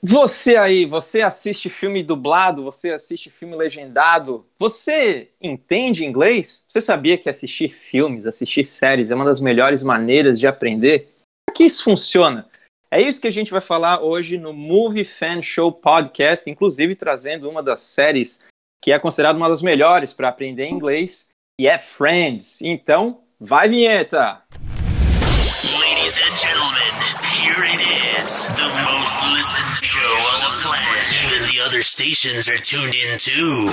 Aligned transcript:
Você 0.00 0.56
aí, 0.56 0.84
você 0.84 1.22
assiste 1.22 1.68
filme 1.68 2.04
dublado, 2.04 2.62
você 2.62 2.92
assiste 2.92 3.30
filme 3.30 3.56
legendado, 3.56 4.46
você 4.56 5.30
entende 5.42 6.04
inglês? 6.04 6.64
Você 6.68 6.80
sabia 6.80 7.18
que 7.18 7.28
assistir 7.28 7.74
filmes, 7.74 8.24
assistir 8.24 8.64
séries 8.64 9.10
é 9.10 9.14
uma 9.16 9.24
das 9.24 9.40
melhores 9.40 9.82
maneiras 9.82 10.38
de 10.38 10.46
aprender? 10.46 11.12
Como 11.48 11.56
que 11.56 11.64
isso 11.64 11.82
funciona? 11.82 12.48
É 12.92 13.02
isso 13.02 13.20
que 13.20 13.26
a 13.26 13.32
gente 13.32 13.50
vai 13.50 13.60
falar 13.60 14.00
hoje 14.00 14.38
no 14.38 14.54
Movie 14.54 15.04
Fan 15.04 15.42
Show 15.42 15.72
Podcast, 15.72 16.48
inclusive 16.48 16.94
trazendo 16.94 17.50
uma 17.50 17.60
das 17.60 17.80
séries 17.80 18.46
que 18.80 18.92
é 18.92 19.00
considerada 19.00 19.36
uma 19.36 19.48
das 19.48 19.62
melhores 19.62 20.12
para 20.12 20.28
aprender 20.28 20.68
inglês, 20.68 21.30
e 21.60 21.66
é 21.66 21.76
Friends. 21.76 22.62
Então, 22.62 23.24
vai 23.40 23.68
vinheta! 23.68 24.44
Ladies 25.80 26.16
and 26.18 26.36
gentlemen, 26.36 26.92
here 27.34 27.64
it 27.66 27.82
is, 27.82 28.07
the 28.28 28.68
most 28.84 29.16
listened 29.32 29.76
show 29.82 30.00
on 30.00 30.40
the 30.44 30.52
planet. 30.60 31.06
Even 31.24 31.48
the 31.48 31.60
other 31.64 31.80
stations 31.80 32.46
are 32.46 32.58
tuned 32.58 32.94
in 32.94 33.16
too. 33.16 33.70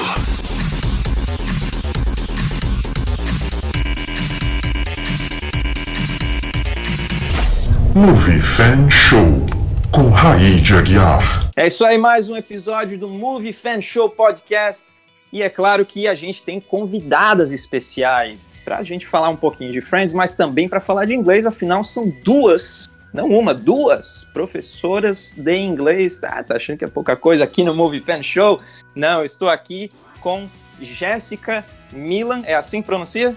Movie 7.93 8.39
Fan 8.39 8.89
Show 8.89 9.45
com 9.91 10.09
Raí 10.09 10.63
Aguiar. 10.73 11.49
É 11.57 11.67
isso 11.67 11.85
aí, 11.85 11.97
mais 11.97 12.29
um 12.29 12.37
episódio 12.37 12.97
do 12.97 13.09
Movie 13.09 13.51
Fan 13.51 13.81
Show 13.81 14.09
Podcast. 14.09 14.87
E 15.33 15.43
é 15.43 15.49
claro 15.49 15.85
que 15.85 16.07
a 16.07 16.15
gente 16.15 16.41
tem 16.43 16.61
convidadas 16.61 17.51
especiais 17.51 18.61
para 18.63 18.77
a 18.77 18.83
gente 18.83 19.05
falar 19.05 19.27
um 19.27 19.35
pouquinho 19.35 19.73
de 19.73 19.81
Friends, 19.81 20.13
mas 20.13 20.33
também 20.33 20.69
para 20.69 20.79
falar 20.79 21.03
de 21.03 21.13
inglês, 21.13 21.45
afinal 21.45 21.83
são 21.83 22.09
duas, 22.23 22.89
não 23.15 23.29
uma, 23.29 23.53
duas 23.53 24.25
professoras 24.33 25.33
de 25.35 25.57
inglês. 25.57 26.19
Tá, 26.19 26.43
tá 26.43 26.57
achando 26.57 26.77
que 26.77 26.85
é 26.85 26.87
pouca 26.87 27.15
coisa 27.15 27.45
aqui 27.45 27.63
no 27.63 27.73
Movie 27.73 28.01
Fan 28.01 28.21
Show? 28.21 28.59
Não, 28.93 29.23
estou 29.23 29.49
aqui 29.49 29.91
com 30.19 30.47
Jéssica 30.81 31.65
Milan, 31.91 32.43
é 32.45 32.53
assim 32.53 32.81
que 32.81 32.87
pronuncia? 32.87 33.35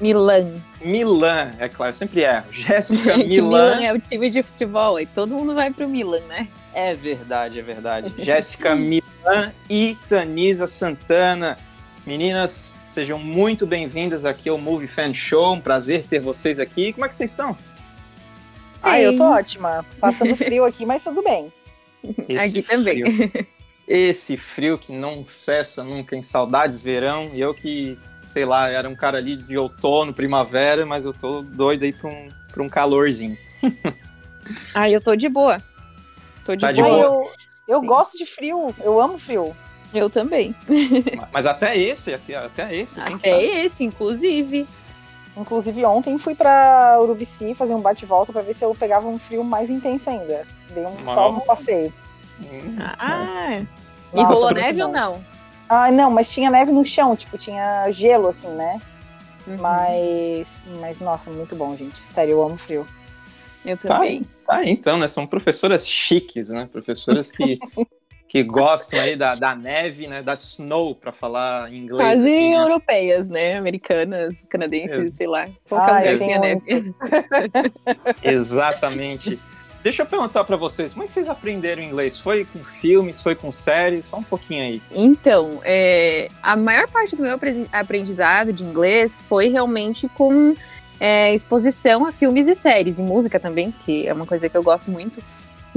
Milan. 0.00 0.62
Milan, 0.80 1.52
é 1.58 1.68
claro, 1.68 1.92
sempre 1.92 2.22
erro. 2.22 2.46
Jéssica 2.50 3.18
Milan. 3.18 3.76
Milan 3.76 3.82
é 3.82 3.92
o 3.92 3.98
time 3.98 4.30
de 4.30 4.42
futebol, 4.42 4.98
e 5.00 5.06
todo 5.06 5.34
mundo 5.34 5.54
vai 5.54 5.70
pro 5.72 5.88
Milan, 5.88 6.20
né? 6.28 6.48
É 6.72 6.94
verdade, 6.94 7.58
é 7.58 7.62
verdade. 7.62 8.14
Jéssica 8.18 8.74
Milan 8.76 9.52
e 9.68 9.98
Tanisa 10.08 10.66
Santana. 10.68 11.58
Meninas, 12.06 12.74
sejam 12.88 13.18
muito 13.18 13.66
bem-vindas 13.66 14.24
aqui 14.24 14.48
ao 14.48 14.56
Movie 14.56 14.88
Fan 14.88 15.12
Show. 15.12 15.54
Um 15.54 15.60
prazer 15.60 16.04
ter 16.08 16.20
vocês 16.20 16.58
aqui. 16.58 16.92
Como 16.92 17.04
é 17.04 17.08
que 17.08 17.14
vocês 17.14 17.30
estão? 17.32 17.56
Ah, 18.82 19.00
eu 19.00 19.16
tô 19.16 19.24
ótima. 19.24 19.84
Passando 20.00 20.36
frio 20.36 20.64
aqui, 20.64 20.86
mas 20.86 21.04
tudo 21.04 21.22
bem. 21.22 21.52
Esse 22.28 22.58
aqui 22.58 22.62
também. 22.62 23.04
Frio, 23.04 23.46
esse 23.86 24.36
frio 24.36 24.78
que 24.78 24.92
não 24.92 25.26
cessa 25.26 25.82
nunca, 25.82 26.16
em 26.16 26.22
saudades 26.22 26.80
verão. 26.80 27.30
E 27.34 27.40
eu 27.40 27.52
que, 27.52 27.98
sei 28.26 28.44
lá, 28.44 28.68
era 28.70 28.88
um 28.88 28.96
cara 28.96 29.18
ali 29.18 29.36
de 29.36 29.58
outono, 29.58 30.14
primavera, 30.14 30.86
mas 30.86 31.04
eu 31.04 31.12
tô 31.12 31.42
doido 31.42 31.84
aí 31.84 31.92
pra 31.92 32.08
um, 32.08 32.30
pra 32.52 32.62
um 32.62 32.68
calorzinho. 32.68 33.36
ah, 34.74 34.88
eu 34.88 35.00
tô 35.00 35.14
de 35.14 35.28
boa. 35.28 35.62
Tô 36.44 36.54
de, 36.54 36.60
tá 36.60 36.72
de 36.72 36.82
boa. 36.82 36.98
Eu, 36.98 37.30
eu 37.68 37.82
gosto 37.82 38.16
de 38.16 38.26
frio, 38.26 38.74
eu 38.82 39.00
amo 39.00 39.18
frio. 39.18 39.54
Eu 39.92 40.08
também. 40.08 40.54
Mas 41.32 41.46
até 41.46 41.76
esse, 41.76 42.14
até 42.14 42.74
esse. 42.74 43.00
Até 43.00 43.30
tá. 43.30 43.42
esse, 43.42 43.84
inclusive. 43.84 44.66
Inclusive, 45.36 45.84
ontem 45.84 46.18
fui 46.18 46.34
pra 46.34 46.98
Urubici 47.00 47.54
fazer 47.54 47.74
um 47.74 47.80
bate-volta 47.80 48.32
pra 48.32 48.42
ver 48.42 48.54
se 48.54 48.64
eu 48.64 48.74
pegava 48.74 49.06
um 49.06 49.18
frio 49.18 49.44
mais 49.44 49.70
intenso 49.70 50.10
ainda. 50.10 50.46
Dei 50.70 50.84
um, 50.84 51.06
só 51.06 51.30
um 51.30 51.40
passeio. 51.40 51.92
Hum, 52.40 52.76
ah, 52.78 53.62
e 54.14 54.22
rolou 54.22 54.52
neve 54.52 54.82
ou 54.82 54.88
não? 54.88 55.24
Ah, 55.68 55.90
não, 55.90 56.10
mas 56.10 56.30
tinha 56.30 56.50
neve 56.50 56.72
no 56.72 56.84
chão, 56.84 57.14
tipo, 57.14 57.38
tinha 57.38 57.90
gelo, 57.92 58.28
assim, 58.28 58.48
né? 58.48 58.80
Uhum. 59.46 59.56
Mas, 59.58 60.66
mas, 60.80 60.98
nossa, 61.00 61.30
muito 61.30 61.54
bom, 61.54 61.76
gente. 61.76 62.00
Sério, 62.08 62.32
eu 62.32 62.42
amo 62.42 62.58
frio. 62.58 62.86
Eu 63.64 63.76
também. 63.76 64.24
Tá, 64.46 64.56
tá 64.56 64.64
então, 64.64 64.98
né? 64.98 65.06
São 65.06 65.26
professoras 65.26 65.88
chiques, 65.88 66.50
né? 66.50 66.68
Professoras 66.70 67.30
que, 67.30 67.58
que 68.30 68.44
gostam 68.44 69.00
aí 69.00 69.16
da, 69.16 69.34
da 69.34 69.56
neve, 69.56 70.06
né? 70.06 70.22
Da 70.22 70.34
snow, 70.34 70.94
para 70.94 71.10
falar 71.10 71.68
em 71.72 71.78
inglês. 71.78 72.00
Quase 72.00 72.22
aqui, 72.22 72.50
né? 72.50 72.62
europeias, 72.62 73.28
né? 73.28 73.58
Americanas, 73.58 74.36
canadenses, 74.48 75.08
é. 75.08 75.10
sei 75.10 75.26
lá. 75.26 75.48
Qualquer 75.68 76.22
ah, 76.22 76.24
um 76.24 76.40
neve. 76.40 76.94
Exatamente. 78.22 79.36
Deixa 79.82 80.02
eu 80.02 80.06
perguntar 80.06 80.44
para 80.44 80.56
vocês, 80.56 80.92
como 80.92 81.02
é 81.02 81.06
que 81.08 81.12
vocês 81.12 81.28
aprenderam 81.28 81.82
inglês? 81.82 82.18
Foi 82.18 82.44
com 82.44 82.62
filmes, 82.62 83.20
foi 83.20 83.34
com 83.34 83.50
séries? 83.50 84.06
Só 84.06 84.18
um 84.18 84.22
pouquinho 84.22 84.62
aí. 84.62 84.82
Então, 84.92 85.60
é, 85.64 86.28
a 86.40 86.54
maior 86.54 86.86
parte 86.86 87.16
do 87.16 87.22
meu 87.22 87.36
aprendizado 87.72 88.52
de 88.52 88.62
inglês 88.62 89.20
foi 89.28 89.48
realmente 89.48 90.08
com 90.08 90.54
é, 91.00 91.34
exposição 91.34 92.06
a 92.06 92.12
filmes 92.12 92.46
e 92.46 92.54
séries, 92.54 93.00
e 93.00 93.02
música 93.02 93.40
também, 93.40 93.72
que 93.72 94.06
é 94.06 94.12
uma 94.12 94.26
coisa 94.26 94.48
que 94.48 94.56
eu 94.56 94.62
gosto 94.62 94.88
muito. 94.88 95.20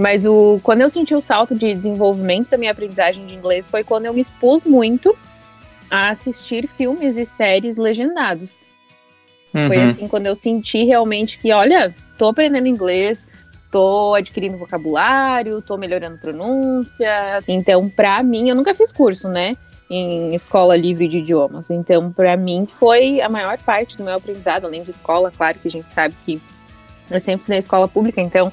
Mas 0.03 0.25
o, 0.25 0.59
quando 0.61 0.81
eu 0.81 0.89
senti 0.89 1.15
o 1.15 1.21
salto 1.21 1.55
de 1.55 1.73
desenvolvimento 1.73 2.49
da 2.49 2.57
minha 2.57 2.73
aprendizagem 2.73 3.25
de 3.25 3.33
inglês 3.33 3.69
foi 3.69 3.85
quando 3.85 4.05
eu 4.05 4.13
me 4.13 4.19
expus 4.19 4.65
muito 4.65 5.17
a 5.89 6.09
assistir 6.09 6.67
filmes 6.75 7.15
e 7.15 7.25
séries 7.25 7.77
legendados. 7.77 8.69
Uhum. 9.53 9.67
Foi 9.67 9.81
assim 9.81 10.09
quando 10.09 10.25
eu 10.25 10.35
senti 10.35 10.83
realmente 10.83 11.39
que, 11.39 11.53
olha, 11.53 11.95
tô 12.17 12.27
aprendendo 12.27 12.67
inglês, 12.67 13.29
tô 13.71 14.13
adquirindo 14.13 14.57
vocabulário, 14.57 15.61
tô 15.61 15.77
melhorando 15.77 16.17
pronúncia. 16.17 17.41
Então, 17.47 17.87
pra 17.87 18.21
mim, 18.21 18.49
eu 18.49 18.55
nunca 18.55 18.75
fiz 18.75 18.91
curso, 18.91 19.29
né? 19.29 19.55
em 19.89 20.35
escola 20.35 20.75
livre 20.75 21.07
de 21.07 21.19
idiomas. 21.19 21.69
Então, 21.69 22.11
para 22.11 22.35
mim, 22.35 22.67
foi 22.77 23.21
a 23.21 23.29
maior 23.29 23.57
parte 23.59 23.95
do 23.95 24.03
meu 24.03 24.15
aprendizado, 24.15 24.65
além 24.65 24.83
de 24.83 24.89
escola, 24.89 25.31
claro 25.31 25.57
que 25.59 25.67
a 25.69 25.71
gente 25.71 25.93
sabe 25.93 26.13
que 26.25 26.41
eu 27.09 27.19
sempre 27.21 27.41
estudei 27.41 27.59
escola 27.59 27.87
pública, 27.87 28.19
então, 28.19 28.51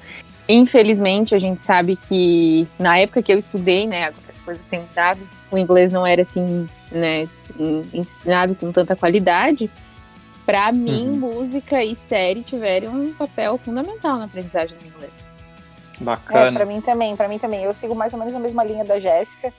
infelizmente, 0.53 1.35
a 1.35 1.39
gente 1.39 1.61
sabe 1.61 1.97
que 1.97 2.67
na 2.79 2.99
época 2.99 3.23
que 3.23 3.33
eu 3.33 3.39
estudei, 3.39 3.87
né, 3.87 4.11
as 4.33 4.41
coisas 4.41 4.65
têm 4.71 4.81
mudado, 4.81 5.21
o 5.51 5.59
inglês 5.59 5.93
não 5.93 6.07
era 6.07 6.23
assim, 6.23 6.69
né, 6.91 7.29
ensinado 7.93 8.55
com 8.55 8.73
tanta 8.73 8.97
qualidade. 8.97 9.71
Para 10.47 10.73
mim, 10.73 11.09
uhum. 11.09 11.35
música 11.35 11.85
e 11.85 11.95
série 11.95 12.43
tiveram 12.43 12.93
um 12.93 13.13
papel 13.13 13.59
fundamental 13.59 14.19
na 14.19 14.25
aprendizagem 14.25 14.77
do 14.77 14.87
inglês. 14.87 15.29
Bacana. 16.01 16.49
É, 16.49 16.53
para 16.53 16.65
mim 16.65 16.81
também, 16.81 17.15
para 17.15 17.29
mim 17.29 17.39
também. 17.39 17.63
Eu 17.63 17.73
sigo 17.73 17.95
mais 17.95 18.13
ou 18.15 18.19
menos 18.19 18.35
a 18.35 18.39
mesma 18.39 18.65
linha 18.65 18.85
da 18.85 18.99
Jéssica. 18.99 19.53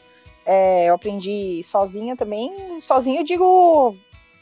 É, 0.46 0.90
eu 0.90 0.96
aprendi 0.96 1.62
sozinha 1.63 2.16
também. 2.16 2.79
Sozinha 2.81 3.22
eu 3.22 3.23
digo 3.23 3.96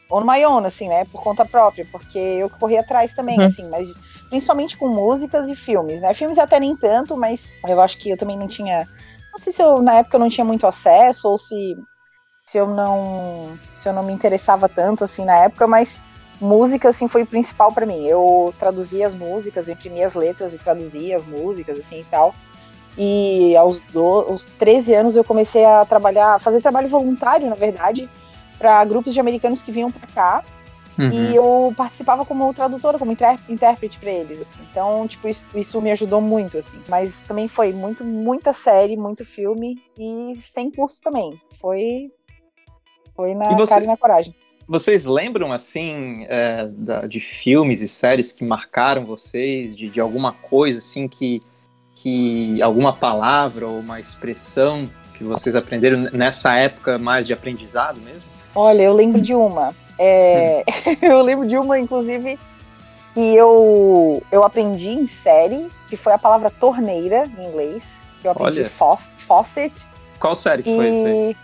on 0.09 0.23
my 0.25 0.43
own, 0.45 0.65
assim, 0.65 0.89
né? 0.89 1.05
Por 1.05 1.21
conta 1.21 1.45
própria, 1.45 1.85
porque 1.91 2.17
eu 2.17 2.49
corri 2.49 2.77
atrás 2.77 3.13
também, 3.13 3.39
uhum. 3.39 3.45
assim, 3.45 3.69
mas 3.69 3.93
principalmente 4.29 4.75
com 4.75 4.87
músicas 4.87 5.47
e 5.47 5.55
filmes, 5.55 6.01
né? 6.01 6.13
Filmes 6.13 6.39
até 6.39 6.59
nem 6.59 6.75
tanto, 6.75 7.15
mas 7.15 7.55
eu 7.67 7.79
acho 7.79 7.97
que 7.97 8.09
eu 8.09 8.17
também 8.17 8.37
não 8.37 8.47
tinha. 8.47 8.87
Não 9.31 9.37
sei 9.37 9.53
se 9.53 9.61
eu, 9.61 9.81
na 9.81 9.95
época 9.95 10.17
eu 10.17 10.19
não 10.19 10.29
tinha 10.29 10.45
muito 10.45 10.65
acesso, 10.65 11.29
ou 11.29 11.37
se, 11.37 11.77
se 12.45 12.57
eu 12.57 12.67
não. 12.67 13.57
se 13.75 13.87
eu 13.87 13.93
não 13.93 14.03
me 14.03 14.11
interessava 14.11 14.67
tanto 14.67 15.03
assim 15.03 15.25
na 15.25 15.35
época, 15.37 15.67
mas 15.67 16.01
música 16.41 16.89
assim 16.89 17.07
foi 17.07 17.21
o 17.21 17.27
principal 17.27 17.71
para 17.71 17.85
mim. 17.85 18.05
Eu 18.07 18.53
traduzia 18.57 19.05
as 19.05 19.13
músicas, 19.13 19.67
eu 19.67 19.73
imprimia 19.73 20.07
as 20.07 20.15
letras 20.15 20.53
e 20.53 20.57
traduzia 20.57 21.15
as 21.15 21.25
músicas 21.25 21.77
assim 21.77 21.99
e 21.99 22.05
tal. 22.05 22.33
E 22.97 23.55
aos, 23.55 23.79
do, 23.79 24.03
aos 24.03 24.47
13 24.47 24.93
anos 24.93 25.15
eu 25.15 25.23
comecei 25.23 25.63
a 25.63 25.85
trabalhar, 25.85 26.41
fazer 26.41 26.61
trabalho 26.61 26.87
voluntário, 26.87 27.47
na 27.47 27.55
verdade, 27.55 28.09
para 28.59 28.85
grupos 28.85 29.13
de 29.13 29.19
americanos 29.19 29.63
que 29.63 29.71
vinham 29.71 29.91
para 29.91 30.07
cá. 30.07 30.43
Uhum. 30.97 31.11
E 31.11 31.35
eu 31.35 31.73
participava 31.77 32.25
como 32.25 32.53
tradutora, 32.53 32.99
como 32.99 33.15
intérprete 33.47 33.97
para 33.97 34.11
eles, 34.11 34.41
assim. 34.41 34.59
Então, 34.69 35.07
tipo, 35.07 35.29
isso, 35.29 35.45
isso, 35.55 35.81
me 35.81 35.91
ajudou 35.91 36.19
muito, 36.19 36.57
assim. 36.57 36.77
Mas 36.89 37.21
também 37.23 37.47
foi 37.47 37.71
muito, 37.71 38.03
muita 38.03 38.51
série, 38.51 38.97
muito 38.97 39.23
filme 39.23 39.81
e 39.97 40.35
sem 40.35 40.69
curso 40.69 41.01
também. 41.01 41.39
Foi, 41.61 42.11
foi 43.15 43.33
na 43.33 43.55
você, 43.55 43.73
cara 43.73 43.85
e 43.85 43.87
na 43.87 43.95
coragem. 43.95 44.35
Vocês 44.67 45.05
lembram, 45.05 45.53
assim, 45.53 46.25
é, 46.27 46.67
da, 46.67 47.07
de 47.07 47.21
filmes 47.21 47.79
e 47.81 47.87
séries 47.87 48.33
que 48.33 48.43
marcaram 48.43 49.05
vocês, 49.05 49.77
de, 49.77 49.89
de 49.89 50.01
alguma 50.01 50.33
coisa, 50.33 50.79
assim, 50.79 51.07
que 51.07 51.41
que 52.01 52.61
alguma 52.61 52.93
palavra 52.93 53.67
ou 53.67 53.79
uma 53.79 53.99
expressão 53.99 54.89
que 55.17 55.23
vocês 55.23 55.53
aprenderam 55.55 56.09
nessa 56.13 56.55
época 56.55 56.97
mais 56.97 57.27
de 57.27 57.33
aprendizado 57.33 57.99
mesmo? 57.99 58.29
Olha, 58.59 58.83
eu 58.83 58.93
lembro 58.93 59.21
de 59.21 59.33
uma. 59.33 59.73
É, 59.97 60.65
eu 61.01 61.21
lembro 61.21 61.47
de 61.47 61.57
uma, 61.57 61.79
inclusive, 61.79 62.37
que 63.13 63.35
eu, 63.35 64.21
eu 64.29 64.43
aprendi 64.43 64.89
em 64.89 65.07
série, 65.07 65.71
que 65.87 65.95
foi 65.95 66.11
a 66.11 66.17
palavra 66.17 66.49
torneira 66.49 67.29
em 67.37 67.45
inglês. 67.47 68.03
Que 68.19 68.27
eu 68.27 68.31
aprendi 68.31 68.65
faucet. 69.17 69.87
Qual 70.19 70.35
série 70.35 70.63
que 70.63 70.75
foi 70.75 70.89
isso 70.89 71.05
aí? 71.05 71.37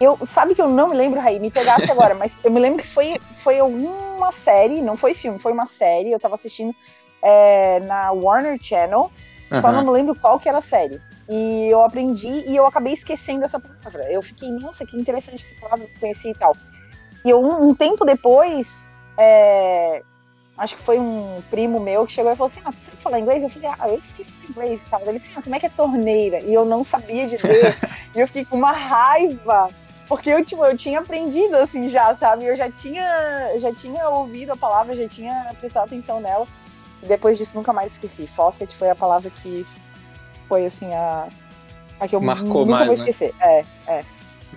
Eu, 0.00 0.16
sabe 0.24 0.54
que 0.54 0.62
eu 0.62 0.68
não 0.68 0.90
me 0.90 0.96
lembro, 0.96 1.20
Raí, 1.20 1.40
me 1.40 1.50
pegasse 1.50 1.90
agora, 1.90 2.14
mas 2.14 2.38
eu 2.44 2.50
me 2.52 2.60
lembro 2.60 2.80
que 2.80 2.88
foi, 2.88 3.18
foi 3.42 3.58
alguma 3.58 4.30
série, 4.30 4.80
não 4.80 4.96
foi 4.96 5.14
filme, 5.14 5.40
foi 5.40 5.52
uma 5.52 5.66
série, 5.66 6.12
eu 6.12 6.20
tava 6.20 6.34
assistindo 6.34 6.74
é, 7.20 7.80
na 7.80 8.12
Warner 8.12 8.56
Channel, 8.60 9.10
Uhum. 9.52 9.60
Só 9.60 9.70
não 9.70 9.84
me 9.84 9.90
lembro 9.90 10.14
qual 10.14 10.40
que 10.40 10.48
era 10.48 10.58
a 10.58 10.62
série. 10.62 11.00
E 11.34 11.68
eu 11.70 11.82
aprendi 11.82 12.44
e 12.46 12.54
eu 12.54 12.66
acabei 12.66 12.92
esquecendo 12.92 13.46
essa 13.46 13.58
palavra. 13.58 14.12
Eu 14.12 14.20
fiquei, 14.20 14.50
nossa, 14.50 14.84
que 14.84 14.98
interessante 14.98 15.42
essa 15.42 15.54
palavra, 15.58 15.88
conheci 15.98 16.28
e 16.28 16.34
tal. 16.34 16.54
E 17.24 17.30
eu, 17.30 17.40
um, 17.40 17.70
um 17.70 17.74
tempo 17.74 18.04
depois, 18.04 18.92
é, 19.16 20.02
acho 20.58 20.76
que 20.76 20.82
foi 20.82 20.98
um 20.98 21.40
primo 21.48 21.80
meu 21.80 22.06
que 22.06 22.12
chegou 22.12 22.30
e 22.30 22.36
falou 22.36 22.50
assim: 22.50 22.60
Ah, 22.66 22.70
tu 22.70 22.80
sabe 22.80 22.98
falar 22.98 23.18
inglês? 23.18 23.42
Eu 23.42 23.48
falei: 23.48 23.70
Ah, 23.78 23.88
eu 23.88 24.02
sei 24.02 24.26
falar 24.26 24.50
inglês 24.50 24.82
e 24.82 24.84
tal. 24.90 25.00
Ele 25.00 25.18
disse: 25.18 25.32
Ah, 25.34 25.40
como 25.40 25.54
é 25.54 25.58
que 25.58 25.64
é 25.64 25.70
torneira? 25.70 26.38
E 26.40 26.52
eu 26.52 26.66
não 26.66 26.84
sabia 26.84 27.26
dizer. 27.26 27.78
e 28.14 28.20
eu 28.20 28.26
fiquei 28.26 28.44
com 28.44 28.58
uma 28.58 28.72
raiva. 28.72 29.70
Porque 30.06 30.28
eu, 30.28 30.44
tipo, 30.44 30.62
eu 30.66 30.76
tinha 30.76 31.00
aprendido 31.00 31.56
assim 31.56 31.88
já, 31.88 32.14
sabe? 32.14 32.44
Eu 32.44 32.54
já 32.54 32.70
tinha, 32.70 33.58
já 33.58 33.72
tinha 33.72 34.06
ouvido 34.10 34.52
a 34.52 34.56
palavra, 34.56 34.94
já 34.94 35.08
tinha 35.08 35.56
prestado 35.58 35.84
atenção 35.84 36.20
nela. 36.20 36.46
E 37.02 37.06
depois 37.06 37.38
disso 37.38 37.56
nunca 37.56 37.72
mais 37.72 37.92
esqueci. 37.92 38.26
Faucet 38.26 38.76
foi 38.76 38.90
a 38.90 38.94
palavra 38.94 39.30
que 39.30 39.66
foi 40.52 40.66
assim 40.66 40.92
a, 40.92 41.28
a 41.98 42.06
que 42.06 42.14
eu 42.14 42.20
Marcou 42.20 42.66
nunca 42.66 42.70
mais, 42.72 42.88
vou 42.88 42.98
né? 42.98 43.08
esquecer. 43.10 43.34
É, 43.40 43.64
é. 43.88 44.04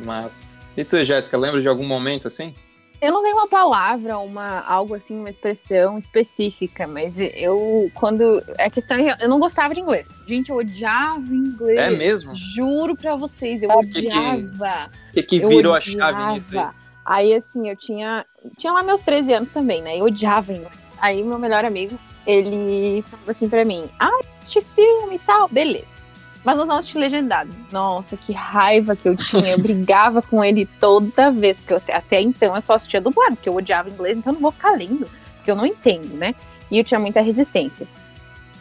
Mas. 0.03 0.57
E 0.75 0.83
tu, 0.83 1.01
Jéssica, 1.05 1.37
lembra 1.37 1.61
de 1.61 1.69
algum 1.69 1.85
momento 1.85 2.27
assim? 2.27 2.53
Eu 3.01 3.13
não 3.13 3.23
tenho 3.23 3.37
uma 3.37 3.47
palavra, 3.47 4.17
uma 4.17 4.59
algo 4.61 4.93
assim, 4.93 5.17
uma 5.17 5.29
expressão 5.29 5.97
específica, 5.97 6.85
mas 6.85 7.17
eu 7.21 7.89
quando 7.93 8.43
a 8.59 8.69
questão 8.69 8.97
é 8.97 9.15
eu 9.21 9.29
não 9.29 9.39
gostava 9.39 9.73
de 9.73 9.79
inglês. 9.79 10.09
Gente, 10.27 10.49
eu 10.49 10.57
odiava 10.57 11.21
inglês. 11.33 11.79
É 11.79 11.91
mesmo? 11.91 12.33
Juro 12.35 12.93
pra 12.97 13.15
vocês, 13.15 13.63
eu 13.63 13.71
Ah, 13.71 13.77
que 13.77 13.87
que- 13.91 13.97
odiava. 14.07 14.91
O 15.11 15.13
que, 15.13 15.23
que 15.23 15.37
Eu 15.37 15.47
virou 15.47 15.73
a 15.73 15.77
odiava. 15.77 16.11
chave 16.19 16.33
nisso 16.33 16.59
aí? 16.59 16.65
Aí, 17.05 17.33
assim, 17.33 17.69
eu 17.69 17.75
tinha. 17.77 18.25
Tinha 18.57 18.73
lá 18.73 18.81
meus 18.83 19.01
13 19.01 19.33
anos 19.33 19.51
também, 19.51 19.81
né? 19.81 19.97
Eu 19.99 20.05
odiava 20.05 20.51
inglês. 20.51 20.71
Aí, 20.99 21.23
meu 21.23 21.37
melhor 21.37 21.63
amigo, 21.63 21.97
ele 22.25 23.01
falou 23.03 23.29
assim 23.29 23.47
pra 23.47 23.63
mim: 23.63 23.85
Ah, 23.99 24.09
assiste 24.41 24.61
filme 24.75 25.15
e 25.15 25.19
tal. 25.19 25.47
Beleza. 25.47 26.03
Mas 26.43 26.57
nós 26.57 26.67
vamos 26.67 26.79
assistir 26.81 26.99
legendado. 26.99 27.49
Nossa, 27.71 28.15
que 28.17 28.31
raiva 28.33 28.95
que 28.95 29.07
eu 29.09 29.15
tinha. 29.15 29.51
Eu 29.51 29.57
brigava 29.61 30.21
com 30.21 30.43
ele 30.43 30.65
toda 30.79 31.31
vez. 31.31 31.59
Porque 31.59 31.73
eu- 31.73 31.95
até 31.95 32.21
então 32.21 32.55
eu 32.55 32.61
só 32.61 32.73
assistia 32.73 33.01
dublado, 33.01 33.35
porque 33.35 33.49
eu 33.49 33.55
odiava 33.55 33.89
inglês, 33.89 34.17
então 34.17 34.31
eu 34.31 34.35
não 34.35 34.41
vou 34.41 34.51
ficar 34.51 34.71
lendo. 34.71 35.07
Porque 35.37 35.49
eu 35.51 35.55
não 35.55 35.65
entendo, 35.65 36.07
né? 36.15 36.33
E 36.71 36.77
eu 36.79 36.83
tinha 36.83 36.99
muita 36.99 37.21
resistência. 37.21 37.87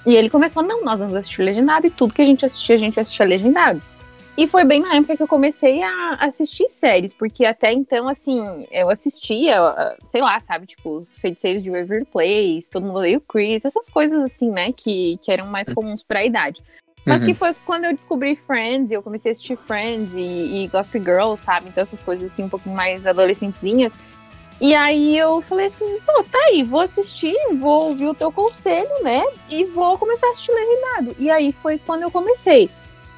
E 0.06 0.14
ele 0.14 0.28
começou: 0.28 0.62
Não, 0.62 0.84
nós 0.84 1.00
vamos 1.00 1.16
assistir 1.16 1.42
legendado. 1.42 1.86
E 1.86 1.90
tudo 1.90 2.12
que 2.12 2.20
a 2.22 2.26
gente 2.26 2.44
assistia, 2.44 2.74
a 2.74 2.78
gente 2.78 3.00
assistia 3.00 3.24
legendado. 3.24 3.80
E 4.36 4.48
foi 4.48 4.64
bem 4.64 4.80
na 4.80 4.96
época 4.96 5.16
que 5.16 5.22
eu 5.22 5.28
comecei 5.28 5.80
a 5.80 6.16
assistir 6.20 6.68
séries, 6.68 7.14
porque 7.14 7.44
até 7.44 7.72
então, 7.72 8.08
assim, 8.08 8.66
eu 8.70 8.90
assistia, 8.90 9.56
sei 10.04 10.20
lá, 10.20 10.40
sabe, 10.40 10.66
tipo, 10.66 10.98
os 10.98 11.18
feiticeiros 11.20 11.62
de 11.62 11.70
Waverly 11.70 12.04
Place, 12.06 12.68
todo 12.68 12.84
mundo 12.84 12.98
odeia 12.98 13.18
o 13.18 13.20
Chris, 13.20 13.64
essas 13.64 13.88
coisas 13.88 14.20
assim, 14.20 14.50
né, 14.50 14.72
que, 14.72 15.18
que 15.22 15.30
eram 15.30 15.46
mais 15.46 15.72
comuns 15.72 16.02
pra 16.02 16.24
idade. 16.24 16.60
Mas 17.06 17.22
Uhum. 17.22 17.28
que 17.28 17.34
foi 17.34 17.54
quando 17.64 17.84
eu 17.84 17.94
descobri 17.94 18.34
Friends, 18.34 18.90
e 18.90 18.94
eu 18.94 19.02
comecei 19.04 19.30
a 19.30 19.32
assistir 19.32 19.56
Friends 19.68 20.14
e, 20.16 20.64
e 20.64 20.68
Gossip 20.68 20.98
Girl, 20.98 21.36
sabe, 21.36 21.68
então 21.68 21.82
essas 21.82 22.02
coisas 22.02 22.32
assim, 22.32 22.42
um 22.42 22.48
pouquinho 22.48 22.74
mais 22.74 23.06
adolescentezinhas. 23.06 24.00
E 24.60 24.74
aí 24.74 25.16
eu 25.16 25.42
falei 25.42 25.66
assim, 25.66 25.98
pô, 26.04 26.24
tá 26.24 26.38
aí, 26.48 26.64
vou 26.64 26.80
assistir, 26.80 27.36
vou 27.56 27.90
ouvir 27.90 28.06
o 28.08 28.14
teu 28.14 28.32
conselho, 28.32 28.90
né, 29.04 29.22
e 29.48 29.64
vou 29.64 29.96
começar 29.96 30.26
a 30.26 30.30
assistir 30.30 30.50
legendado. 30.50 31.14
E 31.20 31.30
aí 31.30 31.52
foi 31.52 31.78
quando 31.78 32.02
eu 32.02 32.10
comecei. 32.10 32.68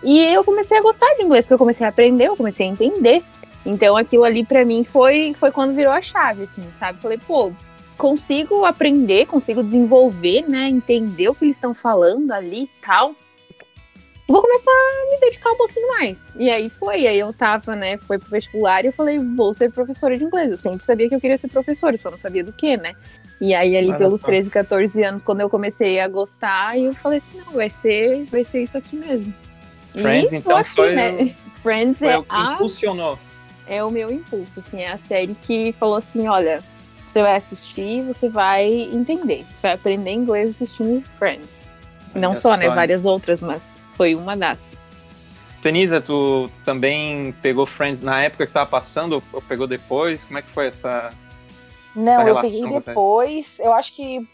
E 0.03 0.23
eu 0.25 0.45
comecei 0.45 0.79
a 0.79 0.83
gostar 0.83 1.15
de 1.15 1.23
inglês, 1.23 1.45
porque 1.45 1.55
eu 1.55 1.59
comecei 1.59 1.85
a 1.87 1.89
aprender, 1.89 2.27
eu 2.27 2.37
comecei 2.37 2.67
a 2.67 2.71
entender. 2.71 3.23
Então 3.65 3.97
aquilo 3.97 4.25
ali 4.25 4.45
pra 4.45 4.65
mim 4.65 4.85
foi, 4.85 5.35
foi 5.35 5.51
quando 5.51 5.75
virou 5.75 5.93
a 5.93 6.01
chave, 6.01 6.45
assim, 6.45 6.65
sabe? 6.71 7.01
Falei, 7.01 7.19
pô, 7.19 7.53
consigo 7.97 8.65
aprender, 8.65 9.27
consigo 9.27 9.63
desenvolver, 9.63 10.45
né? 10.49 10.69
Entender 10.69 11.29
o 11.29 11.35
que 11.35 11.45
eles 11.45 11.57
estão 11.57 11.75
falando 11.75 12.31
ali 12.31 12.65
e 12.65 12.71
tal. 12.85 13.15
Vou 14.29 14.43
começar 14.43 14.73
a 14.73 15.11
me 15.11 15.21
dedicar 15.21 15.53
um 15.53 15.57
pouquinho 15.57 15.89
mais. 15.89 16.35
E 16.37 16.51
aí 16.51 16.69
foi, 16.69 17.07
aí 17.07 17.19
eu 17.19 17.33
tava, 17.33 17.77
né? 17.77 17.97
Foi 17.97 18.19
pro 18.19 18.29
vestibular 18.29 18.85
e 18.85 18.89
eu 18.89 18.93
falei, 18.93 19.21
vou 19.21 19.55
ser 19.55 19.71
professora 19.71 20.19
de 20.19 20.25
inglês. 20.25 20.51
Eu 20.51 20.59
sempre 20.59 20.85
sabia 20.85 21.09
que 21.09 21.15
eu 21.15 21.21
queria 21.21 21.39
ser 21.39 21.49
professora, 21.49 21.97
só 21.97 22.11
não 22.11 22.19
sabia 22.19 22.43
do 22.43 22.53
que, 22.53 22.77
né? 22.77 22.95
E 23.41 23.55
aí, 23.55 23.77
ali 23.77 23.89
Olha 23.89 23.99
pelos 23.99 24.21
só. 24.21 24.27
13, 24.27 24.51
14 24.51 25.03
anos, 25.05 25.23
quando 25.23 25.43
eu 25.43 25.51
comecei 25.51 26.01
a 26.01 26.09
gostar, 26.09 26.77
eu 26.77 26.93
falei 26.95 27.19
assim, 27.19 27.39
não, 27.39 27.53
vai 27.53 27.71
ser, 27.71 28.25
vai 28.25 28.45
ser 28.45 28.63
isso 28.63 28.77
aqui 28.77 28.97
mesmo. 28.97 29.33
E 29.97 30.03
Friends, 30.03 30.31
tô 30.31 30.37
então, 30.37 30.57
aqui, 30.59 30.71
foi 30.71 30.95
né? 30.95 31.35
Friends 31.63 31.99
Foi 31.99 32.09
é, 32.09 32.19
o 32.19 32.23
que 32.23 32.35
a, 32.35 32.53
impulsionou. 32.55 33.19
é 33.67 33.83
o 33.83 33.91
meu 33.91 34.13
impulso, 34.13 34.61
assim, 34.61 34.83
é 34.83 34.93
a 34.93 34.99
série 34.99 35.35
que 35.35 35.75
falou 35.81 35.97
assim, 35.97 36.29
olha, 36.29 36.63
você 37.09 37.23
vai 37.23 37.37
assistir, 37.37 38.03
você 38.03 38.29
vai 38.29 38.69
entender. 38.71 39.45
Você 39.53 39.63
vai 39.63 39.73
aprender 39.73 40.13
inglês 40.13 40.51
assistindo 40.51 41.03
Friends. 41.19 41.69
Não 42.15 42.33
Olha 42.33 42.41
só, 42.41 42.51
né? 42.51 42.57
só, 42.57 42.63
hein? 42.65 42.75
Várias 42.75 43.05
outras, 43.05 43.41
mas 43.41 43.73
foi 43.97 44.15
uma 44.15 44.37
das. 44.37 44.77
Tenisa, 45.63 46.01
tu, 46.01 46.49
tu 46.53 46.61
também 46.61 47.35
pegou 47.43 47.67
Friends 47.67 48.03
na 48.03 48.23
época 48.23 48.47
que 48.47 48.53
tava 48.53 48.69
passando 48.69 49.23
ou 49.33 49.43
pegou 49.43 49.67
depois? 49.67 50.25
Como 50.25 50.39
é 50.39 50.43
que 50.43 50.51
foi 50.51 50.69
essa. 50.69 51.13
Não, 51.95 52.21
Essa 52.21 52.29
eu 52.29 52.41
peguei 52.41 52.81
depois. 52.81 53.59
Eu 53.59 53.73
acho 53.73 53.95
que 53.95 54.29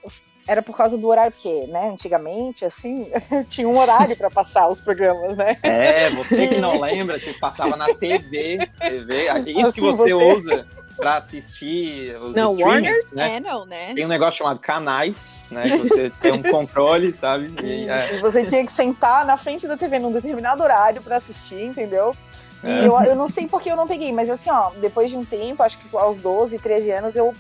era 0.47 0.62
por 0.62 0.77
causa 0.77 0.99
do 0.99 1.06
horário, 1.09 1.33
porque, 1.33 1.67
né, 1.69 1.89
antigamente, 1.89 2.65
assim, 2.65 3.11
tinha 3.49 3.69
um 3.69 3.79
horário 3.79 4.17
pra 4.17 4.31
passar 4.31 4.69
os 4.69 4.81
programas, 4.81 5.37
né? 5.37 5.56
É, 5.62 6.11
você 6.11 6.49
que 6.49 6.61
não 6.61 6.81
lembra, 6.81 7.19
que 7.21 7.33
passava 7.33 7.77
na 7.77 7.94
TV, 7.94 8.69
TV, 8.81 9.27
isso 9.47 9.73
que 9.73 9.81
Assim, 9.81 9.81
você, 9.81 10.12
você- 10.12 10.15
usa 10.15 10.67
pra 10.99 11.17
assistir 11.17 12.17
os 12.21 12.37
Não, 12.37 12.55
Warner 12.61 12.94
né? 13.12 13.29
Channel, 13.31 13.67
né? 13.67 13.93
Tem 13.94 14.05
um 14.05 14.09
negócio 14.09 14.39
chamado 14.39 14.61
canais, 14.61 15.44
né? 15.50 15.71
Que 15.71 15.79
você 15.79 16.11
tem 16.21 16.31
um 16.33 16.43
controle, 16.43 17.12
sabe? 17.15 17.53
E, 17.62 17.88
é, 17.88 18.15
E 18.15 18.19
você 18.19 18.45
tinha 18.45 18.65
que 18.65 18.73
sentar 18.73 19.25
na 19.25 19.37
frente 19.37 19.67
da 19.67 19.77
TV 19.77 19.99
num 19.99 20.12
determinado 20.12 20.62
horário 20.62 21.03
pra 21.03 21.17
assistir, 21.17 21.62
entendeu? 21.65 22.15
E 22.62 22.69
É. 22.69 22.87
eu, 22.87 22.97
eu 23.00 23.17
não 23.17 23.29
sei 23.29 23.49
porque 23.49 23.69
eu 23.71 23.75
não 23.77 23.88
peguei, 23.88 24.12
mas 24.12 24.31
assim, 24.31 24.49
ó, 24.50 24.71
depois 24.81 25.11
de 25.11 25.17
um 25.17 25.25
tempo, 25.25 25.62
acho 25.65 25.79
que 25.79 25.97
aos 25.97 26.17
12, 26.19 26.59
13 26.61 26.93
anos, 26.93 27.17
eu, 27.17 27.35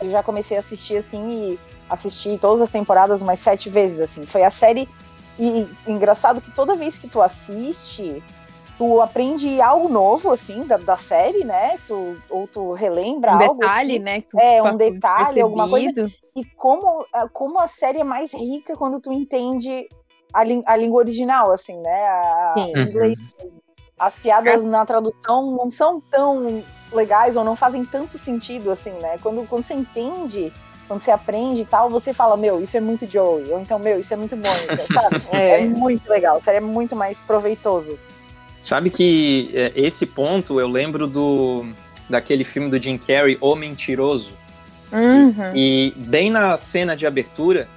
eu 0.00 0.08
já 0.10 0.22
comecei 0.22 0.56
a 0.56 0.60
assistir 0.60 0.96
assim 0.98 1.28
e 1.52 1.58
assisti 1.88 2.38
todas 2.38 2.60
as 2.60 2.70
temporadas 2.70 3.22
umas 3.22 3.38
sete 3.38 3.68
vezes, 3.70 4.00
assim. 4.00 4.24
Foi 4.26 4.42
a 4.42 4.50
série. 4.50 4.88
E 5.38 5.68
engraçado 5.86 6.40
que 6.40 6.50
toda 6.50 6.74
vez 6.74 6.98
que 6.98 7.08
tu 7.08 7.20
assiste, 7.20 8.22
tu 8.78 9.00
aprende 9.02 9.60
algo 9.60 9.88
novo, 9.88 10.32
assim, 10.32 10.66
da, 10.66 10.76
da 10.78 10.96
série, 10.96 11.44
né? 11.44 11.78
Tu, 11.86 12.16
ou 12.30 12.46
tu 12.48 12.72
relembra 12.72 13.32
Um 13.32 13.42
algo. 13.42 13.52
detalhe, 13.60 13.92
assim. 13.96 14.02
né? 14.02 14.20
Que 14.22 14.28
tu 14.28 14.38
É, 14.38 14.62
um 14.62 14.76
detalhe, 14.76 15.40
alguma 15.40 15.68
coisa. 15.68 16.10
E 16.34 16.44
como, 16.56 17.04
a- 17.12 17.28
como 17.28 17.58
a 17.58 17.66
série 17.66 18.00
é 18.00 18.04
mais 18.04 18.32
rica 18.32 18.76
quando 18.76 19.00
tu 19.00 19.12
entende 19.12 19.86
a, 20.32 20.40
a 20.40 20.76
língua 20.76 20.98
original, 20.98 21.50
assim, 21.52 21.78
né? 21.80 22.06
A, 22.06 22.54
Sim. 22.54 22.72
inglês. 22.88 23.16
As 23.98 24.18
piadas 24.18 24.62
na 24.62 24.84
tradução 24.84 25.56
não 25.56 25.70
são 25.70 26.02
tão 26.10 26.62
legais 26.92 27.34
ou 27.36 27.42
não 27.44 27.56
fazem 27.56 27.82
tanto 27.84 28.18
sentido, 28.18 28.70
assim, 28.70 28.92
né? 28.92 29.16
Quando, 29.22 29.46
quando 29.48 29.64
você 29.64 29.72
entende, 29.72 30.52
quando 30.86 31.02
você 31.02 31.10
aprende 31.10 31.60
e 31.60 31.64
tal, 31.64 31.90
você 31.90 32.12
fala, 32.12 32.36
meu, 32.36 32.62
isso 32.62 32.76
é 32.76 32.80
muito 32.80 33.10
Joey. 33.10 33.50
Ou 33.50 33.60
então, 33.60 33.78
meu, 33.78 33.98
isso 34.00 34.12
é 34.12 34.16
muito 34.16 34.36
bom. 34.36 34.50
Então, 34.64 34.78
sabe? 34.78 35.26
É. 35.32 35.60
é. 35.60 35.64
muito 35.64 36.08
legal. 36.08 36.36
A 36.36 36.40
série 36.40 36.58
é 36.58 36.60
muito 36.60 36.94
mais 36.94 37.20
proveitoso. 37.20 37.98
Sabe 38.60 38.90
que 38.90 39.50
é, 39.54 39.72
esse 39.74 40.06
ponto 40.06 40.60
eu 40.60 40.68
lembro 40.68 41.06
do 41.06 41.66
daquele 42.08 42.44
filme 42.44 42.70
do 42.70 42.80
Jim 42.80 42.96
Carrey, 42.98 43.36
O 43.40 43.56
Mentiroso. 43.56 44.32
Uhum. 44.92 45.52
E 45.54 45.92
bem 45.96 46.30
na 46.30 46.56
cena 46.56 46.94
de 46.94 47.04
abertura, 47.04 47.68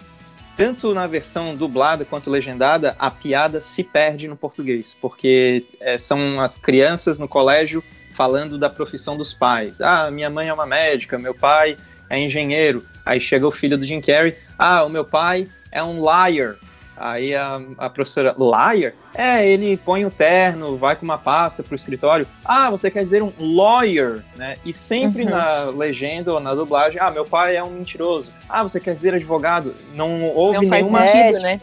tanto 0.55 0.93
na 0.93 1.07
versão 1.07 1.55
dublada 1.55 2.05
quanto 2.05 2.29
legendada, 2.29 2.95
a 2.99 3.09
piada 3.09 3.59
se 3.59 3.83
perde 3.83 4.27
no 4.27 4.35
português, 4.35 4.95
porque 5.01 5.65
é, 5.79 5.97
são 5.97 6.39
as 6.39 6.57
crianças 6.57 7.17
no 7.17 7.27
colégio 7.27 7.83
falando 8.11 8.57
da 8.57 8.69
profissão 8.69 9.17
dos 9.17 9.33
pais. 9.33 9.81
Ah, 9.81 10.11
minha 10.11 10.29
mãe 10.29 10.49
é 10.49 10.53
uma 10.53 10.65
médica, 10.65 11.17
meu 11.17 11.33
pai 11.33 11.77
é 12.09 12.19
engenheiro. 12.19 12.85
Aí 13.09 13.19
chega 13.19 13.47
o 13.47 13.51
filho 13.51 13.75
do 13.75 13.83
Jim 13.83 14.01
Carrey, 14.01 14.35
ah, 14.55 14.83
o 14.83 14.89
meu 14.89 15.03
pai 15.03 15.47
é 15.71 15.81
um 15.81 15.99
liar. 15.99 16.57
Aí 16.99 17.33
a, 17.33 17.61
a 17.77 17.89
professora, 17.89 18.35
liar? 18.37 18.93
É, 19.15 19.47
ele 19.47 19.77
põe 19.77 20.05
o 20.05 20.11
terno, 20.11 20.77
vai 20.77 20.95
com 20.95 21.05
uma 21.05 21.17
pasta 21.17 21.63
pro 21.63 21.73
escritório. 21.75 22.27
Ah, 22.43 22.69
você 22.69 22.91
quer 22.91 23.03
dizer 23.03 23.23
um 23.23 23.31
lawyer, 23.39 24.23
né? 24.35 24.57
E 24.65 24.73
sempre 24.73 25.23
Uhum. 25.23 25.29
na 25.29 25.63
legenda 25.65 26.33
ou 26.33 26.39
na 26.39 26.53
dublagem, 26.53 26.99
ah, 27.01 27.09
meu 27.09 27.25
pai 27.25 27.55
é 27.55 27.63
um 27.63 27.69
mentiroso. 27.71 28.31
Ah, 28.47 28.61
você 28.63 28.79
quer 28.79 28.95
dizer 28.95 29.13
advogado? 29.13 29.73
Não 29.93 30.23
houve 30.29 30.61
Não 30.61 30.67
faz 30.67 30.81
nenhuma. 30.85 31.07
sentido, 31.07 31.37
É, 31.37 31.41
né? 31.41 31.59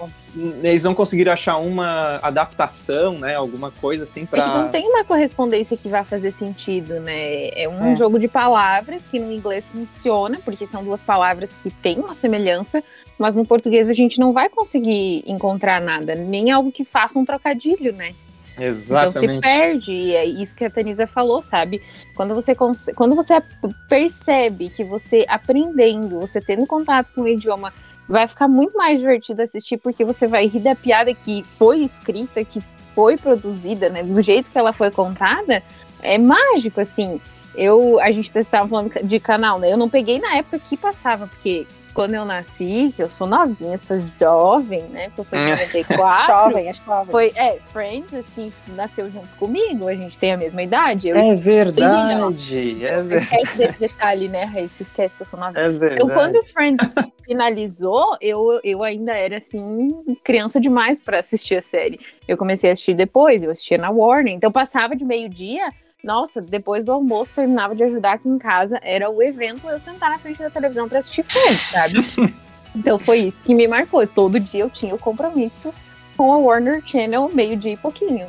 Eles 0.62 0.84
não 0.84 0.94
conseguiram 0.94 1.32
achar 1.32 1.56
uma 1.56 2.18
adaptação, 2.22 3.18
né? 3.18 3.34
Alguma 3.36 3.70
coisa 3.70 4.04
assim 4.04 4.24
É 4.30 4.36
que 4.36 4.36
não 4.36 4.68
tem 4.68 4.86
uma 4.88 5.02
correspondência 5.04 5.76
que 5.76 5.88
vai 5.88 6.04
fazer 6.04 6.30
sentido, 6.32 7.00
né? 7.00 7.48
É 7.58 7.66
um 7.68 7.92
É. 7.92 7.96
jogo 7.96 8.18
de 8.18 8.28
palavras 8.28 9.06
que 9.06 9.18
no 9.18 9.32
inglês 9.32 9.68
funciona, 9.68 10.38
porque 10.44 10.66
são 10.66 10.84
duas 10.84 11.02
palavras 11.02 11.56
que 11.56 11.70
têm 11.70 11.98
uma 11.98 12.14
semelhança, 12.14 12.82
mas 13.18 13.34
no 13.34 13.44
português 13.44 13.88
a 13.88 13.94
gente 13.94 14.18
não 14.18 14.32
vai 14.32 14.48
conseguir 14.48 15.22
encontrar 15.26 15.80
nada, 15.80 16.14
nem 16.14 16.50
algo 16.50 16.70
que 16.70 16.84
faça 16.84 17.18
um 17.18 17.24
trocadilho, 17.24 17.92
né? 17.92 18.14
Então 18.56 18.56
se 18.56 18.64
Exatamente. 18.64 19.42
perde, 19.42 19.92
e 19.92 20.14
é 20.14 20.24
isso 20.24 20.56
que 20.56 20.64
a 20.64 20.70
Tanisa 20.70 21.06
falou, 21.06 21.42
sabe? 21.42 21.82
Quando 22.14 22.34
você, 22.34 22.54
quando 22.54 23.14
você 23.14 23.40
percebe 23.88 24.70
que 24.70 24.82
você 24.82 25.26
aprendendo, 25.28 26.20
você 26.20 26.40
tendo 26.40 26.66
contato 26.66 27.12
com 27.12 27.22
o 27.22 27.28
idioma, 27.28 27.72
vai 28.08 28.26
ficar 28.26 28.48
muito 28.48 28.76
mais 28.76 28.98
divertido 28.98 29.42
assistir 29.42 29.76
porque 29.76 30.04
você 30.04 30.26
vai 30.26 30.46
rir 30.46 30.60
da 30.60 30.74
piada 30.74 31.12
que 31.12 31.42
foi 31.42 31.80
escrita, 31.80 32.42
que 32.44 32.60
foi 32.94 33.18
produzida, 33.18 33.90
né? 33.90 34.02
Do 34.02 34.22
jeito 34.22 34.50
que 34.50 34.56
ela 34.56 34.72
foi 34.72 34.90
contada, 34.90 35.62
é 36.02 36.16
mágico, 36.16 36.80
assim. 36.80 37.20
Eu, 37.54 37.98
a 38.00 38.10
gente 38.10 38.34
estava 38.38 38.68
falando 38.68 38.90
de 39.02 39.20
canal, 39.20 39.58
né? 39.58 39.72
Eu 39.72 39.76
não 39.76 39.88
peguei 39.88 40.18
na 40.18 40.36
época 40.36 40.58
que 40.58 40.76
passava, 40.76 41.26
porque 41.26 41.66
quando 41.96 42.12
eu 42.12 42.26
nasci, 42.26 42.92
que 42.94 43.02
eu 43.02 43.08
sou 43.08 43.26
novinha, 43.26 43.78
sou 43.78 43.98
jovem, 44.20 44.82
né? 44.90 45.06
Porque 45.06 45.22
eu 45.22 45.24
sou 45.24 45.38
de 45.38 45.46
94. 45.46 46.26
jovem, 46.28 46.68
é 46.68 46.74
jovem. 46.74 47.10
Foi, 47.10 47.32
é, 47.34 47.58
Friends, 47.72 48.12
assim, 48.12 48.52
nasceu 48.68 49.10
junto 49.10 49.34
comigo, 49.36 49.88
a 49.88 49.94
gente 49.94 50.18
tem 50.18 50.30
a 50.30 50.36
mesma 50.36 50.62
idade. 50.62 51.08
Eu, 51.08 51.16
é 51.16 51.34
verdade, 51.34 52.84
é 52.84 53.00
Você 53.00 53.16
esquece 53.16 53.56
desse 53.56 53.80
detalhe, 53.80 54.28
né, 54.28 54.44
Raí? 54.44 54.68
Você 54.68 54.82
esquece 54.82 55.16
que 55.16 55.22
eu 55.22 55.26
sou 55.26 55.40
novinha. 55.40 55.64
É 55.64 55.70
verdade. 55.70 56.02
Então, 56.02 56.14
quando 56.14 56.44
Friends 56.44 56.92
finalizou, 57.24 58.18
eu, 58.20 58.60
eu 58.62 58.84
ainda 58.84 59.12
era, 59.12 59.38
assim, 59.38 60.18
criança 60.22 60.60
demais 60.60 61.00
para 61.00 61.20
assistir 61.20 61.56
a 61.56 61.62
série. 61.62 61.98
Eu 62.28 62.36
comecei 62.36 62.68
a 62.68 62.74
assistir 62.74 62.92
depois, 62.92 63.42
eu 63.42 63.50
assistia 63.50 63.78
na 63.78 63.88
Warner, 63.88 64.34
então 64.34 64.52
passava 64.52 64.94
de 64.94 65.04
meio-dia 65.04 65.72
nossa, 66.06 66.40
depois 66.40 66.84
do 66.84 66.92
almoço, 66.92 67.34
terminava 67.34 67.74
de 67.74 67.82
ajudar 67.82 68.12
aqui 68.12 68.28
em 68.28 68.38
casa, 68.38 68.78
era 68.80 69.10
o 69.10 69.20
evento 69.20 69.68
eu 69.68 69.80
sentar 69.80 70.08
na 70.08 70.20
frente 70.20 70.38
da 70.38 70.48
televisão 70.48 70.88
para 70.88 71.00
assistir 71.00 71.24
Friends, 71.24 71.66
sabe? 71.66 71.94
então 72.72 72.96
foi 72.96 73.18
isso 73.18 73.44
que 73.44 73.52
me 73.52 73.66
marcou. 73.66 74.06
Todo 74.06 74.38
dia 74.38 74.62
eu 74.62 74.70
tinha 74.70 74.94
o 74.94 74.98
compromisso 74.98 75.74
com 76.16 76.32
a 76.32 76.38
Warner 76.38 76.80
Channel, 76.86 77.28
meio-dia 77.34 77.72
e 77.72 77.76
pouquinho. 77.76 78.28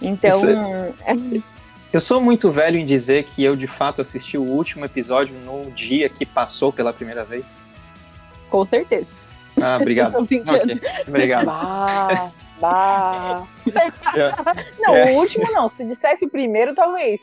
Então. 0.00 0.30
Isso... 0.30 0.50
É... 0.50 1.40
Eu 1.92 2.00
sou 2.00 2.20
muito 2.20 2.50
velho 2.50 2.76
em 2.76 2.84
dizer 2.84 3.22
que 3.22 3.44
eu 3.44 3.54
de 3.54 3.68
fato 3.68 4.00
assisti 4.00 4.36
o 4.36 4.42
último 4.42 4.84
episódio 4.84 5.36
no 5.44 5.70
dia 5.70 6.08
que 6.08 6.26
passou 6.26 6.72
pela 6.72 6.92
primeira 6.92 7.22
vez. 7.22 7.64
Com 8.50 8.66
certeza. 8.66 9.06
Ah, 9.60 9.76
obrigado. 9.80 10.16
okay. 10.18 10.42
Obrigado. 11.06 11.48
Ah. 11.48 12.32
Bah. 12.62 13.44
não, 14.78 14.94
é. 14.94 15.10
o 15.10 15.16
último 15.16 15.50
não. 15.50 15.66
Se 15.66 15.84
dissesse 15.84 16.24
o 16.24 16.28
primeiro, 16.28 16.72
talvez. 16.74 17.20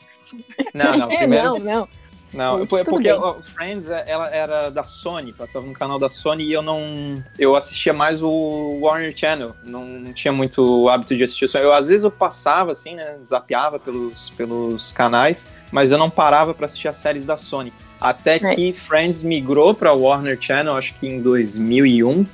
Não, 0.74 0.98
não. 0.98 1.08
Primeiro... 1.16 1.44
não, 1.44 1.58
não. 1.58 1.88
Não, 2.32 2.64
foi 2.64 2.84
porque 2.84 3.10
o 3.10 3.42
Friends 3.42 3.88
ela 3.90 4.28
era 4.30 4.70
da 4.70 4.84
Sony, 4.84 5.32
passava 5.32 5.66
no 5.66 5.72
canal 5.72 5.98
da 5.98 6.08
Sony 6.08 6.44
e 6.44 6.52
eu 6.52 6.62
não. 6.62 7.24
Eu 7.36 7.56
assistia 7.56 7.92
mais 7.92 8.22
o 8.22 8.78
Warner 8.80 9.12
Channel, 9.16 9.56
não, 9.64 9.84
não 9.84 10.12
tinha 10.12 10.30
muito 10.30 10.88
hábito 10.88 11.16
de 11.16 11.24
assistir. 11.24 11.50
Eu, 11.58 11.72
às 11.72 11.88
vezes 11.88 12.04
eu 12.04 12.10
passava 12.10 12.70
assim, 12.70 12.94
né? 12.94 13.16
Zapeava 13.26 13.80
pelos, 13.80 14.30
pelos 14.36 14.92
canais, 14.92 15.44
mas 15.72 15.90
eu 15.90 15.98
não 15.98 16.08
parava 16.08 16.54
para 16.54 16.66
assistir 16.66 16.86
as 16.86 16.98
séries 16.98 17.24
da 17.24 17.36
Sony. 17.36 17.72
Até 18.00 18.36
é. 18.36 18.54
que 18.54 18.72
Friends 18.72 19.24
migrou 19.24 19.74
para 19.74 19.92
Warner 19.92 20.38
Channel, 20.40 20.76
acho 20.76 20.94
que 20.94 21.08
em 21.08 21.20
2001. 21.20 22.24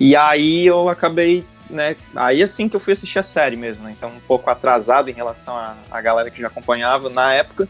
E 0.00 0.16
aí 0.16 0.66
eu 0.66 0.88
acabei 0.88 1.44
né? 1.72 1.96
Aí 2.14 2.42
assim 2.42 2.68
que 2.68 2.76
eu 2.76 2.80
fui 2.80 2.92
assistir 2.92 3.18
a 3.18 3.22
série 3.22 3.56
mesmo, 3.56 3.84
né? 3.84 3.94
Então 3.96 4.10
um 4.10 4.20
pouco 4.20 4.50
atrasado 4.50 5.08
em 5.08 5.12
relação 5.12 5.56
à 5.90 6.00
galera 6.00 6.30
que 6.30 6.40
já 6.40 6.48
acompanhava 6.48 7.08
na 7.08 7.32
época, 7.34 7.68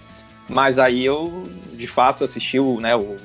mas 0.48 0.78
aí 0.78 1.04
eu 1.04 1.44
de 1.72 1.86
fato 1.86 2.24
assisti 2.24 2.58
o, 2.58 2.80
né, 2.80 2.94
o, 2.94 3.16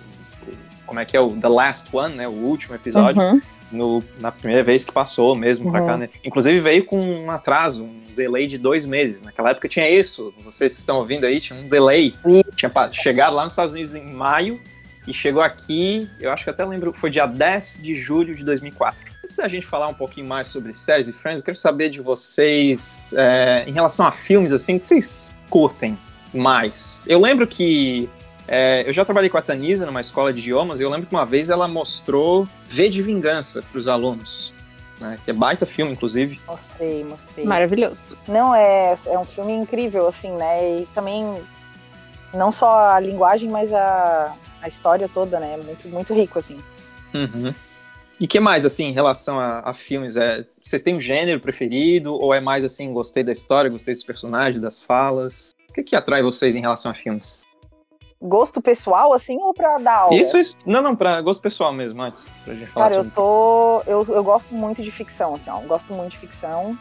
como 0.85 0.99
é 0.99 1.05
que 1.05 1.15
é 1.15 1.19
o 1.19 1.31
The 1.35 1.47
Last 1.47 1.89
One, 1.95 2.15
né, 2.15 2.27
o 2.27 2.31
último 2.31 2.75
episódio, 2.75 3.21
uhum. 3.21 3.41
no, 3.71 4.03
na 4.19 4.31
primeira 4.31 4.63
vez 4.63 4.85
que 4.85 4.91
passou 4.91 5.35
mesmo 5.35 5.65
uhum. 5.65 5.71
pra 5.71 5.85
cá, 5.85 5.97
né? 5.97 6.09
Inclusive 6.23 6.59
veio 6.59 6.85
com 6.85 6.99
um 6.99 7.29
atraso, 7.29 7.83
um 7.83 8.01
delay 8.15 8.47
de 8.47 8.57
dois 8.57 8.85
meses. 8.85 9.21
Naquela 9.21 9.51
época 9.51 9.67
tinha 9.67 9.89
isso, 9.89 10.33
vocês 10.43 10.77
estão 10.77 10.97
ouvindo 10.97 11.25
aí, 11.25 11.39
tinha 11.39 11.59
um 11.59 11.67
delay. 11.67 12.15
Tinha 12.55 12.71
chegado 12.91 13.35
lá 13.35 13.43
nos 13.43 13.53
Estados 13.53 13.73
Unidos 13.73 13.93
em 13.93 14.09
maio 14.11 14.59
e 15.07 15.13
chegou 15.13 15.41
aqui, 15.41 16.09
eu 16.19 16.29
acho 16.31 16.43
que 16.43 16.49
até 16.49 16.65
lembro 16.65 16.91
que 16.91 16.99
foi 16.99 17.09
dia 17.09 17.25
10 17.25 17.79
de 17.81 17.95
julho 17.95 18.35
de 18.35 18.43
2004. 18.43 19.05
Antes 19.23 19.35
da 19.37 19.47
gente 19.47 19.65
falar 19.65 19.87
um 19.87 19.93
pouquinho 19.93 20.27
mais 20.27 20.47
sobre 20.47 20.73
séries 20.73 21.07
e 21.07 21.13
Friends, 21.13 21.39
eu 21.39 21.45
quero 21.45 21.57
saber 21.57 21.87
de 21.87 22.01
vocês, 22.01 23.05
é, 23.15 23.63
em 23.65 23.71
relação 23.71 24.05
a 24.05 24.11
filmes, 24.11 24.51
assim, 24.51 24.75
o 24.75 24.79
que 24.79 24.85
vocês 24.85 25.31
curtem 25.49 25.97
mais? 26.33 27.01
Eu 27.07 27.21
lembro 27.21 27.47
que 27.47 28.09
é, 28.49 28.83
eu 28.85 28.91
já 28.91 29.05
trabalhei 29.05 29.29
com 29.29 29.37
a 29.37 29.41
Tanisa 29.41 29.85
numa 29.85 30.01
escola 30.01 30.33
de 30.33 30.39
idiomas 30.39 30.81
e 30.81 30.83
eu 30.83 30.89
lembro 30.89 31.07
que 31.07 31.15
uma 31.15 31.25
vez 31.25 31.49
ela 31.49 31.69
mostrou 31.69 32.45
V 32.67 32.89
de 32.89 33.01
Vingança 33.01 33.63
para 33.71 33.79
os 33.79 33.87
alunos. 33.87 34.53
Né, 34.99 35.19
que 35.23 35.29
é 35.29 35.33
baita 35.33 35.63
filme, 35.63 35.91
inclusive. 35.91 36.41
Mostrei, 36.47 37.03
mostrei. 37.03 37.45
Maravilhoso. 37.45 38.17
Não, 38.27 38.53
é, 38.53 38.95
é 39.05 39.19
um 39.19 39.25
filme 39.25 39.53
incrível, 39.53 40.07
assim, 40.07 40.31
né? 40.31 40.79
E 40.79 40.87
também, 40.87 41.39
não 42.33 42.51
só 42.51 42.89
a 42.89 42.99
linguagem, 42.99 43.47
mas 43.47 43.71
a, 43.71 44.33
a 44.61 44.67
história 44.67 45.07
toda, 45.07 45.39
né? 45.39 45.57
Muito, 45.57 45.87
muito 45.87 46.13
rico, 46.13 46.39
assim. 46.39 46.61
Uhum. 47.13 47.53
E 48.19 48.27
que 48.27 48.39
mais, 48.39 48.65
assim, 48.65 48.85
em 48.85 48.91
relação 48.91 49.39
a, 49.39 49.59
a, 49.59 49.73
filmes? 49.73 50.15
É, 50.15 50.45
vocês 50.59 50.81
têm 50.81 50.95
um 50.95 51.01
gênero 51.01 51.39
preferido? 51.39 52.13
Ou 52.13 52.33
é 52.33 52.41
mais 52.41 52.65
assim, 52.65 52.91
gostei 52.91 53.23
da 53.23 53.31
história, 53.31 53.69
gostei 53.69 53.93
dos 53.93 54.03
personagens, 54.03 54.59
das 54.59 54.81
falas? 54.81 55.51
O 55.69 55.73
que, 55.73 55.83
que 55.83 55.95
atrai 55.95 56.23
vocês 56.23 56.55
em 56.55 56.61
relação 56.61 56.89
a 56.89 56.93
filmes? 56.93 57.43
Gosto 58.19 58.59
pessoal, 58.59 59.13
assim, 59.13 59.37
ou 59.39 59.53
pra 59.53 59.77
dar 59.77 59.97
aula? 59.99 60.15
Isso, 60.15 60.37
isso. 60.37 60.57
Não, 60.65 60.81
não, 60.81 60.95
pra 60.95 61.21
gosto 61.21 61.41
pessoal 61.41 61.71
mesmo, 61.71 62.01
antes. 62.01 62.27
Pra 62.43 62.55
gente 62.55 62.65
falar 62.67 62.87
Cara, 62.87 62.95
sobre. 62.95 63.11
eu 63.11 63.13
tô. 63.13 63.83
Eu, 63.85 64.15
eu 64.15 64.23
gosto 64.23 64.55
muito 64.55 64.81
de 64.81 64.89
ficção, 64.89 65.35
assim, 65.35 65.51
ó. 65.51 65.59
Gosto 65.59 65.93
muito 65.93 66.13
de 66.13 66.17
ficção. 66.17 66.77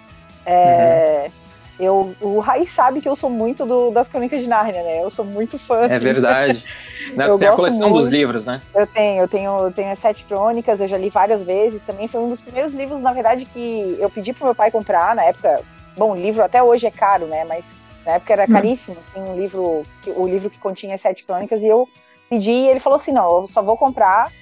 É. 0.46 1.26
Uhum 1.26 1.45
eu, 1.78 2.14
o 2.20 2.40
Raiz 2.40 2.72
sabe 2.72 3.00
que 3.00 3.08
eu 3.08 3.14
sou 3.14 3.28
muito 3.28 3.66
do, 3.66 3.90
das 3.90 4.08
Crônicas 4.08 4.40
de 4.40 4.48
Nárnia, 4.48 4.82
né? 4.82 5.02
Eu 5.02 5.10
sou 5.10 5.24
muito 5.24 5.58
fã. 5.58 5.80
É 5.82 5.96
assim. 5.96 6.04
verdade. 6.04 6.64
Né, 7.14 7.24
você 7.28 7.38
tem 7.38 7.48
a 7.48 7.52
coleção 7.52 7.88
muito. 7.88 8.02
dos 8.02 8.12
livros, 8.12 8.44
né? 8.44 8.60
Eu 8.74 8.84
tenho, 8.84 9.22
eu 9.22 9.28
tenho, 9.28 9.60
eu 9.60 9.70
tenho 9.70 9.92
as 9.92 9.98
Sete 10.00 10.24
Crônicas, 10.24 10.80
eu 10.80 10.88
já 10.88 10.98
li 10.98 11.08
várias 11.08 11.44
vezes. 11.44 11.80
Também 11.82 12.08
foi 12.08 12.20
um 12.20 12.28
dos 12.28 12.40
primeiros 12.40 12.72
livros, 12.72 13.00
na 13.00 13.12
verdade, 13.12 13.44
que 13.44 13.96
eu 14.00 14.10
pedi 14.10 14.32
pro 14.32 14.46
meu 14.46 14.54
pai 14.56 14.72
comprar 14.72 15.14
na 15.14 15.22
época. 15.22 15.60
Bom, 15.96 16.12
o 16.12 16.16
livro 16.16 16.42
até 16.42 16.60
hoje 16.60 16.84
é 16.84 16.90
caro, 16.90 17.26
né? 17.26 17.44
Mas 17.44 17.64
na 18.04 18.14
época 18.14 18.32
era 18.32 18.44
hum. 18.44 18.52
caríssimo. 18.52 18.96
Tem 19.12 19.22
assim, 19.22 19.30
um 19.30 19.36
livro, 19.38 19.84
o 20.04 20.26
livro 20.26 20.50
que 20.50 20.58
continha 20.58 20.96
as 20.96 21.00
Sete 21.00 21.24
Crônicas, 21.24 21.62
e 21.62 21.68
eu 21.68 21.88
pedi 22.28 22.50
e 22.50 22.68
ele 22.68 22.80
falou 22.80 22.96
assim: 22.96 23.12
não, 23.12 23.42
eu 23.42 23.46
só 23.46 23.62
vou 23.62 23.76
comprar 23.76 24.32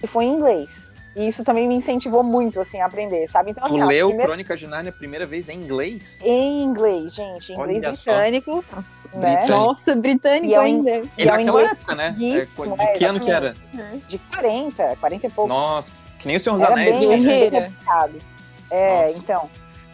se 0.00 0.06
for 0.06 0.22
em 0.22 0.32
inglês. 0.32 0.81
E 1.14 1.28
isso 1.28 1.44
também 1.44 1.68
me 1.68 1.74
incentivou 1.74 2.22
muito, 2.22 2.58
assim, 2.58 2.80
a 2.80 2.86
aprender, 2.86 3.28
sabe? 3.28 3.50
Então, 3.50 3.64
tu 3.64 3.76
assim, 3.76 3.84
leu 3.84 4.08
primeira... 4.08 4.28
Crônica 4.28 4.56
de 4.56 4.66
Nárnia 4.66 4.90
a 4.90 4.92
primeira 4.92 5.26
vez 5.26 5.48
em 5.48 5.58
inglês? 5.58 6.18
Em 6.22 6.62
inglês, 6.62 7.14
gente. 7.14 7.52
Em 7.52 7.54
inglês 7.54 7.80
britânico. 7.82 8.64
Nossa, 8.74 9.18
né? 9.18 9.46
Nossa, 9.46 9.94
britânico 9.94 10.46
e 10.46 10.54
ainda. 10.54 10.90
E, 10.90 11.10
e 11.18 11.24
naquela 11.26 11.62
época, 11.62 11.94
né? 11.94 12.14
É, 12.16 12.44
de 12.44 12.82
é, 12.82 12.86
que 12.92 13.04
ano 13.04 13.20
que 13.20 13.30
era? 13.30 13.54
De 14.08 14.18
40, 14.18 14.96
40 14.96 15.26
e 15.26 15.30
poucos. 15.30 15.54
Nossa, 15.54 15.92
que 16.18 16.26
nem 16.26 16.36
o 16.36 16.40
Senhor 16.40 16.54
dos 16.54 16.62
era 16.62 16.72
Anéis. 16.72 16.98
Bem, 16.98 17.22
bem 17.22 17.50
complicado. 17.50 18.14
É, 18.70 19.06
Nossa. 19.06 19.18
então... 19.18 19.50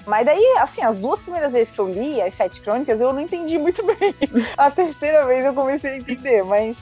Mas 0.06 0.25
daí, 0.25 0.56
assim, 0.58 0.82
as 0.82 0.94
duas 0.94 1.20
primeiras 1.20 1.52
vezes 1.52 1.70
que 1.70 1.78
eu 1.78 1.87
li 1.87 2.22
as 2.22 2.32
Sete 2.32 2.62
Crônicas, 2.62 2.98
eu 2.98 3.12
não 3.12 3.20
entendi 3.20 3.58
muito 3.58 3.84
bem. 3.84 4.14
A 4.56 4.70
terceira 4.70 5.26
vez 5.26 5.44
eu 5.44 5.52
comecei 5.52 5.90
a 5.90 5.96
entender, 5.98 6.42
mas... 6.44 6.78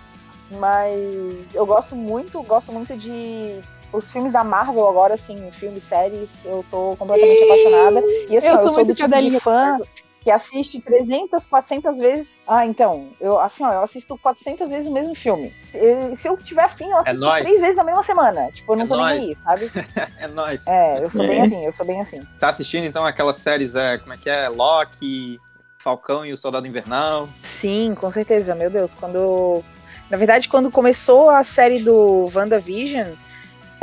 Mas 0.48 1.52
eu 1.52 1.66
gosto 1.66 1.96
muito, 1.96 2.40
gosto 2.44 2.70
muito 2.70 2.96
de 2.96 3.60
os 3.96 4.10
filmes 4.10 4.32
da 4.32 4.44
Marvel 4.44 4.88
agora, 4.88 5.14
assim, 5.14 5.50
filmes, 5.52 5.82
séries, 5.84 6.30
eu 6.44 6.64
tô 6.70 6.96
completamente 6.96 7.40
e... 7.40 7.44
apaixonada. 7.44 8.00
E 8.28 8.36
assim, 8.36 8.46
eu, 8.46 8.52
eu 8.54 8.58
sou, 8.58 8.84
do 8.84 8.94
tipo 8.94 9.08
de 9.08 9.40
fã 9.40 9.78
que 10.26 10.30
assiste 10.32 10.80
300, 10.80 11.46
400 11.46 12.00
vezes. 12.00 12.28
Ah, 12.48 12.66
então, 12.66 13.10
eu 13.20 13.38
assim, 13.38 13.64
ó, 13.64 13.72
eu 13.72 13.82
assisto 13.82 14.18
400 14.18 14.68
vezes 14.68 14.88
o 14.88 14.92
mesmo 14.92 15.14
filme. 15.14 15.54
Se, 15.60 16.16
se 16.16 16.28
eu 16.28 16.36
tiver 16.36 16.64
afim, 16.64 16.90
eu 16.90 16.96
é 16.96 17.00
assisto 17.00 17.24
é 17.24 17.42
três 17.44 17.60
vezes 17.60 17.76
na 17.76 17.84
mesma 17.84 18.02
semana. 18.02 18.50
Tipo, 18.50 18.72
eu 18.72 18.76
não 18.76 18.84
é 18.86 18.88
tô 18.88 18.96
nóis. 18.96 19.18
nem 19.20 19.28
aí, 19.28 19.36
sabe? 19.36 19.70
é 20.18 20.26
nóis. 20.26 20.66
É, 20.66 21.04
eu 21.04 21.08
sou 21.10 21.24
bem 21.28 21.42
assim, 21.42 21.64
eu 21.64 21.72
sou 21.72 21.86
bem 21.86 22.00
assim. 22.00 22.26
Tá 22.40 22.48
assistindo 22.48 22.84
então 22.84 23.06
aquelas 23.06 23.36
séries, 23.36 23.76
é, 23.76 23.98
como 23.98 24.14
é 24.14 24.16
que 24.16 24.28
é? 24.28 24.48
Loki, 24.48 25.38
Falcão 25.78 26.26
e 26.26 26.32
o 26.32 26.36
Soldado 26.36 26.66
Invernal? 26.66 27.28
Sim, 27.44 27.94
com 27.94 28.10
certeza, 28.10 28.52
meu 28.52 28.68
Deus. 28.68 28.96
Quando. 28.96 29.62
Na 30.10 30.16
verdade, 30.16 30.48
quando 30.48 30.72
começou 30.72 31.30
a 31.30 31.44
série 31.44 31.78
do 31.78 32.28
WandaVision, 32.34 33.12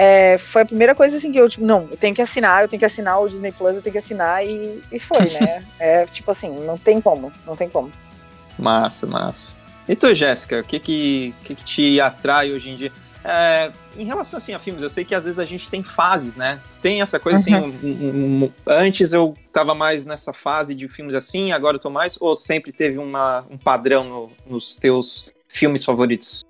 é, 0.04 0.38
foi 0.38 0.64
a 0.64 0.66
primeira 0.66 0.94
coisa 0.94 1.16
assim 1.16 1.32
que 1.32 1.38
eu, 1.38 1.48
tipo, 1.48 1.66
não, 1.66 1.88
eu 1.90 1.96
tenho 1.96 2.14
que 2.14 2.22
assinar, 2.22 2.62
eu 2.62 2.68
tenho 2.68 2.80
que 2.80 2.86
assinar 2.86 3.22
o 3.22 3.30
Disney 3.30 3.54
Plus, 3.54 3.76
eu 3.76 3.82
tenho 3.82 3.94
que 3.94 4.00
assinar 4.00 4.46
e, 4.46 4.84
e 4.92 5.00
foi, 5.00 5.30
né? 5.30 5.64
é 5.80 6.06
tipo 6.08 6.30
assim, 6.30 6.50
não 6.66 6.78
tem 6.78 7.00
como, 7.00 7.32
não 7.48 7.56
tem 7.56 7.70
como. 7.70 7.90
Massa, 8.60 9.08
massa. 9.08 9.56
E 9.88 9.96
tu, 9.96 10.14
Jéssica, 10.14 10.60
o 10.60 10.64
que 10.64 10.78
que, 10.78 11.34
que 11.46 11.56
que 11.56 11.64
te 11.64 12.02
atrai 12.02 12.52
hoje 12.52 12.70
em 12.70 12.76
dia? 12.76 12.92
É, 13.24 13.72
em 13.96 14.04
relação 14.04 14.38
assim 14.38 14.54
a 14.54 14.60
filmes, 14.60 14.84
eu 14.84 14.90
sei 14.90 15.06
que 15.06 15.16
às 15.16 15.24
vezes 15.24 15.40
a 15.40 15.46
gente 15.46 15.70
tem 15.70 15.82
fases, 15.82 16.36
né? 16.36 16.60
Tem 16.82 17.02
essa 17.02 17.18
coisa 17.18 17.40
assim, 17.40 17.56
uhum. 17.56 17.80
um, 17.82 17.88
um, 17.88 18.44
um, 18.44 18.52
antes 18.68 19.14
eu 19.14 19.34
tava 19.54 19.74
mais 19.74 20.06
nessa 20.06 20.34
fase 20.34 20.76
de 20.76 20.90
filmes 20.90 21.16
assim, 21.16 21.54
agora 21.54 21.78
eu 21.78 21.80
tô 21.80 21.90
mais, 21.90 22.18
ou 22.20 22.36
sempre 22.36 22.74
teve 22.74 22.98
uma, 22.98 23.46
um 23.50 23.58
padrão 23.58 24.04
no, 24.04 24.32
nos 24.46 24.76
teus 24.76 25.32
filmes 25.48 25.86
favoritos? 25.86 26.44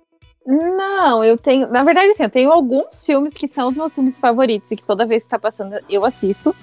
Não, 0.46 1.24
eu 1.24 1.38
tenho. 1.38 1.68
Na 1.68 1.82
verdade, 1.82 2.10
assim, 2.10 2.22
eu 2.22 2.30
tenho 2.30 2.52
alguns 2.52 3.04
filmes 3.04 3.32
que 3.32 3.48
são 3.48 3.68
os 3.68 3.74
meus 3.74 3.92
filmes 3.92 4.18
favoritos 4.18 4.70
e 4.70 4.76
que 4.76 4.84
toda 4.84 5.06
vez 5.06 5.24
que 5.24 5.30
tá 5.30 5.38
passando 5.38 5.78
eu 5.88 6.04
assisto. 6.04 6.54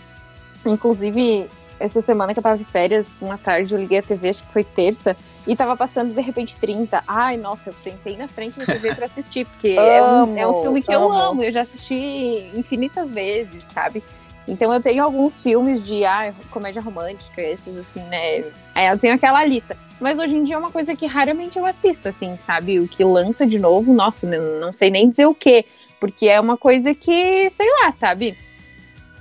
Inclusive, 0.65 1.49
essa 1.79 2.01
semana 2.01 2.33
que 2.33 2.39
eu 2.39 2.43
tava 2.43 2.57
de 2.57 2.65
férias, 2.65 3.19
uma 3.21 3.37
tarde, 3.37 3.73
eu 3.73 3.79
liguei 3.79 3.97
a 3.97 4.03
TV, 4.03 4.29
acho 4.29 4.43
que 4.43 4.53
foi 4.53 4.63
terça, 4.63 5.17
e 5.47 5.55
tava 5.55 5.75
passando 5.75 6.13
de 6.13 6.21
repente 6.21 6.55
30. 6.55 7.03
Ai, 7.07 7.37
nossa, 7.37 7.69
eu 7.69 7.73
sentei 7.73 8.15
na 8.15 8.27
frente 8.27 8.59
da 8.59 8.65
TV 8.65 8.93
pra 8.93 9.05
assistir, 9.07 9.45
porque 9.47 9.69
é, 9.69 10.03
um, 10.03 10.37
é 10.37 10.47
um 10.47 10.61
filme 10.61 10.81
que 10.83 10.93
amo. 10.93 11.05
eu 11.05 11.11
amo, 11.11 11.43
eu 11.43 11.51
já 11.51 11.61
assisti 11.61 12.51
infinitas 12.53 13.15
vezes, 13.15 13.63
sabe? 13.63 14.03
Então 14.47 14.73
eu 14.73 14.81
tenho 14.81 15.03
alguns 15.03 15.41
filmes 15.41 15.83
de 15.83 16.03
ah, 16.03 16.33
comédia 16.49 16.81
romântica, 16.81 17.41
esses 17.41 17.77
assim, 17.77 18.01
né? 18.05 18.43
Aí 18.73 18.87
eu 18.87 18.97
tenho 18.97 19.13
aquela 19.13 19.45
lista. 19.45 19.77
Mas 19.99 20.17
hoje 20.17 20.35
em 20.35 20.43
dia 20.43 20.55
é 20.55 20.57
uma 20.57 20.71
coisa 20.71 20.95
que 20.95 21.05
raramente 21.05 21.59
eu 21.59 21.65
assisto, 21.65 22.09
assim, 22.09 22.35
sabe? 22.35 22.79
O 22.79 22.87
que 22.87 23.03
lança 23.03 23.45
de 23.45 23.59
novo, 23.59 23.93
nossa, 23.93 24.27
não 24.27 24.73
sei 24.73 24.89
nem 24.89 25.09
dizer 25.09 25.27
o 25.27 25.35
quê. 25.35 25.65
Porque 25.99 26.27
é 26.27 26.39
uma 26.39 26.57
coisa 26.57 26.95
que, 26.95 27.49
sei 27.51 27.67
lá, 27.81 27.91
sabe? 27.91 28.35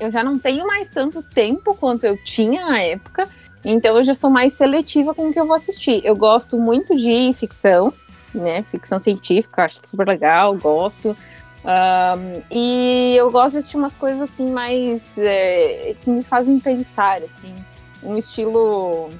Eu 0.00 0.10
já 0.10 0.24
não 0.24 0.38
tenho 0.38 0.66
mais 0.66 0.90
tanto 0.90 1.22
tempo 1.22 1.74
quanto 1.74 2.04
eu 2.04 2.16
tinha 2.16 2.64
na 2.64 2.80
época. 2.80 3.28
Então 3.62 3.98
eu 3.98 4.04
já 4.04 4.14
sou 4.14 4.30
mais 4.30 4.54
seletiva 4.54 5.14
com 5.14 5.28
o 5.28 5.32
que 5.32 5.38
eu 5.38 5.46
vou 5.46 5.54
assistir. 5.54 6.00
Eu 6.02 6.16
gosto 6.16 6.58
muito 6.58 6.96
de 6.96 7.34
ficção, 7.34 7.92
né? 8.34 8.64
Ficção 8.70 8.98
científica, 8.98 9.64
acho 9.64 9.80
super 9.84 10.08
legal, 10.08 10.56
gosto. 10.56 11.14
Um, 11.64 12.42
e 12.50 13.14
eu 13.16 13.30
gosto 13.30 13.52
de 13.52 13.58
assistir 13.58 13.76
umas 13.76 13.96
coisas 13.96 14.20
assim 14.20 14.50
mais 14.50 15.16
é, 15.18 15.94
que 16.00 16.10
me 16.10 16.22
fazem 16.22 16.58
pensar, 16.58 17.18
assim, 17.18 17.54
um 18.02 18.16
estilo. 18.16 19.10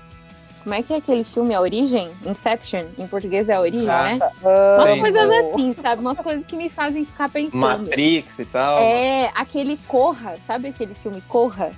Como 0.62 0.74
é 0.74 0.82
que 0.82 0.92
é 0.92 0.96
aquele 0.96 1.24
filme 1.24 1.54
A 1.54 1.60
Origem? 1.60 2.10
Inception, 2.24 2.86
em 2.98 3.06
português 3.06 3.48
é 3.48 3.54
a 3.54 3.60
origem, 3.60 3.86
né? 3.86 4.18
Umas 4.42 4.90
Sim. 4.90 5.00
coisas 5.00 5.30
assim, 5.30 5.72
sabe? 5.72 6.00
Umas 6.02 6.18
coisas 6.18 6.46
que 6.46 6.54
me 6.54 6.68
fazem 6.68 7.04
ficar 7.06 7.30
pensando. 7.30 7.84
Matrix 7.84 8.40
e 8.40 8.44
tal. 8.44 8.78
É, 8.78 9.30
aquele 9.34 9.78
Corra, 9.88 10.36
sabe 10.46 10.68
aquele 10.68 10.94
filme 10.94 11.22
Corra? 11.22 11.72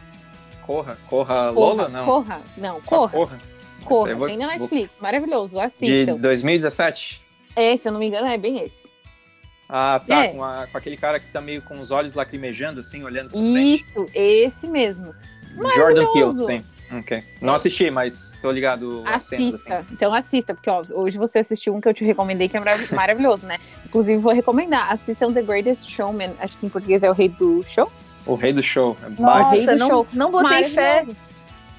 Corra? 0.62 0.98
Corra 1.08 1.50
Lola? 1.50 1.88
Não. 1.88 2.04
Corra, 2.04 2.38
não, 2.56 2.80
Corra. 2.80 3.12
Corra. 3.12 3.40
Corra, 3.84 4.26
tem 4.26 4.36
na 4.36 4.46
Netflix, 4.48 5.00
maravilhoso, 5.00 5.58
assistam. 5.58 6.14
De 6.14 6.20
2017? 6.20 7.20
É, 7.54 7.76
se 7.76 7.88
eu 7.88 7.92
não 7.92 8.00
me 8.00 8.06
engano, 8.06 8.26
é 8.26 8.38
bem 8.38 8.60
esse. 8.60 8.90
Ah, 9.74 10.02
tá. 10.06 10.26
É. 10.26 10.28
Com, 10.28 10.44
a, 10.44 10.66
com, 10.70 10.76
aquele 10.76 10.98
cara 10.98 11.18
que 11.18 11.26
tá 11.28 11.40
meio 11.40 11.62
com 11.62 11.80
os 11.80 11.90
olhos 11.90 12.12
lacrimejando, 12.12 12.80
assim, 12.80 13.02
olhando 13.02 13.30
pra 13.30 13.40
frente. 13.40 13.74
Isso, 13.74 14.06
esse 14.14 14.68
mesmo. 14.68 15.14
Jordan 15.74 16.12
Peele, 16.12 16.46
tem. 16.46 16.64
Ok. 16.98 17.24
Não 17.40 17.54
assisti, 17.54 17.90
mas 17.90 18.36
tô 18.42 18.50
ligado. 18.50 19.02
Assista. 19.06 19.58
Cenas, 19.58 19.64
assim. 19.66 19.86
Então 19.92 20.12
assista, 20.12 20.52
porque 20.52 20.68
ó, 20.68 20.82
hoje 20.90 21.16
você 21.16 21.38
assistiu 21.38 21.74
um 21.74 21.80
que 21.80 21.88
eu 21.88 21.94
te 21.94 22.04
recomendei 22.04 22.50
que 22.50 22.56
é 22.58 22.60
maravilhoso, 22.92 23.46
né? 23.46 23.58
Inclusive, 23.86 24.20
vou 24.20 24.34
recomendar. 24.34 24.92
Assistam 24.92 25.32
The 25.32 25.40
Greatest 25.40 25.88
Showman. 25.88 26.34
Acho 26.38 26.58
que 26.58 26.66
em 26.66 26.68
português 26.68 27.02
é 27.02 27.08
o 27.08 27.14
rei 27.14 27.30
do 27.30 27.62
show. 27.62 27.90
O 28.26 28.34
rei 28.34 28.52
do 28.52 28.62
show. 28.62 28.94
É 29.02 29.08
Nossa, 29.08 29.50
rei 29.50 29.64
do 29.64 29.76
não, 29.76 29.88
show. 29.88 30.06
não 30.12 30.30
botei 30.30 30.64
fé. 30.64 31.06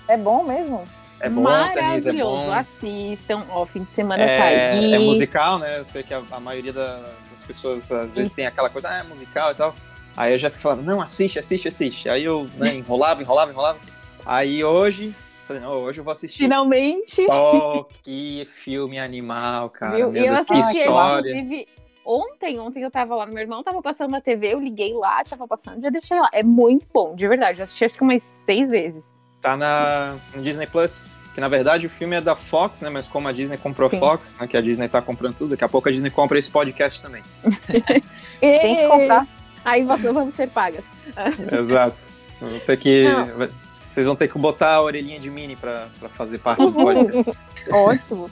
É 0.08 0.18
bom 0.18 0.44
mesmo? 0.44 0.84
É 1.20 1.30
bom, 1.30 1.44
Maravilhoso, 1.44 2.06
Denise, 2.06 2.10
é 2.10 2.24
bom. 2.24 2.52
assistam. 2.52 3.44
Ó, 3.52 3.66
fim 3.66 3.84
de 3.84 3.94
semana 3.94 4.24
é, 4.24 4.38
tá 4.38 4.44
aí. 4.46 4.94
É 4.94 5.00
musical, 5.00 5.60
né? 5.60 5.78
Eu 5.80 5.86
sei 5.86 6.02
que 6.02 6.14
a, 6.14 6.22
a 6.32 6.40
maioria 6.40 6.74
da, 6.74 7.14
das 7.34 7.44
pessoas 7.44 7.92
às 7.92 8.16
vezes 8.16 8.34
tem 8.34 8.46
aquela 8.46 8.70
coisa, 8.70 8.90
ah, 8.90 9.00
é 9.00 9.04
musical 9.04 9.52
e 9.52 9.56
tal. 9.56 9.76
Aí 10.16 10.34
a 10.34 10.38
Jéssica 10.38 10.62
falava, 10.62 10.82
não, 10.82 11.02
assiste, 11.02 11.40
assiste, 11.40 11.68
assiste. 11.68 12.08
Aí 12.08 12.24
eu 12.24 12.48
né, 12.56 12.76
enrolava, 12.76 13.22
enrolava, 13.22 13.52
enrolava. 13.52 13.80
Aí 14.26 14.64
hoje, 14.64 15.16
falei, 15.46 15.62
não, 15.62 15.72
hoje 15.82 16.00
eu 16.00 16.04
vou 16.04 16.12
assistir. 16.12 16.44
Finalmente! 16.44 17.26
Oh, 17.30 17.86
que 18.04 18.46
filme 18.46 19.00
animal, 19.00 19.70
cara. 19.70 19.98
Meu, 19.98 20.12
Meu 20.12 20.24
Deus, 20.24 20.44
que 20.44 20.54
história. 20.54 21.30
Inclusive, 21.32 21.68
ontem, 22.06 22.60
ontem 22.60 22.84
eu 22.84 22.92
tava 22.92 23.16
lá, 23.16 23.26
meu 23.26 23.40
irmão 23.40 23.64
tava 23.64 23.82
passando 23.82 24.12
na 24.12 24.22
TV, 24.22 24.54
eu 24.54 24.60
liguei 24.60 24.94
lá, 24.94 25.24
tava 25.24 25.48
passando, 25.48 25.82
já 25.82 25.90
deixei 25.90 26.20
lá. 26.20 26.30
É 26.32 26.44
muito 26.44 26.86
bom, 26.94 27.16
de 27.16 27.28
verdade. 27.28 27.58
Já 27.58 27.66
assisti 27.66 27.86
acho 27.86 27.98
que 27.98 28.04
umas 28.04 28.24
seis 28.24 28.70
vezes. 28.70 29.12
Tá 29.42 29.58
na 29.58 30.16
no 30.34 30.42
Disney 30.42 30.68
Plus. 30.68 31.23
Que 31.34 31.42
na 31.42 31.48
verdade 31.48 31.88
o 31.88 31.90
filme 31.90 32.16
é 32.16 32.22
da 32.22 32.36
Fox, 32.36 32.82
né? 32.82 32.90
Mas 32.90 33.08
como 33.08 33.28
a 33.28 33.32
Disney 33.32 33.58
comprou 33.58 33.90
Sim. 33.90 34.00
Fox, 34.00 34.36
né, 34.40 34.48
que 34.48 34.56
a 34.56 34.62
Disney 34.62 34.88
tá 34.88 35.02
comprando 35.02 35.36
tudo, 35.36 35.50
daqui 35.52 35.64
a 35.64 35.70
pouco 35.70 35.90
a 35.90 35.92
Disney 35.92 36.10
compra 36.10 36.38
esse 36.38 36.50
podcast 36.50 37.02
também. 37.02 37.24
Tem 38.40 38.76
que 38.76 38.88
comprar. 38.88 39.28
Aí 39.66 39.84
vamos 39.84 40.36
ser 40.36 40.50
pagas. 40.50 40.86
Exato. 41.52 41.98
Vou 42.40 42.60
ter 42.60 42.78
que. 42.78 43.04
Não. 43.04 43.50
Vocês 43.88 44.06
vão 44.06 44.16
ter 44.16 44.28
que 44.28 44.38
botar 44.38 44.76
a 44.76 44.82
orelhinha 44.82 45.20
de 45.20 45.30
mini 45.30 45.56
para 45.56 45.88
fazer 46.14 46.40
parte 46.40 46.62
do 46.62 46.72
podcast. 46.74 47.38
Ótimo. 47.72 48.30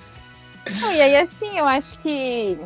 e 0.66 1.02
aí, 1.02 1.18
assim, 1.18 1.58
eu 1.58 1.66
acho 1.66 1.98
que 2.00 2.58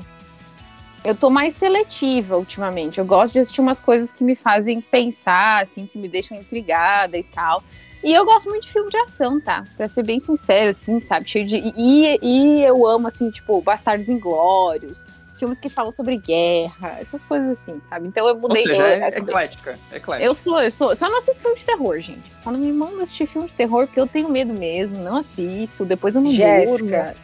eu 1.05 1.15
tô 1.15 1.29
mais 1.29 1.53
seletiva 1.53 2.35
ultimamente. 2.35 2.97
Eu 2.97 3.05
gosto 3.05 3.33
de 3.33 3.39
assistir 3.39 3.61
umas 3.61 3.79
coisas 3.79 4.11
que 4.11 4.23
me 4.23 4.35
fazem 4.35 4.81
pensar, 4.81 5.61
assim, 5.61 5.85
que 5.85 5.97
me 5.97 6.09
deixam 6.09 6.35
intrigada 6.35 7.17
e 7.17 7.23
tal. 7.23 7.63
E 8.03 8.11
eu 8.13 8.25
gosto 8.25 8.49
muito 8.49 8.63
de 8.63 8.73
filme 8.73 8.89
de 8.89 8.97
ação, 8.97 9.39
tá? 9.39 9.63
Pra 9.77 9.87
ser 9.87 10.03
bem 10.03 10.19
sincero, 10.19 10.71
assim, 10.71 10.99
sabe? 10.99 11.29
Cheio 11.29 11.45
de. 11.45 11.57
E, 11.57 12.19
e 12.21 12.65
eu 12.65 12.85
amo, 12.87 13.07
assim, 13.07 13.29
tipo, 13.29 13.61
Bastardos 13.61 14.09
Inglórios, 14.09 15.05
filmes 15.35 15.59
que 15.59 15.69
falam 15.69 15.91
sobre 15.91 16.17
guerra, 16.17 16.97
essas 16.99 17.23
coisas 17.23 17.51
assim, 17.51 17.79
sabe? 17.87 18.07
Então 18.07 18.27
eu 18.27 18.35
mudei. 18.35 18.63
Ou 18.63 18.67
seja, 18.67 18.87
é, 18.87 18.99
é 19.01 19.07
eclética, 19.09 19.77
é 19.91 19.97
eclética. 19.97 20.25
Eu 20.25 20.33
sou, 20.33 20.59
eu 20.59 20.71
sou. 20.71 20.95
Só 20.95 21.07
não 21.07 21.19
assisto 21.19 21.41
filme 21.41 21.57
de 21.57 21.65
terror, 21.65 21.99
gente. 21.99 22.23
Só 22.43 22.51
não 22.51 22.59
me 22.59 22.71
manda 22.73 23.03
assistir 23.03 23.27
filme 23.27 23.47
de 23.47 23.55
terror 23.55 23.85
porque 23.85 23.99
eu 23.99 24.07
tenho 24.07 24.29
medo 24.29 24.53
mesmo. 24.53 25.03
Não 25.03 25.17
assisto, 25.17 25.85
depois 25.85 26.15
eu 26.15 26.21
não 26.21 26.31
Jéssica, 26.31 27.15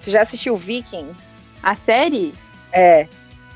você 0.00 0.10
já 0.10 0.22
assistiu 0.22 0.56
Vikings? 0.56 1.46
A 1.62 1.76
série? 1.76 2.34
É. 2.72 3.06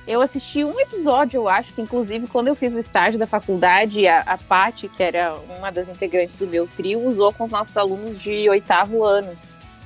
Eu 0.06 0.20
assisti 0.20 0.62
um 0.62 0.78
episódio, 0.78 1.38
eu 1.38 1.48
acho, 1.48 1.72
que 1.72 1.82
inclusive 1.82 2.28
quando 2.28 2.46
eu 2.46 2.54
fiz 2.54 2.74
o 2.74 2.78
estágio 2.78 3.18
da 3.18 3.26
faculdade, 3.26 4.06
a, 4.06 4.20
a 4.20 4.38
Paty, 4.38 4.88
que 4.88 5.02
era 5.02 5.34
uma 5.58 5.72
das 5.72 5.88
integrantes 5.88 6.36
do 6.36 6.46
meu 6.46 6.68
trio, 6.76 7.04
usou 7.04 7.32
com 7.32 7.44
os 7.44 7.50
nossos 7.50 7.76
alunos 7.76 8.16
de 8.16 8.48
oitavo 8.48 9.02
ano, 9.02 9.36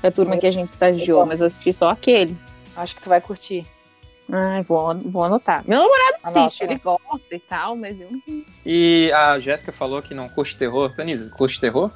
da 0.02 0.10
turma 0.10 0.36
que 0.36 0.46
a 0.46 0.50
gente 0.50 0.68
estagiou, 0.68 1.24
mas 1.24 1.40
eu 1.40 1.46
assisti 1.46 1.72
só 1.72 1.88
aquele. 1.88 2.36
Acho 2.76 2.96
que 2.96 3.02
tu 3.02 3.08
vai 3.08 3.20
curtir. 3.20 3.66
Ai, 4.30 4.62
vou, 4.62 4.94
vou 4.96 5.24
anotar. 5.24 5.64
Meu 5.66 5.78
namorado 5.80 6.16
assiste, 6.22 6.62
ele 6.62 6.76
gosta 6.78 7.34
e 7.34 7.38
tal, 7.40 7.74
mas 7.74 8.00
eu 8.00 8.10
não. 8.10 8.44
E 8.64 9.10
a 9.12 9.38
Jéssica 9.38 9.72
falou 9.72 10.00
que 10.02 10.14
não 10.14 10.28
curte 10.28 10.56
terror. 10.56 10.92
Tanisa, 10.94 11.28
curte 11.30 11.58
terror? 11.58 11.90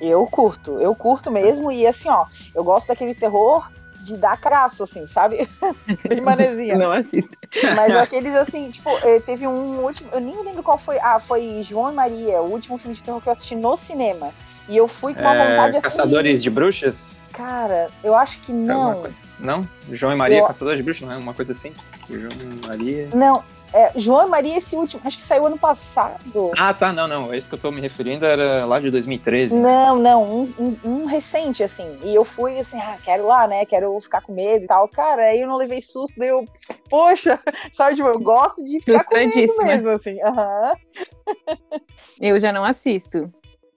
Eu 0.00 0.26
curto, 0.26 0.78
eu 0.80 0.94
curto 0.94 1.30
mesmo, 1.30 1.70
e 1.70 1.86
assim, 1.86 2.08
ó, 2.08 2.26
eu 2.54 2.64
gosto 2.64 2.88
daquele 2.88 3.14
terror 3.14 3.68
de 4.04 4.16
dar 4.16 4.36
craço, 4.36 4.84
assim, 4.84 5.06
sabe? 5.06 5.48
de 6.14 6.20
manezinha. 6.20 6.76
Não 6.76 6.92
assisto. 6.92 7.36
Mas 7.74 7.96
aqueles, 7.96 8.34
assim, 8.34 8.70
tipo, 8.70 8.90
eh, 9.02 9.20
teve 9.20 9.46
um 9.46 9.82
último. 9.82 10.10
Eu 10.12 10.20
nem 10.20 10.40
lembro 10.42 10.62
qual 10.62 10.76
foi. 10.76 10.98
Ah, 10.98 11.18
foi 11.18 11.62
João 11.62 11.90
e 11.90 11.94
Maria, 11.94 12.42
o 12.42 12.50
último 12.50 12.76
filme 12.78 12.94
de 12.94 13.02
terror 13.02 13.20
que 13.20 13.28
eu 13.28 13.32
assisti 13.32 13.56
no 13.56 13.76
cinema. 13.76 14.30
E 14.68 14.76
eu 14.76 14.86
fui 14.86 15.14
com 15.14 15.20
uma 15.20 15.34
é, 15.34 15.50
vontade 15.50 15.76
assim. 15.76 15.84
Caçadores 15.84 16.42
de 16.42 16.50
bruxas? 16.50 17.22
Cara, 17.32 17.88
eu 18.02 18.14
acho 18.14 18.38
que 18.40 18.52
não. 18.52 19.04
Não? 19.38 19.68
João 19.90 20.12
e 20.12 20.16
Maria, 20.16 20.38
eu... 20.38 20.46
Caçadores 20.46 20.78
de 20.78 20.84
bruxas, 20.84 21.06
não 21.06 21.14
é? 21.14 21.18
Uma 21.18 21.34
coisa 21.34 21.52
assim? 21.52 21.72
João 22.08 22.28
e 22.40 22.66
Maria. 22.66 23.08
Não, 23.12 23.42
é, 23.74 23.90
João 23.96 24.28
e 24.28 24.30
Maria, 24.30 24.56
esse 24.56 24.76
último, 24.76 25.02
acho 25.04 25.16
que 25.16 25.24
saiu 25.24 25.46
ano 25.46 25.58
passado. 25.58 26.52
Ah, 26.56 26.72
tá, 26.72 26.92
não, 26.92 27.08
não. 27.08 27.34
Esse 27.34 27.48
que 27.48 27.56
eu 27.56 27.58
tô 27.58 27.72
me 27.72 27.80
referindo 27.80 28.24
era 28.24 28.64
lá 28.64 28.78
de 28.78 28.88
2013. 28.88 29.56
Não, 29.56 29.98
não, 29.98 30.24
um, 30.24 30.54
um, 30.56 30.76
um, 30.84 31.04
recente, 31.06 31.60
assim. 31.60 31.98
E 32.04 32.14
eu 32.14 32.24
fui 32.24 32.56
assim, 32.56 32.78
ah, 32.78 32.96
quero 33.02 33.26
lá, 33.26 33.48
né? 33.48 33.64
Quero 33.64 34.00
ficar 34.00 34.20
com 34.20 34.32
medo 34.32 34.64
e 34.64 34.68
tal. 34.68 34.86
Cara, 34.86 35.22
aí 35.22 35.40
eu 35.40 35.48
não 35.48 35.56
levei 35.56 35.80
susto, 35.80 36.16
daí 36.16 36.28
eu, 36.28 36.44
poxa, 36.88 37.40
sabe, 37.74 37.96
tipo, 37.96 38.06
eu 38.06 38.20
gosto 38.20 38.62
de 38.64 38.78
ficar 38.78 39.04
com 39.06 39.16
medo 39.16 39.56
mesmo, 39.64 39.90
assim. 39.90 40.18
Uhum. 40.22 41.80
Eu 42.20 42.38
já 42.38 42.52
não 42.52 42.64
assisto. 42.64 43.28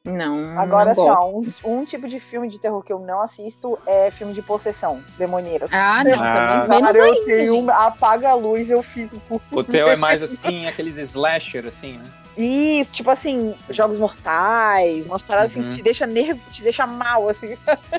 Não. 0.07 0.57
Agora, 0.57 0.95
não 0.95 1.11
assim, 1.11 1.53
ó, 1.63 1.69
um, 1.69 1.79
um, 1.79 1.85
tipo 1.85 2.07
de 2.07 2.17
filme 2.17 2.47
de 2.47 2.57
terror 2.57 2.81
que 2.81 2.93
eu 2.93 2.99
não 2.99 3.21
assisto 3.21 3.77
é 3.85 4.09
filme 4.09 4.33
de 4.33 4.41
possessão, 4.41 5.03
demoníacas. 5.17 5.69
Ah, 5.73 6.01
não, 6.03 6.13
ah. 6.23 6.65
Menos 6.69 6.95
eu 6.95 7.03
ainda, 7.03 7.25
tenho, 7.25 7.69
apaga 7.71 8.29
a 8.29 8.33
luz, 8.33 8.71
eu 8.71 8.81
fico. 8.81 9.41
O 9.51 9.63
teu 9.63 9.89
é 9.89 9.97
mais 9.97 10.23
assim, 10.23 10.65
aqueles 10.67 10.97
slasher, 10.97 11.65
assim, 11.65 11.97
né? 11.97 12.05
Isso, 12.37 12.93
tipo 12.93 13.09
assim, 13.09 13.55
jogos 13.69 13.97
mortais, 13.97 15.07
umas 15.07 15.23
paradas 15.23 15.55
uhum. 15.55 15.63
assim 15.63 15.69
que 15.69 15.75
uhum. 15.75 15.77
te 15.77 15.83
deixa 15.83 16.05
nervo, 16.05 16.41
te 16.51 16.63
deixa 16.63 16.87
mal, 16.87 17.27
assim, 17.27 17.49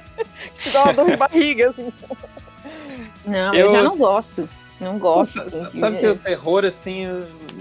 te 0.57 0.71
dá 0.71 0.85
uma 0.85 0.93
dor 0.95 1.11
de 1.11 1.17
barriga, 1.17 1.71
assim. 1.71 1.93
Não, 3.27 3.53
eu, 3.53 3.67
eu 3.67 3.69
já 3.69 3.83
não 3.83 3.97
gosto. 3.97 4.49
Não 4.81 4.99
gosto. 4.99 5.41
Assim, 5.41 5.77
sabe 5.77 5.99
que 5.99 6.07
o 6.07 6.17
terror, 6.17 6.65
assim, 6.65 7.05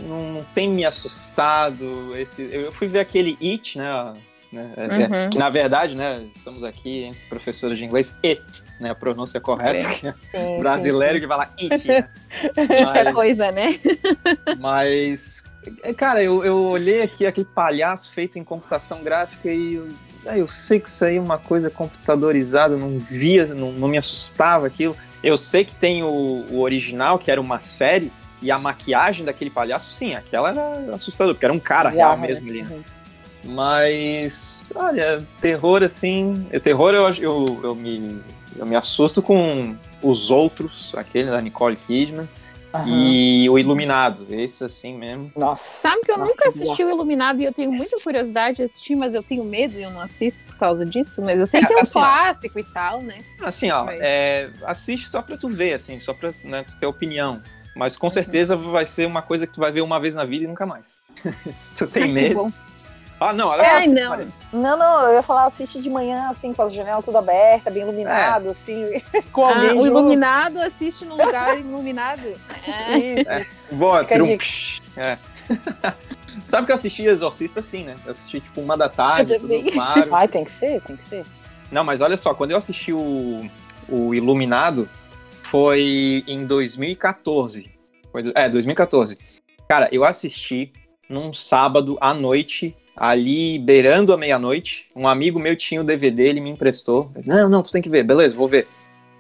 não 0.04 0.46
tem 0.54 0.70
me 0.70 0.86
assustado. 0.86 2.16
Esse, 2.16 2.48
eu 2.52 2.72
fui 2.72 2.88
ver 2.88 3.00
aquele 3.00 3.38
It, 3.42 3.78
né? 3.78 4.14
Né? 4.52 4.72
É, 4.78 4.86
é, 4.86 5.24
uhum. 5.24 5.30
Que 5.30 5.38
na 5.38 5.50
verdade, 5.50 5.96
né, 5.96 6.26
estamos 6.34 6.64
aqui 6.64 7.04
entre 7.04 7.22
professores 7.28 7.78
de 7.78 7.86
inglês, 7.86 8.16
it, 8.24 8.42
né, 8.80 8.90
a 8.92 8.96
pronúncia 8.96 9.42
correta, 9.42 9.80
é. 9.80 10.14
sim, 10.14 10.60
brasileiro 10.60 11.16
sim, 11.16 11.20
sim. 11.20 11.22
que 11.22 11.28
vai 11.28 11.38
lá 11.38 11.50
it. 11.60 11.88
Né? 11.88 12.10
Mas, 12.86 13.14
coisa, 13.14 13.52
né? 13.52 13.80
mas, 14.60 15.44
cara, 15.98 16.24
eu, 16.24 16.46
eu 16.46 16.58
olhei 16.64 17.02
aqui 17.02 17.26
aquele 17.26 17.48
palhaço 17.54 18.12
feito 18.12 18.38
em 18.38 18.44
computação 18.44 19.04
gráfica 19.04 19.50
e 19.52 19.76
eu, 19.76 19.88
eu 20.36 20.48
sei 20.48 20.80
que 20.80 20.88
isso 20.88 21.04
aí 21.04 21.18
é 21.18 21.22
uma 21.22 21.38
coisa 21.38 21.70
computadorizada, 21.70 22.78
não 22.78 23.00
via, 23.00 23.46
não, 23.48 23.72
não 23.72 23.88
me 23.88 23.98
assustava 23.98 24.68
aquilo. 24.68 24.96
Eu 25.24 25.38
sei 25.38 25.66
que 25.66 25.74
tem 25.76 26.04
o, 26.04 26.46
o 26.50 26.60
original, 26.60 27.18
que 27.18 27.32
era 27.32 27.42
uma 27.42 27.60
série, 27.60 28.12
e 28.42 28.52
a 28.52 28.60
maquiagem 28.60 29.26
daquele 29.26 29.50
palhaço, 29.50 29.92
sim, 29.92 30.14
aquela 30.14 30.50
era 30.50 30.94
assustadora, 30.94 31.34
porque 31.34 31.46
era 31.46 31.54
um 31.54 31.60
cara 31.60 31.90
real 31.90 32.18
mesmo 32.18 32.50
ali. 32.50 32.64
Né? 32.64 32.84
Mas, 33.48 34.64
olha, 34.76 35.26
terror 35.40 35.82
assim. 35.84 36.48
Terror 36.64 36.94
eu, 36.94 37.10
eu, 37.14 37.60
eu, 37.64 37.76
me, 37.76 38.22
eu 38.58 38.66
me 38.66 38.76
assusto 38.76 39.22
com 39.22 39.76
os 40.02 40.30
outros, 40.30 40.94
aquele 40.96 41.30
da 41.30 41.42
Nicole 41.42 41.78
Kidman. 41.88 42.28
Uhum. 42.74 42.86
E 42.86 43.50
o 43.50 43.58
Iluminado, 43.58 44.28
esse 44.30 44.64
assim 44.64 44.96
mesmo. 44.98 45.32
Nossa. 45.36 45.82
Sabe 45.82 46.02
que 46.02 46.12
eu 46.12 46.18
Nossa, 46.18 46.32
nunca 46.32 46.50
assisti 46.50 46.84
o 46.84 46.90
Iluminado 46.90 47.42
e 47.42 47.46
eu 47.46 47.54
tenho 47.54 47.72
muita 47.72 47.98
curiosidade 48.02 48.58
de 48.58 48.64
assistir, 48.64 48.96
mas 48.96 49.14
eu 49.14 49.24
tenho 49.24 49.44
medo 49.44 49.78
e 49.78 49.84
eu 49.84 49.90
não 49.90 50.02
assisto 50.02 50.40
por 50.46 50.58
causa 50.58 50.86
disso. 50.86 51.22
Mas 51.22 51.40
eu 51.40 51.48
sei 51.48 51.62
é, 51.62 51.66
que 51.66 51.74
é 51.74 51.78
um 51.78 51.80
assim, 51.80 51.94
clássico 51.94 52.58
ó, 52.58 52.62
e 52.62 52.64
tal, 52.66 53.02
né? 53.02 53.18
Assim, 53.42 53.72
ó, 53.72 53.86
mas... 53.86 54.00
é, 54.02 54.52
assiste 54.66 55.10
só 55.10 55.22
pra 55.22 55.38
tu 55.38 55.48
ver, 55.48 55.76
assim, 55.76 56.00
só 56.00 56.14
pra 56.14 56.34
né, 56.44 56.64
tu 56.64 56.78
ter 56.78 56.86
opinião. 56.86 57.42
Mas 57.76 57.96
com 57.96 58.08
uhum. 58.08 58.12
certeza 58.12 58.56
vai 58.56 58.86
ser 58.86 59.06
uma 59.06 59.22
coisa 59.22 59.48
que 59.48 59.54
tu 59.54 59.60
vai 59.60 59.72
ver 59.72 59.82
uma 59.82 60.00
vez 60.00 60.16
na 60.16 60.26
vida 60.26 60.44
e 60.44 60.48
nunca 60.48 60.66
mais. 60.66 61.00
Se 61.56 61.74
tu 61.74 61.88
tem 61.88 62.12
medo. 62.12 62.52
Ah, 63.20 63.34
não, 63.34 63.48
olha 63.48 63.64
é, 63.64 63.88
não. 63.88 64.28
não, 64.54 64.78
não, 64.78 65.02
eu 65.08 65.16
ia 65.16 65.24
falar, 65.24 65.46
assiste 65.46 65.82
de 65.82 65.90
manhã, 65.90 66.30
assim, 66.30 66.54
com 66.54 66.62
as 66.62 66.72
janelas 66.72 67.04
tudo 67.04 67.18
abertas, 67.18 67.74
bem 67.74 67.82
iluminado, 67.82 68.48
é. 68.48 68.52
assim, 68.52 69.02
com 69.34 69.44
ah. 69.44 69.74
O 69.76 69.88
iluminado 69.88 70.60
assiste 70.60 71.04
num 71.04 71.16
lugar 71.16 71.58
iluminado. 71.60 72.22
É. 72.68 72.98
Isso. 72.98 73.32
É. 73.32 73.46
Boa, 73.72 74.04
trum, 74.04 74.38
é. 74.98 75.18
Sabe 76.48 76.66
que 76.66 76.72
eu 76.72 76.76
assisti 76.76 77.04
Exorcista 77.04 77.62
assim, 77.62 77.84
né? 77.84 77.96
Eu 78.06 78.12
assisti 78.12 78.40
tipo 78.40 78.62
uma 78.62 78.78
da 78.78 78.90
tarde, 78.90 79.40
tudo 79.40 79.72
claro. 79.72 80.14
Ai, 80.14 80.28
tem 80.28 80.44
que 80.44 80.52
ser, 80.52 80.82
tem 80.82 80.96
que 80.96 81.04
ser. 81.04 81.26
Não, 81.72 81.84
mas 81.84 82.02
olha 82.02 82.18
só, 82.18 82.34
quando 82.34 82.52
eu 82.52 82.58
assisti 82.58 82.94
o, 82.94 83.50
o 83.90 84.14
Iluminado, 84.14 84.90
foi 85.42 86.24
em 86.28 86.44
2014. 86.44 87.72
Foi, 88.12 88.32
é, 88.36 88.50
2014. 88.50 89.18
Cara, 89.68 89.90
eu 89.92 90.04
assisti 90.04 90.72
num 91.10 91.34
sábado 91.34 91.98
à 92.00 92.14
noite 92.14 92.76
ali 92.98 93.60
beirando 93.60 94.12
a 94.12 94.18
meia-noite. 94.18 94.88
Um 94.96 95.08
amigo 95.08 95.40
meu 95.40 95.56
tinha 95.56 95.80
o 95.80 95.84
DVD, 95.84 96.24
ele 96.24 96.42
me 96.42 96.50
emprestou. 96.50 97.12
Não, 97.24 97.48
não, 97.48 97.62
tu 97.62 97.72
tem 97.72 97.82
que 97.82 97.90
ver, 97.90 98.04
beleza, 98.04 98.36
vou 98.36 98.48
ver. 98.48 98.68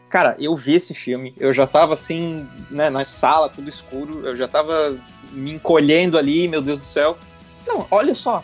Cara, 0.09 0.35
eu 0.39 0.55
vi 0.55 0.73
esse 0.73 0.93
filme, 0.93 1.33
eu 1.37 1.53
já 1.53 1.67
tava 1.67 1.93
assim, 1.93 2.47
né, 2.71 2.89
na 2.89 3.05
sala, 3.05 3.49
tudo 3.49 3.69
escuro, 3.69 4.25
eu 4.25 4.35
já 4.35 4.47
tava 4.47 4.97
me 5.31 5.51
encolhendo 5.51 6.17
ali, 6.17 6.47
meu 6.47 6.61
Deus 6.61 6.79
do 6.79 6.85
céu. 6.85 7.17
Não, 7.67 7.85
olha 7.91 8.15
só. 8.15 8.43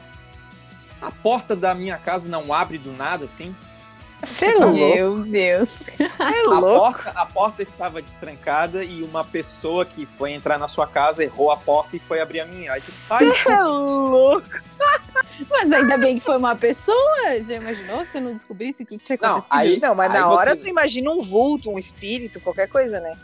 A 1.02 1.10
porta 1.10 1.56
da 1.56 1.74
minha 1.74 1.98
casa 1.98 2.30
não 2.30 2.54
abre 2.54 2.78
do 2.78 2.92
nada, 2.92 3.26
assim. 3.26 3.56
Você 4.22 4.46
é 4.46 4.56
louco. 4.56 4.74
Meu 4.74 5.20
Deus. 5.20 5.90
É 6.24 6.56
a, 6.56 6.62
porta, 6.62 7.10
a 7.10 7.26
porta 7.26 7.64
estava 7.64 8.02
destrancada 8.02 8.84
e 8.84 9.04
uma 9.04 9.24
pessoa 9.24 9.86
que 9.86 10.06
foi 10.06 10.32
entrar 10.32 10.58
na 10.58 10.68
sua 10.68 10.88
casa 10.88 11.24
errou 11.24 11.52
a 11.52 11.58
porta 11.58 11.96
e 11.96 12.00
foi 12.00 12.22
abrir 12.22 12.40
a 12.40 12.46
minha. 12.46 12.72
Aí 12.72 12.82
tu 12.82 12.92
Você 12.92 13.52
é 13.52 13.62
louco. 13.64 14.48
Mas 15.50 15.72
ainda 15.72 15.98
bem 15.98 16.18
que 16.18 16.24
foi 16.24 16.38
uma 16.38 16.56
pessoa. 16.56 17.44
Já 17.46 17.56
imaginou 17.56 18.06
se 18.06 18.20
não 18.20 18.34
descobrisse 18.34 18.84
o 18.84 18.86
que, 18.86 18.98
que 18.98 19.04
tinha 19.04 19.16
acontecido? 19.16 19.50
Não, 19.52 19.58
aí, 19.58 19.80
não 19.80 19.96
mas 19.96 20.14
na 20.14 20.30
hora 20.30 20.56
tu 20.56 20.68
imagina 20.68 21.12
um 21.12 21.22
vulto, 21.22 21.70
um 21.70 21.80
espírito, 21.80 22.40
qualquer 22.40 22.68
coisa, 22.68 23.00
né? 23.00 23.16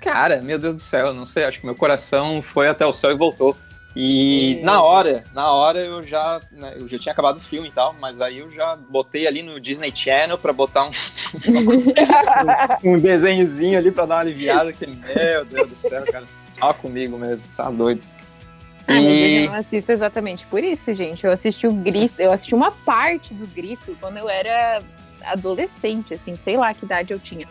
Cara, 0.00 0.42
meu 0.42 0.58
Deus 0.58 0.74
do 0.74 0.80
céu, 0.80 1.14
não 1.14 1.24
sei, 1.24 1.44
acho 1.44 1.60
que 1.60 1.66
meu 1.66 1.74
coração 1.74 2.42
foi 2.42 2.68
até 2.68 2.84
o 2.84 2.92
céu 2.92 3.10
e 3.10 3.16
voltou. 3.16 3.56
E 3.96 4.60
na 4.64 4.82
hora, 4.82 5.22
na 5.32 5.52
hora 5.52 5.78
eu 5.78 6.02
já, 6.02 6.40
né, 6.50 6.74
eu 6.76 6.88
já 6.88 6.98
tinha 6.98 7.12
acabado 7.12 7.36
o 7.36 7.40
filme 7.40 7.68
e 7.68 7.72
tal, 7.72 7.94
mas 8.00 8.20
aí 8.20 8.40
eu 8.40 8.50
já 8.50 8.74
botei 8.74 9.26
ali 9.26 9.40
no 9.40 9.60
Disney 9.60 9.92
Channel 9.94 10.36
para 10.36 10.52
botar 10.52 10.86
um, 10.86 10.90
um, 12.84 12.94
um 12.94 12.98
desenhozinho 12.98 13.78
ali 13.78 13.92
para 13.92 14.04
dar 14.04 14.16
uma 14.16 14.20
aliviada, 14.22 14.72
que 14.72 14.84
meu 14.84 15.44
Deus 15.44 15.68
do 15.68 15.76
céu, 15.76 16.04
cara, 16.10 16.26
só 16.34 16.72
comigo 16.72 17.16
mesmo, 17.16 17.46
tá 17.56 17.70
doido. 17.70 18.02
Ah, 18.86 18.94
mas 18.94 19.04
eu 19.06 19.50
não 19.50 19.54
assisto 19.54 19.92
exatamente 19.92 20.46
por 20.46 20.62
isso, 20.62 20.92
gente. 20.92 21.24
Eu 21.24 21.32
assisti 21.32 21.66
o 21.66 21.72
grito, 21.72 22.20
eu 22.20 22.32
assisti 22.32 22.54
uma 22.54 22.70
parte 22.70 23.32
do 23.32 23.46
grito 23.46 23.96
quando 23.98 24.18
eu 24.18 24.28
era 24.28 24.82
adolescente, 25.22 26.14
assim, 26.14 26.36
sei 26.36 26.56
lá 26.56 26.74
que 26.74 26.84
idade 26.84 27.12
eu 27.12 27.18
tinha. 27.18 27.48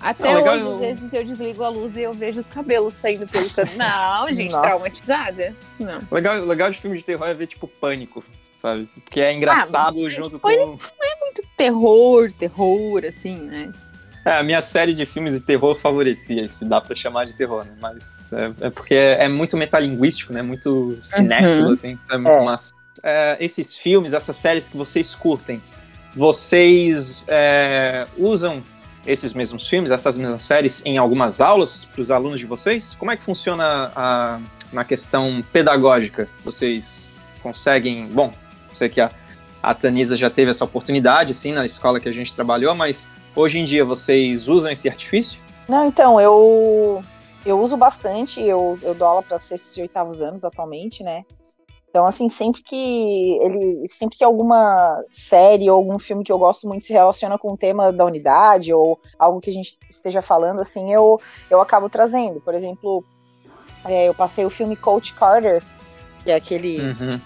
Até 0.00 0.34
não, 0.34 0.42
hoje, 0.44 0.68
às 0.68 0.78
vezes, 0.78 1.12
eu 1.12 1.24
desligo 1.24 1.62
a 1.62 1.68
luz 1.68 1.96
e 1.96 2.02
eu 2.02 2.12
vejo 2.12 2.38
os 2.38 2.48
cabelos 2.48 2.94
saindo 2.94 3.26
pelo 3.26 3.48
canto. 3.50 3.76
Não, 3.76 4.28
gente, 4.32 4.52
Nossa. 4.52 4.62
traumatizada. 4.62 5.54
Não. 5.78 6.00
Legal, 6.10 6.44
legal 6.44 6.70
de 6.70 6.78
filme 6.78 6.98
de 6.98 7.04
terror 7.04 7.26
é 7.28 7.34
ver, 7.34 7.46
tipo, 7.46 7.66
pânico, 7.66 8.22
sabe? 8.56 8.88
Porque 9.04 9.20
é 9.20 9.32
engraçado 9.32 10.04
ah, 10.06 10.10
junto 10.10 10.38
com. 10.38 10.48
Não 10.48 10.78
é 11.02 11.20
muito 11.20 11.42
terror, 11.56 12.30
terror, 12.32 13.04
assim, 13.06 13.36
né? 13.36 13.72
É, 14.26 14.32
a 14.32 14.42
minha 14.42 14.60
série 14.60 14.92
de 14.92 15.06
filmes 15.06 15.34
de 15.34 15.40
terror 15.40 15.78
favorecia, 15.78 16.48
se 16.48 16.64
dá 16.64 16.80
pra 16.80 16.96
chamar 16.96 17.26
de 17.26 17.32
terror, 17.34 17.64
né? 17.64 17.70
Mas 17.80 18.28
é, 18.32 18.66
é 18.66 18.70
porque 18.70 18.92
é, 18.92 19.22
é, 19.22 19.28
muito 19.28 19.56
metalinguístico, 19.56 20.32
né? 20.32 20.42
Muito 20.42 20.98
cinéfilo, 21.00 21.68
uhum. 21.68 21.72
assim, 21.72 21.96
é 22.10 22.18
muito 22.18 22.36
é. 22.36 22.44
massa. 22.44 22.74
É, 23.04 23.36
esses 23.38 23.76
filmes, 23.76 24.12
essas 24.12 24.36
séries 24.36 24.68
que 24.68 24.76
vocês 24.76 25.14
curtem, 25.14 25.62
vocês 26.12 27.24
usam 28.18 28.64
esses 29.06 29.32
mesmos 29.32 29.68
filmes, 29.68 29.92
essas 29.92 30.18
mesmas 30.18 30.42
séries 30.42 30.82
em 30.84 30.98
algumas 30.98 31.40
aulas 31.40 31.84
para 31.84 32.00
os 32.00 32.10
alunos 32.10 32.40
de 32.40 32.46
vocês? 32.46 32.96
Como 32.98 33.12
é 33.12 33.16
que 33.16 33.22
funciona 33.22 33.92
a, 33.94 34.40
na 34.72 34.84
questão 34.84 35.44
pedagógica? 35.52 36.28
Vocês 36.44 37.12
conseguem. 37.40 38.08
Bom, 38.08 38.34
sei 38.74 38.88
que 38.88 39.00
a, 39.00 39.08
a 39.62 39.74
Tanisa 39.74 40.16
já 40.16 40.30
teve 40.30 40.50
essa 40.50 40.64
oportunidade, 40.64 41.32
assim, 41.32 41.52
na 41.52 41.64
escola 41.64 42.00
que 42.00 42.08
a 42.08 42.12
gente 42.12 42.34
trabalhou, 42.34 42.74
mas 42.74 43.08
hoje 43.34 43.58
em 43.58 43.64
dia 43.64 43.84
vocês 43.84 44.48
usam 44.48 44.70
esse 44.70 44.88
artifício? 44.88 45.40
Não, 45.68 45.86
então, 45.86 46.20
eu, 46.20 47.02
eu 47.44 47.60
uso 47.60 47.76
bastante, 47.76 48.40
eu, 48.40 48.78
eu 48.82 48.94
dou 48.94 49.06
aula 49.06 49.22
para 49.22 49.38
sextos 49.38 49.76
e 49.76 49.82
oitavos 49.82 50.20
anos 50.20 50.44
atualmente, 50.44 51.02
né? 51.02 51.24
Então, 51.96 52.04
assim, 52.04 52.28
sempre 52.28 52.62
que 52.62 53.38
ele. 53.40 53.88
Sempre 53.88 54.18
que 54.18 54.24
alguma 54.24 55.02
série 55.08 55.70
ou 55.70 55.76
algum 55.76 55.98
filme 55.98 56.22
que 56.22 56.30
eu 56.30 56.38
gosto 56.38 56.68
muito 56.68 56.84
se 56.84 56.92
relaciona 56.92 57.38
com 57.38 57.54
o 57.54 57.56
tema 57.56 57.90
da 57.90 58.04
unidade 58.04 58.70
ou 58.70 59.00
algo 59.18 59.40
que 59.40 59.48
a 59.48 59.52
gente 59.52 59.78
esteja 59.88 60.20
falando, 60.20 60.60
assim, 60.60 60.92
eu, 60.92 61.18
eu 61.48 61.58
acabo 61.58 61.88
trazendo. 61.88 62.38
Por 62.38 62.52
exemplo, 62.52 63.02
é, 63.86 64.08
eu 64.08 64.14
passei 64.14 64.44
o 64.44 64.50
filme 64.50 64.76
Coach 64.76 65.14
Carter, 65.14 65.62
que 66.22 66.30
é 66.30 66.34
aquele. 66.34 66.80
Uhum. 66.82 67.20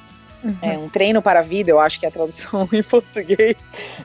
É, 0.62 0.78
um 0.78 0.88
treino 0.88 1.20
para 1.20 1.40
a 1.40 1.42
vida, 1.42 1.70
eu 1.70 1.78
acho 1.78 2.00
que 2.00 2.06
é 2.06 2.08
a 2.08 2.12
tradução 2.12 2.68
em 2.72 2.82
português. 2.82 3.56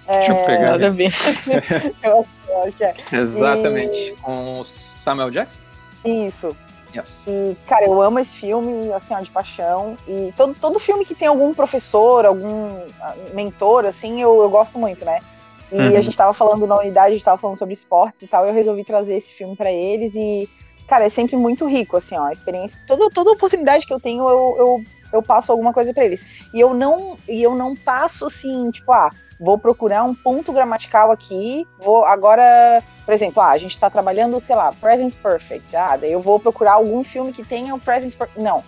É... 0.08 0.18
Deixa 0.18 0.32
eu 0.32 0.46
pegar. 0.46 0.72
Nada 0.72 0.92
bem. 0.92 1.10
eu, 2.04 2.26
eu 2.48 2.64
acho 2.64 2.78
que 2.78 2.84
é. 2.84 2.94
Exatamente. 3.12 3.98
E... 3.98 4.16
Com 4.18 4.60
o 4.60 4.64
Samuel 4.66 5.32
Jackson? 5.32 5.60
Isso. 6.04 6.56
Yes. 6.96 7.26
E, 7.28 7.58
cara, 7.68 7.86
eu 7.86 8.02
amo 8.02 8.20
esse 8.20 8.38
filme, 8.38 8.92
assim, 8.94 9.14
ó, 9.14 9.20
de 9.20 9.30
paixão. 9.30 9.98
E 10.08 10.34
todo, 10.38 10.54
todo 10.54 10.80
filme 10.80 11.04
que 11.04 11.14
tem 11.14 11.28
algum 11.28 11.54
professor, 11.54 12.26
algum 12.26 12.80
ah, 13.02 13.16
mentor, 13.34 13.86
assim, 13.86 14.22
eu, 14.22 14.42
eu 14.42 14.50
gosto 14.50 14.80
muito, 14.80 15.04
né? 15.04 15.20
E 15.72 15.78
uhum. 15.78 15.98
a 15.98 16.02
gente 16.02 16.16
tava 16.16 16.34
falando 16.34 16.66
na 16.68 16.78
unidade, 16.78 17.08
a 17.08 17.16
gente 17.16 17.26
tava 17.26 17.38
falando 17.38 17.58
sobre 17.58 17.74
esportes 17.74 18.22
e 18.22 18.28
tal, 18.28 18.46
e 18.46 18.50
eu 18.50 18.54
resolvi 18.54 18.84
trazer 18.84 19.16
esse 19.16 19.34
filme 19.34 19.56
para 19.56 19.72
eles 19.72 20.16
e, 20.16 20.48
cara, 20.88 21.06
é 21.06 21.10
sempre 21.10 21.36
muito 21.36 21.68
rico, 21.68 21.98
assim, 21.98 22.16
ó, 22.16 22.26
a 22.26 22.32
experiência. 22.32 22.80
Toda, 22.88 23.10
toda 23.10 23.32
oportunidade 23.32 23.86
que 23.86 23.94
eu 23.94 24.00
tenho, 24.00 24.30
eu, 24.30 24.56
eu, 24.58 24.84
eu 25.16 25.24
passo 25.24 25.52
alguma 25.52 25.74
coisa 25.74 25.94
para 25.94 26.06
eles. 26.06 26.28
E 26.54 26.60
eu 26.60 26.74
não, 26.74 27.18
e 27.28 27.42
eu 27.42 27.56
não 27.56 27.76
passo 27.76 28.26
assim, 28.26 28.70
tipo, 28.72 28.92
ah, 28.92 29.10
vou 29.40 29.58
procurar 29.58 30.04
um 30.04 30.14
ponto 30.14 30.52
gramatical 30.54 31.12
aqui, 31.12 31.68
vou 31.80 32.06
agora, 32.06 32.84
por 33.04 33.14
exemplo, 33.14 33.42
ah, 33.42 33.50
a 33.50 33.58
gente 33.58 33.72
está 33.72 33.90
trabalhando, 33.90 34.40
sei 34.40 34.56
lá, 34.56 34.72
Present 34.74 35.16
Perfect, 35.18 35.76
ah, 35.76 35.98
daí 35.98 36.12
eu 36.12 36.22
vou 36.22 36.40
procurar 36.40 36.74
algum 36.74 37.04
filme 37.04 37.34
que 37.34 37.44
tenha 37.44 37.76
o 37.76 37.80
Present 37.80 38.16
Perfect, 38.16 38.42
não, 38.42 38.64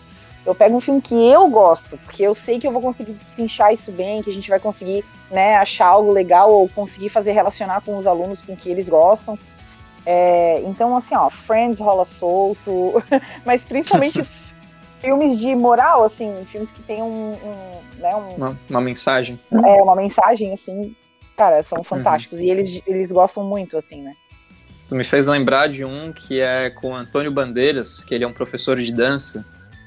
eu 0.48 0.56
pego 0.56 0.78
um 0.78 0.82
filme 0.82 1.02
que 1.02 1.14
eu 1.30 1.48
gosto, 1.50 1.98
porque 1.98 2.24
eu 2.24 2.34
sei 2.34 2.58
que 2.58 2.66
eu 2.66 2.72
vou 2.72 2.82
conseguir 2.82 3.12
destrinchar 3.12 3.74
isso 3.74 3.92
bem, 3.92 4.24
que 4.24 4.30
a 4.30 4.34
gente 4.34 4.50
vai 4.50 4.60
conseguir, 4.60 5.04
né, 5.30 5.58
achar 5.58 5.88
algo 5.88 6.10
legal 6.10 6.50
ou 6.52 6.70
conseguir 6.70 7.10
fazer 7.10 7.34
relacionar 7.34 7.82
com 7.82 7.98
os 7.98 8.08
alunos 8.08 8.42
com 8.42 8.56
que 8.56 8.70
eles 8.70 8.88
gostam. 8.88 9.38
É, 10.06 10.62
então, 10.62 10.96
assim, 10.96 11.14
ó, 11.16 11.30
Friends 11.30 11.82
rola 11.82 12.06
solto, 12.06 13.04
mas 13.46 13.66
principalmente 13.66 14.26
filmes 15.02 15.38
de 15.38 15.56
moral, 15.56 16.04
assim, 16.04 16.34
filmes 16.46 16.72
que 16.72 16.82
tem 16.84 17.02
um, 17.02 17.34
um 17.34 18.00
né, 18.00 18.16
um, 18.16 18.36
uma, 18.36 18.60
uma, 18.70 18.82
mensagem. 18.82 19.40
É, 19.52 19.82
uma 19.82 19.96
mensagem, 19.96 20.54
assim, 20.54 20.96
cara, 21.36 21.64
são 21.64 21.84
fantásticos. 21.84 22.40
Uhum. 22.40 22.46
E 22.46 22.50
eles, 22.50 22.82
eles 22.86 23.12
gostam 23.12 23.44
muito, 23.44 23.78
assim, 23.78 24.02
né? 24.02 24.14
Tu 24.88 24.96
me 24.96 25.04
fez 25.04 25.28
lembrar 25.28 25.68
de 25.68 25.84
um 25.84 26.14
que 26.14 26.40
é 26.40 26.70
com 26.70 26.96
Antônio 26.96 27.32
Bandeiras, 27.32 28.04
que 28.04 28.16
ele 28.16 28.24
é 28.24 28.28
um 28.28 28.34
professor 28.34 28.78
de 28.78 28.92
dança. 28.92 29.46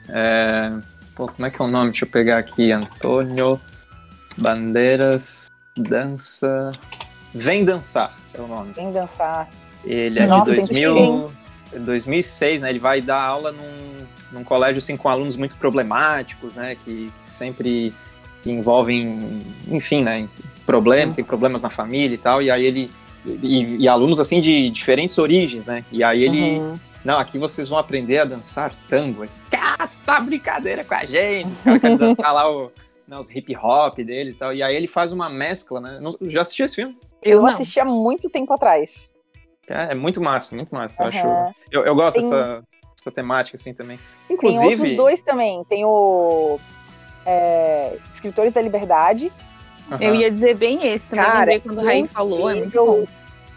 É... 0.09 0.73
Pô, 1.15 1.27
como 1.27 1.47
é 1.47 1.51
que 1.51 1.61
é 1.61 1.65
o 1.65 1.69
nome? 1.69 1.91
Deixa 1.91 2.05
eu 2.05 2.11
pegar 2.11 2.39
aqui. 2.39 2.71
Antônio 2.71 3.59
Bandeiras 4.37 5.49
Dança. 5.77 6.73
Vem 7.33 7.65
Dançar 7.65 8.21
é 8.35 8.41
o 8.41 8.47
nome. 8.47 8.73
Vem 8.73 8.93
Dançar. 8.93 9.49
Ele 9.85 10.19
é 10.19 10.27
Nossa, 10.27 10.53
de 10.53 10.61
2000, 10.61 11.33
2006, 11.81 12.63
né? 12.63 12.71
Ele 12.71 12.79
vai 12.79 13.01
dar 13.01 13.21
aula 13.21 13.53
num 13.53 14.07
num 14.33 14.45
colégio 14.45 14.79
assim 14.79 14.97
com 14.97 15.09
alunos 15.09 15.37
muito 15.37 15.57
problemáticos, 15.57 16.55
né, 16.55 16.77
que, 16.85 17.13
que 17.23 17.29
sempre 17.29 17.95
envolvem, 18.45 19.43
enfim, 19.69 20.03
né, 20.03 20.29
problemas, 20.65 21.15
tem 21.15 21.25
problemas 21.25 21.63
na 21.63 21.71
família 21.71 22.15
e 22.15 22.19
tal, 22.19 22.41
e 22.43 22.51
aí 22.51 22.65
ele 22.65 22.91
e, 23.25 23.83
e, 23.83 23.89
alunos 23.89 24.19
assim 24.19 24.41
de 24.41 24.71
diferentes 24.71 25.19
origens, 25.19 25.67
né? 25.67 25.85
E 25.93 26.03
aí 26.03 26.25
ele 26.25 26.59
uhum. 26.59 26.79
Não, 27.05 27.19
aqui 27.19 27.39
vocês 27.39 27.69
vão 27.69 27.79
aprender 27.79 28.19
a 28.19 28.25
dançar 28.25 28.75
tango. 28.87 29.27
Cara, 29.51 29.87
você 29.87 29.99
tá 30.05 30.21
brincadeira 30.21 30.85
com 30.85 30.95
a 30.95 31.05
gente. 31.07 31.51
Os 31.51 31.63
caras 31.63 31.81
querem 31.81 31.97
dançar 31.97 32.33
lá 32.33 32.51
o 32.51 32.71
né, 33.11 33.19
os 33.19 33.35
hip 33.35 33.55
hop 33.57 33.99
deles 33.99 34.37
e 34.37 34.39
tal. 34.39 34.55
E 34.55 34.63
aí 34.63 34.77
ele 34.77 34.87
faz 34.87 35.13
uma 35.13 35.29
mescla, 35.29 35.81
né? 35.81 35.99
Não, 36.01 36.11
já 36.31 36.43
assisti 36.43 36.63
esse 36.63 36.77
filme? 36.77 36.97
Eu, 37.23 37.39
eu 37.39 37.47
assisti 37.47 37.81
há 37.81 37.85
muito 37.85 38.31
tempo 38.31 38.53
atrás. 38.53 39.15
É, 39.69 39.93
é 39.93 39.95
muito 39.95 40.21
massa, 40.21 40.55
muito 40.55 40.73
massa. 40.73 41.03
Uhum. 41.03 41.09
Eu, 41.09 41.13
acho, 41.13 41.55
eu, 41.73 41.85
eu 41.85 41.95
gosto 41.95 42.21
tem, 42.21 42.31
dessa, 42.31 42.65
dessa 42.97 43.11
temática, 43.11 43.57
assim, 43.57 43.73
também. 43.73 43.99
Inclusive... 44.29 44.67
Tem 44.67 44.79
outros 44.79 44.97
dois 44.97 45.23
também. 45.23 45.65
Tem 45.65 45.85
o 45.85 46.59
é, 47.27 47.97
Escritores 48.09 48.53
da 48.53 48.61
Liberdade. 48.61 49.33
Uhum. 49.91 49.99
Eu 50.01 50.15
ia 50.15 50.31
dizer 50.31 50.57
bem 50.57 50.87
esse 50.87 51.09
também, 51.09 51.25
Cara, 51.25 51.61
quando 51.61 51.79
o 51.79 51.85
Raí 51.85 52.07
falou, 52.07 52.51
é 52.51 52.55
muito 52.55 52.77
bom 52.77 53.07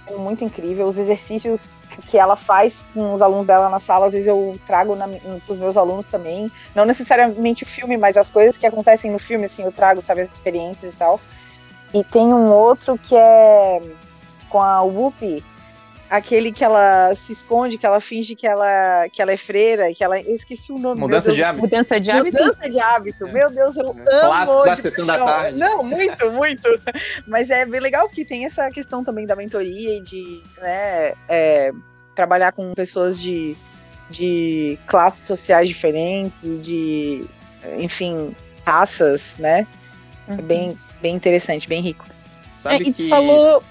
é 0.08 0.16
muito 0.16 0.44
incrível. 0.44 0.86
Os 0.86 0.98
exercícios 0.98 1.86
que 2.10 2.18
ela 2.18 2.36
faz 2.36 2.86
com 2.94 3.14
os 3.14 3.22
alunos 3.22 3.46
dela 3.46 3.70
na 3.70 3.80
sala, 3.80 4.08
às 4.08 4.12
vezes 4.12 4.28
eu 4.28 4.60
trago 4.66 4.96
para 4.96 5.54
os 5.54 5.60
meus 5.60 5.78
alunos 5.78 6.08
também. 6.08 6.52
Não 6.76 6.86
necessariamente 6.86 7.64
o 7.64 7.68
filme, 7.68 7.98
mas 7.98 8.18
as 8.18 8.30
coisas 8.30 8.58
que 8.58 8.66
acontecem 8.66 9.12
no 9.12 9.20
filme, 9.20 9.46
assim, 9.46 9.64
eu 9.64 9.72
trago, 9.72 10.02
sabe, 10.02 10.22
as 10.22 10.32
experiências 10.32 10.94
e 10.94 10.96
tal. 10.96 11.20
E 11.94 12.04
tem 12.04 12.34
um 12.34 12.52
outro 12.52 12.98
que 12.98 13.16
é 13.16 13.82
com 14.50 14.62
a 14.62 14.82
Whoopi, 14.82 15.44
aquele 16.14 16.52
que 16.52 16.64
ela 16.64 17.16
se 17.16 17.34
esconde, 17.34 17.76
que 17.76 17.88
ela 17.88 18.00
finge 18.00 18.36
que 18.36 18.46
ela, 18.46 19.10
que 19.10 19.20
ela 19.20 19.32
é 19.32 19.38
freira, 19.38 19.92
que 19.96 20.04
ela. 20.04 20.22
Eu 20.22 20.36
esqueci 20.36 20.72
o 20.72 20.78
nome. 20.78 21.02
Mudança 21.02 21.34
de 21.34 21.44
hábito. 21.44 21.64
Mudança 21.64 22.00
de 22.00 22.12
hábito. 22.12 22.40
Mudança 22.40 22.70
de 22.70 22.80
hábito. 22.80 23.28
Meu 23.30 23.50
Deus, 23.50 23.76
eu 23.76 23.88
é. 23.88 23.90
amo. 23.90 24.28
Clássico 24.28 24.66
da 24.66 24.78
sessão 24.78 25.06
da 25.08 25.18
tarde. 25.18 25.58
Não, 25.58 25.84
muito, 25.84 26.32
muito. 26.32 26.82
Mas 27.26 27.50
é 27.50 27.66
bem 27.66 27.82
legal 27.82 28.08
que 28.10 28.24
tem 28.24 28.46
essa 28.46 28.70
questão 28.70 29.04
também 29.04 29.26
da 29.26 29.36
mentoria 29.36 29.98
e 29.98 30.04
de 30.04 30.44
né, 30.62 31.14
é, 31.28 31.72
trabalhar 32.14 32.52
com 32.52 32.76
pessoas 32.76 33.20
de, 33.20 33.58
de 34.12 34.78
classes 34.86 35.26
sociais 35.26 35.68
diferentes, 35.68 36.44
de, 36.62 37.26
enfim, 37.80 38.36
raças, 38.64 39.36
né? 39.40 39.66
É 40.28 40.32
uhum. 40.32 40.38
É 40.38 40.42
bem, 40.44 40.80
bem 41.02 41.16
interessante, 41.16 41.68
bem 41.68 41.82
rico. 41.82 42.06
Sabe 42.56 42.86
é, 42.86 42.90
e 42.90 42.94
que... 42.94 43.10
falou 43.10 43.64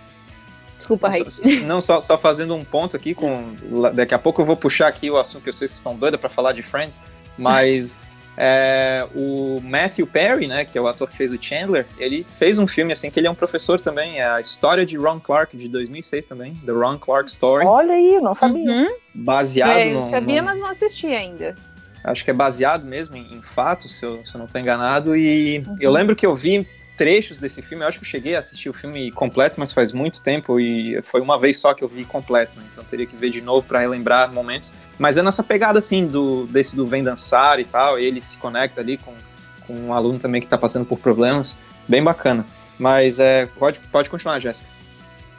Desculpa, 0.83 1.09
Raí. 1.09 1.25
Não, 1.65 1.81
só, 1.81 2.01
só 2.01 2.19
fazendo 2.19 2.57
um 2.57 2.65
ponto 2.65 2.97
aqui, 2.97 3.15
com 3.15 3.55
daqui 3.95 4.15
a 4.15 4.19
pouco 4.19 4.43
eu 4.43 4.45
vou 4.45 4.57
puxar 4.57 4.89
aqui 4.89 5.11
o 5.11 5.17
assunto 5.17 5.45
que 5.45 5.49
eu 5.49 5.53
sei 5.53 5.67
que 5.67 5.71
vocês 5.71 5.79
estão 5.79 5.97
doidos 5.97 6.21
para 6.21 6.29
falar 6.29 6.53
de 6.53 6.63
Friends, 6.63 7.01
mas 7.39 7.97
é, 8.37 9.07
o 9.15 9.61
Matthew 9.63 10.09
Perry, 10.09 10.49
né, 10.49 10.65
que 10.65 10.77
é 10.77 10.81
o 10.81 10.89
ator 10.89 11.09
que 11.09 11.17
fez 11.17 11.31
o 11.31 11.41
Chandler, 11.41 11.87
ele 11.99 12.27
fez 12.37 12.59
um 12.59 12.67
filme 12.67 12.93
assim 12.93 13.11
que 13.11 13.21
ele 13.21 13.29
é 13.29 13.31
um 13.31 13.35
professor 13.35 13.81
também, 13.81 14.19
é 14.19 14.27
a 14.27 14.41
história 14.41 14.85
de 14.85 14.97
Ron 14.97 15.21
Clark 15.21 15.57
de 15.57 15.69
2006 15.69 16.27
também, 16.27 16.55
The 16.67 16.73
Ron 16.73 16.99
Clark 16.99 17.31
Story. 17.31 17.65
Olha 17.65 17.95
aí, 17.95 18.21
não 18.21 18.35
sabia. 18.35 18.69
Uhum. 18.69 18.97
Baseado 19.17 19.79
é, 19.79 19.93
no, 19.93 20.11
sabia, 20.11 20.43
no... 20.43 20.49
mas 20.49 20.59
não 20.59 20.67
assisti 20.67 21.07
ainda. 21.07 21.55
Acho 22.03 22.25
que 22.25 22.31
é 22.33 22.35
baseado 22.35 22.85
mesmo 22.85 23.17
em, 23.17 23.35
em 23.35 23.43
fatos, 23.43 23.99
se 23.99 24.05
eu, 24.05 24.27
se 24.27 24.35
eu 24.35 24.39
não 24.41 24.47
estou 24.47 24.61
enganado. 24.61 25.15
E 25.15 25.61
uhum. 25.61 25.77
eu 25.79 25.93
lembro 25.93 26.17
que 26.17 26.27
eu 26.27 26.35
vi 26.35 26.67
trechos 27.03 27.41
desse 27.41 27.61
filme. 27.61 27.83
Eu 27.83 27.89
acho 27.89 27.99
que 27.99 28.05
eu 28.05 28.09
cheguei 28.09 28.37
a 28.37 28.39
assistir 28.39 28.71
o 28.71 28.73
filme 28.73 29.11
completo, 29.11 29.59
mas 29.59 29.73
faz 29.73 29.91
muito 29.91 30.23
tempo 30.23 30.61
e 30.61 31.03
foi 31.03 31.21
uma 31.21 31.37
vez 31.37 31.59
só 31.59 31.75
que 31.75 31.83
eu 31.83 31.89
vi 31.89 32.05
completo, 32.05 32.57
né? 32.57 32.65
então 32.71 32.85
teria 32.85 33.07
que 33.07 33.17
ver 33.17 33.31
de 33.31 33.41
novo 33.41 33.67
para 33.67 33.81
relembrar 33.81 34.33
momentos. 34.33 34.73
Mas 35.01 35.17
é 35.17 35.23
nessa 35.23 35.43
pegada 35.43 35.81
assim 35.81 36.07
do 36.07 36.47
desse 36.47 36.77
do 36.77 36.87
vem 36.87 37.03
dançar 37.03 37.59
e 37.59 37.65
tal, 37.65 37.99
ele 37.99 38.21
se 38.23 38.37
conecta 38.37 38.81
ali 38.81 38.99
com, 38.99 39.13
com 39.67 39.75
um 39.75 39.93
aluno 39.93 40.17
também 40.17 40.41
que 40.41 40.47
está 40.47 40.57
passando 40.57 40.87
por 40.87 41.01
problemas, 41.01 41.59
bem 41.89 42.01
bacana. 42.05 42.47
Mas 42.79 43.19
é, 43.19 43.47
pode 43.47 43.81
pode 43.91 44.09
continuar, 44.09 44.39
Jéssica. 44.39 44.71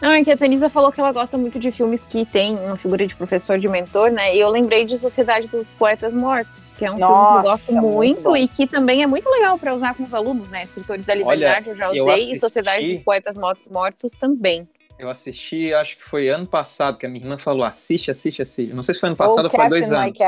Não, 0.03 0.11
é 0.11 0.21
que 0.21 0.29
a 0.29 0.35
Tanisa 0.35 0.69
falou 0.69 0.91
que 0.91 0.99
ela 0.99 1.13
gosta 1.13 1.37
muito 1.37 1.57
de 1.57 1.71
filmes 1.71 2.03
que 2.03 2.25
tem 2.25 2.57
uma 2.57 2.75
figura 2.75 3.07
de 3.07 3.15
professor, 3.15 3.57
de 3.57 3.69
mentor, 3.69 4.11
né? 4.11 4.35
E 4.35 4.39
eu 4.41 4.49
lembrei 4.49 4.83
de 4.83 4.97
Sociedade 4.97 5.47
dos 5.47 5.71
Poetas 5.71 6.13
Mortos, 6.13 6.73
que 6.73 6.83
é 6.83 6.91
um 6.91 6.97
Nossa, 6.97 7.13
filme 7.13 7.31
que 7.31 7.37
eu 7.37 7.51
gosto 7.51 7.69
é 7.69 7.71
muito, 7.73 8.29
muito 8.29 8.37
e 8.37 8.47
que 8.49 8.67
também 8.67 9.01
é 9.01 9.07
muito 9.07 9.29
legal 9.29 9.57
para 9.57 9.73
usar 9.73 9.95
com 9.95 10.03
os 10.03 10.13
alunos, 10.13 10.49
né? 10.49 10.63
Escritores 10.63 11.05
da 11.05 11.15
Liberdade 11.15 11.69
Olha, 11.69 11.71
eu 11.71 11.75
já 11.75 11.87
usei, 11.87 12.01
eu 12.01 12.11
assisti... 12.11 12.33
e 12.33 12.39
Sociedade 12.41 12.91
dos 12.91 12.99
Poetas 12.99 13.37
Mortos 13.37 14.11
também. 14.19 14.67
Eu 14.99 15.09
assisti, 15.09 15.73
acho 15.73 15.95
que 15.95 16.03
foi 16.03 16.27
ano 16.27 16.47
passado, 16.47 16.97
que 16.97 17.05
a 17.05 17.09
minha 17.09 17.23
irmã 17.23 17.37
falou: 17.37 17.63
assiste, 17.63 18.11
assiste, 18.11 18.41
assiste. 18.41 18.73
Não 18.73 18.83
sei 18.83 18.95
se 18.95 18.99
foi 18.99 19.07
ano 19.07 19.15
passado 19.15 19.45
ou 19.45 19.51
foi 19.51 19.69
dois 19.69 19.93
anos. 19.93 20.19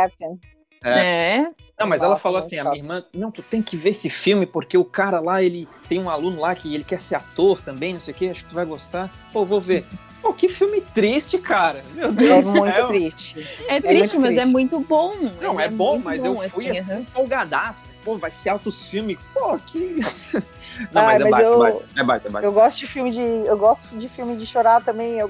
É. 0.85 1.39
é. 1.39 1.49
Não, 1.77 1.87
mas 1.87 2.01
ela 2.01 2.15
falou 2.15 2.37
assim, 2.37 2.57
a 2.57 2.63
minha 2.63 2.77
irmã, 2.77 3.03
não, 3.13 3.29
tu 3.29 3.41
tem 3.41 3.61
que 3.61 3.75
ver 3.75 3.89
esse 3.89 4.09
filme, 4.09 4.45
porque 4.45 4.77
o 4.77 4.85
cara 4.85 5.19
lá, 5.19 5.43
ele 5.43 5.67
tem 5.89 5.99
um 5.99 6.09
aluno 6.09 6.39
lá 6.39 6.55
que 6.55 6.73
ele 6.73 6.85
quer 6.85 7.01
ser 7.01 7.15
ator 7.15 7.59
também, 7.61 7.93
não 7.93 7.99
sei 7.99 8.13
o 8.13 8.17
quê, 8.17 8.27
acho 8.29 8.43
que 8.43 8.49
tu 8.49 8.55
vai 8.55 8.65
gostar. 8.65 9.11
Pô, 9.33 9.43
vou 9.43 9.59
ver. 9.59 9.85
Pô, 10.25 10.33
que 10.33 10.49
filme 10.49 10.81
triste, 10.81 11.37
cara. 11.37 11.83
Meu 11.93 12.11
Deus 12.11 12.39
é 12.39 12.41
do 12.41 12.49
muito 12.49 12.87
triste. 12.87 13.47
É, 13.67 13.75
é 13.75 13.79
triste, 13.79 14.17
mas 14.17 14.31
é 14.31 14.33
triste. 14.33 14.39
é 14.39 14.45
muito 14.45 14.79
bom. 14.79 15.13
Não, 15.39 15.59
é, 15.59 15.65
é, 15.65 15.69
bom, 15.69 15.99
mas 15.99 16.23
bom, 16.23 16.41
eu 16.41 16.49
fui 16.49 16.67
assim, 16.67 16.93
assim 16.93 17.01
empolgadaço. 17.01 17.85
Pô, 18.03 18.17
vai 18.17 18.31
ser 18.31 18.49
altos 18.49 18.87
filmes. 18.87 19.19
Pô, 19.35 19.55
que. 19.59 19.99
Não, 20.91 21.03
ah, 21.03 21.05
mas, 21.05 21.21
é, 21.21 21.23
mas 21.23 21.31
baita, 21.31 21.47
eu, 21.47 21.65
é 21.95 22.03
baita, 22.03 22.27
é 22.27 22.31
baita. 22.31 22.47
Eu 22.47 22.51
gosto 22.51 22.79
de 22.79 22.87
filme 22.87 23.11
de. 23.11 23.21
Eu 23.21 23.55
gosto 23.55 23.95
de 23.95 24.09
filme 24.09 24.35
de 24.35 24.47
chorar 24.47 24.83
também. 24.83 25.13
Eu, 25.13 25.29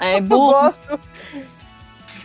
é 0.00 0.18
eu 0.18 0.22
bom. 0.22 0.48
gosto. 0.48 1.00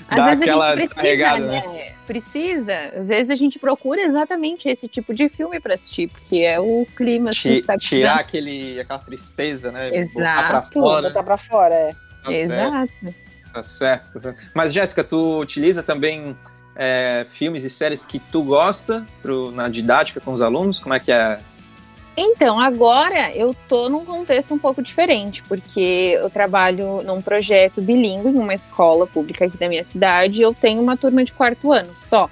Às 0.09 0.25
vezes 0.25 0.41
a 0.49 0.75
gente 0.75 0.93
precisa, 0.95 1.39
né? 1.39 1.67
né? 1.67 1.93
Precisa. 2.07 2.79
Às 2.99 3.07
vezes 3.07 3.29
a 3.29 3.35
gente 3.35 3.59
procura 3.59 4.01
exatamente 4.01 4.67
esse 4.67 4.87
tipo 4.87 5.13
de 5.13 5.29
filme 5.29 5.59
para 5.59 5.73
assistir, 5.73 6.09
porque 6.09 6.37
é 6.37 6.59
o 6.59 6.85
clima. 6.95 7.29
Assim, 7.29 7.61
tá 7.61 7.77
tirar 7.77 8.19
aquele, 8.19 8.79
aquela 8.79 8.99
tristeza, 8.99 9.71
né? 9.71 9.95
Exato. 9.95 10.19
Botar 10.19 10.49
pra 10.49 10.61
fora. 10.61 11.07
Botar 11.09 11.23
pra 11.23 11.37
fora, 11.37 11.75
é. 11.75 11.95
Tá 12.23 12.33
Exato. 12.33 12.91
Certo. 13.01 13.29
Tá 13.53 13.63
certo, 13.63 14.13
tá 14.13 14.19
certo. 14.19 14.43
Mas, 14.53 14.73
Jéssica, 14.73 15.03
tu 15.03 15.39
utiliza 15.39 15.81
também 15.81 16.37
é, 16.75 17.25
filmes 17.29 17.63
e 17.63 17.69
séries 17.69 18.05
que 18.05 18.19
tu 18.19 18.43
gosta 18.43 19.05
pro, 19.21 19.51
na 19.51 19.67
didática 19.69 20.19
com 20.19 20.31
os 20.31 20.41
alunos? 20.41 20.79
Como 20.79 20.93
é 20.93 20.99
que 20.99 21.11
é 21.11 21.39
então, 22.21 22.59
agora 22.59 23.33
eu 23.33 23.55
tô 23.69 23.87
num 23.87 24.03
contexto 24.03 24.53
um 24.53 24.59
pouco 24.59 24.81
diferente, 24.81 25.41
porque 25.43 26.17
eu 26.19 26.29
trabalho 26.29 27.01
num 27.01 27.21
projeto 27.21 27.81
bilíngue 27.81 28.27
em 28.27 28.37
uma 28.37 28.53
escola 28.53 29.07
pública 29.07 29.45
aqui 29.45 29.55
da 29.55 29.69
minha 29.69 29.85
cidade 29.85 30.41
e 30.41 30.43
eu 30.43 30.53
tenho 30.53 30.81
uma 30.81 30.97
turma 30.97 31.23
de 31.23 31.31
quarto 31.31 31.71
ano 31.71 31.95
só. 31.95 32.29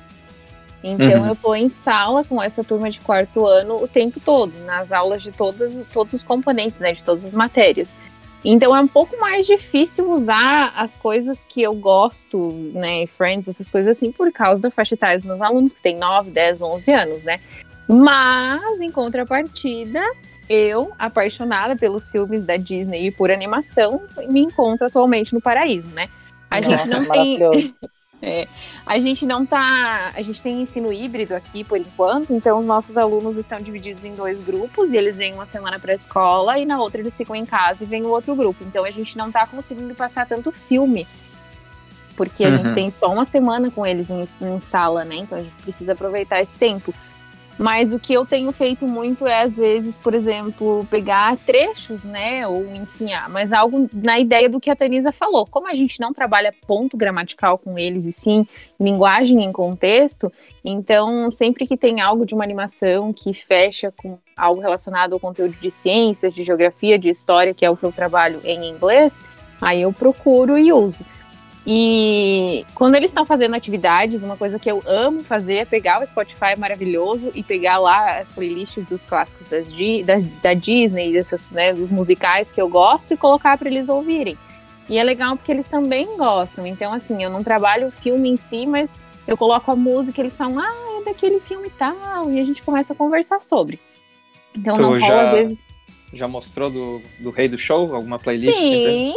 Então 0.83 1.21
uhum. 1.21 1.27
eu 1.27 1.35
tô 1.37 1.55
em 1.55 1.69
sala 1.69 2.23
com 2.25 2.43
essa 2.43 2.65
turma 2.65 2.91
de 2.91 2.99
quarto 2.99 3.45
ano 3.45 3.81
o 3.81 3.87
tempo 3.87 4.19
todo, 4.19 4.53
nas 4.65 4.91
aulas 4.91 5.21
de 5.21 5.31
todos, 5.31 5.81
todos 5.93 6.13
os 6.13 6.23
componentes, 6.23 6.81
né, 6.81 6.91
de 6.91 7.01
todas 7.01 7.23
as 7.23 7.33
matérias. 7.33 7.95
Então 8.43 8.75
é 8.75 8.81
um 8.81 8.87
pouco 8.87 9.17
mais 9.17 9.47
difícil 9.47 10.11
usar 10.11 10.73
as 10.75 10.97
coisas 10.97 11.45
que 11.47 11.61
eu 11.61 11.73
gosto, 11.73 12.37
né, 12.73 13.07
Friends, 13.07 13.47
essas 13.47 13.69
coisas 13.69 13.97
assim, 13.97 14.11
por 14.11 14.33
causa 14.33 14.61
da 14.61 14.69
faixa 14.69 14.95
etária 14.95 15.17
dos 15.17 15.25
meus 15.25 15.41
alunos, 15.41 15.71
que 15.71 15.81
tem 15.81 15.97
9, 15.97 16.29
10, 16.29 16.61
11 16.61 16.91
anos, 16.91 17.23
né? 17.23 17.39
Mas, 17.87 18.81
em 18.81 18.91
contrapartida, 18.91 20.01
eu, 20.49 20.91
apaixonada 20.97 21.75
pelos 21.75 22.09
filmes 22.09 22.43
da 22.43 22.57
Disney 22.57 23.07
e 23.07 23.11
por 23.11 23.31
animação, 23.31 24.03
me 24.27 24.41
encontro 24.41 24.87
atualmente 24.87 25.33
no 25.33 25.41
paraíso, 25.41 25.89
né? 25.89 26.09
A 26.49 26.61
Nossa, 26.61 26.77
gente 26.77 26.89
não 26.89 27.05
tem. 27.05 27.39
É, 28.19 28.47
a 28.83 28.99
gente 28.99 29.25
não 29.27 29.45
tá. 29.45 30.11
A 30.15 30.21
gente 30.23 30.41
tem 30.41 30.61
ensino 30.61 30.91
híbrido 30.91 31.35
aqui 31.35 31.63
por 31.63 31.77
enquanto, 31.77 32.33
então 32.33 32.57
os 32.57 32.65
nossos 32.65 32.97
alunos 32.97 33.37
estão 33.37 33.61
divididos 33.61 34.05
em 34.05 34.15
dois 34.15 34.39
grupos 34.43 34.91
e 34.91 34.97
eles 34.97 35.19
vêm 35.19 35.35
uma 35.35 35.45
semana 35.45 35.79
para 35.79 35.91
a 35.91 35.95
escola 35.95 36.57
e 36.57 36.65
na 36.65 36.79
outra 36.79 36.99
eles 36.99 37.15
ficam 37.15 37.35
em 37.35 37.45
casa 37.45 37.83
e 37.83 37.87
vem 37.87 38.03
o 38.03 38.09
outro 38.09 38.35
grupo. 38.35 38.63
Então 38.63 38.83
a 38.83 38.89
gente 38.89 39.15
não 39.15 39.31
tá 39.31 39.45
conseguindo 39.45 39.93
passar 39.93 40.27
tanto 40.27 40.51
filme. 40.51 41.05
Porque 42.15 42.43
a 42.43 42.49
uhum. 42.49 42.57
gente 42.57 42.73
tem 42.73 42.89
só 42.89 43.13
uma 43.13 43.27
semana 43.27 43.69
com 43.69 43.85
eles 43.85 44.09
em, 44.09 44.23
em 44.23 44.59
sala, 44.59 45.05
né? 45.05 45.17
Então 45.17 45.37
a 45.37 45.41
gente 45.41 45.61
precisa 45.61 45.93
aproveitar 45.93 46.41
esse 46.41 46.57
tempo. 46.57 46.91
Mas 47.57 47.91
o 47.91 47.97
que 47.97 48.13
eu 48.13 48.25
tenho 48.25 48.51
feito 48.51 48.87
muito 48.87 49.25
é, 49.25 49.41
às 49.41 49.57
vezes, 49.57 49.97
por 49.97 50.13
exemplo, 50.13 50.85
pegar 50.91 51.35
trechos, 51.37 52.03
né? 52.03 52.45
Ou 52.47 52.63
enfim, 52.75 53.11
ah, 53.13 53.27
mas 53.27 53.51
algo 53.51 53.89
na 53.91 54.19
ideia 54.19 54.47
do 54.47 54.59
que 54.59 54.69
a 54.69 54.75
Tanisa 54.75 55.11
falou. 55.11 55.45
Como 55.47 55.67
a 55.67 55.73
gente 55.73 55.99
não 55.99 56.13
trabalha 56.13 56.53
ponto 56.67 56.95
gramatical 56.95 57.57
com 57.57 57.77
eles, 57.77 58.05
e 58.05 58.11
sim 58.11 58.45
linguagem 58.79 59.43
em 59.43 59.51
contexto, 59.51 60.31
então 60.63 61.31
sempre 61.31 61.65
que 61.65 61.75
tem 61.75 61.99
algo 61.99 62.25
de 62.25 62.35
uma 62.35 62.43
animação 62.43 63.11
que 63.11 63.33
fecha 63.33 63.91
com 63.95 64.19
algo 64.35 64.61
relacionado 64.61 65.13
ao 65.13 65.19
conteúdo 65.19 65.55
de 65.59 65.71
ciências, 65.71 66.35
de 66.35 66.43
geografia, 66.43 66.99
de 66.99 67.09
história, 67.09 67.55
que 67.55 67.65
é 67.65 67.69
o 67.69 67.75
que 67.75 67.83
eu 67.83 67.91
trabalho 67.91 68.39
em 68.43 68.69
inglês, 68.69 69.23
aí 69.59 69.81
eu 69.81 69.91
procuro 69.91 70.59
e 70.59 70.71
uso. 70.71 71.03
E 71.69 72.65
quando 72.73 72.95
eles 72.95 73.09
estão 73.09 73.25
fazendo 73.25 73.53
atividades, 73.53 74.23
uma 74.23 74.37
coisa 74.37 74.57
que 74.57 74.71
eu 74.71 74.81
amo 74.85 75.21
fazer 75.21 75.55
é 75.55 75.65
pegar 75.65 76.01
o 76.01 76.07
Spotify 76.07 76.57
maravilhoso 76.57 77.29
e 77.35 77.43
pegar 77.43 77.77
lá 77.77 78.19
as 78.19 78.31
playlists 78.31 78.85
dos 78.85 79.03
clássicos 79.05 79.47
das, 79.47 79.73
da, 79.73 80.15
da 80.41 80.53
Disney, 80.53 81.11
dessas, 81.11 81.51
né, 81.51 81.73
dos 81.73 81.91
musicais 81.91 82.53
que 82.53 82.61
eu 82.61 82.69
gosto 82.69 83.13
e 83.13 83.17
colocar 83.17 83.57
para 83.57 83.67
eles 83.67 83.89
ouvirem. 83.89 84.37
E 84.87 84.97
é 84.97 85.03
legal 85.03 85.35
porque 85.35 85.51
eles 85.51 85.67
também 85.67 86.15
gostam. 86.15 86.65
Então, 86.65 86.93
assim, 86.93 87.21
eu 87.21 87.29
não 87.29 87.43
trabalho 87.43 87.89
o 87.89 87.91
filme 87.91 88.29
em 88.29 88.37
si, 88.37 88.65
mas 88.65 88.97
eu 89.27 89.35
coloco 89.35 89.69
a 89.69 89.75
música, 89.75 90.21
eles 90.21 90.37
falam, 90.37 90.59
ah, 90.59 91.01
é 91.01 91.03
daquele 91.03 91.41
filme 91.41 91.67
e 91.67 91.71
tal, 91.71 92.31
e 92.31 92.39
a 92.39 92.43
gente 92.43 92.63
começa 92.63 92.93
a 92.93 92.95
conversar 92.95 93.41
sobre. 93.41 93.77
Então 94.55 94.73
tu 94.73 94.81
não 94.81 94.97
já... 94.97 95.21
às 95.21 95.31
vezes 95.31 95.67
já 96.13 96.27
mostrou 96.27 96.69
do, 96.69 97.01
do 97.19 97.29
Rei 97.29 97.47
do 97.47 97.57
Show? 97.57 97.93
Alguma 97.93 98.17
playlist? 98.17 98.57
Sim, 98.57 99.13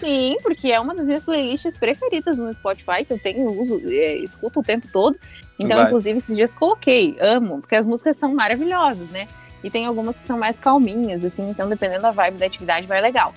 sim, 0.00 0.36
porque 0.42 0.72
é 0.72 0.80
uma 0.80 0.94
das 0.94 1.06
minhas 1.06 1.24
playlists 1.24 1.76
preferidas 1.76 2.38
no 2.38 2.52
Spotify, 2.52 3.04
que 3.06 3.12
eu 3.12 3.18
tenho, 3.18 3.60
uso, 3.60 3.80
é, 3.86 4.16
escuto 4.16 4.60
o 4.60 4.62
tempo 4.62 4.86
todo. 4.92 5.16
Então, 5.58 5.76
Vai. 5.76 5.86
inclusive, 5.86 6.18
esses 6.18 6.36
dias 6.36 6.54
coloquei, 6.54 7.16
amo, 7.20 7.60
porque 7.60 7.76
as 7.76 7.86
músicas 7.86 8.16
são 8.16 8.34
maravilhosas, 8.34 9.08
né? 9.08 9.28
e 9.62 9.70
tem 9.70 9.86
algumas 9.86 10.16
que 10.16 10.24
são 10.24 10.38
mais 10.38 10.58
calminhas, 10.58 11.24
assim, 11.24 11.48
então 11.48 11.68
dependendo 11.68 12.02
da 12.02 12.10
vibe 12.10 12.38
da 12.38 12.46
atividade 12.46 12.86
vai 12.86 13.00
legal. 13.00 13.32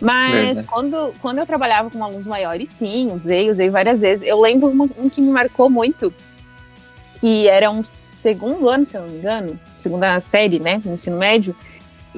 Mas 0.00 0.62
quando, 0.62 1.12
quando 1.20 1.38
eu 1.38 1.46
trabalhava 1.46 1.90
com 1.90 2.02
alunos 2.02 2.28
maiores, 2.28 2.68
sim, 2.68 3.10
usei, 3.12 3.50
usei 3.50 3.68
várias 3.68 4.00
vezes. 4.00 4.26
Eu 4.26 4.40
lembro 4.40 4.68
uma, 4.68 4.88
um 4.96 5.08
que 5.08 5.20
me 5.20 5.30
marcou 5.30 5.68
muito, 5.68 6.14
que 7.20 7.48
era 7.48 7.68
um 7.68 7.82
segundo 7.82 8.68
ano, 8.68 8.86
se 8.86 8.96
eu 8.96 9.02
não 9.02 9.08
me 9.08 9.18
engano, 9.18 9.60
segunda 9.76 10.20
série, 10.20 10.60
né, 10.60 10.80
no 10.84 10.92
ensino 10.92 11.18
médio, 11.18 11.54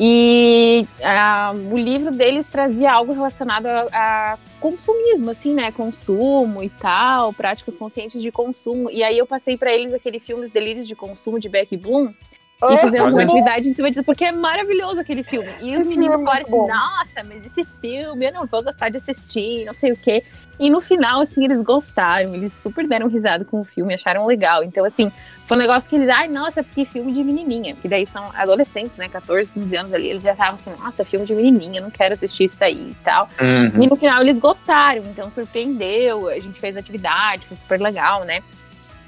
e 0.02 0.86
a, 1.02 1.52
o 1.52 1.76
livro 1.76 2.10
deles 2.10 2.48
trazia 2.48 2.90
algo 2.90 3.12
relacionado 3.12 3.66
a, 3.66 3.88
a, 3.92 4.38
consumismo, 4.58 5.30
assim, 5.30 5.52
né? 5.52 5.70
Consumo 5.70 6.62
e 6.62 6.70
tal, 6.70 7.34
práticas 7.34 7.76
conscientes 7.76 8.22
de 8.22 8.32
consumo. 8.32 8.90
E 8.90 9.02
aí 9.02 9.18
eu 9.18 9.26
passei 9.26 9.58
para 9.58 9.74
eles 9.74 9.92
aquele 9.92 10.18
filme 10.18 10.42
Os 10.42 10.50
Delírios 10.50 10.88
de 10.88 10.96
Consumo 10.96 11.38
de 11.38 11.50
Beck 11.50 11.76
Bloom. 11.76 12.14
Oh, 12.62 12.72
e 12.72 12.78
fizemos 12.78 13.12
uma 13.12 13.22
atividade 13.22 13.68
em 13.68 13.72
cima 13.74 13.90
disso, 13.90 14.02
porque 14.02 14.24
é 14.24 14.32
maravilhoso 14.32 14.98
aquele 15.00 15.22
filme. 15.22 15.50
E 15.60 15.76
os 15.76 15.86
meninos 15.86 16.16
falaram 16.16 16.46
assim: 16.46 16.72
nossa, 16.72 17.24
mas 17.24 17.44
esse 17.44 17.62
filme 17.82 18.26
eu 18.26 18.32
não 18.32 18.46
vou 18.46 18.64
gostar 18.64 18.88
de 18.88 18.96
assistir, 18.96 19.66
não 19.66 19.74
sei 19.74 19.92
o 19.92 19.96
quê. 19.98 20.24
E 20.60 20.68
no 20.68 20.82
final, 20.82 21.22
assim, 21.22 21.42
eles 21.42 21.62
gostaram, 21.62 22.34
eles 22.34 22.52
super 22.52 22.86
deram 22.86 23.08
risada 23.08 23.46
com 23.46 23.62
o 23.62 23.64
filme, 23.64 23.94
acharam 23.94 24.26
legal. 24.26 24.62
Então, 24.62 24.84
assim, 24.84 25.10
foi 25.46 25.56
um 25.56 25.60
negócio 25.60 25.88
que 25.88 25.96
eles, 25.96 26.10
ai, 26.10 26.28
nossa, 26.28 26.62
porque 26.62 26.84
filme 26.84 27.12
de 27.12 27.24
menininha. 27.24 27.74
Porque 27.74 27.88
daí 27.88 28.04
são 28.04 28.30
adolescentes, 28.34 28.98
né, 28.98 29.08
14, 29.08 29.50
15 29.54 29.76
anos 29.76 29.94
ali, 29.94 30.10
eles 30.10 30.22
já 30.22 30.32
estavam 30.32 30.56
assim, 30.56 30.70
nossa, 30.78 31.02
filme 31.02 31.24
de 31.24 31.34
menininha, 31.34 31.80
não 31.80 31.90
quero 31.90 32.12
assistir 32.12 32.44
isso 32.44 32.62
aí 32.62 32.90
e 32.90 33.02
tal. 33.02 33.26
Uhum. 33.40 33.82
E 33.82 33.86
no 33.86 33.96
final 33.96 34.20
eles 34.20 34.38
gostaram, 34.38 35.02
então 35.10 35.30
surpreendeu, 35.30 36.28
a 36.28 36.38
gente 36.38 36.60
fez 36.60 36.76
atividade, 36.76 37.46
foi 37.46 37.56
super 37.56 37.80
legal, 37.80 38.24
né. 38.26 38.42